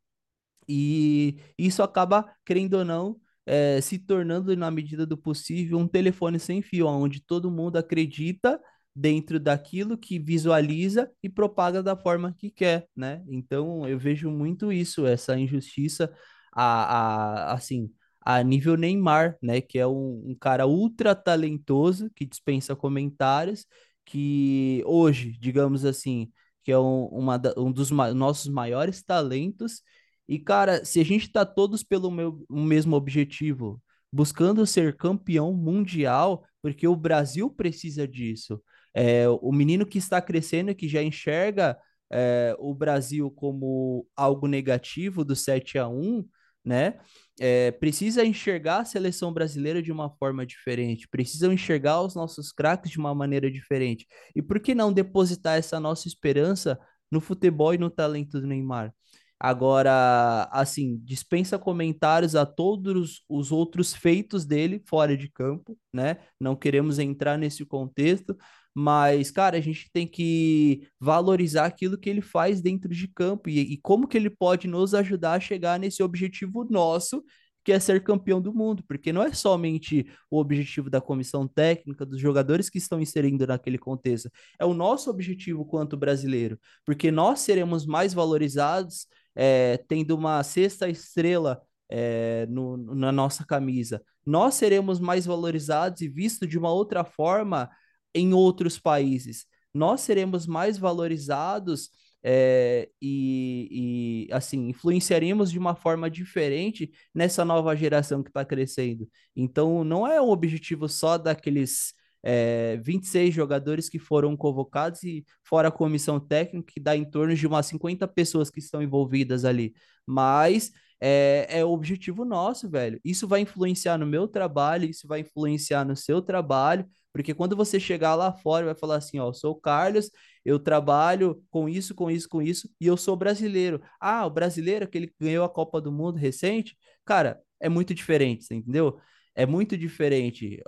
E 0.68 1.38
isso 1.58 1.82
acaba, 1.82 2.30
querendo 2.46 2.76
ou 2.76 2.86
não, 2.86 3.20
é, 3.48 3.80
se 3.82 3.98
tornando, 3.98 4.56
na 4.58 4.70
medida 4.70 5.06
do 5.06 5.18
possível, 5.18 5.78
um 5.80 5.88
telefone 5.88 6.40
sem 6.40 6.62
fio, 6.62 6.88
onde 6.88 7.22
todo 7.22 7.50
mundo 7.50 7.78
acredita 7.78 8.60
dentro 8.96 9.40
daquilo 9.40 9.98
que 9.98 10.20
visualiza 10.20 11.10
e 11.24 11.30
propaga 11.30 11.82
da 11.84 11.96
forma 11.96 12.34
que 12.38 12.50
quer, 12.52 12.88
né? 12.96 13.24
Então 13.30 13.88
eu 13.88 13.98
vejo 13.98 14.30
muito 14.30 14.72
isso, 14.72 15.06
essa 15.06 15.38
injustiça, 15.40 16.12
a, 16.52 17.52
a 17.52 17.54
assim, 17.54 17.92
a 18.22 18.44
nível 18.44 18.76
Neymar, 18.76 19.38
né? 19.42 19.62
Que 19.62 19.80
é 19.80 19.88
um, 19.88 20.32
um 20.32 20.36
cara 20.40 20.68
ultra 20.68 21.16
talentoso 21.16 22.10
que 22.16 22.26
dispensa 22.26 22.76
comentários, 22.76 23.66
que 24.06 24.84
hoje, 24.86 25.38
digamos 25.40 25.86
assim, 25.86 26.32
que 26.64 26.72
é 26.72 26.78
um, 26.80 27.06
uma, 27.06 27.42
um 27.58 27.72
dos 27.72 27.92
ma 27.92 28.14
nossos 28.14 28.48
maiores 28.52 29.02
talentos 29.04 29.82
e, 30.28 30.40
cara, 30.40 30.84
se 30.84 31.00
a 31.00 31.06
gente 31.06 31.32
tá 31.32 31.46
todos 31.46 31.84
pelo 31.84 32.12
meu, 32.12 32.46
mesmo 32.50 32.96
objetivo, 32.96 33.82
buscando 34.12 34.66
ser 34.66 34.96
campeão 34.98 35.54
mundial, 35.54 36.44
porque 36.62 36.88
o 36.88 36.96
Brasil 36.96 37.50
precisa 37.50 38.08
disso. 38.08 38.62
É, 38.94 39.28
o 39.30 39.52
menino 39.52 39.86
que 39.86 39.98
está 39.98 40.22
crescendo, 40.22 40.74
que 40.76 40.88
já 40.88 41.04
enxerga 41.04 41.78
é, 42.12 42.56
o 42.60 42.74
Brasil 42.74 43.30
como 43.32 44.08
algo 44.16 44.48
negativo 44.48 45.24
do 45.24 45.36
7 45.36 45.78
a 45.78 45.88
1 45.88 46.26
né? 46.68 47.00
É, 47.40 47.72
precisa 47.72 48.26
enxergar 48.26 48.80
a 48.82 48.86
seleção 48.86 49.32
brasileira 49.32 49.82
de 49.82 49.92
uma 49.92 50.10
forma 50.18 50.46
diferente, 50.46 51.08
precisa 51.08 51.52
enxergar 51.54 52.02
os 52.02 52.14
nossos 52.14 52.52
craques 52.52 52.92
de 52.92 53.00
uma 53.00 53.16
maneira 53.16 53.50
diferente. 53.50 54.06
E 54.36 54.42
por 54.42 54.60
que 54.60 54.76
não 54.76 54.92
depositar 54.92 55.58
essa 55.58 55.80
nossa 55.80 56.08
esperança 56.10 56.78
no 57.10 57.22
futebol 57.22 57.74
e 57.74 57.78
no 57.78 57.90
talento 57.90 58.42
do 58.42 58.48
Neymar? 58.48 58.94
Agora, 59.40 60.50
assim, 60.52 60.98
dispensa 61.04 61.60
comentários 61.60 62.36
a 62.36 62.46
todos 62.46 63.24
os 63.30 63.52
outros 63.52 63.94
feitos 63.94 64.46
dele 64.46 64.82
fora 64.88 65.16
de 65.16 65.30
campo, 65.30 65.78
né? 65.94 66.18
Não 66.40 66.56
queremos 66.56 66.98
entrar 66.98 67.38
nesse 67.38 67.64
contexto, 67.64 68.36
mas, 68.74 69.30
cara, 69.32 69.58
a 69.58 69.62
gente 69.62 69.90
tem 69.92 70.08
que 70.08 70.88
valorizar 71.00 71.66
aquilo 71.66 71.98
que 71.98 72.10
ele 72.10 72.22
faz 72.22 72.62
dentro 72.62 72.90
de 72.94 73.08
campo 73.08 73.50
e, 73.50 73.60
e 73.60 73.78
como 73.78 74.08
que 74.08 74.18
ele 74.18 74.30
pode 74.30 74.68
nos 74.68 74.94
ajudar 74.94 75.34
a 75.34 75.40
chegar 75.40 75.80
nesse 75.80 76.02
objetivo 76.02 76.64
nosso, 76.70 77.24
que 77.64 77.72
é 77.72 77.80
ser 77.80 78.04
campeão 78.04 78.42
do 78.42 78.54
mundo, 78.54 78.84
porque 78.88 79.12
não 79.12 79.22
é 79.22 79.34
somente 79.34 80.08
o 80.32 80.40
objetivo 80.40 80.90
da 80.90 81.02
comissão 81.02 81.48
técnica, 81.48 82.06
dos 82.06 82.20
jogadores 82.20 82.70
que 82.70 82.78
estão 82.78 83.02
inserindo 83.02 83.46
naquele 83.46 83.78
contexto, 83.78 84.32
é 84.58 84.66
o 84.66 84.74
nosso 84.74 85.10
objetivo 85.10 85.66
quanto 85.66 85.98
brasileiro, 85.98 86.58
porque 86.86 87.12
nós 87.12 87.42
seremos 87.42 87.86
mais 87.86 88.14
valorizados 88.14 89.06
é, 89.38 89.78
tendo 89.88 90.16
uma 90.16 90.42
sexta 90.42 90.90
estrela 90.90 91.62
é, 91.88 92.48
no, 92.48 92.76
na 92.96 93.12
nossa 93.12 93.46
camisa, 93.46 94.02
nós 94.26 94.56
seremos 94.56 95.00
mais 95.00 95.26
valorizados 95.28 96.02
e 96.02 96.08
vistos 96.10 96.50
de 96.50 96.58
uma 96.58 96.72
outra 96.72 97.04
forma 97.04 97.70
em 98.16 98.34
outros 98.34 98.80
países. 98.80 99.46
Nós 99.72 100.02
seremos 100.02 100.48
mais 100.48 100.80
valorizados 100.80 101.92
é, 102.24 102.90
e, 103.00 104.28
e, 104.28 104.34
assim, 104.34 104.70
influenciaremos 104.70 105.52
de 105.52 105.60
uma 105.60 105.76
forma 105.76 106.10
diferente 106.10 106.92
nessa 107.14 107.46
nova 107.46 107.76
geração 107.76 108.24
que 108.24 108.30
está 108.30 108.44
crescendo. 108.44 109.08
Então, 109.36 109.84
não 109.84 110.06
é 110.08 110.20
um 110.20 110.30
objetivo 110.30 110.90
só 110.90 111.16
daqueles 111.18 111.94
é, 112.30 112.78
26 112.84 113.34
jogadores 113.34 113.88
que 113.88 113.98
foram 113.98 114.36
convocados 114.36 115.02
e 115.04 115.26
fora 115.46 115.70
a 115.70 115.72
comissão 115.72 116.20
técnica, 116.20 116.74
que 116.74 116.80
dá 116.80 116.94
em 116.96 117.10
torno 117.10 117.34
de 117.34 117.48
umas 117.48 117.66
50 117.68 118.06
pessoas 118.06 118.50
que 118.50 118.60
estão 118.60 118.82
envolvidas 118.84 119.46
ali. 119.46 119.74
Mas 120.06 120.72
é, 121.00 121.48
é 121.50 121.64
o 121.66 121.70
objetivo 121.70 122.26
nosso, 122.26 122.70
velho. 122.70 123.00
Isso 123.04 123.28
vai 123.28 123.40
influenciar 123.42 123.98
no 123.98 124.06
meu 124.06 124.28
trabalho, 124.28 124.90
isso 124.90 125.08
vai 125.08 125.22
influenciar 125.22 125.86
no 125.86 125.96
seu 125.96 126.22
trabalho, 126.22 126.86
porque 127.14 127.34
quando 127.34 127.56
você 127.56 127.80
chegar 127.80 128.14
lá 128.16 128.34
fora, 128.34 128.66
vai 128.66 128.76
falar 128.76 128.98
assim: 128.98 129.20
ó, 129.20 129.32
sou 129.32 129.54
o 129.54 129.62
Carlos, 129.62 130.12
eu 130.44 130.60
trabalho 130.60 131.42
com 131.50 131.70
isso, 131.70 131.96
com 131.96 132.12
isso, 132.12 132.28
com 132.28 132.42
isso, 132.42 132.70
e 132.82 132.88
eu 132.88 132.98
sou 132.98 133.16
brasileiro. 133.16 133.82
Ah, 134.02 134.26
o 134.26 134.30
brasileiro, 134.30 134.86
que 134.88 134.98
ele 134.98 135.14
ganhou 135.20 135.46
a 135.46 135.50
Copa 135.50 135.80
do 135.80 135.92
Mundo 135.92 136.18
recente, 136.18 136.76
cara, 137.06 137.42
é 137.60 137.70
muito 137.70 137.94
diferente, 137.94 138.54
entendeu? 138.54 139.00
É 139.38 139.46
muito 139.46 139.78
diferente. 139.78 140.60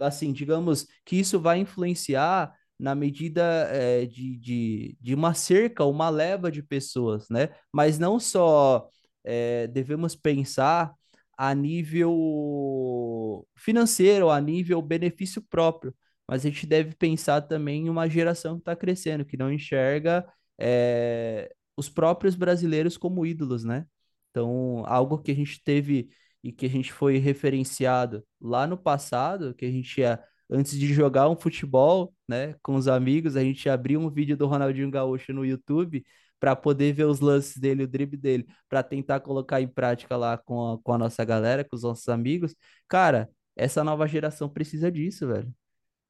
Assim, 0.00 0.32
digamos 0.32 0.86
que 1.06 1.16
isso 1.16 1.38
vai 1.38 1.60
influenciar 1.60 2.52
na 2.78 2.92
medida 2.92 3.42
é, 3.70 4.04
de, 4.04 4.36
de, 4.36 4.96
de 5.00 5.14
uma 5.14 5.32
cerca, 5.32 5.84
uma 5.84 6.08
leva 6.10 6.50
de 6.50 6.60
pessoas, 6.60 7.28
né? 7.30 7.50
Mas 7.72 8.00
não 8.00 8.18
só 8.18 8.88
é, 9.22 9.68
devemos 9.68 10.16
pensar 10.16 10.92
a 11.38 11.54
nível 11.54 13.46
financeiro, 13.56 14.28
a 14.28 14.40
nível 14.40 14.82
benefício 14.82 15.40
próprio, 15.48 15.94
mas 16.26 16.44
a 16.44 16.48
gente 16.48 16.66
deve 16.66 16.94
pensar 16.96 17.42
também 17.42 17.86
em 17.86 17.88
uma 17.90 18.08
geração 18.08 18.56
que 18.56 18.62
está 18.62 18.74
crescendo, 18.74 19.24
que 19.24 19.36
não 19.36 19.52
enxerga 19.52 20.26
é, 20.58 21.52
os 21.76 21.88
próprios 21.88 22.34
brasileiros 22.34 22.96
como 22.96 23.24
ídolos, 23.24 23.62
né? 23.64 23.86
Então, 24.30 24.84
algo 24.86 25.18
que 25.18 25.30
a 25.30 25.34
gente 25.34 25.62
teve 25.62 26.08
e 26.42 26.52
que 26.52 26.66
a 26.66 26.68
gente 26.68 26.92
foi 26.92 27.18
referenciado 27.18 28.24
lá 28.40 28.66
no 28.66 28.76
passado, 28.76 29.54
que 29.54 29.64
a 29.64 29.70
gente 29.70 30.00
ia, 30.00 30.22
antes 30.50 30.78
de 30.78 30.92
jogar 30.92 31.28
um 31.28 31.36
futebol, 31.36 32.14
né, 32.28 32.54
com 32.62 32.74
os 32.74 32.88
amigos, 32.88 33.36
a 33.36 33.42
gente 33.42 33.68
abria 33.68 33.98
um 33.98 34.10
vídeo 34.10 34.36
do 34.36 34.46
Ronaldinho 34.46 34.90
Gaúcho 34.90 35.32
no 35.32 35.44
YouTube 35.44 36.04
para 36.38 36.56
poder 36.56 36.92
ver 36.94 37.04
os 37.04 37.20
lances 37.20 37.58
dele, 37.58 37.84
o 37.84 37.88
drible 37.88 38.16
dele, 38.16 38.46
para 38.68 38.82
tentar 38.82 39.20
colocar 39.20 39.60
em 39.60 39.68
prática 39.68 40.16
lá 40.16 40.38
com 40.38 40.72
a, 40.72 40.78
com 40.82 40.92
a 40.92 40.98
nossa 40.98 41.22
galera, 41.24 41.62
com 41.62 41.76
os 41.76 41.82
nossos 41.82 42.08
amigos. 42.08 42.54
Cara, 42.88 43.28
essa 43.54 43.84
nova 43.84 44.06
geração 44.08 44.48
precisa 44.48 44.90
disso, 44.90 45.28
velho. 45.28 45.52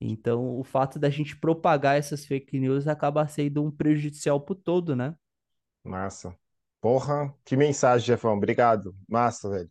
Então, 0.00 0.58
o 0.58 0.64
fato 0.64 0.98
da 0.98 1.10
gente 1.10 1.36
propagar 1.36 1.96
essas 1.96 2.24
fake 2.24 2.58
news 2.58 2.86
acaba 2.86 3.26
sendo 3.28 3.62
um 3.62 3.70
prejudicial 3.70 4.40
pro 4.40 4.54
todo, 4.54 4.96
né? 4.96 5.14
Massa. 5.84 6.34
Porra, 6.80 7.34
que 7.44 7.56
mensagem, 7.56 8.06
Jefão. 8.06 8.34
Obrigado. 8.36 8.94
Massa, 9.08 9.50
velho. 9.50 9.70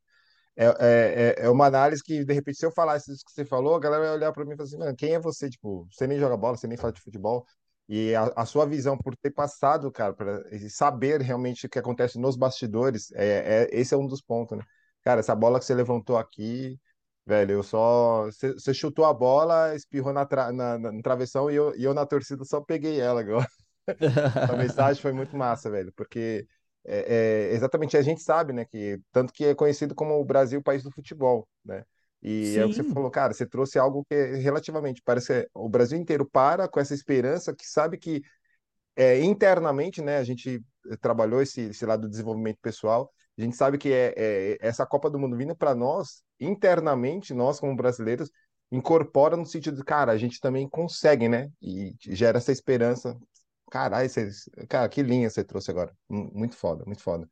É, 0.59 0.65
é, 0.65 1.35
é, 1.39 1.45
é 1.45 1.49
uma 1.49 1.67
análise 1.67 2.03
que, 2.03 2.25
de 2.25 2.33
repente, 2.33 2.57
se 2.57 2.65
eu 2.65 2.71
falar 2.71 2.97
isso 2.97 3.13
que 3.25 3.31
você 3.31 3.45
falou, 3.45 3.75
a 3.75 3.79
galera 3.79 4.03
vai 4.03 4.11
olhar 4.13 4.33
para 4.33 4.43
mim 4.43 4.51
e 4.51 4.57
falar 4.57 4.67
assim, 4.67 4.77
mano, 4.77 4.95
quem 4.95 5.13
é 5.13 5.19
você? 5.19 5.49
Tipo, 5.49 5.87
você 5.89 6.05
nem 6.05 6.19
joga 6.19 6.35
bola, 6.35 6.57
você 6.57 6.67
nem 6.67 6.77
fala 6.77 6.91
de 6.91 6.99
futebol. 7.01 7.45
E 7.87 8.13
a, 8.13 8.25
a 8.35 8.45
sua 8.45 8.65
visão 8.65 8.97
por 8.97 9.15
ter 9.15 9.31
passado, 9.31 9.89
cara, 9.89 10.13
para 10.13 10.43
saber 10.69 11.21
realmente 11.21 11.65
o 11.65 11.69
que 11.69 11.79
acontece 11.79 12.19
nos 12.19 12.35
bastidores, 12.35 13.09
é, 13.13 13.67
é, 13.67 13.69
esse 13.71 13.93
é 13.93 13.97
um 13.97 14.05
dos 14.05 14.21
pontos, 14.21 14.57
né? 14.57 14.63
Cara, 15.01 15.21
essa 15.21 15.33
bola 15.33 15.59
que 15.59 15.65
você 15.65 15.73
levantou 15.73 16.17
aqui, 16.17 16.77
velho, 17.25 17.53
eu 17.53 17.63
só. 17.63 18.25
Você, 18.25 18.73
chutou 18.73 19.05
a 19.05 19.13
bola, 19.13 19.73
espirrou 19.75 20.11
na, 20.11 20.25
tra, 20.25 20.51
na, 20.51 20.77
na, 20.77 20.91
no 20.91 21.01
travessão 21.01 21.49
e 21.49 21.55
eu, 21.55 21.73
e 21.77 21.83
eu 21.85 21.93
na 21.93 22.05
torcida 22.05 22.43
só 22.43 22.59
peguei 22.59 22.99
ela 22.99 23.21
agora. 23.21 23.47
Essa 24.43 24.57
mensagem 24.57 25.01
foi 25.01 25.13
muito 25.13 25.37
massa, 25.37 25.69
velho, 25.71 25.91
porque 25.95 26.45
é, 26.85 27.49
é, 27.51 27.53
exatamente 27.53 27.97
a 27.97 28.01
gente 28.01 28.21
sabe, 28.21 28.53
né, 28.53 28.65
que 28.65 28.99
tanto 29.11 29.33
que 29.33 29.45
é 29.45 29.55
conhecido 29.55 29.93
como 29.95 30.19
o 30.19 30.25
Brasil, 30.25 30.59
o 30.59 30.63
país 30.63 30.83
do 30.83 30.91
futebol, 30.91 31.47
né? 31.63 31.83
E 32.21 32.57
é 32.57 32.65
o 32.65 32.69
que 32.69 32.75
você 32.75 32.83
Sim, 32.83 32.93
falou, 32.93 33.09
cara, 33.09 33.33
você 33.33 33.45
trouxe 33.45 33.79
algo 33.79 34.03
que 34.05 34.13
é 34.13 34.35
relativamente, 34.35 35.01
parece 35.03 35.27
que 35.27 35.33
é, 35.33 35.47
o 35.53 35.69
Brasil 35.69 35.97
inteiro 35.97 36.29
para 36.29 36.67
com 36.67 36.79
essa 36.79 36.93
esperança 36.93 37.55
que 37.55 37.65
sabe 37.65 37.97
que 37.97 38.21
é, 38.95 39.21
internamente, 39.23 40.01
né, 40.01 40.17
a 40.17 40.23
gente 40.23 40.61
trabalhou 41.01 41.41
esse, 41.41 41.61
esse 41.61 41.85
lado 41.85 42.01
do 42.03 42.09
desenvolvimento 42.09 42.59
pessoal, 42.61 43.11
a 43.37 43.41
gente 43.41 43.55
sabe 43.55 43.77
que 43.77 43.91
é, 43.93 44.13
é 44.17 44.57
essa 44.59 44.85
Copa 44.85 45.09
do 45.09 45.17
Mundo 45.19 45.37
vindo 45.37 45.55
para 45.55 45.73
nós, 45.73 46.23
internamente, 46.39 47.33
nós 47.33 47.59
como 47.59 47.75
brasileiros, 47.75 48.29
incorpora 48.71 49.37
no 49.37 49.45
sentido 49.45 49.77
de, 49.77 49.83
cara, 49.83 50.11
a 50.11 50.17
gente 50.17 50.39
também 50.39 50.67
consegue, 50.69 51.27
né? 51.29 51.49
E 51.61 51.95
gera 52.01 52.37
essa 52.37 52.51
esperança. 52.51 53.17
Caralho, 53.69 54.09
cara, 54.67 54.89
que 54.89 55.01
linha 55.03 55.29
você 55.29 55.43
trouxe 55.43 55.69
agora. 55.71 55.95
Mu- 56.09 56.31
Muito 56.33 56.55
foda, 56.57 56.83
muito 56.85 57.01
foda. 57.03 57.29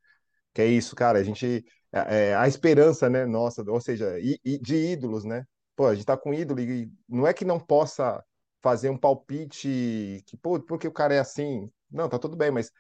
Que 0.53 0.61
é 0.63 0.67
isso, 0.67 0.95
cara, 0.95 1.19
a 1.19 1.23
gente, 1.23 1.65
é, 1.93 2.29
é, 2.31 2.35
a 2.35 2.47
esperança, 2.47 3.09
né, 3.09 3.25
nossa, 3.25 3.63
ou 3.69 3.81
seja, 3.81 4.15
de 4.61 4.75
ídolos, 4.75 5.25
né? 5.25 5.45
Pô, 5.75 5.87
a 5.87 5.95
gente 5.95 6.05
tá 6.05 6.17
com 6.17 6.33
ídolo 6.33 6.59
e 6.61 6.91
não 7.09 7.27
é 7.27 7.33
que 7.33 7.45
não 7.45 7.59
possa 7.59 8.23
fazer 8.61 8.89
um 8.89 8.97
palpite 8.97 10.23
que, 10.27 10.37
pô, 10.37 10.59
porque 10.61 10.87
o 10.87 10.91
cara 10.93 11.13
é 11.15 11.19
assim. 11.19 11.71
Não, 11.91 12.09
tá 12.09 12.19
tudo 12.19 12.37
bem, 12.37 12.51
mas 12.51 12.71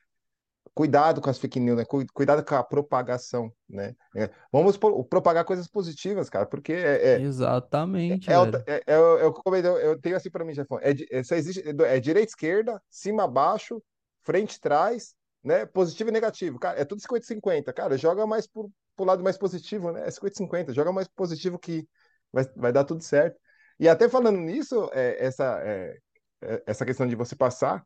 cuidado 0.73 1.21
com 1.21 1.29
as 1.29 1.37
fake 1.39 1.59
news, 1.59 1.77
né? 1.77 1.85
Cu- 1.85 2.05
Cuidado 2.13 2.43
com 2.45 2.55
a 2.55 2.63
propagação, 2.63 3.51
né? 3.69 3.95
É, 4.15 4.29
vamos 4.51 4.77
pro- 4.77 5.03
propagar 5.05 5.45
coisas 5.45 5.67
positivas, 5.67 6.29
cara, 6.29 6.45
porque 6.45 6.73
é, 6.73 7.15
é, 7.15 7.23
exatamente, 7.23 8.31
é, 8.31 8.35
é, 8.67 8.83
é, 8.87 8.93
é 8.95 9.31
que 9.31 9.41
eu 9.45 9.55
eu 9.55 9.77
eu 9.79 10.01
tenho 10.01 10.15
assim 10.15 10.29
para 10.29 10.45
mim, 10.45 10.53
Jefão, 10.53 10.79
é, 10.81 10.93
é, 11.11 11.23
só 11.23 11.35
existe, 11.35 11.63
é 11.85 11.99
direita, 11.99 12.29
esquerda, 12.31 12.81
cima, 12.89 13.27
baixo, 13.27 13.81
frente, 14.23 14.59
trás, 14.59 15.15
né? 15.43 15.65
Positivo 15.65 16.09
e 16.09 16.13
negativo, 16.13 16.59
cara, 16.59 16.79
é 16.79 16.85
tudo 16.85 17.01
50-50, 17.01 17.73
cara, 17.73 17.97
joga 17.97 18.25
mais 18.27 18.47
pro, 18.47 18.71
pro 18.95 19.05
lado 19.05 19.23
mais 19.23 19.37
positivo, 19.37 19.91
né? 19.91 20.07
É 20.07 20.11
50-50, 20.11 20.73
joga 20.73 20.91
mais 20.91 21.07
positivo 21.07 21.57
que 21.59 21.87
vai, 22.31 22.43
vai 22.55 22.71
dar 22.73 22.83
tudo 22.83 23.01
certo. 23.03 23.39
E 23.79 23.87
até 23.87 24.09
falando 24.09 24.39
nisso, 24.39 24.89
é, 24.93 25.23
essa, 25.25 25.61
é, 25.63 25.97
é, 26.41 26.63
essa 26.65 26.85
questão 26.85 27.07
de 27.07 27.15
você 27.15 27.35
passar 27.35 27.83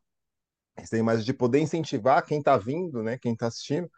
essa 0.76 0.96
imagem 0.98 1.24
de 1.24 1.32
poder 1.34 1.60
incentivar 1.60 2.24
quem 2.24 2.42
tá 2.42 2.56
vindo, 2.56 3.02
né? 3.02 3.18
Quem 3.18 3.36
tá 3.36 3.46
assistindo. 3.48 3.90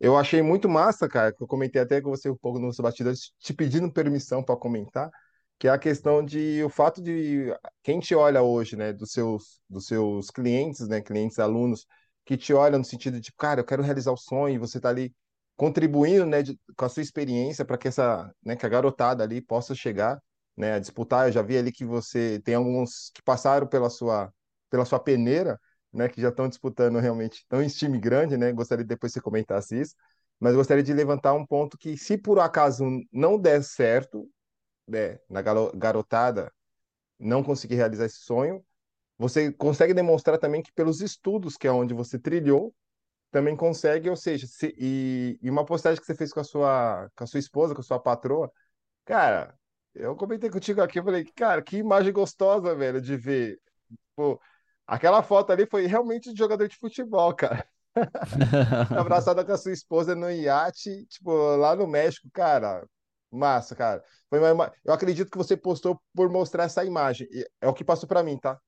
Eu 0.00 0.16
achei 0.16 0.42
muito 0.42 0.68
massa, 0.68 1.08
cara, 1.08 1.32
que 1.32 1.42
eu 1.42 1.46
comentei 1.46 1.80
até 1.80 2.00
com 2.00 2.10
você 2.10 2.28
um 2.30 2.36
pouco 2.36 2.58
nos 2.58 2.76
bastidores, 2.78 3.32
te 3.40 3.54
pedindo 3.54 3.90
permissão 3.92 4.42
para 4.42 4.56
comentar, 4.56 5.10
que 5.58 5.68
é 5.68 5.70
a 5.70 5.78
questão 5.78 6.22
de 6.24 6.62
o 6.64 6.68
fato 6.68 7.00
de 7.02 7.54
quem 7.82 7.98
te 8.00 8.14
olha 8.14 8.42
hoje, 8.42 8.76
né, 8.76 8.92
dos 8.92 9.12
seus 9.12 9.60
dos 9.68 9.86
seus 9.86 10.30
clientes, 10.30 10.86
né, 10.88 11.00
clientes 11.00 11.38
alunos 11.38 11.86
que 12.26 12.36
te 12.36 12.52
olham 12.52 12.78
no 12.78 12.84
sentido 12.84 13.20
de, 13.20 13.32
cara, 13.32 13.60
eu 13.60 13.64
quero 13.64 13.82
realizar 13.82 14.12
o 14.12 14.16
sonho, 14.16 14.54
e 14.56 14.58
você 14.58 14.80
tá 14.80 14.88
ali 14.90 15.14
contribuindo, 15.56 16.26
né, 16.26 16.42
de- 16.42 16.58
com 16.76 16.84
a 16.84 16.88
sua 16.88 17.02
experiência 17.02 17.64
para 17.64 17.78
que 17.78 17.88
essa, 17.88 18.30
né, 18.44 18.56
que 18.56 18.66
a 18.66 18.68
garotada 18.68 19.22
ali 19.24 19.40
possa 19.40 19.74
chegar, 19.74 20.20
né, 20.56 20.74
a 20.74 20.78
disputar. 20.78 21.28
Eu 21.28 21.32
já 21.32 21.40
vi 21.42 21.56
ali 21.56 21.72
que 21.72 21.84
você 21.84 22.40
tem 22.44 22.54
alguns 22.54 23.10
que 23.14 23.22
passaram 23.22 23.66
pela 23.66 23.88
sua 23.90 24.30
pela 24.68 24.84
sua 24.84 24.98
peneira 24.98 25.58
né, 25.96 26.08
que 26.08 26.20
já 26.20 26.28
estão 26.30 26.48
disputando 26.48 26.98
realmente, 26.98 27.38
estão 27.40 27.62
em 27.62 27.68
time 27.68 27.98
grande, 27.98 28.36
né? 28.36 28.52
Gostaria 28.52 28.84
de 28.84 28.88
depois 28.88 29.12
que 29.12 29.18
você 29.20 29.22
comentasse 29.24 29.80
isso, 29.80 29.94
mas 30.40 30.54
gostaria 30.54 30.82
de 30.84 30.92
levantar 30.94 31.34
um 31.34 31.46
ponto 31.46 31.78
que, 31.78 31.96
se 31.98 32.18
por 32.18 32.38
acaso 32.40 32.84
não 33.12 33.38
der 33.40 33.62
certo, 33.64 34.30
né, 34.88 35.18
na 35.30 35.42
garotada 35.76 36.52
não 37.18 37.42
conseguir 37.42 37.76
realizar 37.76 38.06
esse 38.06 38.18
sonho, 38.20 38.64
você 39.18 39.52
consegue 39.52 39.94
demonstrar 39.94 40.38
também 40.38 40.62
que 40.62 40.72
pelos 40.72 41.00
estudos, 41.00 41.56
que 41.56 41.68
é 41.68 41.72
onde 41.72 41.94
você 41.94 42.18
trilhou, 42.18 42.74
também 43.30 43.56
consegue, 43.56 44.10
ou 44.10 44.16
seja, 44.16 44.46
se- 44.46 44.74
e, 44.78 45.38
e 45.42 45.50
uma 45.50 45.64
postagem 45.66 46.00
que 46.00 46.06
você 46.06 46.14
fez 46.14 46.32
com 46.32 46.40
a 46.40 46.44
sua, 46.44 47.10
com 47.16 47.24
a 47.24 47.28
sua 47.28 47.40
esposa, 47.40 47.74
com 47.74 47.80
a 47.82 47.84
sua 47.84 48.00
patroa, 48.00 48.52
cara, 49.04 49.54
eu 49.94 50.16
comentei 50.16 50.50
contigo 50.50 50.82
aqui, 50.82 50.98
eu 51.00 51.04
falei, 51.04 51.24
cara, 51.36 51.62
que 51.62 51.78
imagem 51.78 52.12
gostosa, 52.12 52.74
velho, 52.76 53.00
de 53.02 53.16
ver. 53.16 53.60
Pô, 54.16 54.40
aquela 54.86 55.22
foto 55.22 55.52
ali 55.52 55.66
foi 55.66 55.86
realmente 55.86 56.32
de 56.32 56.38
jogador 56.38 56.68
de 56.68 56.76
futebol, 56.76 57.34
cara. 57.34 57.66
Abraçada 58.92 59.44
com 59.44 59.52
a 59.52 59.58
sua 59.58 59.72
esposa 59.72 60.14
no 60.14 60.30
iate, 60.30 61.06
tipo, 61.06 61.30
lá 61.56 61.74
no 61.76 61.86
México, 61.86 62.28
cara. 62.32 62.86
Massa, 63.30 63.74
cara. 63.74 64.02
Foi 64.30 64.38
uma 64.52 64.72
Eu 64.84 64.92
acredito 64.94 65.30
que 65.30 65.36
você 65.38 65.56
postou 65.56 66.00
por 66.14 66.30
mostrar 66.30 66.64
essa 66.64 66.84
imagem. 66.84 67.28
É 67.60 67.68
o 67.68 67.74
que 67.74 67.84
passou 67.84 68.08
pra 68.08 68.22
mim, 68.22 68.38
tá? 68.38 68.58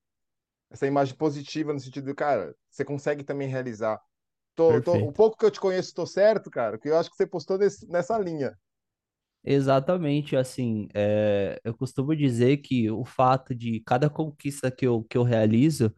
Essa 0.71 0.87
imagem 0.87 1.16
positiva 1.16 1.73
no 1.73 1.81
sentido 1.81 2.07
de, 2.07 2.14
cara, 2.14 2.55
você 2.71 2.85
consegue 2.85 3.25
também 3.25 3.49
realizar. 3.49 4.01
Tô, 4.57 4.81
tô... 4.81 4.97
O 4.99 5.12
pouco 5.12 5.37
que 5.39 5.45
eu 5.47 5.51
te 5.51 5.61
conheço, 5.61 5.95
tô 5.95 6.07
certo, 6.07 6.51
cara, 6.51 6.79
que 6.79 6.89
eu 6.89 6.99
acho 6.99 7.11
que 7.11 7.16
você 7.16 7.27
postou 7.27 7.59
nesse- 7.59 7.87
nessa 7.89 8.19
linha. 8.19 8.59
Exatamente, 9.45 10.36
assim, 10.36 10.89
é, 10.95 11.59
eu 11.64 11.72
costumo 11.74 12.14
dizer 12.14 12.59
que 12.59 12.91
o 12.91 13.05
fato 13.05 13.55
de 13.55 13.80
cada 13.80 14.11
conquista 14.11 14.70
que 14.70 14.86
eu, 14.86 15.03
que 15.05 15.16
eu 15.16 15.22
realizo, 15.22 15.95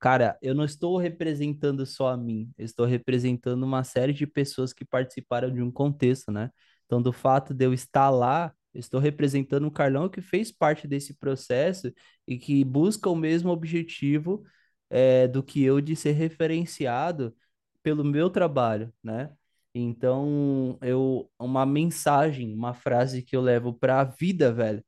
cara, 0.00 0.38
eu 0.40 0.54
não 0.54 0.64
estou 0.64 0.96
representando 0.96 1.84
só 1.84 2.08
a 2.08 2.16
mim, 2.16 2.50
eu 2.56 2.64
estou 2.64 2.86
representando 2.86 3.62
uma 3.64 3.84
série 3.84 4.12
de 4.12 4.26
pessoas 4.26 4.72
que 4.72 4.84
participaram 4.86 5.52
de 5.52 5.60
um 5.60 5.70
contexto, 5.70 6.30
né? 6.32 6.50
Então, 6.86 7.02
do 7.02 7.12
fato 7.12 7.52
de 7.52 7.64
eu 7.66 7.74
estar 7.74 8.08
lá, 8.10 8.52
eu 8.72 8.80
estou 8.80 9.00
representando 9.00 9.66
um 9.66 9.70
Carlão 9.70 10.08
que 10.08 10.20
fez 10.22 10.50
parte 10.50 10.88
desse 10.88 11.14
processo 11.18 11.92
e 12.26 12.38
que 12.38 12.64
busca 12.64 13.10
o 13.10 13.16
mesmo 13.16 13.50
objetivo, 13.50 14.44
é, 14.88 15.26
do 15.28 15.42
que 15.42 15.62
eu 15.62 15.80
de 15.80 15.94
ser 15.96 16.12
referenciado 16.12 17.34
pelo 17.82 18.02
meu 18.04 18.30
trabalho, 18.30 18.92
né? 19.02 19.30
Então, 19.74 20.78
eu 20.82 21.28
uma 21.38 21.66
mensagem, 21.66 22.54
uma 22.54 22.74
frase 22.74 23.22
que 23.22 23.34
eu 23.36 23.40
levo 23.40 23.72
para 23.74 24.00
a 24.00 24.04
vida, 24.04 24.52
velho, 24.52 24.84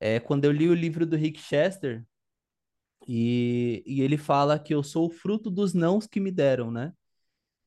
é 0.00 0.20
quando 0.20 0.44
eu 0.46 0.52
li 0.52 0.68
o 0.68 0.74
livro 0.74 1.06
do 1.06 1.16
Rick 1.16 1.40
Chester 1.40 2.04
e, 3.08 3.82
e 3.86 4.00
ele 4.02 4.16
fala 4.16 4.58
que 4.58 4.74
eu 4.74 4.82
sou 4.82 5.06
o 5.06 5.10
fruto 5.10 5.50
dos 5.50 5.74
nãos 5.74 6.06
que 6.06 6.20
me 6.20 6.30
deram, 6.30 6.70
né? 6.70 6.92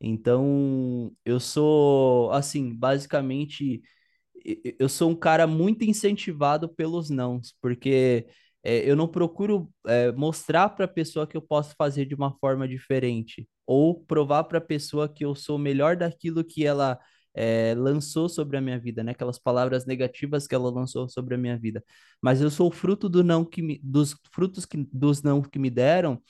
Então, 0.01 1.11
eu 1.26 1.39
sou, 1.39 2.32
assim, 2.32 2.74
basicamente, 2.76 3.82
eu 4.80 4.89
sou 4.89 5.09
um 5.11 5.16
cara 5.16 5.47
muito 5.47 5.84
incentivado 5.86 6.70
pelos 6.70 7.09
nãos, 7.09 7.55
porque 7.61 8.28
é, 8.66 8.89
eu 8.89 8.95
não 8.95 9.07
procuro 9.07 9.70
é, 9.88 10.11
mostrar 10.11 10.70
para 10.70 10.86
a 10.86 10.88
pessoa 10.88 11.28
que 11.28 11.38
eu 11.38 11.41
posso 11.41 11.76
fazer 11.78 12.05
de 12.05 12.16
uma 12.16 12.34
forma 12.39 12.68
diferente, 12.68 13.47
ou 13.66 14.03
provar 14.05 14.45
para 14.45 14.57
a 14.59 14.61
pessoa 14.61 15.07
que 15.09 15.26
eu 15.26 15.36
sou 15.36 15.57
melhor 15.57 15.95
daquilo 15.95 16.43
que 16.43 16.66
ela 16.66 16.99
é, 17.36 17.76
lançou 17.78 18.30
sobre 18.30 18.57
a 18.57 18.61
minha 18.61 18.80
vida, 18.80 19.03
né? 19.03 19.11
Aquelas 19.11 19.38
palavras 19.39 19.86
negativas 19.86 20.47
que 20.47 20.55
ela 20.55 20.70
lançou 20.72 21.09
sobre 21.09 21.36
a 21.36 21.38
minha 21.38 21.57
vida. 21.57 21.84
Mas 22.22 22.41
eu 22.41 22.49
sou 22.49 22.72
fruto 22.72 23.09
do 23.09 23.24
não 23.24 23.45
que 23.45 23.61
me, 23.61 23.80
dos 23.84 24.16
frutos 24.34 24.66
que, 24.66 24.88
dos 24.91 25.22
não 25.22 25.41
que 25.41 25.59
me 25.59 25.70
deram 25.70 26.22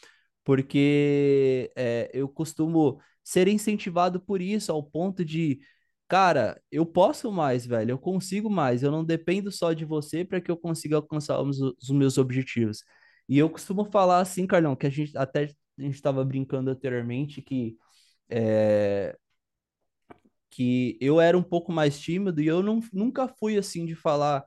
porque 0.45 1.71
é, 1.75 2.09
eu 2.13 2.29
costumo 2.29 3.01
ser 3.23 3.47
incentivado 3.47 4.19
por 4.21 4.41
isso, 4.41 4.71
ao 4.71 4.83
ponto 4.83 5.25
de, 5.25 5.59
cara, 6.07 6.61
eu 6.71 6.85
posso 6.85 7.31
mais, 7.31 7.65
velho, 7.65 7.91
eu 7.91 7.99
consigo 7.99 8.49
mais, 8.49 8.83
eu 8.83 8.91
não 8.91 9.03
dependo 9.03 9.51
só 9.51 9.73
de 9.73 9.85
você 9.85 10.23
para 10.25 10.41
que 10.41 10.51
eu 10.51 10.57
consiga 10.57 10.95
alcançar 10.97 11.41
os, 11.41 11.59
os 11.61 11.89
meus 11.91 12.17
objetivos. 12.17 12.83
E 13.27 13.37
eu 13.39 13.49
costumo 13.49 13.85
falar 13.85 14.19
assim, 14.19 14.45
Carlão, 14.47 14.75
que 14.75 14.85
a 14.87 14.89
gente 14.89 15.17
até 15.17 15.45
a 15.77 15.81
gente 15.81 15.95
estava 15.95 16.23
brincando 16.23 16.69
anteriormente 16.71 17.41
que 17.41 17.77
é, 18.29 19.17
que 20.49 20.97
eu 21.01 21.19
era 21.19 21.37
um 21.37 21.43
pouco 21.43 21.71
mais 21.71 21.99
tímido 21.99 22.41
e 22.41 22.47
eu 22.47 22.63
não, 22.63 22.79
nunca 22.93 23.27
fui 23.27 23.57
assim 23.57 23.85
de 23.85 23.95
falar 23.95 24.45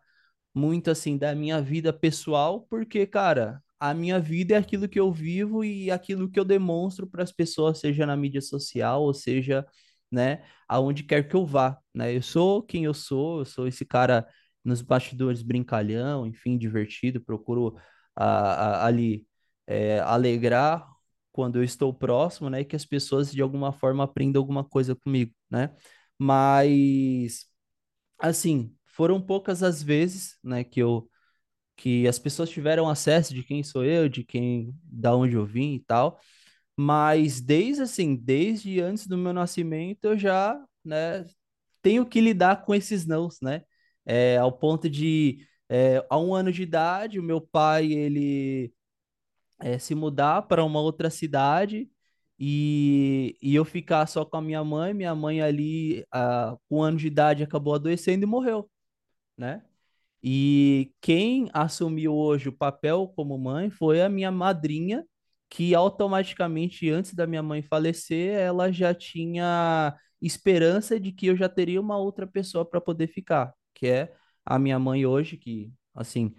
muito 0.54 0.90
assim 0.90 1.18
da 1.18 1.34
minha 1.34 1.60
vida 1.62 1.92
pessoal, 1.92 2.62
porque, 2.70 3.06
cara, 3.06 3.62
a 3.80 3.94
minha 3.94 4.20
vida 4.20 4.54
é 4.54 4.58
aquilo 4.58 4.88
que 4.88 4.98
eu 5.00 5.12
vivo 5.12 5.64
e 5.64 5.90
aquilo 5.90 6.30
que 6.30 6.40
eu 6.40 6.44
demonstro 6.44 7.06
para 7.06 7.22
as 7.22 7.32
pessoas, 7.32 7.78
seja 7.78 8.06
na 8.06 8.16
mídia 8.16 8.40
social, 8.40 9.02
ou 9.02 9.14
seja, 9.14 9.66
né, 10.10 10.44
aonde 10.68 11.02
quer 11.04 11.28
que 11.28 11.34
eu 11.36 11.44
vá, 11.46 11.78
né? 11.94 12.14
Eu 12.16 12.22
sou 12.22 12.62
quem 12.62 12.84
eu 12.84 12.94
sou, 12.94 13.40
eu 13.40 13.44
sou 13.44 13.66
esse 13.68 13.84
cara 13.84 14.26
nos 14.64 14.82
bastidores 14.82 15.42
brincalhão, 15.42 16.26
enfim, 16.26 16.58
divertido, 16.58 17.20
procuro 17.20 17.76
a, 18.16 18.82
a, 18.84 18.86
ali 18.86 19.26
é, 19.66 20.00
alegrar 20.00 20.86
quando 21.32 21.56
eu 21.56 21.64
estou 21.64 21.92
próximo, 21.94 22.50
né, 22.50 22.60
e 22.60 22.64
que 22.64 22.74
as 22.76 22.84
pessoas 22.84 23.32
de 23.32 23.40
alguma 23.42 23.72
forma 23.72 24.04
aprendam 24.04 24.40
alguma 24.40 24.64
coisa 24.64 24.94
comigo, 24.96 25.32
né? 25.50 25.70
Mas 26.18 27.46
assim, 28.18 28.74
foram 28.86 29.20
poucas 29.20 29.62
as 29.62 29.82
vezes, 29.82 30.38
né, 30.42 30.64
que 30.64 30.80
eu 30.80 31.08
que 31.76 32.08
as 32.08 32.18
pessoas 32.18 32.50
tiveram 32.50 32.88
acesso 32.88 33.34
de 33.34 33.42
quem 33.44 33.62
sou 33.62 33.84
eu, 33.84 34.08
de 34.08 34.24
quem, 34.24 34.74
da 34.84 35.14
onde 35.16 35.34
eu 35.36 35.46
vim 35.46 35.74
e 35.76 35.80
tal. 35.80 36.20
Mas 36.80 37.40
desde 37.40 37.82
assim, 37.82 38.14
desde 38.14 38.80
antes 38.80 39.08
do 39.08 39.18
meu 39.18 39.32
nascimento, 39.32 40.04
eu 40.04 40.16
já, 40.16 40.64
né, 40.84 41.24
tenho 41.82 42.06
que 42.06 42.20
lidar 42.20 42.64
com 42.64 42.72
esses 42.74 43.04
nãos, 43.04 43.40
né? 43.42 43.64
É, 44.06 44.36
ao 44.38 44.52
ponto 44.52 44.88
de, 44.88 45.44
é, 45.68 46.06
a 46.08 46.16
um 46.18 46.34
ano 46.34 46.52
de 46.52 46.62
idade, 46.62 47.18
o 47.18 47.22
meu 47.22 47.40
pai, 47.40 47.92
ele 47.92 48.72
é, 49.60 49.78
se 49.78 49.94
mudar 49.94 50.42
para 50.42 50.64
uma 50.64 50.80
outra 50.80 51.10
cidade 51.10 51.90
e, 52.38 53.36
e 53.42 53.54
eu 53.56 53.64
ficar 53.64 54.06
só 54.06 54.24
com 54.24 54.36
a 54.36 54.42
minha 54.42 54.62
mãe, 54.64 54.94
minha 54.94 55.14
mãe 55.14 55.42
ali, 55.42 56.06
a, 56.12 56.56
com 56.68 56.78
um 56.78 56.82
ano 56.82 56.98
de 56.98 57.08
idade, 57.08 57.42
acabou 57.42 57.74
adoecendo 57.74 58.24
e 58.24 58.26
morreu, 58.26 58.70
né? 59.36 59.64
E 60.22 60.92
quem 61.00 61.48
assumiu 61.52 62.14
hoje 62.14 62.48
o 62.48 62.52
papel 62.56 63.12
como 63.16 63.38
mãe 63.38 63.70
foi 63.70 64.02
a 64.02 64.08
minha 64.08 64.30
madrinha, 64.32 65.04
que 65.50 65.74
automaticamente, 65.74 66.90
antes 66.90 67.14
da 67.14 67.26
minha 67.26 67.42
mãe 67.42 67.62
falecer, 67.62 68.34
ela 68.38 68.70
já 68.72 68.94
tinha 68.94 69.94
esperança 70.20 70.98
de 71.00 71.12
que 71.12 71.26
eu 71.26 71.36
já 71.36 71.48
teria 71.48 71.80
uma 71.80 71.96
outra 71.98 72.26
pessoa 72.26 72.64
para 72.64 72.80
poder 72.80 73.08
ficar, 73.08 73.52
que 73.74 73.86
é 73.86 74.12
a 74.44 74.58
minha 74.58 74.78
mãe 74.78 75.06
hoje, 75.06 75.36
que, 75.36 75.72
assim, 75.94 76.34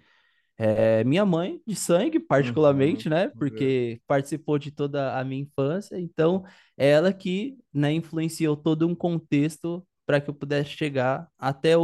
é 0.58 1.02
minha 1.04 1.24
mãe 1.24 1.60
de 1.66 1.74
sangue, 1.74 2.18
Uhum. 2.18 2.26
particularmente, 2.26 3.08
né? 3.08 3.24
É. 3.24 3.28
Porque 3.38 4.00
participou 4.06 4.58
de 4.58 4.70
toda 4.70 5.18
a 5.18 5.24
minha 5.24 5.42
infância, 5.42 5.98
então 5.98 6.44
ela 6.76 7.12
que, 7.12 7.56
né, 7.72 7.92
influenciou 7.92 8.56
todo 8.56 8.86
um 8.86 8.94
contexto 8.94 9.86
para 10.06 10.20
que 10.20 10.28
eu 10.30 10.34
pudesse 10.34 10.70
chegar 10.70 11.28
até 11.38 11.74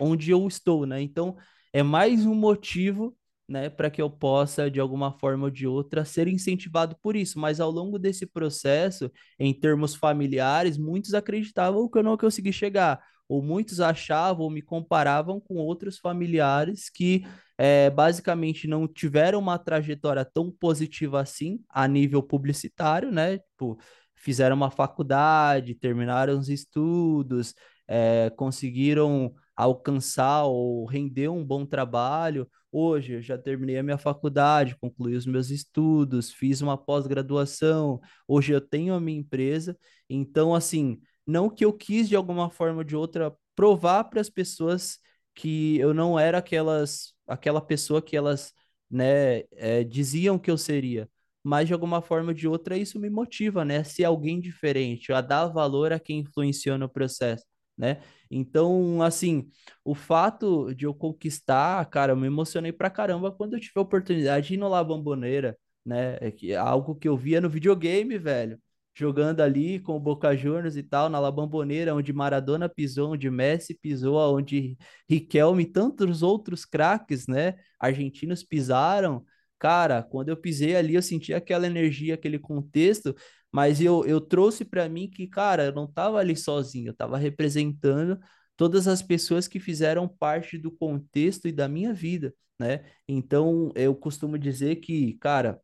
onde 0.00 0.30
eu 0.30 0.46
estou, 0.46 0.84
né? 0.86 1.00
Então 1.00 1.36
é 1.72 1.82
mais 1.82 2.26
um 2.26 2.34
motivo, 2.34 3.15
né, 3.48 3.70
para 3.70 3.90
que 3.90 4.02
eu 4.02 4.10
possa, 4.10 4.70
de 4.70 4.80
alguma 4.80 5.12
forma 5.12 5.44
ou 5.44 5.50
de 5.50 5.66
outra, 5.66 6.04
ser 6.04 6.28
incentivado 6.28 6.96
por 7.02 7.14
isso. 7.16 7.38
Mas 7.38 7.60
ao 7.60 7.70
longo 7.70 7.98
desse 7.98 8.26
processo, 8.26 9.10
em 9.38 9.52
termos 9.54 9.94
familiares, 9.94 10.76
muitos 10.76 11.14
acreditavam 11.14 11.88
que 11.88 11.98
eu 11.98 12.02
não 12.02 12.16
consegui 12.16 12.52
chegar, 12.52 13.00
ou 13.28 13.42
muitos 13.42 13.80
achavam 13.80 14.44
ou 14.44 14.50
me 14.50 14.62
comparavam 14.62 15.40
com 15.40 15.56
outros 15.56 15.98
familiares 15.98 16.88
que 16.90 17.24
é, 17.58 17.90
basicamente 17.90 18.66
não 18.68 18.86
tiveram 18.86 19.38
uma 19.38 19.58
trajetória 19.58 20.24
tão 20.24 20.50
positiva 20.50 21.20
assim 21.20 21.60
a 21.68 21.88
nível 21.88 22.22
publicitário, 22.22 23.10
né? 23.10 23.38
Tipo, 23.38 23.78
fizeram 24.14 24.56
uma 24.56 24.70
faculdade, 24.70 25.74
terminaram 25.74 26.38
os 26.38 26.48
estudos, 26.48 27.54
é, 27.88 28.30
conseguiram 28.36 29.32
alcançar 29.56 30.44
ou 30.44 30.84
render 30.84 31.28
um 31.28 31.44
bom 31.44 31.64
trabalho. 31.64 32.48
Hoje 32.78 33.14
eu 33.14 33.22
já 33.22 33.38
terminei 33.38 33.78
a 33.78 33.82
minha 33.82 33.96
faculdade, 33.96 34.76
concluí 34.76 35.16
os 35.16 35.24
meus 35.24 35.48
estudos, 35.48 36.30
fiz 36.30 36.60
uma 36.60 36.76
pós-graduação, 36.76 37.98
hoje 38.28 38.52
eu 38.52 38.60
tenho 38.60 38.92
a 38.92 39.00
minha 39.00 39.18
empresa. 39.18 39.78
Então, 40.10 40.54
assim, 40.54 41.00
não 41.26 41.48
que 41.48 41.64
eu 41.64 41.72
quis 41.72 42.06
de 42.06 42.14
alguma 42.14 42.50
forma 42.50 42.78
ou 42.78 42.84
de 42.84 42.94
outra 42.94 43.34
provar 43.54 44.04
para 44.04 44.20
as 44.20 44.28
pessoas 44.28 44.98
que 45.34 45.78
eu 45.78 45.94
não 45.94 46.18
era 46.18 46.36
aquelas, 46.36 47.14
aquela 47.26 47.62
pessoa 47.62 48.02
que 48.02 48.14
elas, 48.14 48.52
né, 48.90 49.44
é, 49.52 49.82
diziam 49.82 50.38
que 50.38 50.50
eu 50.50 50.58
seria. 50.58 51.08
Mas 51.42 51.68
de 51.68 51.72
alguma 51.72 52.02
forma 52.02 52.28
ou 52.28 52.34
de 52.34 52.46
outra 52.46 52.76
isso 52.76 53.00
me 53.00 53.08
motiva, 53.08 53.64
né, 53.64 53.84
ser 53.84 54.04
alguém 54.04 54.38
diferente, 54.38 55.12
a 55.14 55.22
dar 55.22 55.46
valor 55.46 55.94
a 55.94 55.98
quem 55.98 56.18
influenciou 56.20 56.76
no 56.76 56.90
processo, 56.90 57.44
né? 57.76 58.00
Então, 58.30 59.02
assim, 59.02 59.48
o 59.84 59.94
fato 59.94 60.74
de 60.74 60.84
eu 60.86 60.94
conquistar, 60.94 61.84
cara, 61.86 62.12
eu 62.12 62.16
me 62.16 62.26
emocionei 62.26 62.72
pra 62.72 62.90
caramba 62.90 63.30
quando 63.32 63.54
eu 63.54 63.60
tive 63.60 63.72
a 63.76 63.80
oportunidade 63.80 64.48
de 64.48 64.54
ir 64.54 64.56
no 64.56 64.68
La 64.68 64.82
Bombonera, 64.82 65.56
né? 65.84 66.18
É 66.20 66.30
que 66.30 66.52
é 66.52 66.56
algo 66.56 66.94
que 66.94 67.08
eu 67.08 67.16
via 67.16 67.40
no 67.40 67.48
videogame, 67.50 68.18
velho 68.18 68.60
jogando 68.98 69.40
ali 69.42 69.78
com 69.80 69.94
o 69.96 70.00
Boca 70.00 70.34
Juniors 70.34 70.76
e 70.76 70.82
tal, 70.82 71.10
na 71.10 71.20
La 71.20 71.30
Bombonera, 71.30 71.94
onde 71.94 72.12
Maradona 72.12 72.66
pisou, 72.68 73.12
onde 73.12 73.30
Messi 73.30 73.74
pisou, 73.74 74.16
onde 74.36 74.76
Riquelme 75.08 75.64
e 75.64 75.66
tantos 75.66 76.22
outros 76.22 76.64
craques, 76.64 77.26
né, 77.26 77.54
argentinos 77.78 78.42
pisaram. 78.42 79.24
Cara, 79.58 80.02
quando 80.02 80.28
eu 80.30 80.36
pisei 80.36 80.76
ali, 80.76 80.94
eu 80.94 81.02
senti 81.02 81.32
aquela 81.34 81.66
energia, 81.66 82.14
aquele 82.14 82.38
contexto, 82.38 83.14
mas 83.52 83.80
eu, 83.80 84.04
eu 84.06 84.20
trouxe 84.20 84.64
para 84.64 84.88
mim 84.88 85.08
que, 85.10 85.26
cara, 85.26 85.66
eu 85.66 85.72
não 85.72 85.90
tava 85.90 86.18
ali 86.18 86.36
sozinho, 86.36 86.88
eu 86.90 86.94
tava 86.96 87.16
representando 87.18 88.18
todas 88.56 88.88
as 88.88 89.02
pessoas 89.02 89.48
que 89.48 89.60
fizeram 89.60 90.08
parte 90.08 90.58
do 90.58 90.70
contexto 90.70 91.48
e 91.48 91.52
da 91.52 91.68
minha 91.68 91.92
vida, 91.94 92.34
né? 92.58 92.84
Então, 93.08 93.70
eu 93.74 93.94
costumo 93.94 94.38
dizer 94.38 94.76
que, 94.76 95.14
cara, 95.18 95.60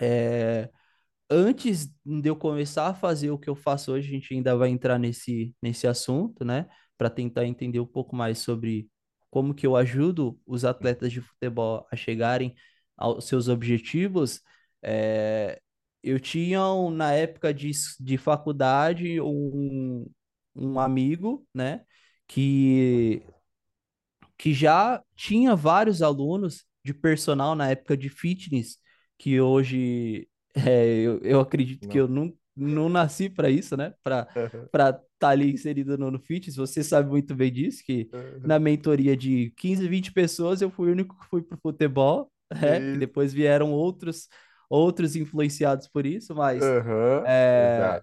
é, 0.00 0.70
antes 1.30 1.86
de 2.04 2.28
eu 2.28 2.36
começar 2.36 2.88
a 2.88 2.94
fazer 2.94 3.30
o 3.30 3.38
que 3.38 3.48
eu 3.50 3.56
faço 3.56 3.92
hoje, 3.92 4.08
a 4.08 4.12
gente 4.12 4.34
ainda 4.34 4.56
vai 4.56 4.70
entrar 4.70 4.98
nesse, 4.98 5.54
nesse 5.62 5.86
assunto, 5.86 6.44
né? 6.44 6.68
Para 6.98 7.10
tentar 7.10 7.46
entender 7.46 7.80
um 7.80 7.86
pouco 7.86 8.16
mais 8.16 8.38
sobre 8.38 8.90
como 9.30 9.54
que 9.54 9.66
eu 9.66 9.76
ajudo 9.76 10.40
os 10.46 10.64
atletas 10.64 11.12
de 11.12 11.20
futebol 11.20 11.86
a 11.92 11.96
chegarem 11.96 12.54
aos 12.96 13.26
seus 13.26 13.48
objetivos. 13.48 14.40
É, 14.82 15.60
eu 16.06 16.20
tinha, 16.20 16.60
na 16.92 17.12
época 17.12 17.52
de, 17.52 17.70
de 18.00 18.16
faculdade, 18.16 19.20
um, 19.20 20.06
um 20.54 20.78
amigo, 20.78 21.46
né? 21.54 21.84
Que 22.26 23.22
que 24.38 24.52
já 24.52 25.02
tinha 25.14 25.56
vários 25.56 26.02
alunos 26.02 26.64
de 26.84 26.92
personal 26.92 27.54
na 27.54 27.70
época 27.70 27.96
de 27.96 28.08
fitness, 28.08 28.76
que 29.18 29.40
hoje 29.40 30.28
é, 30.54 30.98
eu, 31.00 31.18
eu 31.20 31.40
acredito 31.40 31.88
que 31.88 31.98
Não. 31.98 32.04
eu 32.04 32.08
não, 32.08 32.32
não 32.56 32.88
nasci 32.88 33.28
para 33.28 33.50
isso, 33.50 33.76
né? 33.76 33.94
Para 34.02 34.26
estar 34.72 34.92
tá 35.18 35.28
ali 35.28 35.52
inserido 35.52 35.96
no, 35.98 36.10
no 36.10 36.18
fitness. 36.18 36.56
Você 36.56 36.84
sabe 36.84 37.08
muito 37.08 37.34
bem 37.34 37.52
disso, 37.52 37.82
que 37.84 38.08
na 38.44 38.58
mentoria 38.58 39.16
de 39.16 39.52
15, 39.56 39.88
20 39.88 40.12
pessoas, 40.12 40.60
eu 40.60 40.70
fui 40.70 40.88
o 40.88 40.92
único 40.92 41.18
que 41.18 41.26
fui 41.26 41.42
para 41.42 41.56
o 41.56 41.60
futebol? 41.60 42.30
Que 42.48 42.90
Isso. 42.90 42.98
depois 42.98 43.32
vieram 43.32 43.72
outros, 43.72 44.28
outros 44.68 45.16
influenciados 45.16 45.88
por 45.88 46.06
isso, 46.06 46.34
mas 46.34 46.74
Uhum. 46.74 47.26
é, 47.26 48.02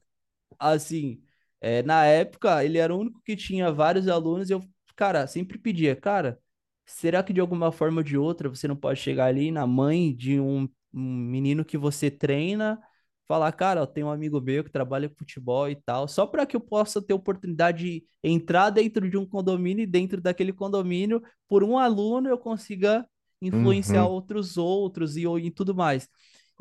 assim, 0.59 1.22
é, 1.61 1.84
na 1.84 2.05
época, 2.05 2.64
ele 2.64 2.78
era 2.78 2.93
o 2.93 2.99
único 2.99 3.22
que 3.24 3.36
tinha 3.36 3.72
vários 3.72 4.07
alunos 4.07 4.49
e 4.49 4.53
eu, 4.53 4.61
cara, 4.95 5.28
sempre 5.28 5.57
pedia, 5.57 5.95
cara, 5.95 6.39
será 6.86 7.24
que 7.24 7.34
de 7.34 7.39
alguma 7.41 7.72
forma 7.72 7.99
ou 8.01 8.03
de 8.03 8.18
outra 8.18 8.49
você 8.49 8.68
não 8.68 8.76
pode 8.76 8.99
chegar 8.99 9.26
ali 9.28 9.51
na 9.51 9.66
mãe 9.68 10.16
de 10.16 10.39
um, 10.39 10.68
um 10.93 11.01
menino 11.18 11.64
que 11.66 11.78
você 11.78 12.11
treina, 12.11 12.82
falar, 13.28 13.51
cara, 13.53 13.80
eu 13.82 13.88
tenho 13.88 14.07
um 14.07 14.11
amigo 14.11 14.39
meu 14.41 14.64
que 14.64 14.70
trabalha 14.72 15.07
com 15.09 15.16
futebol 15.16 15.70
e 15.70 15.76
tal, 15.76 16.07
só 16.07 16.26
para 16.28 16.45
que 16.45 16.55
eu 16.55 16.61
possa 16.61 17.01
ter 17.01 17.14
oportunidade 17.14 17.84
de 17.84 18.05
entrar 18.24 18.70
dentro 18.70 19.09
de 19.09 19.18
um 19.18 19.26
condomínio 19.26 19.84
e 19.84 19.88
dentro 19.88 20.22
daquele 20.22 20.51
condomínio, 20.53 21.22
por 21.47 21.64
um 21.64 21.78
aluno 21.78 22.28
eu 22.30 22.38
consiga 22.38 23.07
influenciar 23.41 24.05
Uhum. 24.05 24.07
outros 24.07 24.57
outros 24.57 25.16
e, 25.18 25.24
e 25.26 25.51
tudo 25.51 25.74
mais. 25.76 26.07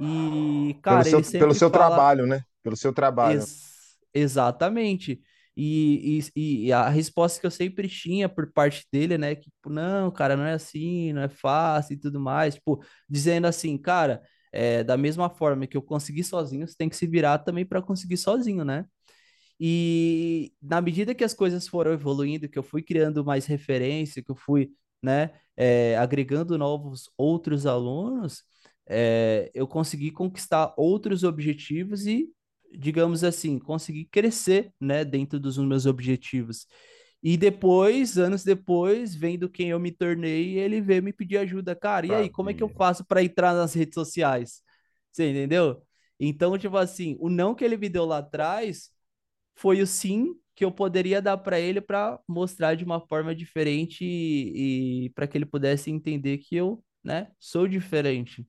E, 0.03 0.75
Pelo 0.75 0.83
cara, 0.83 1.05
seu, 1.05 1.19
ele 1.21 1.39
pelo 1.39 1.55
seu 1.55 1.71
fala, 1.71 1.89
trabalho, 1.89 2.27
né? 2.27 2.43
Pelo 2.63 2.77
seu 2.77 2.93
trabalho. 2.93 3.41
Ex 3.41 3.97
exatamente. 4.15 5.21
E, 5.57 6.21
e, 6.35 6.67
e 6.67 6.73
a 6.73 6.89
resposta 6.89 7.41
que 7.41 7.47
eu 7.47 7.51
sempre 7.51 7.89
tinha 7.89 8.29
por 8.29 8.51
parte 8.53 8.87
dele, 8.91 9.19
né? 9.19 9.35
Que, 9.35 9.51
tipo, 9.51 9.71
não, 9.71 10.11
cara, 10.11 10.37
não 10.37 10.45
é 10.45 10.55
assim, 10.55 11.13
não 11.13 11.23
é 11.23 11.29
fácil 11.29 11.95
e 11.95 11.99
tudo 11.99 12.19
mais. 12.19 12.55
Tipo, 12.55 12.83
dizendo 13.09 13.47
assim, 13.47 13.77
cara, 13.79 14.23
é, 14.53 14.83
da 14.83 14.97
mesma 14.97 15.31
forma 15.31 15.67
que 15.67 15.77
eu 15.77 15.83
consegui 15.83 16.25
sozinho, 16.25 16.67
você 16.67 16.75
tem 16.77 16.89
que 16.89 16.97
se 16.97 17.07
virar 17.07 17.39
também 17.39 17.65
para 17.65 17.83
conseguir 17.83 18.17
sozinho, 18.17 18.65
né? 18.65 18.85
E 19.61 20.53
na 20.61 20.81
medida 20.81 21.15
que 21.15 21.25
as 21.25 21.35
coisas 21.35 21.69
foram 21.69 21.93
evoluindo, 21.93 22.49
que 22.49 22.59
eu 22.59 22.63
fui 22.63 22.83
criando 22.83 23.25
mais 23.25 23.47
referência, 23.47 24.23
que 24.23 24.31
eu 24.31 24.35
fui, 24.35 24.73
né, 25.03 25.31
é, 25.57 25.97
agregando 25.99 26.59
novos 26.59 27.11
outros 27.17 27.67
alunos, 27.67 28.43
é, 28.93 29.51
eu 29.55 29.67
consegui 29.67 30.11
conquistar 30.11 30.75
outros 30.77 31.25
objetivos 31.25 32.07
e, 32.07 32.31
digamos 32.73 33.25
assim, 33.25 33.59
consegui 33.59 34.05
crescer, 34.07 34.73
né, 34.81 35.05
dentro 35.05 35.41
dos 35.41 35.59
meus 35.59 35.87
objetivos. 35.87 36.67
E 37.23 37.37
depois, 37.37 38.19
anos 38.19 38.45
depois, 38.45 39.15
vendo 39.15 39.49
quem 39.49 39.71
eu 39.71 39.79
me 39.81 39.93
tornei, 39.93 40.59
ele 40.59 40.81
veio 40.81 41.03
me 41.03 41.13
pedir 41.13 41.39
ajuda. 41.39 41.75
Cara, 41.77 42.07
e 42.07 42.15
aí, 42.15 42.29
como 42.31 42.51
é 42.51 42.55
que 42.55 42.63
eu 42.63 42.69
faço 42.69 43.05
para 43.05 43.23
entrar 43.23 43.55
nas 43.55 43.75
redes 43.75 43.95
sociais? 43.95 44.63
Você 45.13 45.31
entendeu? 45.31 45.83
Então, 46.19 46.59
tipo 46.59 46.77
assim, 46.77 47.17
o 47.21 47.29
não 47.31 47.55
que 47.55 47.65
ele 47.65 47.77
me 47.77 47.89
deu 47.89 48.05
lá 48.05 48.19
atrás 48.19 48.91
foi 49.57 49.81
o 49.83 49.87
sim 49.87 50.35
que 50.55 50.65
eu 50.65 50.73
poderia 50.73 51.23
dar 51.23 51.39
para 51.39 51.59
ele 51.61 51.81
para 51.81 52.21
mostrar 52.29 52.75
de 52.75 52.85
uma 52.85 53.01
forma 53.01 53.35
diferente 53.35 54.05
e, 54.05 55.07
e 55.07 55.11
para 55.11 55.27
que 55.27 55.39
ele 55.39 55.47
pudesse 55.47 55.91
entender 55.91 56.39
que 56.39 56.57
eu, 56.57 56.85
né, 57.05 57.31
sou 57.39 57.67
diferente. 57.69 58.47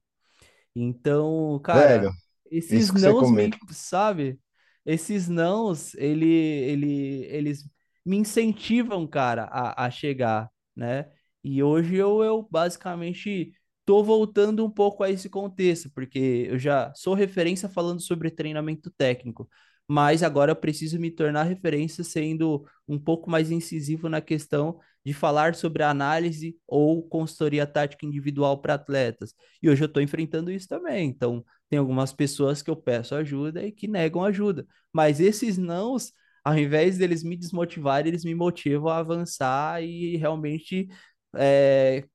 Então, 0.75 1.59
Velho, 1.71 2.09
cara, 2.09 2.13
esses 2.49 2.91
que 2.93 2.99
você 2.99 3.13
nãos 3.13 3.31
me, 3.31 3.57
sabe? 3.71 4.39
Esses 4.85 5.27
nãos, 5.29 5.93
ele, 5.95 6.25
ele, 6.27 7.25
eles 7.25 7.63
me 8.05 8.17
incentivam, 8.17 9.07
cara, 9.07 9.45
a, 9.45 9.85
a 9.85 9.91
chegar, 9.91 10.49
né? 10.75 11.11
E 11.43 11.61
hoje 11.63 11.95
eu, 11.95 12.23
eu 12.23 12.47
basicamente 12.49 13.53
tô 13.85 14.03
voltando 14.03 14.65
um 14.65 14.69
pouco 14.69 15.03
a 15.03 15.09
esse 15.09 15.29
contexto, 15.29 15.91
porque 15.93 16.47
eu 16.49 16.57
já 16.59 16.93
sou 16.95 17.13
referência 17.13 17.67
falando 17.69 18.01
sobre 18.01 18.31
treinamento 18.31 18.89
técnico, 18.91 19.49
mas 19.87 20.23
agora 20.23 20.51
eu 20.51 20.55
preciso 20.55 20.99
me 20.99 21.11
tornar 21.11 21.43
referência 21.43 22.03
sendo 22.03 22.65
um 22.87 22.97
pouco 22.99 23.29
mais 23.29 23.51
incisivo 23.51 24.07
na 24.09 24.21
questão 24.21 24.79
de 25.05 25.13
falar 25.13 25.55
sobre 25.55 25.83
análise 25.83 26.57
ou 26.65 27.03
consultoria 27.07 27.67
tática 27.67 28.05
individual 28.05 28.61
para 28.61 28.75
atletas. 28.75 29.33
E 29.61 29.69
hoje 29.69 29.83
eu 29.83 29.87
estou 29.87 30.01
enfrentando 30.01 30.51
isso 30.51 30.67
também. 30.67 31.07
Então, 31.09 31.43
tem 31.69 31.77
algumas 31.77 32.13
pessoas 32.13 32.61
que 32.61 32.69
eu 32.69 32.75
peço 32.75 33.15
ajuda 33.15 33.65
e 33.65 33.71
que 33.71 33.87
negam 33.87 34.23
ajuda. 34.23 34.65
Mas 34.93 35.19
esses 35.19 35.57
nãos, 35.57 36.13
ao 36.43 36.57
invés 36.57 36.97
deles 36.97 37.23
me 37.23 37.35
desmotivarem, 37.35 38.09
eles 38.09 38.23
me 38.23 38.33
motivam 38.33 38.89
a 38.89 38.99
avançar 38.99 39.83
e 39.83 40.15
realmente, 40.15 40.87
é, 41.35 42.05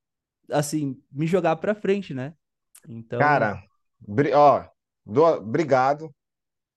assim, 0.50 0.96
me 1.12 1.26
jogar 1.26 1.56
para 1.56 1.74
frente, 1.74 2.14
né? 2.14 2.32
Então. 2.88 3.18
Cara, 3.18 3.62
ó, 4.34 4.64
do, 5.04 5.24
obrigado 5.24 6.10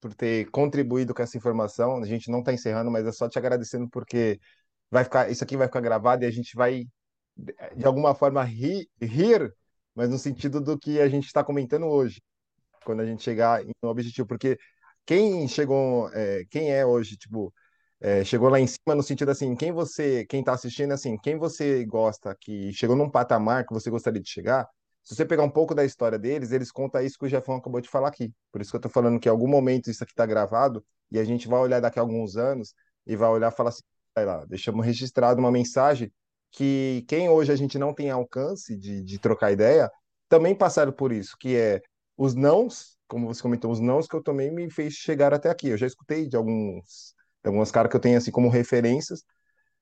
por 0.02 0.14
ter 0.16 0.50
contribuído 0.50 1.14
com 1.14 1.22
essa 1.22 1.38
informação. 1.38 2.02
A 2.02 2.06
gente 2.06 2.32
não 2.32 2.40
está 2.40 2.52
encerrando, 2.52 2.90
mas 2.90 3.06
é 3.06 3.12
só 3.12 3.30
te 3.30 3.38
agradecendo 3.38 3.88
porque 3.90 4.40
vai 4.92 5.04
ficar, 5.04 5.32
isso 5.32 5.44
aqui 5.44 5.58
vai 5.58 5.68
ficar 5.68 5.82
gravado 5.82 6.24
e 6.24 6.28
a 6.28 6.32
gente 6.32 6.56
vai, 6.56 6.86
de 7.76 7.86
alguma 7.86 8.14
forma, 8.14 8.44
rir, 8.44 8.88
rir 9.02 9.54
mas 9.96 10.10
no 10.10 10.18
sentido 10.18 10.62
do 10.62 10.78
que 10.78 11.02
a 11.02 11.10
gente 11.10 11.26
está 11.26 11.44
comentando 11.44 11.86
hoje 11.86 12.22
quando 12.84 13.02
a 13.02 13.06
gente 13.06 13.24
chegar 13.24 13.62
um 13.84 13.88
objetivo, 13.90 14.28
porque 14.28 14.58
quem 15.06 15.48
chegou, 15.48 16.10
é, 16.14 16.44
quem 16.50 16.72
é 16.72 16.86
hoje, 16.86 17.18
tipo, 17.18 17.54
é, 18.00 18.24
chegou 18.24 18.50
lá 18.50 18.60
em 18.60 18.68
cima 18.68 18.96
no 18.96 19.04
sentido 19.04 19.30
assim, 19.32 19.56
quem 19.56 19.72
você, 19.72 20.26
quem 20.26 20.44
tá 20.44 20.54
assistindo, 20.54 20.92
assim, 20.94 21.18
quem 21.18 21.38
você 21.38 21.86
gosta, 21.86 22.36
que 22.40 22.74
chegou 22.74 22.96
num 22.96 23.10
patamar 23.10 23.66
que 23.66 23.74
você 23.74 23.90
gostaria 23.90 24.22
de 24.22 24.30
chegar, 24.30 24.68
se 25.04 25.16
você 25.16 25.26
pegar 25.26 25.44
um 25.44 25.50
pouco 25.50 25.74
da 25.74 25.84
história 25.84 26.18
deles, 26.20 26.52
eles 26.52 26.72
contam 26.72 27.02
isso 27.02 27.18
que 27.18 27.26
o 27.26 27.30
Jefão 27.30 27.56
acabou 27.56 27.82
de 27.82 27.90
falar 27.90 28.10
aqui. 28.10 28.32
Por 28.52 28.62
isso 28.62 28.72
que 28.72 28.78
eu 28.78 28.82
tô 28.82 28.90
falando 28.90 29.20
que 29.20 29.28
em 29.28 29.32
algum 29.32 29.48
momento 29.48 29.90
isso 29.90 30.04
aqui 30.04 30.14
tá 30.14 30.26
gravado 30.26 30.84
e 31.12 31.20
a 31.20 31.24
gente 31.24 31.48
vai 31.48 31.60
olhar 31.60 31.80
daqui 31.80 32.00
a 32.00 32.02
alguns 32.02 32.38
anos 32.38 32.74
e 33.06 33.16
vai 33.16 33.30
olhar 33.30 33.52
e 33.52 33.56
falar 33.56 33.70
assim, 33.70 33.82
lá, 34.18 34.46
deixamos 34.46 34.86
registrado 34.86 35.40
uma 35.40 35.52
mensagem 35.52 36.12
que 36.52 37.06
quem 37.08 37.30
hoje 37.30 37.52
a 37.52 37.56
gente 37.56 37.80
não 37.80 37.94
tem 37.94 38.10
alcance 38.10 38.78
de, 38.78 39.02
de 39.04 39.20
trocar 39.20 39.52
ideia, 39.52 39.90
também 40.28 40.56
passaram 40.56 40.92
por 40.92 41.12
isso, 41.12 41.36
que 41.40 41.56
é 41.56 41.82
os 42.18 42.36
nãos, 42.36 42.98
como 43.08 43.28
você 43.28 43.42
comentou, 43.42 43.72
os 43.72 43.80
nãos 43.80 44.08
que 44.08 44.16
eu 44.16 44.24
tomei 44.24 44.52
me 44.52 44.70
fez 44.70 44.94
chegar 44.94 45.34
até 45.34 45.50
aqui. 45.50 45.70
Eu 45.70 45.78
já 45.78 45.88
escutei 45.88 46.28
de 46.28 46.36
alguns, 46.36 47.16
de 47.44 47.48
algumas 47.48 47.72
caras 47.72 47.90
que 47.90 47.96
eu 47.96 48.02
tenho 48.02 48.18
assim 48.18 48.32
como 48.32 48.50
referências, 48.50 49.24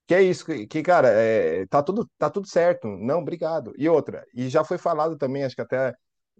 que 0.07 0.15
é 0.15 0.21
isso, 0.23 0.45
que, 0.45 0.67
que 0.67 0.81
cara, 0.81 1.09
é, 1.09 1.65
tá 1.67 1.83
tudo, 1.83 2.09
tá 2.17 2.29
tudo 2.29 2.47
certo. 2.47 2.87
Não, 2.87 3.19
obrigado. 3.19 3.73
E 3.77 3.87
outra, 3.89 4.25
e 4.33 4.49
já 4.49 4.63
foi 4.63 4.77
falado 4.77 5.17
também, 5.17 5.43
acho 5.43 5.55
que 5.55 5.61
até 5.61 5.93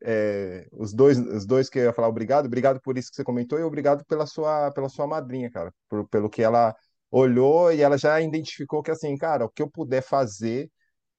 é, 0.03 0.67
os 0.71 0.93
dois, 0.93 1.19
os 1.19 1.45
dois 1.45 1.69
que 1.69 1.79
eu 1.79 1.83
ia 1.85 1.93
falar 1.93 2.07
obrigado, 2.07 2.45
obrigado 2.45 2.81
por 2.81 2.97
isso 2.97 3.09
que 3.09 3.15
você 3.15 3.23
comentou 3.23 3.59
e 3.59 3.63
obrigado 3.63 4.05
pela 4.05 4.25
sua, 4.25 4.71
pela 4.71 4.89
sua 4.89 5.07
madrinha, 5.07 5.51
cara, 5.51 5.73
por, 5.89 6.07
pelo 6.09 6.29
que 6.29 6.41
ela 6.41 6.75
olhou 7.11 7.71
e 7.73 7.81
ela 7.81 7.97
já 7.97 8.19
identificou 8.21 8.83
que 8.83 8.91
assim, 8.91 9.17
cara, 9.17 9.45
o 9.45 9.49
que 9.49 9.61
eu 9.61 9.69
puder 9.69 10.01
fazer, 10.01 10.69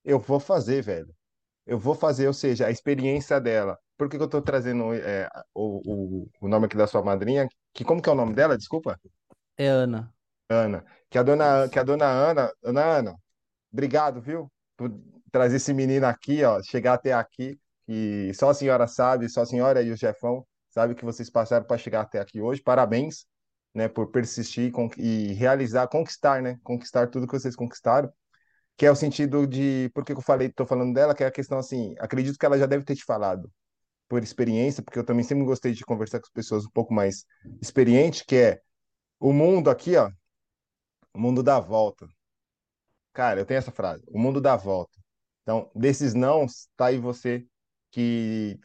eu 0.04 0.18
vou 0.20 0.40
fazer, 0.40 0.82
velho. 0.82 1.14
Eu 1.66 1.78
vou 1.78 1.94
fazer, 1.94 2.26
ou 2.26 2.34
seja, 2.34 2.66
a 2.66 2.70
experiência 2.70 3.40
dela 3.40 3.78
por 4.00 4.08
que, 4.08 4.16
que 4.16 4.22
eu 4.22 4.26
estou 4.26 4.40
trazendo 4.40 4.94
é, 4.94 5.28
o, 5.54 6.22
o, 6.22 6.30
o 6.40 6.48
nome 6.48 6.64
aqui 6.64 6.74
da 6.74 6.86
sua 6.86 7.02
madrinha? 7.02 7.46
Que 7.74 7.84
como 7.84 8.00
que 8.00 8.08
é 8.08 8.12
o 8.12 8.14
nome 8.14 8.32
dela? 8.32 8.56
Desculpa. 8.56 8.98
É 9.58 9.66
Ana. 9.66 10.10
Ana. 10.48 10.82
Que 11.10 11.18
a 11.18 11.22
dona, 11.22 11.68
que 11.68 11.78
a 11.78 11.82
dona 11.82 12.06
Ana, 12.06 12.50
Ana 12.64 12.82
Ana, 12.82 13.14
obrigado, 13.70 14.22
viu? 14.22 14.50
Por 14.74 14.90
trazer 15.30 15.56
esse 15.56 15.74
menino 15.74 16.06
aqui, 16.06 16.42
ó, 16.42 16.62
chegar 16.62 16.94
até 16.94 17.12
aqui. 17.12 17.60
E 17.86 18.32
só 18.32 18.48
a 18.48 18.54
senhora 18.54 18.86
sabe, 18.86 19.28
só 19.28 19.42
a 19.42 19.46
senhora 19.46 19.82
e 19.82 19.90
o 19.90 19.96
Jefão 19.96 20.46
sabe 20.70 20.94
que 20.94 21.04
vocês 21.04 21.28
passaram 21.28 21.66
para 21.66 21.76
chegar 21.76 22.00
até 22.00 22.20
aqui 22.20 22.40
hoje. 22.40 22.62
Parabéns, 22.62 23.26
né, 23.74 23.88
por 23.88 24.10
persistir 24.10 24.72
e 24.98 25.32
realizar, 25.34 25.86
conquistar, 25.88 26.42
né? 26.42 26.58
Conquistar 26.62 27.08
tudo 27.08 27.26
que 27.26 27.38
vocês 27.38 27.56
conquistaram 27.56 28.12
que 28.80 28.86
é 28.86 28.90
o 28.90 28.96
sentido 28.96 29.46
de 29.46 29.90
por 29.92 30.06
que 30.06 30.12
eu 30.12 30.22
falei, 30.22 30.48
estou 30.48 30.64
falando 30.64 30.94
dela, 30.94 31.14
que 31.14 31.22
é 31.22 31.26
a 31.26 31.30
questão 31.30 31.58
assim, 31.58 31.94
acredito 31.98 32.38
que 32.38 32.46
ela 32.46 32.58
já 32.58 32.64
deve 32.64 32.82
ter 32.82 32.96
te 32.96 33.04
falado, 33.04 33.52
por 34.08 34.22
experiência, 34.22 34.82
porque 34.82 34.98
eu 34.98 35.04
também 35.04 35.22
sempre 35.22 35.44
gostei 35.44 35.74
de 35.74 35.84
conversar 35.84 36.18
com 36.18 36.24
as 36.24 36.32
pessoas 36.32 36.64
um 36.64 36.70
pouco 36.70 36.94
mais 36.94 37.26
experientes, 37.60 38.22
que 38.22 38.36
é 38.36 38.62
o 39.18 39.34
mundo 39.34 39.68
aqui, 39.68 39.96
ó, 39.96 40.10
o 41.12 41.20
mundo 41.20 41.42
dá 41.42 41.60
volta. 41.60 42.06
Cara, 43.12 43.40
eu 43.40 43.44
tenho 43.44 43.58
essa 43.58 43.70
frase, 43.70 44.02
o 44.08 44.18
mundo 44.18 44.40
dá 44.40 44.56
volta. 44.56 44.98
Então, 45.42 45.70
desses 45.74 46.14
não, 46.14 46.46
tá 46.74 46.86
aí 46.86 46.96
você 46.96 47.44
que, 47.90 48.58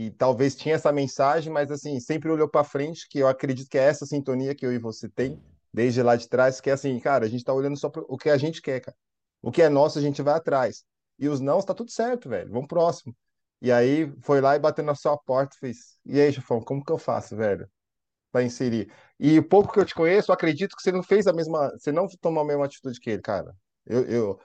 que 0.00 0.10
talvez 0.12 0.56
tinha 0.56 0.76
essa 0.76 0.90
mensagem, 0.90 1.52
mas 1.52 1.70
assim, 1.70 2.00
sempre 2.00 2.30
olhou 2.30 2.48
para 2.48 2.64
frente, 2.64 3.06
que 3.06 3.18
eu 3.18 3.28
acredito 3.28 3.68
que 3.68 3.76
é 3.76 3.82
essa 3.82 4.06
sintonia 4.06 4.54
que 4.54 4.64
eu 4.64 4.72
e 4.72 4.78
você 4.78 5.10
tem, 5.10 5.38
desde 5.70 6.02
lá 6.02 6.16
de 6.16 6.26
trás, 6.26 6.58
que 6.58 6.70
é 6.70 6.72
assim, 6.72 6.98
cara, 6.98 7.26
a 7.26 7.28
gente 7.28 7.44
tá 7.44 7.52
olhando 7.52 7.76
só 7.76 7.90
para 7.90 8.02
o 8.08 8.16
que 8.16 8.30
a 8.30 8.38
gente 8.38 8.62
quer, 8.62 8.80
cara. 8.80 8.96
O 9.42 9.52
que 9.52 9.60
é 9.60 9.68
nosso, 9.68 9.98
a 9.98 10.02
gente 10.02 10.22
vai 10.22 10.32
atrás. 10.34 10.84
E 11.18 11.28
os 11.28 11.38
não, 11.40 11.58
está 11.58 11.74
tudo 11.74 11.90
certo, 11.90 12.30
velho. 12.30 12.50
Vamos 12.50 12.66
próximo. 12.66 13.14
E 13.60 13.70
aí 13.70 14.10
foi 14.22 14.40
lá 14.40 14.56
e 14.56 14.58
bateu 14.58 14.82
na 14.82 14.94
sua 14.94 15.18
porta 15.18 15.54
fez: 15.60 15.98
E 16.06 16.18
aí, 16.18 16.32
Jafão, 16.32 16.62
como 16.62 16.82
que 16.82 16.92
eu 16.92 16.98
faço, 16.98 17.36
velho? 17.36 17.68
Para 18.32 18.42
inserir. 18.42 18.90
E 19.18 19.42
pouco 19.42 19.72
que 19.72 19.80
eu 19.80 19.84
te 19.84 19.94
conheço, 19.94 20.30
eu 20.30 20.34
acredito 20.34 20.74
que 20.76 20.82
você 20.82 20.92
não 20.92 21.02
fez 21.02 21.26
a 21.26 21.32
mesma. 21.34 21.70
Você 21.78 21.92
não 21.92 22.06
tomou 22.22 22.42
a 22.42 22.46
mesma 22.46 22.64
atitude 22.64 22.98
que 22.98 23.10
ele, 23.10 23.22
cara. 23.22 23.54
Eu, 23.86 24.04
eu 24.06 24.40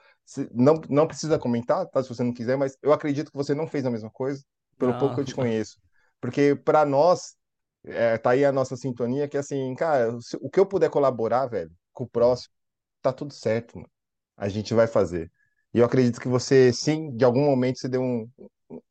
não, 0.52 0.74
não 0.90 1.06
precisa 1.06 1.38
comentar, 1.38 1.86
tá? 1.88 2.02
Se 2.02 2.10
você 2.10 2.22
não 2.22 2.34
quiser, 2.34 2.56
mas 2.56 2.76
eu 2.82 2.92
acredito 2.92 3.30
que 3.30 3.36
você 3.36 3.54
não 3.54 3.66
fez 3.66 3.86
a 3.86 3.90
mesma 3.90 4.10
coisa, 4.10 4.42
pelo 4.78 4.92
não. 4.92 4.98
pouco 4.98 5.14
que 5.16 5.20
eu 5.22 5.24
te 5.24 5.34
conheço. 5.34 5.78
Porque 6.20 6.54
para 6.54 6.84
nós, 6.84 7.36
é, 7.84 8.18
tá 8.18 8.30
aí 8.30 8.44
a 8.44 8.52
nossa 8.52 8.76
sintonia, 8.76 9.28
que 9.28 9.36
assim, 9.36 9.74
cara, 9.74 10.16
o 10.40 10.50
que 10.50 10.58
eu 10.58 10.66
puder 10.66 10.90
colaborar, 10.90 11.46
velho, 11.46 11.70
com 11.92 12.04
o 12.04 12.08
próximo, 12.08 12.52
tá 13.00 13.12
tudo 13.12 13.32
certo, 13.32 13.76
mano. 13.76 13.90
A 14.36 14.48
gente 14.48 14.74
vai 14.74 14.86
fazer. 14.86 15.30
E 15.72 15.78
eu 15.78 15.84
acredito 15.84 16.20
que 16.20 16.28
você, 16.28 16.72
sim, 16.72 17.14
de 17.16 17.24
algum 17.24 17.44
momento, 17.44 17.78
você 17.78 17.88
deu 17.88 18.02
um, 18.02 18.30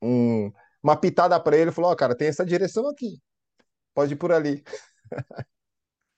um, 0.01 0.51
uma 0.81 0.95
pitada 0.95 1.39
para 1.39 1.57
ele 1.57 1.69
e 1.69 1.73
falou: 1.73 1.89
Ó, 1.89 1.93
oh, 1.93 1.95
cara, 1.95 2.15
tem 2.15 2.27
essa 2.27 2.45
direção 2.45 2.87
aqui, 2.87 3.19
pode 3.93 4.13
ir 4.13 4.17
por 4.17 4.31
ali. 4.31 4.63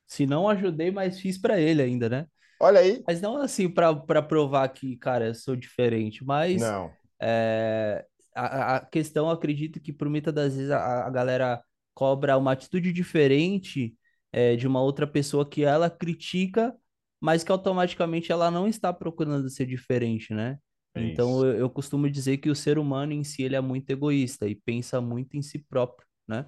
Se 0.05 0.25
não 0.25 0.47
ajudei, 0.47 0.89
mas 0.89 1.19
fiz 1.19 1.37
para 1.37 1.59
ele 1.59 1.81
ainda, 1.81 2.07
né? 2.07 2.27
Olha 2.59 2.79
aí. 2.79 3.03
Mas 3.05 3.21
não 3.21 3.37
assim 3.37 3.69
para 3.69 4.21
provar 4.21 4.67
que, 4.69 4.95
cara, 4.97 5.27
eu 5.27 5.35
sou 5.35 5.55
diferente, 5.55 6.23
mas 6.23 6.61
não. 6.61 6.91
É, 7.21 8.05
a, 8.37 8.75
a 8.77 8.85
questão, 8.85 9.29
acredito 9.29 9.79
que 9.79 9.91
por 9.91 10.09
muitas 10.09 10.33
das 10.33 10.55
vezes 10.55 10.71
a, 10.71 11.07
a 11.07 11.09
galera 11.09 11.61
cobra 11.93 12.37
uma 12.37 12.51
atitude 12.51 12.93
diferente 12.93 13.95
é, 14.31 14.55
de 14.55 14.67
uma 14.67 14.81
outra 14.81 15.07
pessoa 15.07 15.47
que 15.47 15.63
ela 15.63 15.89
critica, 15.89 16.75
mas 17.19 17.43
que 17.43 17.51
automaticamente 17.51 18.31
ela 18.31 18.51
não 18.51 18.67
está 18.67 18.93
procurando 18.93 19.49
ser 19.49 19.65
diferente, 19.65 20.33
né? 20.33 20.59
É 20.95 21.03
então 21.03 21.45
eu, 21.45 21.53
eu, 21.57 21.69
costumo 21.69 22.09
dizer 22.09 22.37
que 22.37 22.49
o 22.49 22.55
ser 22.55 22.77
humano 22.77 23.13
em 23.13 23.23
si 23.23 23.43
ele 23.43 23.55
é 23.55 23.61
muito 23.61 23.89
egoísta 23.89 24.47
e 24.47 24.55
pensa 24.55 25.01
muito 25.01 25.35
em 25.35 25.41
si 25.41 25.59
próprio, 25.59 26.07
né? 26.27 26.45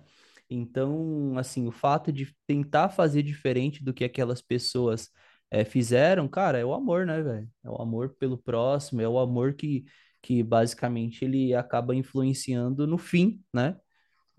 Então, 0.50 1.38
assim, 1.38 1.68
o 1.68 1.72
fato 1.72 2.12
de 2.12 2.36
tentar 2.48 2.90
fazer 2.90 3.22
diferente 3.22 3.84
do 3.84 3.94
que 3.94 4.04
aquelas 4.04 4.42
pessoas 4.42 5.10
é, 5.52 5.64
fizeram, 5.64 6.28
cara, 6.28 6.58
é 6.58 6.66
o 6.66 6.74
amor, 6.74 7.06
né, 7.06 7.22
velho? 7.22 7.50
É 7.64 7.70
o 7.70 7.82
amor 7.82 8.16
pelo 8.20 8.38
próximo, 8.38 9.02
é 9.02 9.08
o 9.08 9.20
amor 9.20 9.54
que, 9.54 9.86
que 10.22 10.44
basicamente 10.44 11.24
ele 11.26 11.54
acaba 11.54 11.96
influenciando 11.96 12.86
no 12.88 12.98
fim, 12.98 13.42
né? 13.54 13.78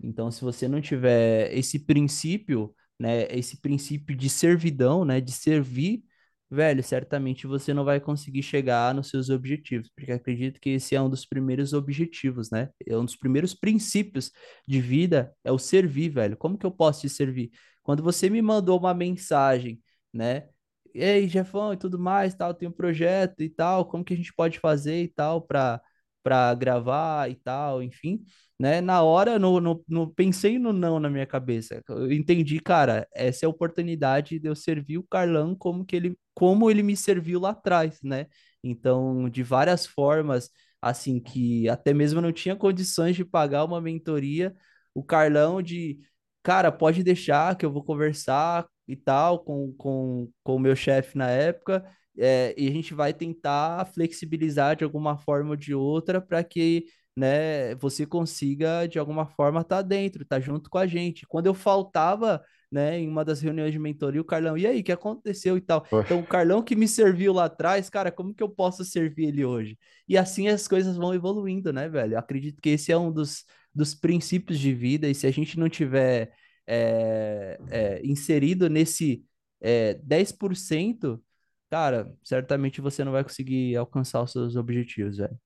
Então, 0.03 0.31
se 0.31 0.41
você 0.41 0.67
não 0.67 0.81
tiver 0.81 1.53
esse 1.57 1.79
princípio, 1.85 2.75
né, 2.99 3.27
esse 3.31 3.61
princípio 3.61 4.15
de 4.15 4.29
servidão, 4.29 5.05
né, 5.05 5.21
de 5.21 5.31
servir 5.31 6.03
velho, 6.49 6.83
certamente 6.83 7.47
você 7.47 7.73
não 7.73 7.85
vai 7.85 7.99
conseguir 7.99 8.43
chegar 8.43 8.93
nos 8.93 9.09
seus 9.09 9.29
objetivos, 9.29 9.89
porque 9.95 10.11
acredito 10.11 10.59
que 10.59 10.71
esse 10.71 10.95
é 10.95 11.01
um 11.01 11.09
dos 11.09 11.25
primeiros 11.25 11.71
objetivos, 11.73 12.51
né? 12.51 12.69
É 12.85 12.97
um 12.97 13.05
dos 13.05 13.15
primeiros 13.15 13.53
princípios 13.53 14.31
de 14.67 14.81
vida 14.81 15.33
é 15.45 15.51
o 15.51 15.57
servir, 15.57 16.09
velho. 16.09 16.35
Como 16.37 16.57
que 16.57 16.65
eu 16.65 16.71
posso 16.71 17.01
te 17.01 17.09
servir? 17.09 17.51
Quando 17.81 18.03
você 18.03 18.29
me 18.29 18.41
mandou 18.41 18.77
uma 18.77 18.93
mensagem, 18.93 19.81
né? 20.13 20.49
Ei, 20.93 21.27
Jefão 21.27 21.73
e 21.73 21.77
tudo 21.77 21.97
mais, 21.99 22.33
tal, 22.33 22.53
tem 22.53 22.67
um 22.67 22.71
projeto 22.71 23.41
e 23.43 23.49
tal, 23.49 23.85
como 23.85 24.03
que 24.03 24.13
a 24.13 24.17
gente 24.17 24.33
pode 24.33 24.59
fazer 24.59 25.01
e 25.03 25.07
tal 25.07 25.41
para 25.41 25.81
para 26.23 26.53
gravar 26.53 27.31
e 27.31 27.35
tal, 27.35 27.81
enfim 27.81 28.23
né? 28.59 28.79
Na 28.79 29.01
hora, 29.01 29.39
no, 29.39 29.59
no, 29.59 29.83
no, 29.87 30.13
pensei 30.13 30.59
no 30.59 30.71
não 30.71 30.99
na 30.99 31.09
minha 31.09 31.25
cabeça. 31.25 31.81
Eu 31.89 32.11
entendi, 32.11 32.59
cara, 32.59 33.07
essa 33.13 33.43
é 33.45 33.47
a 33.47 33.49
oportunidade 33.49 34.37
de 34.39 34.47
eu 34.47 34.55
servir 34.55 34.99
o 34.99 35.03
Carlão 35.07 35.55
como 35.55 35.83
que 35.83 35.95
ele, 35.95 36.15
como 36.35 36.69
ele 36.69 36.83
me 36.83 36.95
serviu 36.95 37.39
lá 37.39 37.49
atrás, 37.51 37.99
né? 38.03 38.27
Então, 38.63 39.27
de 39.29 39.41
várias 39.41 39.85
formas, 39.87 40.49
assim, 40.81 41.19
que 41.19 41.67
até 41.69 41.91
mesmo 41.93 42.19
eu 42.19 42.21
não 42.23 42.31
tinha 42.31 42.55
condições 42.55 43.15
de 43.15 43.25
pagar 43.25 43.65
uma 43.65 43.81
mentoria, 43.81 44.55
o 44.93 45.03
Carlão 45.03 45.59
de, 45.61 45.99
cara, 46.43 46.71
pode 46.71 47.03
deixar 47.03 47.55
que 47.57 47.65
eu 47.65 47.71
vou 47.71 47.83
conversar 47.83 48.67
e 48.91 48.95
tal 48.95 49.39
com, 49.39 49.73
com, 49.77 50.29
com 50.43 50.55
o 50.55 50.59
meu 50.59 50.75
chefe 50.75 51.17
na 51.17 51.29
época, 51.29 51.85
é, 52.17 52.53
e 52.57 52.67
a 52.67 52.71
gente 52.71 52.93
vai 52.93 53.13
tentar 53.13 53.85
flexibilizar 53.85 54.75
de 54.75 54.83
alguma 54.83 55.17
forma 55.17 55.51
ou 55.51 55.55
de 55.55 55.73
outra 55.73 56.19
para 56.21 56.43
que 56.43 56.85
né, 57.15 57.75
você 57.75 58.05
consiga 58.05 58.87
de 58.87 58.97
alguma 58.97 59.25
forma 59.25 59.61
estar 59.61 59.77
tá 59.77 59.81
dentro, 59.81 60.23
estar 60.23 60.37
tá 60.37 60.41
junto 60.41 60.69
com 60.69 60.77
a 60.77 60.87
gente. 60.87 61.25
Quando 61.27 61.47
eu 61.47 61.53
faltava, 61.53 62.41
né, 62.71 62.99
em 62.99 63.07
uma 63.07 63.25
das 63.25 63.41
reuniões 63.41 63.73
de 63.73 63.79
mentoria, 63.79 64.21
o 64.21 64.25
Carlão, 64.25 64.57
e 64.57 64.65
aí, 64.65 64.79
o 64.79 64.83
que 64.83 64.91
aconteceu 64.91 65.57
e 65.57 65.61
tal? 65.61 65.85
Então, 65.91 66.19
o 66.19 66.25
Carlão 66.25 66.63
que 66.63 66.75
me 66.75 66.87
serviu 66.87 67.33
lá 67.33 67.45
atrás, 67.45 67.89
cara, 67.89 68.11
como 68.11 68.33
que 68.33 68.41
eu 68.41 68.49
posso 68.49 68.85
servir 68.85 69.27
ele 69.27 69.43
hoje? 69.43 69.77
E 70.07 70.17
assim 70.17 70.47
as 70.47 70.67
coisas 70.67 70.95
vão 70.95 71.13
evoluindo, 71.13 71.73
né, 71.73 71.89
velho? 71.89 72.13
Eu 72.13 72.19
acredito 72.19 72.61
que 72.61 72.69
esse 72.69 72.91
é 72.91 72.97
um 72.97 73.11
dos, 73.11 73.43
dos 73.75 73.93
princípios 73.93 74.57
de 74.59 74.73
vida, 74.73 75.07
e 75.09 75.15
se 75.15 75.27
a 75.27 75.31
gente 75.31 75.59
não 75.59 75.69
tiver 75.69 76.31
é, 76.67 77.59
é, 77.69 78.01
inserido 78.05 78.69
nesse 78.69 79.23
é, 79.59 79.95
10%, 79.95 81.21
cara, 81.69 82.13
certamente 82.23 82.81
você 82.81 83.03
não 83.03 83.11
vai 83.11 83.23
conseguir 83.23 83.75
alcançar 83.75 84.21
os 84.21 84.31
seus 84.31 84.55
objetivos, 84.55 85.17
velho. 85.17 85.39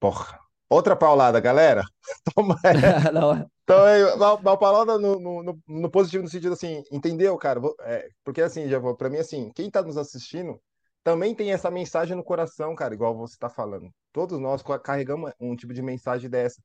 Porra. 0.00 0.38
Outra 0.68 0.96
paulada, 0.96 1.38
galera. 1.38 1.82
Toma 2.34 2.58
essa. 2.64 3.50
Então, 3.64 3.86
é, 3.86 4.14
uma, 4.14 4.34
uma 4.34 4.58
palavra 4.58 4.98
no, 4.98 5.20
no, 5.20 5.62
no, 5.68 5.90
positivo, 5.90 6.24
no 6.24 6.28
sentido 6.28 6.52
assim, 6.52 6.82
entendeu, 6.90 7.38
cara? 7.38 7.60
É, 7.82 8.08
porque 8.24 8.42
assim, 8.42 8.68
já 8.68 8.80
pra 8.94 9.08
mim, 9.08 9.18
assim, 9.18 9.50
quem 9.54 9.70
tá 9.70 9.80
nos 9.80 9.96
assistindo 9.96 10.60
também 11.04 11.34
tem 11.34 11.52
essa 11.52 11.70
mensagem 11.70 12.16
no 12.16 12.24
coração, 12.24 12.74
cara, 12.74 12.92
igual 12.92 13.16
você 13.16 13.36
tá 13.38 13.48
falando. 13.48 13.88
Todos 14.12 14.38
nós 14.40 14.62
carregamos 14.82 15.32
um 15.40 15.54
tipo 15.54 15.72
de 15.72 15.80
mensagem 15.80 16.28
dessa. 16.28 16.60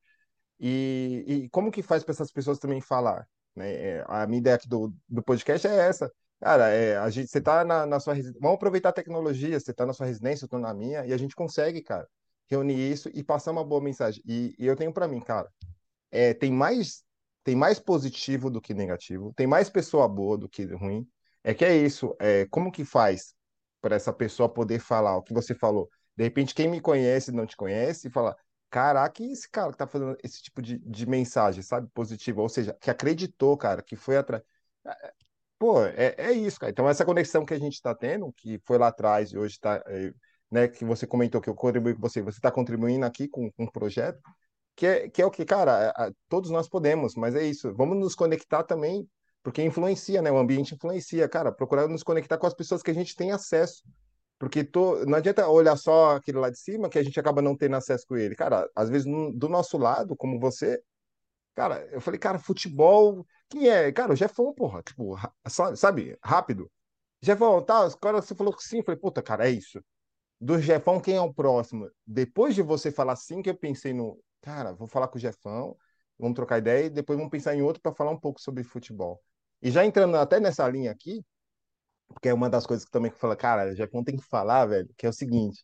E, 0.59 1.23
e 1.27 1.49
como 1.49 1.71
que 1.71 1.83
faz 1.83 2.03
para 2.03 2.13
essas 2.13 2.31
pessoas 2.31 2.57
também 2.59 2.81
falar? 2.81 3.27
Né? 3.57 3.73
É, 3.73 4.05
a 4.07 4.27
minha 4.27 4.39
ideia 4.39 4.55
aqui 4.55 4.67
do, 4.69 4.93
do 5.09 5.23
podcast 5.23 5.67
é 5.67 5.75
essa. 5.75 6.11
Cara, 6.39 6.69
é, 6.69 6.97
a 6.97 7.09
gente, 7.09 7.29
você 7.29 7.41
tá 7.41 7.65
na, 7.65 7.85
na 7.85 7.99
sua 7.99 8.13
residência, 8.13 8.39
vamos 8.41 8.55
aproveitar 8.55 8.89
a 8.89 8.93
tecnologia, 8.93 9.59
você 9.59 9.73
tá 9.73 9.85
na 9.85 9.93
sua 9.93 10.05
residência, 10.05 10.45
eu 10.45 10.49
tô 10.49 10.59
na 10.59 10.73
minha, 10.73 11.05
e 11.05 11.11
a 11.11 11.17
gente 11.17 11.35
consegue, 11.35 11.81
cara, 11.81 12.07
reunir 12.47 12.75
isso 12.75 13.09
e 13.13 13.23
passar 13.23 13.51
uma 13.51 13.63
boa 13.65 13.81
mensagem. 13.81 14.21
E, 14.25 14.55
e 14.59 14.67
eu 14.67 14.75
tenho 14.75 14.93
para 14.93 15.07
mim, 15.07 15.19
cara, 15.19 15.51
é, 16.11 16.33
tem 16.33 16.51
mais 16.51 17.03
tem 17.43 17.55
mais 17.55 17.79
positivo 17.79 18.49
do 18.49 18.59
que 18.59 18.73
negativo, 18.73 19.33
tem 19.33 19.47
mais 19.47 19.69
pessoa 19.69 20.05
boa 20.07 20.37
do 20.37 20.49
que 20.49 20.65
ruim. 20.65 21.07
É 21.43 21.53
que 21.53 21.63
é 21.63 21.75
isso, 21.75 22.13
é, 22.19 22.45
como 22.47 22.71
que 22.71 22.83
faz 22.83 23.33
para 23.81 23.95
essa 23.95 24.11
pessoa 24.11 24.49
poder 24.49 24.79
falar 24.79 25.15
o 25.15 25.23
que 25.23 25.33
você 25.33 25.55
falou? 25.55 25.89
De 26.15 26.25
repente, 26.25 26.53
quem 26.53 26.67
me 26.67 26.81
conhece 26.81 27.31
não 27.31 27.45
te 27.45 27.55
conhece 27.55 28.07
e 28.09 28.11
fala, 28.11 28.35
caraca, 28.69 29.23
esse 29.23 29.49
cara 29.49 29.71
que 29.71 29.77
tá 29.77 29.87
fazendo 29.87 30.17
esse 30.23 30.41
tipo 30.41 30.61
de, 30.61 30.77
de 30.79 31.05
mensagem, 31.05 31.61
sabe, 31.61 31.87
positiva, 31.93 32.41
ou 32.41 32.49
seja, 32.49 32.75
que 32.79 32.89
acreditou, 32.89 33.57
cara, 33.57 33.81
que 33.81 33.95
foi 33.95 34.17
atrás. 34.17 34.43
É, 34.85 35.07
é, 35.07 35.13
pô, 35.59 35.83
é, 35.85 36.15
é 36.17 36.31
isso, 36.31 36.59
cara. 36.59 36.71
Então, 36.71 36.89
essa 36.89 37.05
conexão 37.05 37.45
que 37.45 37.53
a 37.53 37.59
gente 37.59 37.73
está 37.73 37.95
tendo, 37.95 38.31
que 38.33 38.59
foi 38.65 38.77
lá 38.77 38.87
atrás 38.87 39.31
e 39.31 39.37
hoje 39.37 39.55
está, 39.55 39.83
é, 39.87 40.13
né, 40.51 40.67
que 40.67 40.85
você 40.85 41.07
comentou 41.07 41.41
que 41.41 41.49
eu 41.49 41.55
contribuí 41.55 41.93
com 41.95 42.01
você, 42.01 42.21
você 42.21 42.39
está 42.39 42.51
contribuindo 42.51 43.05
aqui 43.05 43.27
com, 43.27 43.51
com 43.51 43.63
um 43.63 43.71
projeto, 43.71 44.19
que 44.75 44.85
é, 44.85 45.09
que 45.09 45.21
é 45.21 45.25
o 45.25 45.31
que, 45.31 45.43
cara, 45.43 46.13
todos 46.29 46.51
nós 46.51 46.69
podemos, 46.69 47.15
mas 47.15 47.35
é 47.35 47.43
isso. 47.43 47.73
Vamos 47.73 47.97
nos 47.97 48.15
conectar 48.15 48.63
também, 48.63 49.09
porque 49.41 49.63
influencia, 49.63 50.21
né? 50.21 50.31
O 50.31 50.37
ambiente 50.37 50.75
influencia, 50.75 51.27
cara. 51.27 51.51
Procurar 51.51 51.87
nos 51.87 52.03
conectar 52.03 52.37
com 52.37 52.45
as 52.45 52.53
pessoas 52.53 52.83
que 52.83 52.91
a 52.91 52.93
gente 52.93 53.15
tem 53.15 53.31
acesso. 53.31 53.81
Porque 54.39 54.63
tô, 54.63 55.03
não 55.05 55.17
adianta 55.17 55.47
olhar 55.47 55.75
só 55.77 56.15
aquele 56.17 56.37
lá 56.37 56.49
de 56.49 56.59
cima 56.59 56.89
que 56.89 56.99
a 56.99 57.03
gente 57.03 57.19
acaba 57.19 57.41
não 57.41 57.55
tendo 57.57 57.75
acesso 57.75 58.05
com 58.07 58.15
ele. 58.17 58.35
Cara, 58.35 58.69
às 58.75 58.89
vezes 58.89 59.07
do 59.33 59.49
nosso 59.49 59.77
lado, 59.77 60.15
como 60.15 60.39
você, 60.39 60.81
cara, 61.55 61.87
eu 61.91 62.01
falei, 62.01 62.19
cara, 62.19 62.39
futebol, 62.39 63.25
quem 63.49 63.69
é? 63.69 63.91
Cara, 63.91 64.13
o 64.13 64.15
Jefão, 64.15 64.53
porra, 64.53 64.83
tipo, 64.83 65.15
sabe, 65.75 66.17
rápido. 66.23 66.71
Jefão, 67.21 67.63
tá, 67.63 67.89
cara, 68.01 68.21
você 68.21 68.35
falou 68.35 68.53
que 68.55 68.63
sim, 68.63 68.79
eu 68.79 68.83
falei, 68.83 68.99
puta, 68.99 69.21
cara, 69.23 69.47
é 69.47 69.51
isso. 69.51 69.83
Do 70.39 70.59
Jefão, 70.61 70.99
quem 71.01 71.15
é 71.15 71.21
o 71.21 71.33
próximo? 71.33 71.89
Depois 72.05 72.55
de 72.55 72.61
você 72.61 72.91
falar 72.91 73.15
sim, 73.15 73.41
que 73.41 73.49
eu 73.49 73.57
pensei 73.57 73.93
no, 73.93 74.19
cara, 74.41 74.73
vou 74.73 74.87
falar 74.87 75.07
com 75.07 75.17
o 75.17 75.21
Jefão, 75.21 75.75
vamos 76.19 76.35
trocar 76.35 76.59
ideia 76.59 76.85
e 76.85 76.89
depois 76.89 77.17
vamos 77.17 77.31
pensar 77.31 77.55
em 77.55 77.61
outro 77.61 77.81
para 77.81 77.93
falar 77.95 78.11
um 78.11 78.19
pouco 78.19 78.39
sobre 78.41 78.63
futebol. 78.63 79.21
E 79.61 79.71
já 79.71 79.85
entrando 79.85 80.15
até 80.17 80.39
nessa 80.39 80.67
linha 80.69 80.91
aqui, 80.91 81.25
porque 82.09 82.29
é 82.29 82.33
uma 82.33 82.49
das 82.49 82.65
coisas 82.65 82.85
que 82.85 82.91
também 82.91 83.11
que 83.11 83.19
fala, 83.19 83.35
cara, 83.35 83.71
o 83.71 83.75
Jefão 83.75 84.03
tem 84.03 84.17
que 84.17 84.23
falar, 84.25 84.65
velho, 84.65 84.89
que 84.97 85.05
é 85.05 85.09
o 85.09 85.13
seguinte. 85.13 85.63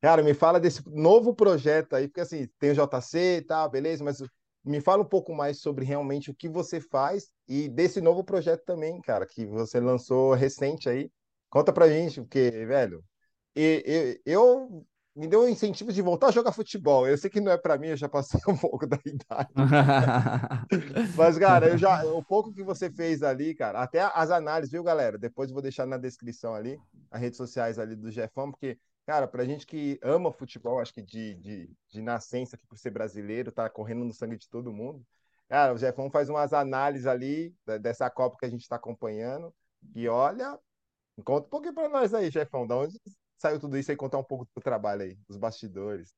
Cara, 0.00 0.22
me 0.22 0.34
fala 0.34 0.58
desse 0.58 0.82
novo 0.88 1.34
projeto 1.34 1.94
aí, 1.94 2.08
porque 2.08 2.20
assim, 2.20 2.48
tem 2.58 2.72
o 2.72 2.74
JC 2.74 3.38
e 3.38 3.42
tal, 3.42 3.70
beleza, 3.70 4.02
mas 4.02 4.18
me 4.64 4.80
fala 4.80 5.02
um 5.02 5.08
pouco 5.08 5.34
mais 5.34 5.60
sobre 5.60 5.84
realmente 5.84 6.30
o 6.30 6.34
que 6.34 6.48
você 6.48 6.80
faz 6.80 7.32
e 7.48 7.68
desse 7.68 8.00
novo 8.00 8.24
projeto 8.24 8.64
também, 8.64 9.00
cara, 9.00 9.26
que 9.26 9.46
você 9.46 9.80
lançou 9.80 10.34
recente 10.34 10.88
aí. 10.88 11.10
Conta 11.50 11.72
pra 11.72 11.88
gente, 11.88 12.20
porque, 12.20 12.50
velho, 12.66 13.04
e, 13.54 14.20
e, 14.26 14.30
eu 14.30 14.84
me 15.14 15.26
deu 15.26 15.42
um 15.42 15.48
incentivo 15.48 15.92
de 15.92 16.00
voltar 16.00 16.28
a 16.28 16.30
jogar 16.30 16.52
futebol. 16.52 17.06
Eu 17.06 17.18
sei 17.18 17.28
que 17.28 17.40
não 17.40 17.52
é 17.52 17.58
para 17.58 17.76
mim, 17.76 17.88
eu 17.88 17.96
já 17.96 18.08
passei 18.08 18.40
um 18.48 18.56
pouco 18.56 18.86
da 18.86 18.98
idade. 19.04 19.50
Mas, 21.16 21.38
cara, 21.38 21.68
eu 21.68 21.78
já, 21.78 22.04
o 22.04 22.24
pouco 22.24 22.52
que 22.52 22.62
você 22.62 22.90
fez 22.90 23.22
ali, 23.22 23.54
cara, 23.54 23.82
até 23.82 24.00
as 24.00 24.30
análises, 24.30 24.72
viu, 24.72 24.82
galera? 24.82 25.18
Depois 25.18 25.50
eu 25.50 25.54
vou 25.54 25.62
deixar 25.62 25.86
na 25.86 25.98
descrição 25.98 26.54
ali, 26.54 26.78
as 27.10 27.20
redes 27.20 27.36
sociais 27.36 27.78
ali 27.78 27.94
do 27.94 28.10
Jefão, 28.10 28.50
porque, 28.50 28.78
cara, 29.06 29.28
pra 29.28 29.44
gente 29.44 29.66
que 29.66 29.98
ama 30.02 30.32
futebol, 30.32 30.80
acho 30.80 30.94
que 30.94 31.02
de, 31.02 31.34
de, 31.34 31.70
de 31.90 32.00
nascença, 32.00 32.56
aqui 32.56 32.66
por 32.66 32.78
ser 32.78 32.90
brasileiro, 32.90 33.52
tá 33.52 33.68
correndo 33.68 34.04
no 34.04 34.14
sangue 34.14 34.38
de 34.38 34.48
todo 34.48 34.72
mundo. 34.72 35.04
Cara, 35.46 35.74
o 35.74 35.78
Jefão 35.78 36.10
faz 36.10 36.30
umas 36.30 36.54
análises 36.54 37.06
ali 37.06 37.54
dessa 37.82 38.08
Copa 38.08 38.38
que 38.38 38.46
a 38.46 38.48
gente 38.48 38.62
está 38.62 38.76
acompanhando. 38.76 39.54
E 39.94 40.08
olha, 40.08 40.58
conta 41.22 41.46
um 41.46 41.50
pouquinho 41.50 41.74
para 41.74 41.90
nós 41.90 42.14
aí, 42.14 42.30
Jefão, 42.30 42.66
da 42.66 42.76
onde 42.76 42.98
saiu 43.42 43.58
tudo 43.58 43.76
isso 43.76 43.90
e 43.90 43.96
contar 43.96 44.18
um 44.18 44.24
pouco 44.24 44.46
do 44.54 44.62
trabalho 44.62 45.02
aí, 45.02 45.18
dos 45.28 45.36
bastidores. 45.36 46.14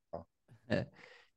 É. 0.69 0.87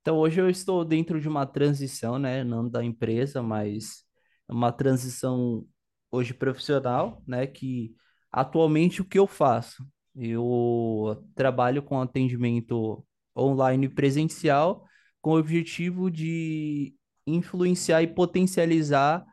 Então 0.01 0.17
hoje 0.17 0.41
eu 0.41 0.49
estou 0.49 0.83
dentro 0.83 1.19
de 1.21 1.29
uma 1.29 1.45
transição, 1.45 2.19
né? 2.19 2.43
Não 2.43 2.67
da 2.69 2.83
empresa, 2.83 3.41
mas 3.41 4.03
uma 4.49 4.71
transição 4.71 5.65
hoje 6.11 6.33
profissional, 6.33 7.23
né? 7.25 7.47
Que 7.47 7.95
atualmente 8.29 9.01
o 9.01 9.05
que 9.05 9.17
eu 9.17 9.25
faço? 9.25 9.87
Eu 10.13 11.25
trabalho 11.33 11.81
com 11.81 12.01
atendimento 12.01 13.05
online 13.35 13.87
presencial 13.87 14.85
com 15.21 15.31
o 15.31 15.39
objetivo 15.39 16.11
de 16.11 16.93
influenciar 17.25 18.01
e 18.01 18.07
potencializar 18.07 19.25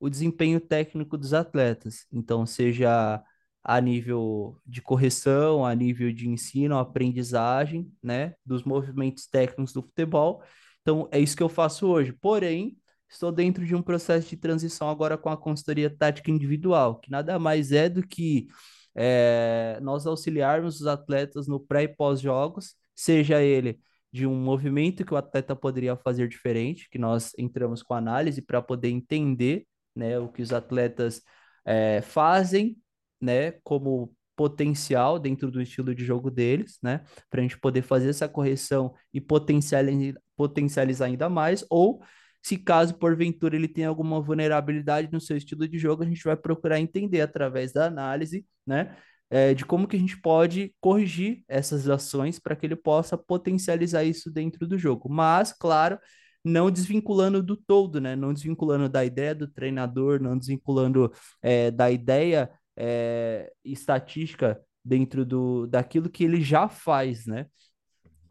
o 0.00 0.08
desempenho 0.08 0.60
técnico 0.60 1.18
dos 1.18 1.34
atletas. 1.34 2.06
Então, 2.12 2.46
seja 2.46 3.22
a 3.68 3.82
nível 3.82 4.56
de 4.66 4.80
correção, 4.80 5.62
a 5.62 5.74
nível 5.74 6.10
de 6.10 6.26
ensino, 6.26 6.78
aprendizagem, 6.78 7.92
né, 8.02 8.32
dos 8.42 8.64
movimentos 8.64 9.26
técnicos 9.26 9.74
do 9.74 9.82
futebol. 9.82 10.42
Então, 10.80 11.06
é 11.12 11.20
isso 11.20 11.36
que 11.36 11.42
eu 11.42 11.50
faço 11.50 11.86
hoje. 11.86 12.10
Porém, 12.14 12.78
estou 13.10 13.30
dentro 13.30 13.66
de 13.66 13.74
um 13.74 13.82
processo 13.82 14.30
de 14.30 14.38
transição 14.38 14.88
agora 14.88 15.18
com 15.18 15.28
a 15.28 15.36
consultoria 15.36 15.94
tática 15.94 16.30
individual, 16.30 16.98
que 16.98 17.10
nada 17.10 17.38
mais 17.38 17.70
é 17.70 17.90
do 17.90 18.02
que 18.02 18.46
é, 18.94 19.78
nós 19.82 20.06
auxiliarmos 20.06 20.80
os 20.80 20.86
atletas 20.86 21.46
no 21.46 21.60
pré 21.60 21.82
e 21.82 21.88
pós-jogos, 21.88 22.74
seja 22.96 23.42
ele 23.42 23.78
de 24.10 24.26
um 24.26 24.34
movimento 24.34 25.04
que 25.04 25.12
o 25.12 25.16
atleta 25.18 25.54
poderia 25.54 25.94
fazer 25.94 26.26
diferente, 26.26 26.88
que 26.88 26.98
nós 26.98 27.32
entramos 27.36 27.82
com 27.82 27.92
análise 27.92 28.40
para 28.40 28.62
poder 28.62 28.88
entender 28.88 29.66
né, 29.94 30.18
o 30.18 30.28
que 30.30 30.40
os 30.40 30.54
atletas 30.54 31.20
é, 31.66 32.00
fazem 32.00 32.78
né, 33.20 33.52
como 33.62 34.12
potencial 34.36 35.18
dentro 35.18 35.50
do 35.50 35.60
estilo 35.60 35.94
de 35.94 36.04
jogo 36.04 36.30
deles, 36.30 36.78
né, 36.82 37.02
para 37.28 37.40
a 37.40 37.42
gente 37.42 37.58
poder 37.58 37.82
fazer 37.82 38.08
essa 38.08 38.28
correção 38.28 38.94
e 39.12 39.20
potencializar, 39.20 40.20
potencializar 40.36 41.06
ainda 41.06 41.28
mais, 41.28 41.64
ou 41.68 42.00
se 42.42 42.56
caso 42.56 42.94
porventura 42.94 43.56
ele 43.56 43.66
tem 43.66 43.84
alguma 43.84 44.20
vulnerabilidade 44.20 45.08
no 45.12 45.20
seu 45.20 45.36
estilo 45.36 45.66
de 45.68 45.78
jogo, 45.78 46.04
a 46.04 46.06
gente 46.06 46.22
vai 46.22 46.36
procurar 46.36 46.78
entender 46.78 47.20
através 47.20 47.72
da 47.72 47.86
análise, 47.86 48.46
né, 48.64 48.96
é, 49.30 49.54
de 49.54 49.64
como 49.64 49.86
que 49.88 49.96
a 49.96 49.98
gente 49.98 50.20
pode 50.20 50.74
corrigir 50.80 51.44
essas 51.48 51.88
ações 51.88 52.38
para 52.38 52.56
que 52.56 52.64
ele 52.66 52.76
possa 52.76 53.18
potencializar 53.18 54.04
isso 54.04 54.30
dentro 54.30 54.66
do 54.66 54.78
jogo. 54.78 55.08
Mas, 55.08 55.52
claro, 55.52 55.98
não 56.44 56.70
desvinculando 56.70 57.42
do 57.42 57.56
todo, 57.56 58.00
né? 58.00 58.16
Não 58.16 58.32
desvinculando 58.32 58.88
da 58.88 59.04
ideia 59.04 59.34
do 59.34 59.48
treinador, 59.48 60.20
não 60.20 60.38
desvinculando 60.38 61.12
é, 61.42 61.70
da 61.70 61.90
ideia 61.90 62.50
é, 62.78 63.52
estatística 63.64 64.60
dentro 64.84 65.26
do, 65.26 65.66
daquilo 65.66 66.08
que 66.08 66.22
ele 66.22 66.40
já 66.40 66.68
faz, 66.68 67.26
né? 67.26 67.46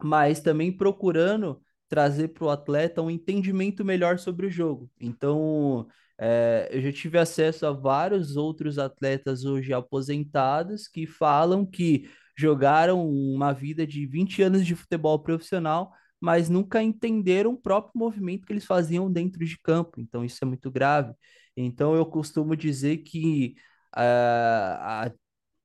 Mas 0.02 0.40
também 0.40 0.72
procurando 0.72 1.60
trazer 1.88 2.28
para 2.28 2.44
o 2.44 2.50
atleta 2.50 3.02
um 3.02 3.10
entendimento 3.10 3.84
melhor 3.84 4.18
sobre 4.18 4.46
o 4.46 4.50
jogo. 4.50 4.90
Então, 5.00 5.86
é, 6.18 6.68
eu 6.72 6.80
já 6.82 6.92
tive 6.92 7.18
acesso 7.18 7.66
a 7.66 7.72
vários 7.72 8.36
outros 8.36 8.78
atletas 8.78 9.44
hoje 9.44 9.72
aposentados 9.72 10.88
que 10.88 11.06
falam 11.06 11.64
que 11.64 12.08
jogaram 12.36 13.06
uma 13.08 13.52
vida 13.52 13.86
de 13.86 14.06
20 14.06 14.42
anos 14.42 14.64
de 14.64 14.74
futebol 14.74 15.18
profissional, 15.18 15.92
mas 16.20 16.48
nunca 16.48 16.82
entenderam 16.82 17.52
o 17.52 17.60
próprio 17.60 17.92
movimento 17.96 18.46
que 18.46 18.52
eles 18.52 18.64
faziam 18.64 19.10
dentro 19.10 19.44
de 19.44 19.58
campo. 19.58 20.00
Então, 20.00 20.24
isso 20.24 20.38
é 20.42 20.46
muito 20.46 20.70
grave. 20.70 21.12
Então, 21.56 21.94
eu 21.94 22.06
costumo 22.06 22.56
dizer 22.56 22.98
que 22.98 23.54
a, 23.92 25.12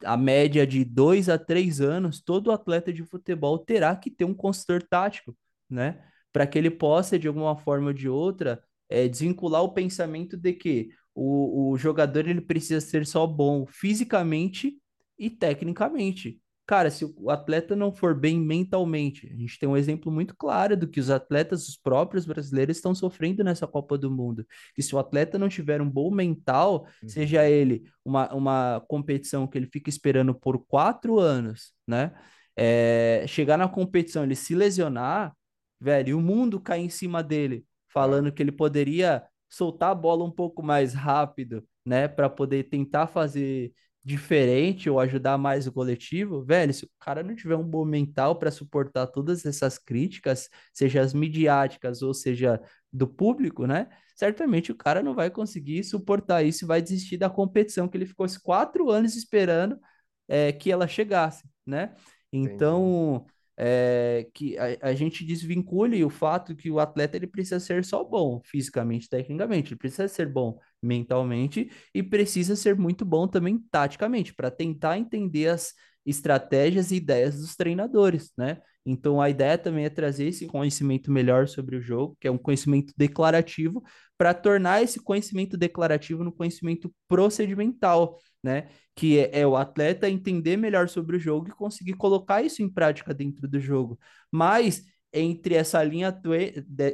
a 0.05 0.17
média 0.17 0.65
de 0.65 0.83
dois 0.83 1.29
a 1.29 1.37
três 1.37 1.81
anos, 1.81 2.21
todo 2.21 2.51
atleta 2.51 2.91
de 2.91 3.03
futebol 3.03 3.59
terá 3.59 3.95
que 3.95 4.11
ter 4.11 4.25
um 4.25 4.33
consultor 4.33 4.83
tático, 4.83 5.35
né? 5.69 6.03
Para 6.31 6.47
que 6.47 6.57
ele 6.57 6.71
possa, 6.71 7.17
de 7.17 7.27
alguma 7.27 7.55
forma 7.55 7.87
ou 7.87 7.93
de 7.93 8.09
outra, 8.09 8.63
é, 8.89 9.07
desvincular 9.07 9.63
o 9.63 9.73
pensamento 9.73 10.35
de 10.37 10.53
que 10.53 10.89
o, 11.15 11.71
o 11.71 11.77
jogador 11.77 12.27
ele 12.27 12.41
precisa 12.41 12.81
ser 12.81 13.05
só 13.05 13.25
bom 13.27 13.65
fisicamente 13.65 14.77
e 15.17 15.29
tecnicamente. 15.29 16.41
Cara, 16.65 16.89
se 16.89 17.03
o 17.03 17.29
atleta 17.29 17.75
não 17.75 17.91
for 17.91 18.17
bem 18.17 18.39
mentalmente, 18.39 19.27
a 19.27 19.35
gente 19.35 19.59
tem 19.59 19.67
um 19.67 19.75
exemplo 19.75 20.09
muito 20.09 20.33
claro 20.33 20.77
do 20.77 20.87
que 20.87 20.99
os 20.99 21.09
atletas, 21.09 21.67
os 21.67 21.75
próprios 21.75 22.25
brasileiros, 22.25 22.77
estão 22.77 22.95
sofrendo 22.95 23.43
nessa 23.43 23.67
Copa 23.67 23.97
do 23.97 24.09
Mundo. 24.09 24.47
Que 24.73 24.81
se 24.81 24.95
o 24.95 24.99
atleta 24.99 25.37
não 25.37 25.49
tiver 25.49 25.81
um 25.81 25.89
bom 25.89 26.09
mental, 26.09 26.87
uhum. 27.01 27.09
seja 27.09 27.49
ele 27.49 27.83
uma, 28.03 28.33
uma 28.33 28.85
competição 28.87 29.45
que 29.45 29.57
ele 29.57 29.67
fica 29.67 29.89
esperando 29.89 30.33
por 30.33 30.57
quatro 30.65 31.19
anos, 31.19 31.73
né? 31.85 32.13
É, 32.55 33.25
chegar 33.27 33.57
na 33.57 33.67
competição, 33.67 34.23
ele 34.23 34.35
se 34.35 34.55
lesionar, 34.55 35.35
velho, 35.81 36.09
e 36.09 36.13
o 36.13 36.21
mundo 36.21 36.61
cair 36.61 36.85
em 36.85 36.89
cima 36.89 37.21
dele, 37.21 37.65
falando 37.89 38.31
que 38.31 38.41
ele 38.41 38.51
poderia 38.51 39.23
soltar 39.49 39.91
a 39.91 39.95
bola 39.95 40.23
um 40.23 40.31
pouco 40.31 40.63
mais 40.63 40.93
rápido, 40.93 41.63
né, 41.85 42.07
para 42.07 42.29
poder 42.29 42.69
tentar 42.69 43.07
fazer 43.07 43.73
diferente 44.03 44.89
ou 44.89 44.99
ajudar 44.99 45.37
mais 45.37 45.65
o 45.65 45.71
coletivo, 45.71 46.43
velho, 46.43 46.73
se 46.73 46.83
o 46.85 46.89
cara 46.99 47.23
não 47.23 47.35
tiver 47.35 47.55
um 47.55 47.63
bom 47.63 47.85
mental 47.85 48.37
para 48.37 48.51
suportar 48.51 49.07
todas 49.07 49.45
essas 49.45 49.77
críticas, 49.77 50.49
seja 50.73 51.01
as 51.01 51.13
midiáticas 51.13 52.01
ou 52.01 52.13
seja 52.13 52.61
do 52.91 53.07
público, 53.07 53.65
né? 53.65 53.87
Certamente 54.15 54.71
o 54.71 54.75
cara 54.75 55.01
não 55.01 55.15
vai 55.15 55.29
conseguir 55.29 55.83
suportar 55.83 56.43
isso 56.43 56.65
e 56.65 56.67
vai 56.67 56.81
desistir 56.81 57.17
da 57.17 57.29
competição 57.29 57.87
que 57.87 57.97
ele 57.97 58.05
ficou 58.05 58.25
esses 58.25 58.37
quatro 58.37 58.89
anos 58.89 59.15
esperando 59.15 59.79
é, 60.27 60.51
que 60.51 60.71
ela 60.71 60.87
chegasse, 60.87 61.43
né? 61.65 61.95
Então, 62.31 63.25
é, 63.55 64.27
que 64.33 64.57
a, 64.57 64.89
a, 64.89 64.93
gente 64.95 65.23
desvincule 65.23 66.03
o 66.03 66.09
fato 66.09 66.55
que 66.55 66.71
o 66.71 66.79
atleta 66.79 67.15
ele 67.15 67.27
precisa 67.27 67.59
ser 67.59 67.85
só 67.85 68.03
bom 68.03 68.41
fisicamente, 68.43 69.07
tecnicamente, 69.07 69.73
ele 69.73 69.79
precisa 69.79 70.07
ser 70.07 70.27
bom 70.27 70.59
mentalmente 70.83 71.71
e 71.93 72.03
precisa 72.03 72.55
ser 72.55 72.75
muito 72.77 73.05
bom 73.05 73.27
também 73.27 73.57
taticamente, 73.71 74.33
para 74.33 74.51
tentar 74.51 74.97
entender 74.97 75.47
as 75.47 75.73
estratégias 76.05 76.91
e 76.91 76.95
ideias 76.97 77.39
dos 77.39 77.55
treinadores, 77.55 78.31
né? 78.37 78.59
Então 78.85 79.21
a 79.21 79.29
ideia 79.29 79.57
também 79.57 79.85
é 79.85 79.89
trazer 79.89 80.27
esse 80.27 80.45
conhecimento 80.45 81.09
melhor 81.09 81.47
sobre 81.47 81.77
o 81.77 81.81
jogo, 81.81 82.17
que 82.19 82.27
é 82.27 82.31
um 82.31 82.37
conhecimento 82.37 82.93
declarativo, 82.97 83.81
para 84.17 84.33
tornar 84.33 84.83
esse 84.83 85.01
conhecimento 85.01 85.57
declarativo 85.57 86.23
no 86.23 86.31
conhecimento 86.31 86.93
procedimental, 87.07 88.19
né? 88.43 88.67
Que 88.95 89.19
é, 89.19 89.39
é, 89.39 89.47
o 89.47 89.55
atleta 89.55 90.09
entender 90.09 90.57
melhor 90.57 90.89
sobre 90.89 91.15
o 91.15 91.19
jogo 91.19 91.47
e 91.47 91.51
conseguir 91.51 91.93
colocar 91.93 92.41
isso 92.43 92.61
em 92.61 92.69
prática 92.69 93.13
dentro 93.13 93.47
do 93.47 93.59
jogo. 93.59 93.97
Mas 94.31 94.83
entre 95.13 95.55
essa 95.55 95.81
linha 95.83 96.13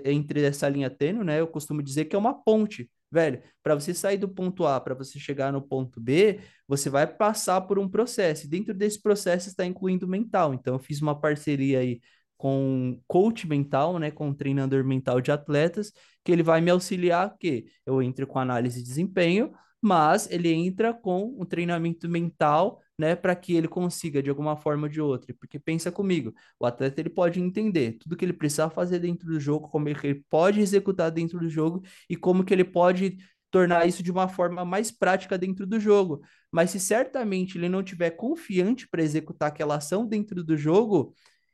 entre 0.06 0.44
essa 0.44 0.70
linha 0.70 0.90
tênue, 0.90 1.24
né? 1.24 1.40
Eu 1.40 1.48
costumo 1.48 1.82
dizer 1.82 2.06
que 2.06 2.16
é 2.16 2.20
uma 2.20 2.34
ponte 2.34 2.90
velho, 3.12 3.42
para 3.64 3.76
você 3.76 3.94
sair 3.94 4.18
do 4.18 4.28
ponto 4.28 4.66
A 4.66 4.80
para 4.80 4.94
você 4.96 5.20
chegar 5.20 5.52
no 5.52 5.62
ponto 5.62 6.00
B, 6.00 6.40
você 6.68 6.90
vai 6.90 7.08
passar 7.08 7.62
por 7.62 7.80
um 7.80 7.90
processo. 7.90 8.46
E 8.46 8.50
dentro 8.50 8.74
desse 8.74 9.02
processo 9.02 9.50
está 9.50 9.66
incluindo 9.66 10.08
mental. 10.08 10.54
Então, 10.54 10.76
eu 10.76 10.80
fiz 10.80 11.02
uma 11.02 11.20
parceria 11.20 11.80
aí 11.80 12.00
com 12.38 13.02
coach 13.06 13.48
mental, 13.48 14.00
né, 14.00 14.12
com 14.12 14.34
treinador 14.34 14.84
mental 14.86 15.20
de 15.20 15.32
atletas, 15.32 15.92
que 16.24 16.32
ele 16.32 16.42
vai 16.42 16.62
me 16.62 16.72
auxiliar 16.72 17.36
que 17.38 17.66
eu 17.86 18.02
entre 18.02 18.26
com 18.26 18.40
análise 18.40 18.82
de 18.82 18.88
desempenho, 18.88 19.52
mas 19.82 20.30
ele 20.30 20.52
entra 20.52 20.94
com 20.94 21.36
um 21.40 21.46
treinamento 21.46 22.10
mental 22.10 22.82
né, 22.98 23.16
para 23.16 23.34
que 23.36 23.54
ele 23.54 23.68
consiga 23.68 24.22
de 24.22 24.30
alguma 24.30 24.58
forma 24.58 24.84
ou 24.84 24.90
de 24.90 25.00
outra. 25.00 25.34
Porque 25.40 25.58
pensa 25.58 25.92
comigo, 25.92 26.34
o 26.60 26.66
atleta 26.66 27.00
ele 27.00 27.10
pode 27.10 27.40
entender 27.40 27.94
tudo 27.94 28.18
que 28.18 28.26
ele 28.26 28.34
precisa 28.34 28.70
fazer 28.70 29.00
dentro 29.00 29.28
do 29.28 29.40
jogo, 29.40 29.70
como 29.70 29.88
ele 29.88 30.24
pode 30.30 30.60
executar 30.60 31.10
dentro 31.10 31.40
do 31.40 31.50
jogo 31.50 31.82
e 32.10 32.16
como 32.18 32.44
que 32.44 32.54
ele 32.54 32.66
pode 32.66 33.18
tornar 33.50 33.88
isso 33.88 34.04
de 34.04 34.12
uma 34.12 34.28
forma 34.28 34.66
mais 34.66 34.92
prática 34.92 35.38
dentro 35.38 35.66
do 35.66 35.80
jogo. 35.80 36.22
Mas 36.52 36.72
se 36.72 36.80
certamente 36.80 37.58
ele 37.58 37.70
não 37.70 37.82
tiver 37.82 38.12
confiante 38.12 38.88
para 38.88 39.02
executar 39.02 39.50
aquela 39.50 39.76
ação 39.76 40.06
dentro 40.06 40.44
do 40.44 40.58
jogo, 40.58 41.14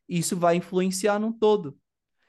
isso 0.10 0.36
vai 0.36 0.56
influenciar 0.56 1.20
no 1.20 1.32
todo. 1.32 1.78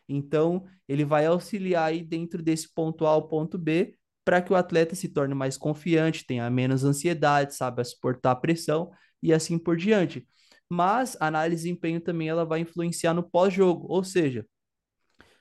Então, 0.09 0.67
ele 0.87 1.05
vai 1.05 1.27
auxiliar 1.27 1.89
aí 1.89 2.03
dentro 2.03 2.43
desse 2.43 2.73
ponto 2.73 3.07
A 3.07 3.11
ao 3.11 3.27
ponto 3.29 3.59
B 3.59 3.97
para 4.27 4.43
que 4.43 4.53
o 4.53 4.57
atleta 4.57 4.97
se 4.97 5.09
torne 5.09 5.35
mais 5.35 5.57
confiante, 5.57 6.27
tenha 6.27 6.51
menos 6.51 6.83
ansiedade, 6.85 7.55
saiba 7.55 7.85
suportar 7.85 8.33
a 8.33 8.37
pressão 8.37 8.91
e 9.23 9.33
assim 9.33 9.57
por 9.57 9.77
diante. 9.77 10.27
Mas 10.69 11.17
a 11.21 11.29
análise 11.29 11.63
de 11.63 11.69
desempenho 11.69 12.01
também 12.01 12.29
ela 12.29 12.45
vai 12.45 12.59
influenciar 12.59 13.15
no 13.15 13.23
pós-jogo, 13.23 13.87
ou 13.89 14.03
seja, 14.03 14.45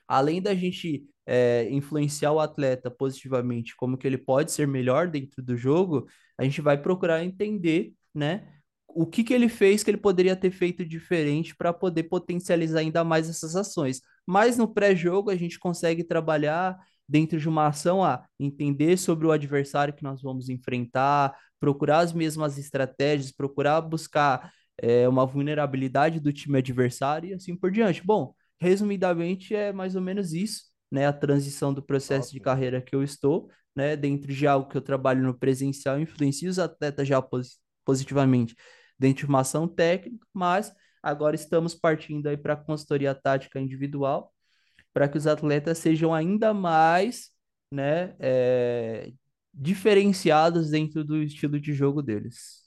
além 0.06 0.40
da 0.40 0.54
gente 0.54 1.04
é, 1.26 1.68
influenciar 1.68 2.30
o 2.30 2.38
atleta 2.38 2.88
positivamente, 2.88 3.74
como 3.74 3.98
que 3.98 4.06
ele 4.06 4.18
pode 4.18 4.52
ser 4.52 4.68
melhor 4.68 5.08
dentro 5.08 5.42
do 5.42 5.56
jogo, 5.56 6.06
a 6.38 6.44
gente 6.44 6.60
vai 6.60 6.80
procurar 6.80 7.24
entender, 7.24 7.92
né, 8.14 8.48
o 8.86 9.04
que 9.04 9.24
que 9.24 9.34
ele 9.34 9.48
fez 9.48 9.82
que 9.82 9.90
ele 9.90 9.98
poderia 9.98 10.36
ter 10.36 10.52
feito 10.52 10.84
diferente 10.84 11.56
para 11.56 11.72
poder 11.72 12.04
potencializar 12.04 12.78
ainda 12.80 13.02
mais 13.02 13.28
essas 13.28 13.56
ações. 13.56 14.00
Mas 14.24 14.56
no 14.56 14.72
pré-jogo 14.72 15.28
a 15.28 15.36
gente 15.36 15.58
consegue 15.58 16.04
trabalhar 16.04 16.78
dentro 17.08 17.38
de 17.38 17.48
uma 17.48 17.68
ação 17.68 18.02
a 18.04 18.24
entender 18.38 18.96
sobre 18.96 19.26
o 19.26 19.32
adversário 19.32 19.94
que 19.94 20.02
nós 20.02 20.22
vamos 20.22 20.48
enfrentar, 20.48 21.36
procurar 21.60 22.00
as 22.00 22.12
mesmas 22.12 22.58
estratégias, 22.58 23.32
procurar 23.32 23.80
buscar 23.80 24.52
é, 24.78 25.08
uma 25.08 25.24
vulnerabilidade 25.26 26.20
do 26.20 26.32
time 26.32 26.58
adversário 26.58 27.30
e 27.30 27.34
assim 27.34 27.56
por 27.56 27.70
diante. 27.70 28.04
Bom, 28.04 28.34
resumidamente 28.60 29.54
é 29.54 29.72
mais 29.72 29.94
ou 29.94 30.02
menos 30.02 30.32
isso, 30.32 30.64
né? 30.90 31.06
A 31.06 31.12
transição 31.12 31.72
do 31.72 31.82
processo 31.82 32.32
de 32.32 32.40
carreira 32.40 32.80
que 32.80 32.94
eu 32.94 33.02
estou, 33.02 33.50
né? 33.74 33.96
Dentro 33.96 34.32
de 34.32 34.46
algo 34.46 34.68
que 34.68 34.76
eu 34.76 34.82
trabalho 34.82 35.22
no 35.22 35.38
presencial, 35.38 36.00
influencia 36.00 36.50
os 36.50 36.58
atletas 36.58 37.06
já 37.08 37.20
pos 37.22 37.58
positivamente 37.84 38.56
dentro 38.98 39.24
de 39.24 39.26
uma 39.26 39.40
ação 39.40 39.68
técnica, 39.68 40.26
mas 40.32 40.72
agora 41.02 41.36
estamos 41.36 41.74
partindo 41.74 42.26
aí 42.26 42.36
para 42.36 42.54
a 42.54 42.56
consultoria 42.56 43.14
tática 43.14 43.60
individual, 43.60 44.32
para 44.96 45.10
que 45.10 45.18
os 45.18 45.26
atletas 45.26 45.76
sejam 45.76 46.14
ainda 46.14 46.54
mais 46.54 47.30
né, 47.70 48.16
é, 48.18 49.12
diferenciados 49.52 50.70
dentro 50.70 51.04
do 51.04 51.22
estilo 51.22 51.60
de 51.60 51.74
jogo 51.74 52.00
deles. 52.00 52.62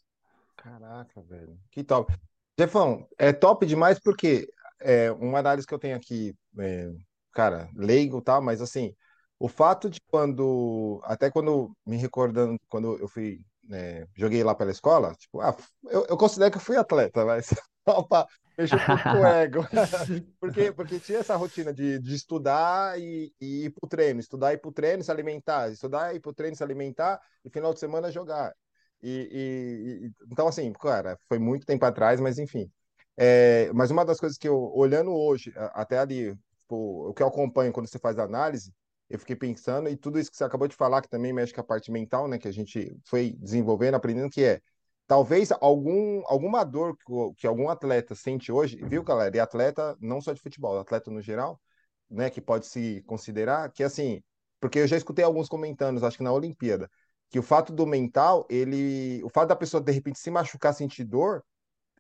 Caraca, 0.56 1.24
velho. 1.24 1.58
Que 1.72 1.84
top. 1.84 2.14
Jefão, 2.56 3.08
é 3.18 3.34
top 3.34 3.66
demais 3.66 3.98
porque 4.00 4.48
é, 4.80 5.12
uma 5.14 5.40
análise 5.40 5.66
que 5.66 5.74
eu 5.74 5.80
tenho 5.80 5.96
aqui, 5.96 6.36
é, 6.60 6.92
cara, 7.32 7.68
leigo, 7.76 8.22
tá? 8.22 8.40
Mas 8.40 8.62
assim, 8.62 8.94
o 9.40 9.48
fato 9.48 9.90
de 9.90 10.00
quando, 10.00 11.02
até 11.06 11.32
quando 11.32 11.76
me 11.84 11.98
recordando, 11.98 12.60
quando 12.70 12.96
eu 13.00 13.08
fui, 13.08 13.42
é, 13.72 14.06
joguei 14.16 14.44
lá 14.44 14.54
pela 14.54 14.70
escola, 14.70 15.16
tipo, 15.16 15.42
ah, 15.42 15.58
eu, 15.86 16.06
eu 16.08 16.16
considero 16.16 16.52
que 16.52 16.58
eu 16.58 16.62
fui 16.62 16.78
atleta, 16.78 17.26
mas 17.26 17.50
Mexeu 18.60 18.78
um 18.78 18.86
pouco 18.86 19.10
o 19.10 19.26
ego. 19.26 19.62
porque, 20.40 20.72
porque 20.74 21.00
tinha 21.00 21.20
essa 21.20 21.36
rotina 21.38 21.74
de, 21.74 21.98
de 22.00 22.14
estudar 22.14 23.00
e, 23.00 23.34
e 23.40 23.66
ir 23.66 23.70
pro 23.70 23.88
treino, 23.88 24.20
estudar 24.20 24.52
e 24.52 24.56
ir 24.56 24.58
pro 24.58 24.72
treino, 24.72 25.02
se 25.02 25.12
alimentar, 25.12 25.72
estudar 25.72 26.14
e 26.14 26.18
ir 26.18 26.20
pro 26.20 26.34
treino, 26.34 26.56
se 26.56 26.64
alimentar, 26.64 27.22
e 27.46 27.50
final 27.50 27.74
de 27.74 27.80
semana 27.80 28.12
jogar. 28.12 28.54
E, 29.02 30.12
e, 30.12 30.12
então, 30.30 30.48
assim, 30.48 30.74
cara, 30.74 31.18
foi 31.30 31.40
muito 31.40 31.66
tempo 31.66 31.86
atrás, 31.86 32.20
mas 32.20 32.38
enfim. 32.38 32.70
É, 33.16 33.72
mas 33.74 33.92
uma 33.92 34.06
das 34.06 34.20
coisas 34.20 34.38
que 34.38 34.48
eu, 34.48 34.58
olhando 34.74 35.12
hoje, 35.12 35.54
até 35.74 36.00
ali, 36.00 36.36
tipo, 36.62 37.10
o 37.10 37.14
que 37.14 37.24
eu 37.24 37.28
acompanho 37.28 37.72
quando 37.72 37.88
você 37.88 38.00
faz 38.00 38.20
análise, 38.20 38.74
eu 39.10 39.18
fiquei 39.18 39.36
pensando, 39.36 39.90
e 39.90 39.96
tudo 39.96 40.20
isso 40.20 40.30
que 40.30 40.38
você 40.38 40.44
acabou 40.44 40.68
de 40.68 40.76
falar, 40.76 41.02
que 41.02 41.10
também 41.10 41.34
mexe 41.34 41.54
com 41.54 41.62
a 41.62 41.64
parte 41.64 41.92
mental, 41.92 42.28
né, 42.28 42.38
que 42.38 42.48
a 42.48 42.52
gente 42.54 42.96
foi 43.06 43.36
desenvolvendo, 43.40 43.96
aprendendo, 43.96 44.30
que 44.30 44.44
é 44.44 44.62
talvez 45.10 45.52
algum, 45.60 46.22
alguma 46.28 46.64
dor 46.64 46.96
que, 46.96 47.04
que, 47.42 47.48
algum 47.48 47.68
atleta 47.68 48.14
sente 48.14 48.52
hoje, 48.52 48.78
viu, 48.84 49.04
galera? 49.04 49.36
E 49.36 49.40
atleta 49.40 49.98
não 50.00 50.22
só 50.22 50.34
de 50.34 50.40
futebol, 50.40 50.78
atleta 50.78 51.10
no 51.10 51.20
geral, 51.20 51.60
né, 52.08 52.30
que 52.30 52.40
pode 52.40 52.68
se 52.68 53.02
considerar, 53.08 53.72
que 53.72 53.84
assim, 53.84 54.22
porque 54.60 54.78
eu 54.78 54.88
já 54.88 54.96
escutei 54.96 55.26
alguns 55.26 55.50
comentando, 55.50 56.06
acho 56.06 56.16
que 56.16 56.24
na 56.24 56.32
Olimpíada, 56.32 56.88
que 57.28 57.40
o 57.40 57.44
fato 57.44 57.74
do 57.74 57.88
mental, 57.88 58.46
ele, 58.52 59.20
o 59.24 59.30
fato 59.30 59.50
da 59.50 59.56
pessoa 59.56 59.82
de 59.82 59.92
repente 59.92 60.20
se 60.20 60.30
machucar, 60.30 60.76
sentir 60.76 61.06
dor, 61.06 61.44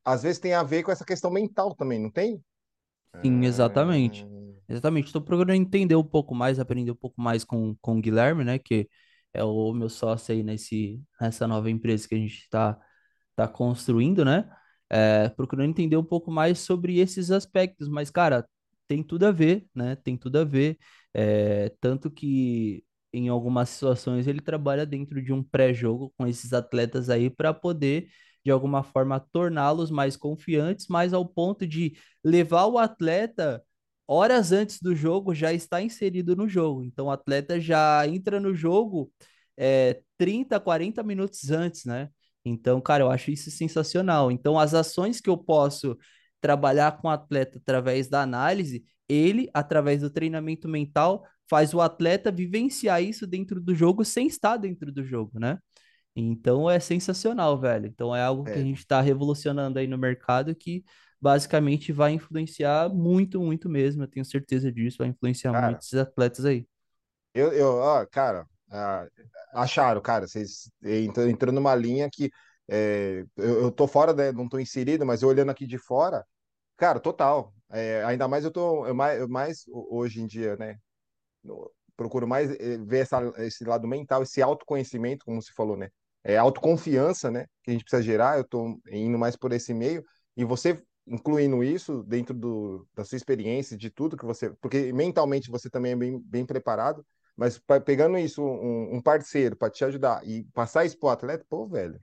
às 0.05 0.21
vezes 0.21 0.37
tem 0.37 0.53
a 0.53 0.61
ver 0.61 0.83
com 0.83 0.91
essa 0.91 1.03
questão 1.03 1.31
mental 1.31 1.73
também, 1.73 1.97
não 1.97 2.11
tem? 2.11 2.39
Sim, 3.25 3.43
exatamente. 3.43 4.23
Ah... 4.23 4.39
Exatamente. 4.69 5.07
Estou 5.07 5.23
procurando 5.23 5.55
entender 5.55 5.95
um 5.95 6.03
pouco 6.03 6.35
mais, 6.35 6.59
aprender 6.59 6.91
um 6.91 6.95
pouco 6.95 7.19
mais 7.19 7.43
com, 7.43 7.75
com 7.81 7.97
o 7.97 8.01
Guilherme, 8.01 8.43
né, 8.43 8.59
que 8.59 8.87
é 9.33 9.43
o 9.43 9.73
meu 9.73 9.89
sócio 9.89 10.31
aí 10.31 10.43
nesse, 10.43 11.01
nessa 11.19 11.47
nova 11.47 11.71
empresa 11.71 12.07
que 12.07 12.13
a 12.13 12.19
gente 12.19 12.35
está 12.35 12.79
está 13.41 13.47
construindo, 13.47 14.25
né? 14.25 14.49
É, 14.89 15.29
procurando 15.29 15.69
entender 15.69 15.97
um 15.97 16.03
pouco 16.03 16.31
mais 16.31 16.59
sobre 16.59 16.99
esses 16.99 17.31
aspectos, 17.31 17.87
mas, 17.87 18.09
cara, 18.09 18.47
tem 18.87 19.03
tudo 19.03 19.25
a 19.25 19.31
ver, 19.31 19.67
né? 19.73 19.95
Tem 19.97 20.17
tudo 20.17 20.37
a 20.39 20.43
ver. 20.43 20.77
É, 21.13 21.69
tanto 21.79 22.09
que 22.11 22.83
em 23.13 23.29
algumas 23.29 23.69
situações 23.69 24.27
ele 24.27 24.41
trabalha 24.41 24.85
dentro 24.85 25.21
de 25.21 25.33
um 25.33 25.43
pré-jogo 25.43 26.13
com 26.17 26.27
esses 26.27 26.53
atletas 26.53 27.09
aí 27.09 27.29
para 27.29 27.53
poder, 27.53 28.07
de 28.43 28.51
alguma 28.51 28.83
forma, 28.83 29.19
torná-los 29.19 29.89
mais 29.91 30.15
confiantes, 30.17 30.87
mas 30.89 31.13
ao 31.13 31.25
ponto 31.25 31.65
de 31.67 31.95
levar 32.23 32.65
o 32.65 32.77
atleta 32.77 33.63
horas 34.07 34.51
antes 34.51 34.81
do 34.81 34.95
jogo 34.95 35.33
já 35.35 35.53
está 35.53 35.81
inserido 35.81 36.35
no 36.35 36.47
jogo. 36.47 36.83
Então 36.83 37.07
o 37.07 37.11
atleta 37.11 37.59
já 37.59 38.07
entra 38.07 38.39
no 38.39 38.53
jogo 38.55 39.11
é, 39.57 40.01
30, 40.17 40.59
40 40.59 41.03
minutos 41.03 41.51
antes, 41.51 41.85
né? 41.85 42.09
Então, 42.45 42.81
cara, 42.81 43.03
eu 43.03 43.11
acho 43.11 43.31
isso 43.31 43.51
sensacional. 43.51 44.31
Então, 44.31 44.57
as 44.59 44.73
ações 44.73 45.19
que 45.21 45.29
eu 45.29 45.37
posso 45.37 45.97
trabalhar 46.41 46.97
com 47.01 47.07
o 47.07 47.11
atleta 47.11 47.57
através 47.57 48.07
da 48.09 48.21
análise, 48.21 48.83
ele, 49.07 49.49
através 49.53 50.01
do 50.01 50.09
treinamento 50.09 50.67
mental, 50.67 51.23
faz 51.49 51.73
o 51.73 51.81
atleta 51.81 52.31
vivenciar 52.31 53.01
isso 53.03 53.27
dentro 53.27 53.59
do 53.59 53.75
jogo 53.75 54.05
sem 54.05 54.27
estar 54.27 54.57
dentro 54.57 54.91
do 54.91 55.03
jogo, 55.03 55.39
né? 55.39 55.57
Então 56.15 56.69
é 56.69 56.79
sensacional, 56.79 57.59
velho. 57.59 57.87
Então 57.87 58.15
é 58.15 58.21
algo 58.23 58.49
que 58.49 58.59
a 58.59 58.61
É, 58.61 58.63
gente 58.63 58.79
está 58.79 59.01
revolucionando 59.01 59.79
aí 59.79 59.87
no 59.87 59.97
mercado 59.97 60.55
que 60.55 60.83
basicamente 61.21 61.91
vai 61.91 62.13
influenciar 62.13 62.89
muito, 62.93 63.39
muito 63.41 63.69
mesmo. 63.69 64.03
Eu 64.03 64.07
tenho 64.07 64.25
certeza 64.25 64.71
disso, 64.71 64.97
vai 64.99 65.07
influenciar 65.09 65.51
cara, 65.51 65.83
muitos 65.93 65.93
atletas 65.93 66.45
aí. 66.45 66.67
eu, 67.33 67.51
eu, 67.53 67.67
ó, 67.75 68.05
cara, 68.05 68.47
ah, 68.71 69.07
acharam, 69.53 70.01
cara, 70.01 70.27
vocês 70.27 70.71
entrando 70.83 71.55
numa 71.55 71.75
linha 71.75 72.09
que 72.11 72.31
é, 72.69 73.23
eu, 73.37 73.63
eu 73.63 73.71
tô 73.71 73.87
fora, 73.87 74.13
né, 74.13 74.31
não 74.31 74.47
tô 74.47 74.59
inserido, 74.59 75.05
mas 75.05 75.21
eu 75.21 75.29
olhando 75.29 75.49
aqui 75.51 75.65
de 75.67 75.77
fora, 75.77 76.25
cara, 76.77 76.99
total. 76.99 77.53
É, 77.71 78.03
ainda 78.05 78.27
mais 78.27 78.45
eu 78.45 78.51
tô, 78.51 78.85
eu 78.87 78.95
mais, 78.95 79.19
eu 79.19 79.29
mais 79.29 79.63
hoje 79.67 80.21
em 80.21 80.27
dia, 80.27 80.55
né, 80.57 80.77
procuro 81.95 82.27
mais 82.27 82.49
eh, 82.51 82.77
ver 82.77 82.99
essa, 82.99 83.19
esse 83.39 83.63
lado 83.65 83.87
mental, 83.87 84.23
esse 84.23 84.41
autoconhecimento, 84.41 85.25
como 85.25 85.41
você 85.41 85.51
falou, 85.53 85.75
né? 85.75 85.89
É 86.23 86.37
autoconfiança, 86.37 87.29
né? 87.29 87.45
Que 87.63 87.71
a 87.71 87.73
gente 87.73 87.83
precisa 87.83 88.01
gerar. 88.03 88.37
Eu 88.37 88.43
estou 88.43 88.79
indo 88.91 89.17
mais 89.17 89.35
por 89.35 89.51
esse 89.51 89.73
meio 89.73 90.03
e 90.37 90.45
você 90.45 90.81
incluindo 91.07 91.63
isso 91.63 92.03
dentro 92.03 92.33
do, 92.35 92.87
da 92.93 93.03
sua 93.03 93.15
experiência, 93.17 93.75
de 93.75 93.89
tudo 93.89 94.15
que 94.15 94.25
você, 94.25 94.51
porque 94.61 94.93
mentalmente 94.93 95.49
você 95.49 95.69
também 95.69 95.93
é 95.93 95.95
bem, 95.95 96.19
bem 96.23 96.45
preparado, 96.45 97.03
mas 97.39 97.57
pegando 97.85 98.17
isso 98.17 98.43
um, 98.43 98.97
um 98.97 99.01
parceiro 99.01 99.55
para 99.55 99.69
te 99.71 99.85
ajudar 99.85 100.27
e 100.27 100.43
passar 100.53 100.85
isso 100.85 100.97
pro 100.99 101.09
atleta, 101.09 101.45
pô, 101.49 101.67
velho, 101.67 102.01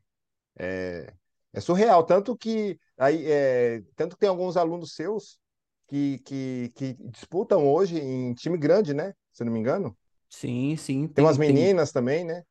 é, 0.59 1.13
é 1.53 1.61
surreal. 1.61 2.05
Tanto 2.05 2.37
que 2.37 2.79
aí, 2.99 3.25
é, 3.31 3.83
tanto 3.97 4.17
que 4.17 4.21
tem 4.21 4.29
alguns 4.29 4.57
alunos 4.57 4.95
seus 4.95 5.41
que, 5.89 6.19
que, 6.21 6.73
que 6.75 6.95
disputam 7.11 7.67
hoje 7.67 7.99
em 7.99 8.35
time 8.35 8.59
grande, 8.59 8.95
né? 8.95 9.15
Se 9.33 9.43
eu 9.43 9.47
não 9.47 9.53
me 9.53 9.61
engano. 9.61 9.97
Sim, 10.29 10.77
sim, 10.77 11.09
Tem 11.15 11.25
umas 11.25 11.37
tem, 11.37 11.43
tem, 11.43 11.77
meninas 11.77 11.91
também, 11.93 12.25
né? 12.25 12.43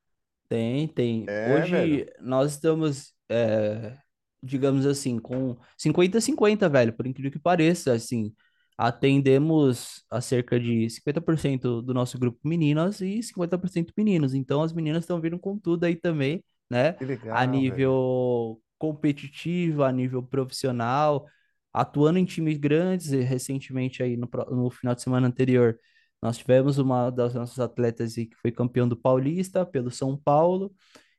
tem, 0.47 0.87
tem. 0.87 1.27
É, 1.27 1.65
velho. 1.67 2.03
Hoje 2.03 2.11
nós 2.19 2.53
estamos, 2.53 3.13
é, 3.29 3.97
digamos 4.41 4.85
assim, 4.85 5.19
com 5.19 5.57
50 5.77 6.21
cinquenta 6.21 6.69
velho, 6.69 6.93
por 6.93 7.07
incrível 7.07 7.31
que 7.31 7.39
pareça, 7.39 7.93
assim, 7.93 8.33
atendemos 8.77 10.03
a 10.10 10.19
cerca 10.22 10.60
de 10.60 10.89
50% 10.89 11.81
do 11.81 11.93
nosso 11.93 12.19
grupo 12.19 12.39
meninas 12.47 13.02
e 13.02 13.22
50% 13.23 13.93
meninos. 13.97 14.34
Então 14.34 14.61
as 14.61 14.73
meninas 14.73 15.03
estão 15.03 15.22
vindo 15.22 15.39
com 15.39 15.57
tudo 15.57 15.85
aí 15.85 15.95
também, 15.95 16.43
né? 16.69 16.97
Que 16.97 17.06
A 17.30 17.45
legal, 17.45 17.61
velho. 17.68 17.77
nível 17.77 18.61
competitivo, 18.77 19.84
a 19.84 19.91
nível 19.91 20.22
profissional, 20.23 21.26
atuando 21.73 22.19
em 22.19 22.26
times 22.26 22.57
grandes, 22.57 23.11
e 23.11 23.22
recentemente 23.22 24.03
aí 24.03 24.18
no, 24.18 24.30
no 24.52 24.69
final 24.69 24.95
de 24.95 25.02
semana 25.02 25.27
anterior, 25.27 25.77
nós 26.22 26.38
tivemos 26.38 26.77
uma 26.77 27.10
das 27.10 27.34
nossas 27.34 27.60
atletas 27.60 28.18
aí 28.18 28.26
que 28.27 28.35
foi 28.38 28.52
campeão 28.52 28.88
do 28.88 28.97
Paulista 28.97 29.65
pelo 29.65 29.91
São 29.91 30.18
Paulo. 30.18 30.73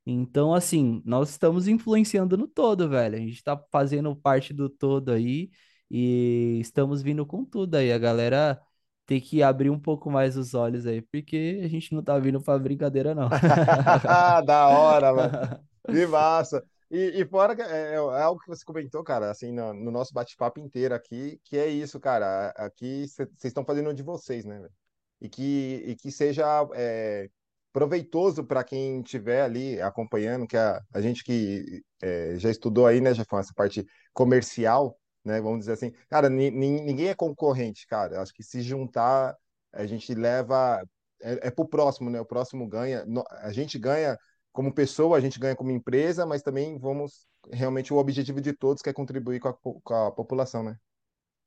Então, 0.07 0.55
assim, 0.55 1.03
nós 1.05 1.31
estamos 1.31 1.67
influenciando 1.69 2.37
no 2.37 2.47
todo, 2.49 2.89
velho. 2.89 3.17
A 3.17 3.19
gente 3.21 3.43
tá 3.43 3.61
fazendo 3.73 4.15
parte 4.17 4.53
do 4.55 4.69
todo 4.71 5.11
aí 5.13 5.51
e 5.91 6.59
estamos 6.61 7.03
vindo 7.03 7.25
com 7.27 7.45
tudo 7.45 7.77
aí. 7.77 7.93
A 7.93 7.99
galera 7.99 8.61
tem 9.07 9.21
que 9.21 9.43
abrir 9.43 9.71
um 9.71 9.79
pouco 9.79 10.11
mais 10.11 10.37
os 10.37 10.55
olhos 10.55 10.87
aí, 10.87 11.01
porque 11.01 11.61
a 11.65 11.69
gente 11.69 11.95
não 11.95 12.03
tá 12.03 12.19
vindo 12.19 12.41
pra 12.43 12.59
brincadeira, 12.59 13.15
não. 13.15 13.29
Da 14.47 14.69
hora, 14.69 15.13
mano. 15.15 15.67
Que 15.87 16.05
massa. 16.05 16.65
E, 16.91 17.21
e 17.21 17.25
fora 17.27 17.55
que 17.55 17.63
é, 17.63 17.67
é 17.67 17.95
é 17.95 18.23
algo 18.23 18.41
que 18.41 18.49
você 18.49 18.65
comentou, 18.65 19.05
cara, 19.05 19.31
assim, 19.31 19.53
no, 19.53 19.73
no 19.73 19.91
nosso 19.93 20.13
bate-papo 20.13 20.59
inteiro 20.59 20.95
aqui, 20.95 21.41
que 21.45 21.57
é 21.57 21.69
isso, 21.69 22.01
cara. 22.01 22.49
Aqui 22.57 23.07
vocês 23.07 23.29
estão 23.45 23.65
fazendo 23.65 23.95
de 23.95 24.03
vocês, 24.03 24.45
né, 24.45 24.59
velho? 24.59 24.73
E 25.21 25.29
que, 25.29 25.85
e 25.87 25.97
que 25.97 26.11
seja 26.11 26.45
é, 26.75 27.29
proveitoso 27.73 28.45
para 28.45 28.65
quem 28.65 29.01
estiver 29.01 29.43
ali 29.43 29.81
acompanhando, 29.81 30.47
que 30.47 30.57
a, 30.57 30.81
a 30.93 31.01
gente 31.01 31.23
que 31.23 31.83
é, 32.03 32.39
já 32.39 32.51
estudou 32.51 32.87
aí, 32.87 33.01
né, 33.01 33.15
já 33.15 33.25
foi 33.25 33.41
essa 33.41 33.53
parte 33.55 33.87
comercial, 34.13 34.99
né, 35.27 35.41
vamos 35.41 35.61
dizer 35.61 35.73
assim. 35.73 35.93
Cara, 36.09 36.29
ni- 36.31 36.51
ni- 36.51 36.81
ninguém 36.83 37.09
é 37.09 37.15
concorrente, 37.15 37.87
cara. 37.87 38.21
Acho 38.23 38.33
que 38.35 38.43
se 38.43 38.63
juntar, 38.63 39.37
a 39.73 39.87
gente 39.87 40.15
leva. 40.15 40.83
É, 41.23 41.49
é 41.49 41.51
pro 41.51 41.67
próximo, 41.69 42.11
né? 42.11 42.21
O 42.21 42.27
próximo 42.27 42.67
ganha. 42.69 43.05
A 43.43 43.53
gente 43.53 43.79
ganha 43.79 44.19
como 44.53 44.73
pessoa, 44.73 45.17
a 45.19 45.21
gente 45.21 45.39
ganha 45.39 45.57
como 45.57 45.71
empresa, 45.71 46.27
mas 46.27 46.43
também 46.43 46.79
vamos 46.79 47.27
realmente 47.53 47.93
o 47.93 47.97
objetivo 47.99 48.41
de 48.41 48.53
todos 48.53 48.83
que 48.83 48.89
é 48.91 48.93
contribuir 48.93 49.41
com 49.41 49.49
a, 49.49 49.55
com 49.55 49.95
a 49.95 50.11
população, 50.13 50.63
né? 50.63 50.77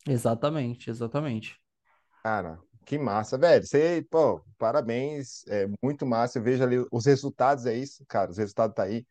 Exatamente, 0.06 0.90
exatamente. 0.90 1.58
Cara, 2.24 2.60
que 2.86 2.98
massa, 2.98 3.38
velho. 3.38 3.66
Você, 3.66 4.06
pô, 4.10 4.42
parabéns, 4.58 5.46
é 5.48 5.68
muito 5.82 6.06
massa. 6.06 6.38
Eu 6.40 6.44
vejo 6.44 6.64
ali 6.64 6.78
os 6.92 7.06
resultados, 7.06 7.66
é 7.66 7.74
isso, 7.76 8.06
cara. 8.08 8.30
Os 8.32 8.38
resultados 8.38 8.76
tá 8.76 8.84
aí. 8.84 9.06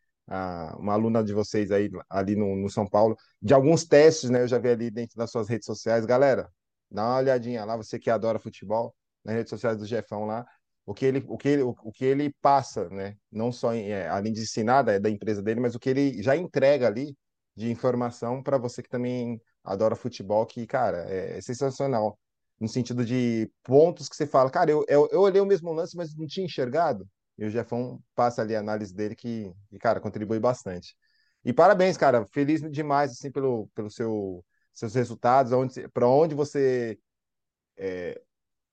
Uma 0.77 0.93
aluna 0.93 1.23
de 1.23 1.33
vocês 1.33 1.71
aí, 1.71 1.89
ali 2.09 2.35
no, 2.35 2.55
no 2.55 2.69
São 2.69 2.87
Paulo, 2.87 3.17
de 3.41 3.53
alguns 3.53 3.85
testes, 3.85 4.29
né? 4.29 4.41
Eu 4.41 4.47
já 4.47 4.57
vi 4.59 4.69
ali 4.69 4.91
dentro 4.91 5.17
das 5.17 5.31
suas 5.31 5.47
redes 5.49 5.65
sociais. 5.65 6.05
Galera, 6.05 6.49
dá 6.89 7.03
uma 7.03 7.17
olhadinha 7.17 7.65
lá, 7.65 7.75
você 7.75 7.97
que 7.99 8.09
adora 8.09 8.39
futebol, 8.39 8.95
nas 9.23 9.35
redes 9.35 9.49
sociais 9.49 9.77
do 9.77 9.85
Jefão 9.85 10.25
lá. 10.25 10.45
O 10.85 10.93
que 10.93 11.05
ele, 11.05 11.23
o 11.27 11.37
que 11.37 11.49
ele, 11.49 11.61
o, 11.61 11.91
que 11.91 12.05
ele 12.05 12.33
passa, 12.41 12.89
né? 12.89 13.15
Não 13.31 13.51
só 13.51 13.73
em, 13.73 13.89
é, 13.89 14.07
além 14.07 14.33
de 14.33 14.41
ensinar 14.41 14.81
da, 14.81 14.97
da 14.99 15.09
empresa 15.09 15.41
dele, 15.41 15.59
mas 15.59 15.75
o 15.75 15.79
que 15.79 15.89
ele 15.89 16.21
já 16.23 16.35
entrega 16.35 16.87
ali 16.87 17.15
de 17.55 17.69
informação 17.71 18.41
para 18.41 18.57
você 18.57 18.81
que 18.81 18.89
também 18.89 19.39
adora 19.63 19.95
futebol, 19.95 20.45
que, 20.45 20.65
cara, 20.65 21.05
é, 21.09 21.37
é 21.37 21.41
sensacional 21.41 22.17
no 22.59 22.67
sentido 22.67 23.05
de 23.05 23.49
pontos 23.63 24.09
que 24.09 24.15
você 24.15 24.27
fala, 24.27 24.49
cara, 24.49 24.69
eu, 24.71 24.83
eu, 24.87 25.07
eu 25.11 25.21
olhei 25.21 25.41
o 25.41 25.45
mesmo 25.45 25.71
lance, 25.71 25.95
mas 25.95 26.15
não 26.15 26.27
tinha 26.27 26.45
enxergado. 26.45 27.07
E 27.39 27.45
o 27.45 27.49
Jefão 27.49 28.03
passa 28.13 28.41
ali 28.41 28.55
a 28.55 28.59
análise 28.59 28.93
dele 28.93 29.15
que, 29.15 29.51
que, 29.69 29.79
cara, 29.79 29.99
contribui 30.01 30.39
bastante. 30.39 30.95
E 31.43 31.53
parabéns, 31.53 31.95
cara, 31.97 32.25
feliz 32.25 32.61
demais 32.69 33.11
assim 33.11 33.31
pelo, 33.31 33.67
pelo 33.73 33.89
seu 33.89 34.43
seus 34.73 34.93
resultados, 34.95 35.51
para 35.93 36.07
onde 36.07 36.35
você 36.35 36.97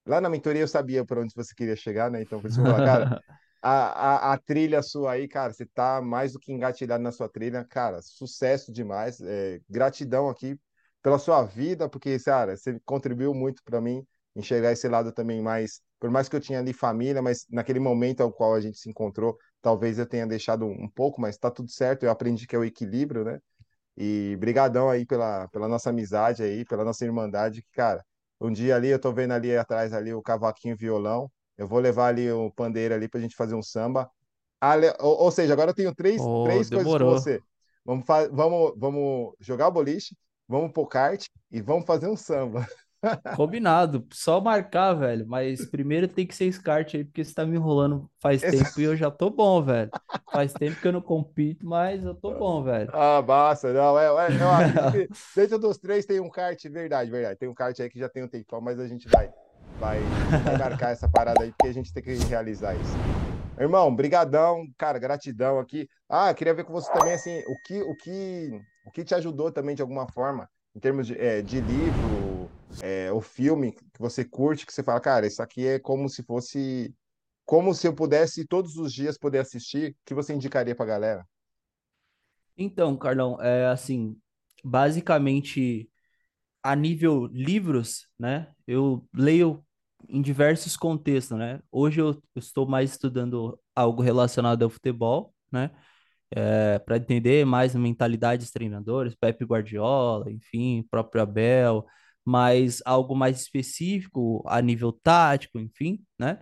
lá 0.06 0.20
na 0.20 0.28
mentoria 0.28 0.62
eu 0.62 0.68
sabia 0.68 1.04
para 1.04 1.20
onde 1.20 1.34
você 1.34 1.54
queria 1.54 1.76
chegar, 1.76 2.10
né? 2.10 2.22
Então 2.22 2.40
por 2.40 2.48
isso 2.48 2.60
eu 2.60 2.64
falar, 2.64 2.82
cara, 2.82 3.22
a, 3.62 4.30
a, 4.30 4.32
a 4.34 4.38
trilha 4.38 4.82
sua 4.82 5.12
aí, 5.12 5.28
cara, 5.28 5.52
você 5.52 5.66
tá 5.66 6.00
mais 6.00 6.32
do 6.32 6.38
que 6.38 6.52
engatilhado 6.52 7.02
na 7.02 7.12
sua 7.12 7.28
trilha, 7.28 7.64
cara, 7.64 8.00
sucesso 8.02 8.72
demais, 8.72 9.20
é, 9.20 9.60
gratidão 9.68 10.28
aqui 10.28 10.58
pela 11.02 11.18
sua 11.18 11.44
vida, 11.44 11.88
porque, 11.88 12.18
cara, 12.18 12.56
você 12.56 12.80
contribuiu 12.84 13.34
muito 13.34 13.62
para 13.64 13.80
mim 13.80 14.04
enxergar 14.34 14.72
esse 14.72 14.88
lado 14.88 15.12
também 15.12 15.40
mais, 15.40 15.80
por 15.98 16.10
mais 16.10 16.28
que 16.28 16.36
eu 16.36 16.40
tinha 16.40 16.58
ali 16.58 16.72
família, 16.72 17.22
mas 17.22 17.46
naquele 17.50 17.80
momento 17.80 18.22
ao 18.22 18.32
qual 18.32 18.54
a 18.54 18.60
gente 18.60 18.78
se 18.78 18.88
encontrou, 18.90 19.36
talvez 19.62 19.98
eu 19.98 20.06
tenha 20.06 20.26
deixado 20.26 20.66
um 20.66 20.88
pouco, 20.88 21.20
mas 21.20 21.38
tá 21.38 21.50
tudo 21.50 21.70
certo, 21.70 22.04
eu 22.04 22.10
aprendi 22.10 22.46
que 22.46 22.54
é 22.54 22.58
o 22.58 22.64
equilíbrio, 22.64 23.24
né? 23.24 23.38
E 23.96 24.36
brigadão 24.38 24.90
aí 24.90 25.06
pela, 25.06 25.48
pela 25.48 25.68
nossa 25.68 25.90
amizade 25.90 26.42
aí, 26.42 26.64
pela 26.64 26.84
nossa 26.84 27.04
irmandade, 27.04 27.62
que, 27.62 27.70
cara, 27.72 28.04
um 28.40 28.52
dia 28.52 28.76
ali 28.76 28.88
eu 28.88 28.98
tô 28.98 29.12
vendo 29.12 29.32
ali 29.32 29.56
atrás 29.56 29.92
ali 29.92 30.12
o 30.12 30.22
cavaquinho 30.22 30.76
violão, 30.76 31.30
eu 31.56 31.66
vou 31.66 31.78
levar 31.78 32.08
ali 32.08 32.30
o 32.30 32.50
pandeiro 32.50 32.94
ali 32.94 33.08
pra 33.08 33.20
gente 33.20 33.34
fazer 33.34 33.54
um 33.54 33.62
samba. 33.62 34.10
Ale... 34.60 34.88
Ou, 35.00 35.22
ou 35.22 35.30
seja, 35.30 35.54
agora 35.54 35.70
eu 35.70 35.74
tenho 35.74 35.94
três, 35.94 36.20
Oh, 36.20 36.44
três 36.44 36.68
coisas 36.68 36.84
demorou. 36.84 37.18
você. 37.18 37.40
Vamos, 37.84 38.04
vamos, 38.32 38.74
vamos 38.76 39.34
jogar 39.40 39.68
o 39.68 39.72
boliche, 39.72 40.16
vamos 40.46 40.72
pro 40.72 40.86
kart 40.86 41.24
e 41.50 41.62
vamos 41.62 41.86
fazer 41.86 42.08
um 42.08 42.16
samba. 42.16 42.66
Combinado, 43.36 44.06
só 44.12 44.40
marcar, 44.40 44.94
velho. 44.94 45.26
Mas 45.26 45.64
primeiro 45.66 46.08
tem 46.08 46.26
que 46.26 46.34
ser 46.34 46.50
SCART 46.52 46.94
aí, 46.94 47.04
porque 47.04 47.24
você 47.24 47.34
tá 47.34 47.44
me 47.44 47.56
enrolando 47.56 48.10
faz 48.18 48.40
tempo 48.40 48.80
e 48.80 48.84
eu 48.84 48.96
já 48.96 49.10
tô 49.10 49.30
bom, 49.30 49.62
velho. 49.62 49.90
Faz 50.32 50.52
tempo 50.52 50.80
que 50.80 50.88
eu 50.88 50.92
não 50.92 51.00
compito, 51.00 51.66
mas 51.66 52.04
eu 52.04 52.14
tô 52.14 52.32
bom, 52.34 52.62
velho. 52.62 52.90
Ah, 52.92 53.22
basta, 53.22 53.72
não, 53.72 53.98
é, 53.98 54.06
é, 54.06 54.28
eu 54.32 54.92
que 54.92 55.08
dentro 55.34 55.58
dos 55.58 55.78
três 55.78 56.04
tem 56.04 56.20
um 56.20 56.30
kart, 56.30 56.62
verdade, 56.68 57.10
verdade, 57.10 57.38
tem 57.38 57.48
um 57.48 57.54
kart 57.54 57.78
aí 57.80 57.90
que 57.90 57.98
já 57.98 58.08
tem 58.08 58.24
um 58.24 58.28
tempão, 58.28 58.60
mas 58.60 58.78
a 58.78 58.86
gente 58.86 59.08
vai, 59.08 59.30
vai, 59.78 60.00
vai 60.44 60.58
marcar 60.58 60.90
essa 60.90 61.08
parada 61.08 61.42
aí, 61.42 61.52
porque 61.52 61.68
a 61.68 61.74
gente 61.74 61.92
tem 61.92 62.02
que 62.02 62.14
realizar 62.26 62.74
isso. 62.74 62.96
Irmão, 63.58 63.94
brigadão, 63.94 64.66
cara, 64.76 64.98
gratidão 64.98 65.58
aqui. 65.58 65.88
Ah, 66.08 66.32
queria 66.34 66.52
ver 66.52 66.64
com 66.64 66.74
você 66.74 66.92
também, 66.92 67.14
assim, 67.14 67.42
o 67.46 67.56
que, 67.64 67.82
o 67.82 67.94
que, 67.94 68.60
o 68.84 68.90
que 68.90 69.02
te 69.04 69.14
ajudou 69.14 69.50
também 69.50 69.74
de 69.74 69.80
alguma 69.80 70.06
forma, 70.12 70.48
em 70.74 70.78
termos 70.78 71.06
de, 71.06 71.18
é, 71.18 71.40
de 71.40 71.60
livro, 71.60 72.25
é, 72.82 73.12
o 73.12 73.20
filme 73.20 73.72
que 73.72 73.98
você 73.98 74.24
curte, 74.24 74.66
que 74.66 74.72
você 74.72 74.82
fala, 74.82 75.00
cara, 75.00 75.26
isso 75.26 75.42
aqui 75.42 75.66
é 75.66 75.78
como 75.78 76.08
se 76.08 76.22
fosse, 76.22 76.94
como 77.44 77.74
se 77.74 77.86
eu 77.86 77.94
pudesse 77.94 78.46
todos 78.46 78.76
os 78.76 78.92
dias 78.92 79.18
poder 79.18 79.38
assistir, 79.38 79.96
que 80.04 80.14
você 80.14 80.34
indicaria 80.34 80.74
pra 80.74 80.86
galera? 80.86 81.26
Então, 82.56 82.96
Carlão, 82.96 83.40
é 83.40 83.66
assim, 83.66 84.16
basicamente 84.64 85.90
a 86.62 86.74
nível 86.74 87.26
livros, 87.26 88.08
né? 88.18 88.52
Eu 88.66 89.06
leio 89.14 89.64
em 90.08 90.22
diversos 90.22 90.76
contextos, 90.76 91.38
né? 91.38 91.60
Hoje 91.70 92.00
eu 92.00 92.20
estou 92.34 92.66
mais 92.66 92.90
estudando 92.90 93.58
algo 93.74 94.02
relacionado 94.02 94.62
ao 94.62 94.70
futebol, 94.70 95.34
né? 95.52 95.70
é, 96.30 96.78
para 96.78 96.96
entender 96.96 97.44
mais 97.44 97.74
a 97.76 97.78
mentalidade 97.78 98.42
dos 98.42 98.50
treinadores, 98.50 99.14
Pepe 99.14 99.44
Guardiola, 99.44 100.30
enfim, 100.30 100.86
próprio 100.90 101.22
Abel, 101.22 101.86
mas 102.26 102.82
algo 102.84 103.14
mais 103.14 103.40
específico 103.40 104.42
a 104.48 104.60
nível 104.60 104.92
tático, 104.92 105.60
enfim, 105.60 106.04
né? 106.18 106.40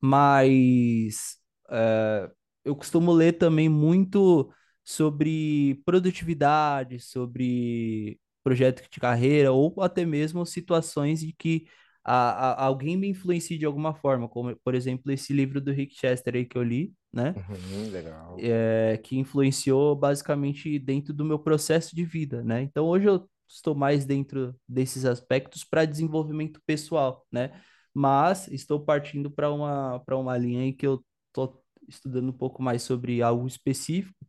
Mas 0.00 1.36
é, 1.70 2.30
eu 2.64 2.74
costumo 2.74 3.12
ler 3.12 3.34
também 3.34 3.68
muito 3.68 4.50
sobre 4.84 5.82
produtividade, 5.84 7.00
sobre 7.00 8.18
projeto 8.42 8.82
de 8.90 9.00
carreira, 9.00 9.52
ou 9.52 9.74
até 9.82 10.06
mesmo 10.06 10.46
situações 10.46 11.20
de 11.20 11.32
que 11.32 11.66
a, 12.04 12.52
a, 12.52 12.64
alguém 12.66 12.96
me 12.96 13.08
influencie 13.08 13.58
de 13.58 13.66
alguma 13.66 13.92
forma, 13.94 14.28
como, 14.28 14.56
por 14.64 14.74
exemplo, 14.74 15.10
esse 15.12 15.32
livro 15.32 15.60
do 15.60 15.72
Rick 15.72 15.96
Chester 15.96 16.36
aí 16.36 16.46
que 16.46 16.56
eu 16.56 16.62
li, 16.62 16.94
né? 17.12 17.34
Uhum, 17.34 17.90
legal. 17.90 18.36
É, 18.38 19.00
que 19.02 19.18
influenciou 19.18 19.96
basicamente 19.96 20.78
dentro 20.78 21.12
do 21.12 21.24
meu 21.24 21.38
processo 21.38 21.96
de 21.96 22.04
vida, 22.04 22.44
né? 22.44 22.62
Então 22.62 22.86
hoje 22.86 23.06
eu 23.06 23.28
estou 23.48 23.74
mais 23.74 24.04
dentro 24.04 24.54
desses 24.68 25.04
aspectos 25.04 25.64
para 25.64 25.84
desenvolvimento 25.84 26.60
pessoal, 26.66 27.26
né? 27.32 27.60
Mas 27.94 28.48
estou 28.48 28.84
partindo 28.84 29.30
para 29.30 29.50
uma, 29.52 30.00
para 30.04 30.16
uma 30.16 30.36
linha 30.36 30.64
em 30.64 30.76
que 30.76 30.86
eu 30.86 31.04
estou 31.28 31.62
estudando 31.88 32.28
um 32.28 32.36
pouco 32.36 32.62
mais 32.62 32.82
sobre 32.82 33.22
algo 33.22 33.46
específico 33.46 34.26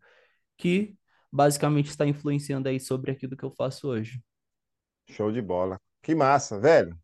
que 0.58 0.98
basicamente 1.32 1.90
está 1.90 2.06
influenciando 2.06 2.70
aí 2.70 2.80
sobre 2.80 3.12
aquilo 3.12 3.36
que 3.36 3.44
eu 3.44 3.52
faço 3.52 3.88
hoje. 3.88 4.22
Show 5.10 5.32
de 5.32 5.42
bola. 5.42 5.80
Que 6.02 6.16
massa, 6.16 6.60
velho. 6.60 6.98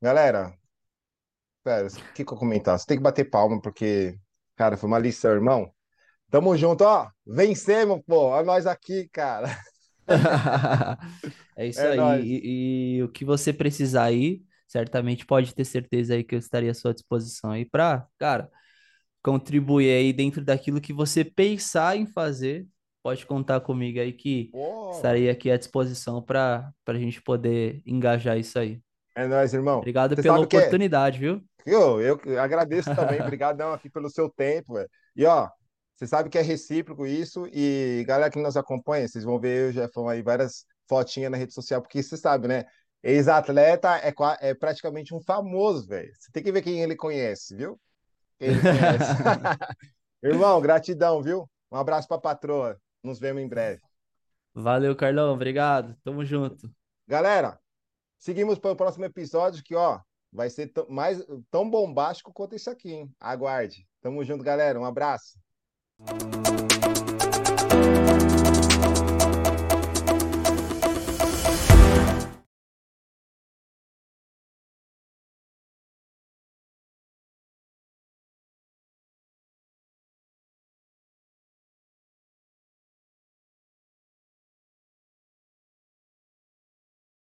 Galera, 0.00 0.56
pera, 1.62 1.88
o 1.88 2.12
que, 2.14 2.22
eu 2.22 2.26
comentar? 2.26 2.78
Você 2.78 2.86
tem 2.86 2.96
que 2.96 3.02
bater 3.02 3.28
palma, 3.28 3.60
porque, 3.60 4.18
cara, 4.56 4.76
foi 4.76 4.88
uma 4.88 4.98
lição, 4.98 5.32
irmão. 5.32 5.72
Tamo 6.30 6.56
junto, 6.56 6.84
ó. 6.84 7.10
Vencemos, 7.26 8.00
pô. 8.06 8.28
Olha 8.28 8.44
nós 8.44 8.66
aqui, 8.66 9.08
cara. 9.10 9.48
é 11.56 11.66
isso 11.66 11.80
é 11.80 11.98
aí. 11.98 12.22
E, 12.22 12.96
e, 12.96 13.02
o 13.02 13.08
que 13.08 13.24
você 13.24 13.52
precisar 13.52 14.04
aí, 14.04 14.42
certamente 14.66 15.24
pode 15.24 15.54
ter 15.54 15.64
certeza 15.64 16.14
aí 16.14 16.24
que 16.24 16.34
eu 16.34 16.38
estaria 16.38 16.70
à 16.70 16.74
sua 16.74 16.92
disposição 16.92 17.50
aí 17.50 17.64
para, 17.64 18.06
cara, 18.18 18.50
contribuir 19.22 19.90
aí 19.90 20.12
dentro 20.12 20.44
daquilo 20.44 20.80
que 20.80 20.92
você 20.92 21.24
pensar 21.24 21.96
em 21.96 22.06
fazer. 22.06 22.66
Pode 23.02 23.24
contar 23.24 23.60
comigo 23.60 23.98
aí 23.98 24.12
que 24.12 24.50
Pô. 24.52 24.90
estarei 24.90 25.30
aqui 25.30 25.50
à 25.50 25.56
disposição 25.56 26.22
para 26.22 26.70
a 26.86 26.94
gente 26.94 27.22
poder 27.22 27.82
engajar 27.86 28.38
isso 28.38 28.58
aí. 28.58 28.78
É 29.14 29.26
nóis, 29.26 29.54
irmão. 29.54 29.78
Obrigado 29.78 30.14
Você 30.14 30.22
pela 30.22 30.36
é 30.36 30.40
oportunidade, 30.40 31.16
é... 31.16 31.20
viu? 31.20 31.42
Eu, 31.66 32.00
eu 32.00 32.40
agradeço 32.40 32.94
também. 32.94 33.20
Obrigadão 33.22 33.72
aqui 33.72 33.88
pelo 33.88 34.10
seu 34.10 34.28
tempo. 34.28 34.74
E 35.16 35.24
ó, 35.24 35.48
você 36.00 36.06
sabe 36.06 36.30
que 36.30 36.38
é 36.38 36.40
recíproco 36.40 37.06
isso. 37.06 37.46
E 37.52 38.02
galera 38.06 38.30
que 38.30 38.40
nos 38.40 38.56
acompanha, 38.56 39.06
vocês 39.06 39.22
vão 39.22 39.38
ver 39.38 39.58
eu 39.58 39.66
e 39.66 39.68
o 39.68 39.72
Jefão 39.72 40.08
aí 40.08 40.22
várias 40.22 40.64
fotinhas 40.88 41.30
na 41.30 41.36
rede 41.36 41.52
social, 41.52 41.82
porque 41.82 42.02
você 42.02 42.16
sabe, 42.16 42.48
né? 42.48 42.64
Ex-atleta 43.02 43.98
é, 43.98 44.14
é 44.40 44.54
praticamente 44.54 45.14
um 45.14 45.20
famoso, 45.20 45.86
velho. 45.86 46.10
Você 46.18 46.32
tem 46.32 46.42
que 46.42 46.50
ver 46.50 46.62
quem 46.62 46.80
ele 46.80 46.96
conhece, 46.96 47.54
viu? 47.54 47.78
Quem 48.38 48.48
ele 48.48 48.60
conhece. 48.62 49.12
Irmão, 50.24 50.58
gratidão, 50.62 51.22
viu? 51.22 51.46
Um 51.70 51.76
abraço 51.76 52.08
pra 52.08 52.16
patroa. 52.16 52.80
Nos 53.04 53.20
vemos 53.20 53.42
em 53.42 53.48
breve. 53.48 53.82
Valeu, 54.54 54.96
Carlão. 54.96 55.34
Obrigado. 55.34 55.94
Tamo 56.02 56.24
junto. 56.24 56.70
Galera, 57.06 57.60
seguimos 58.18 58.58
para 58.58 58.72
o 58.72 58.76
próximo 58.76 59.04
episódio 59.04 59.62
que, 59.62 59.74
ó, 59.74 60.00
vai 60.32 60.48
ser 60.48 60.72
mais 60.88 61.22
tão 61.50 61.68
bombástico 61.68 62.32
quanto 62.32 62.56
isso 62.56 62.70
aqui, 62.70 62.90
hein? 62.90 63.14
Aguarde. 63.20 63.86
Tamo 64.00 64.24
junto, 64.24 64.42
galera. 64.42 64.80
Um 64.80 64.86
abraço. 64.86 65.38
Thank 66.06 66.60
you. 66.60 66.69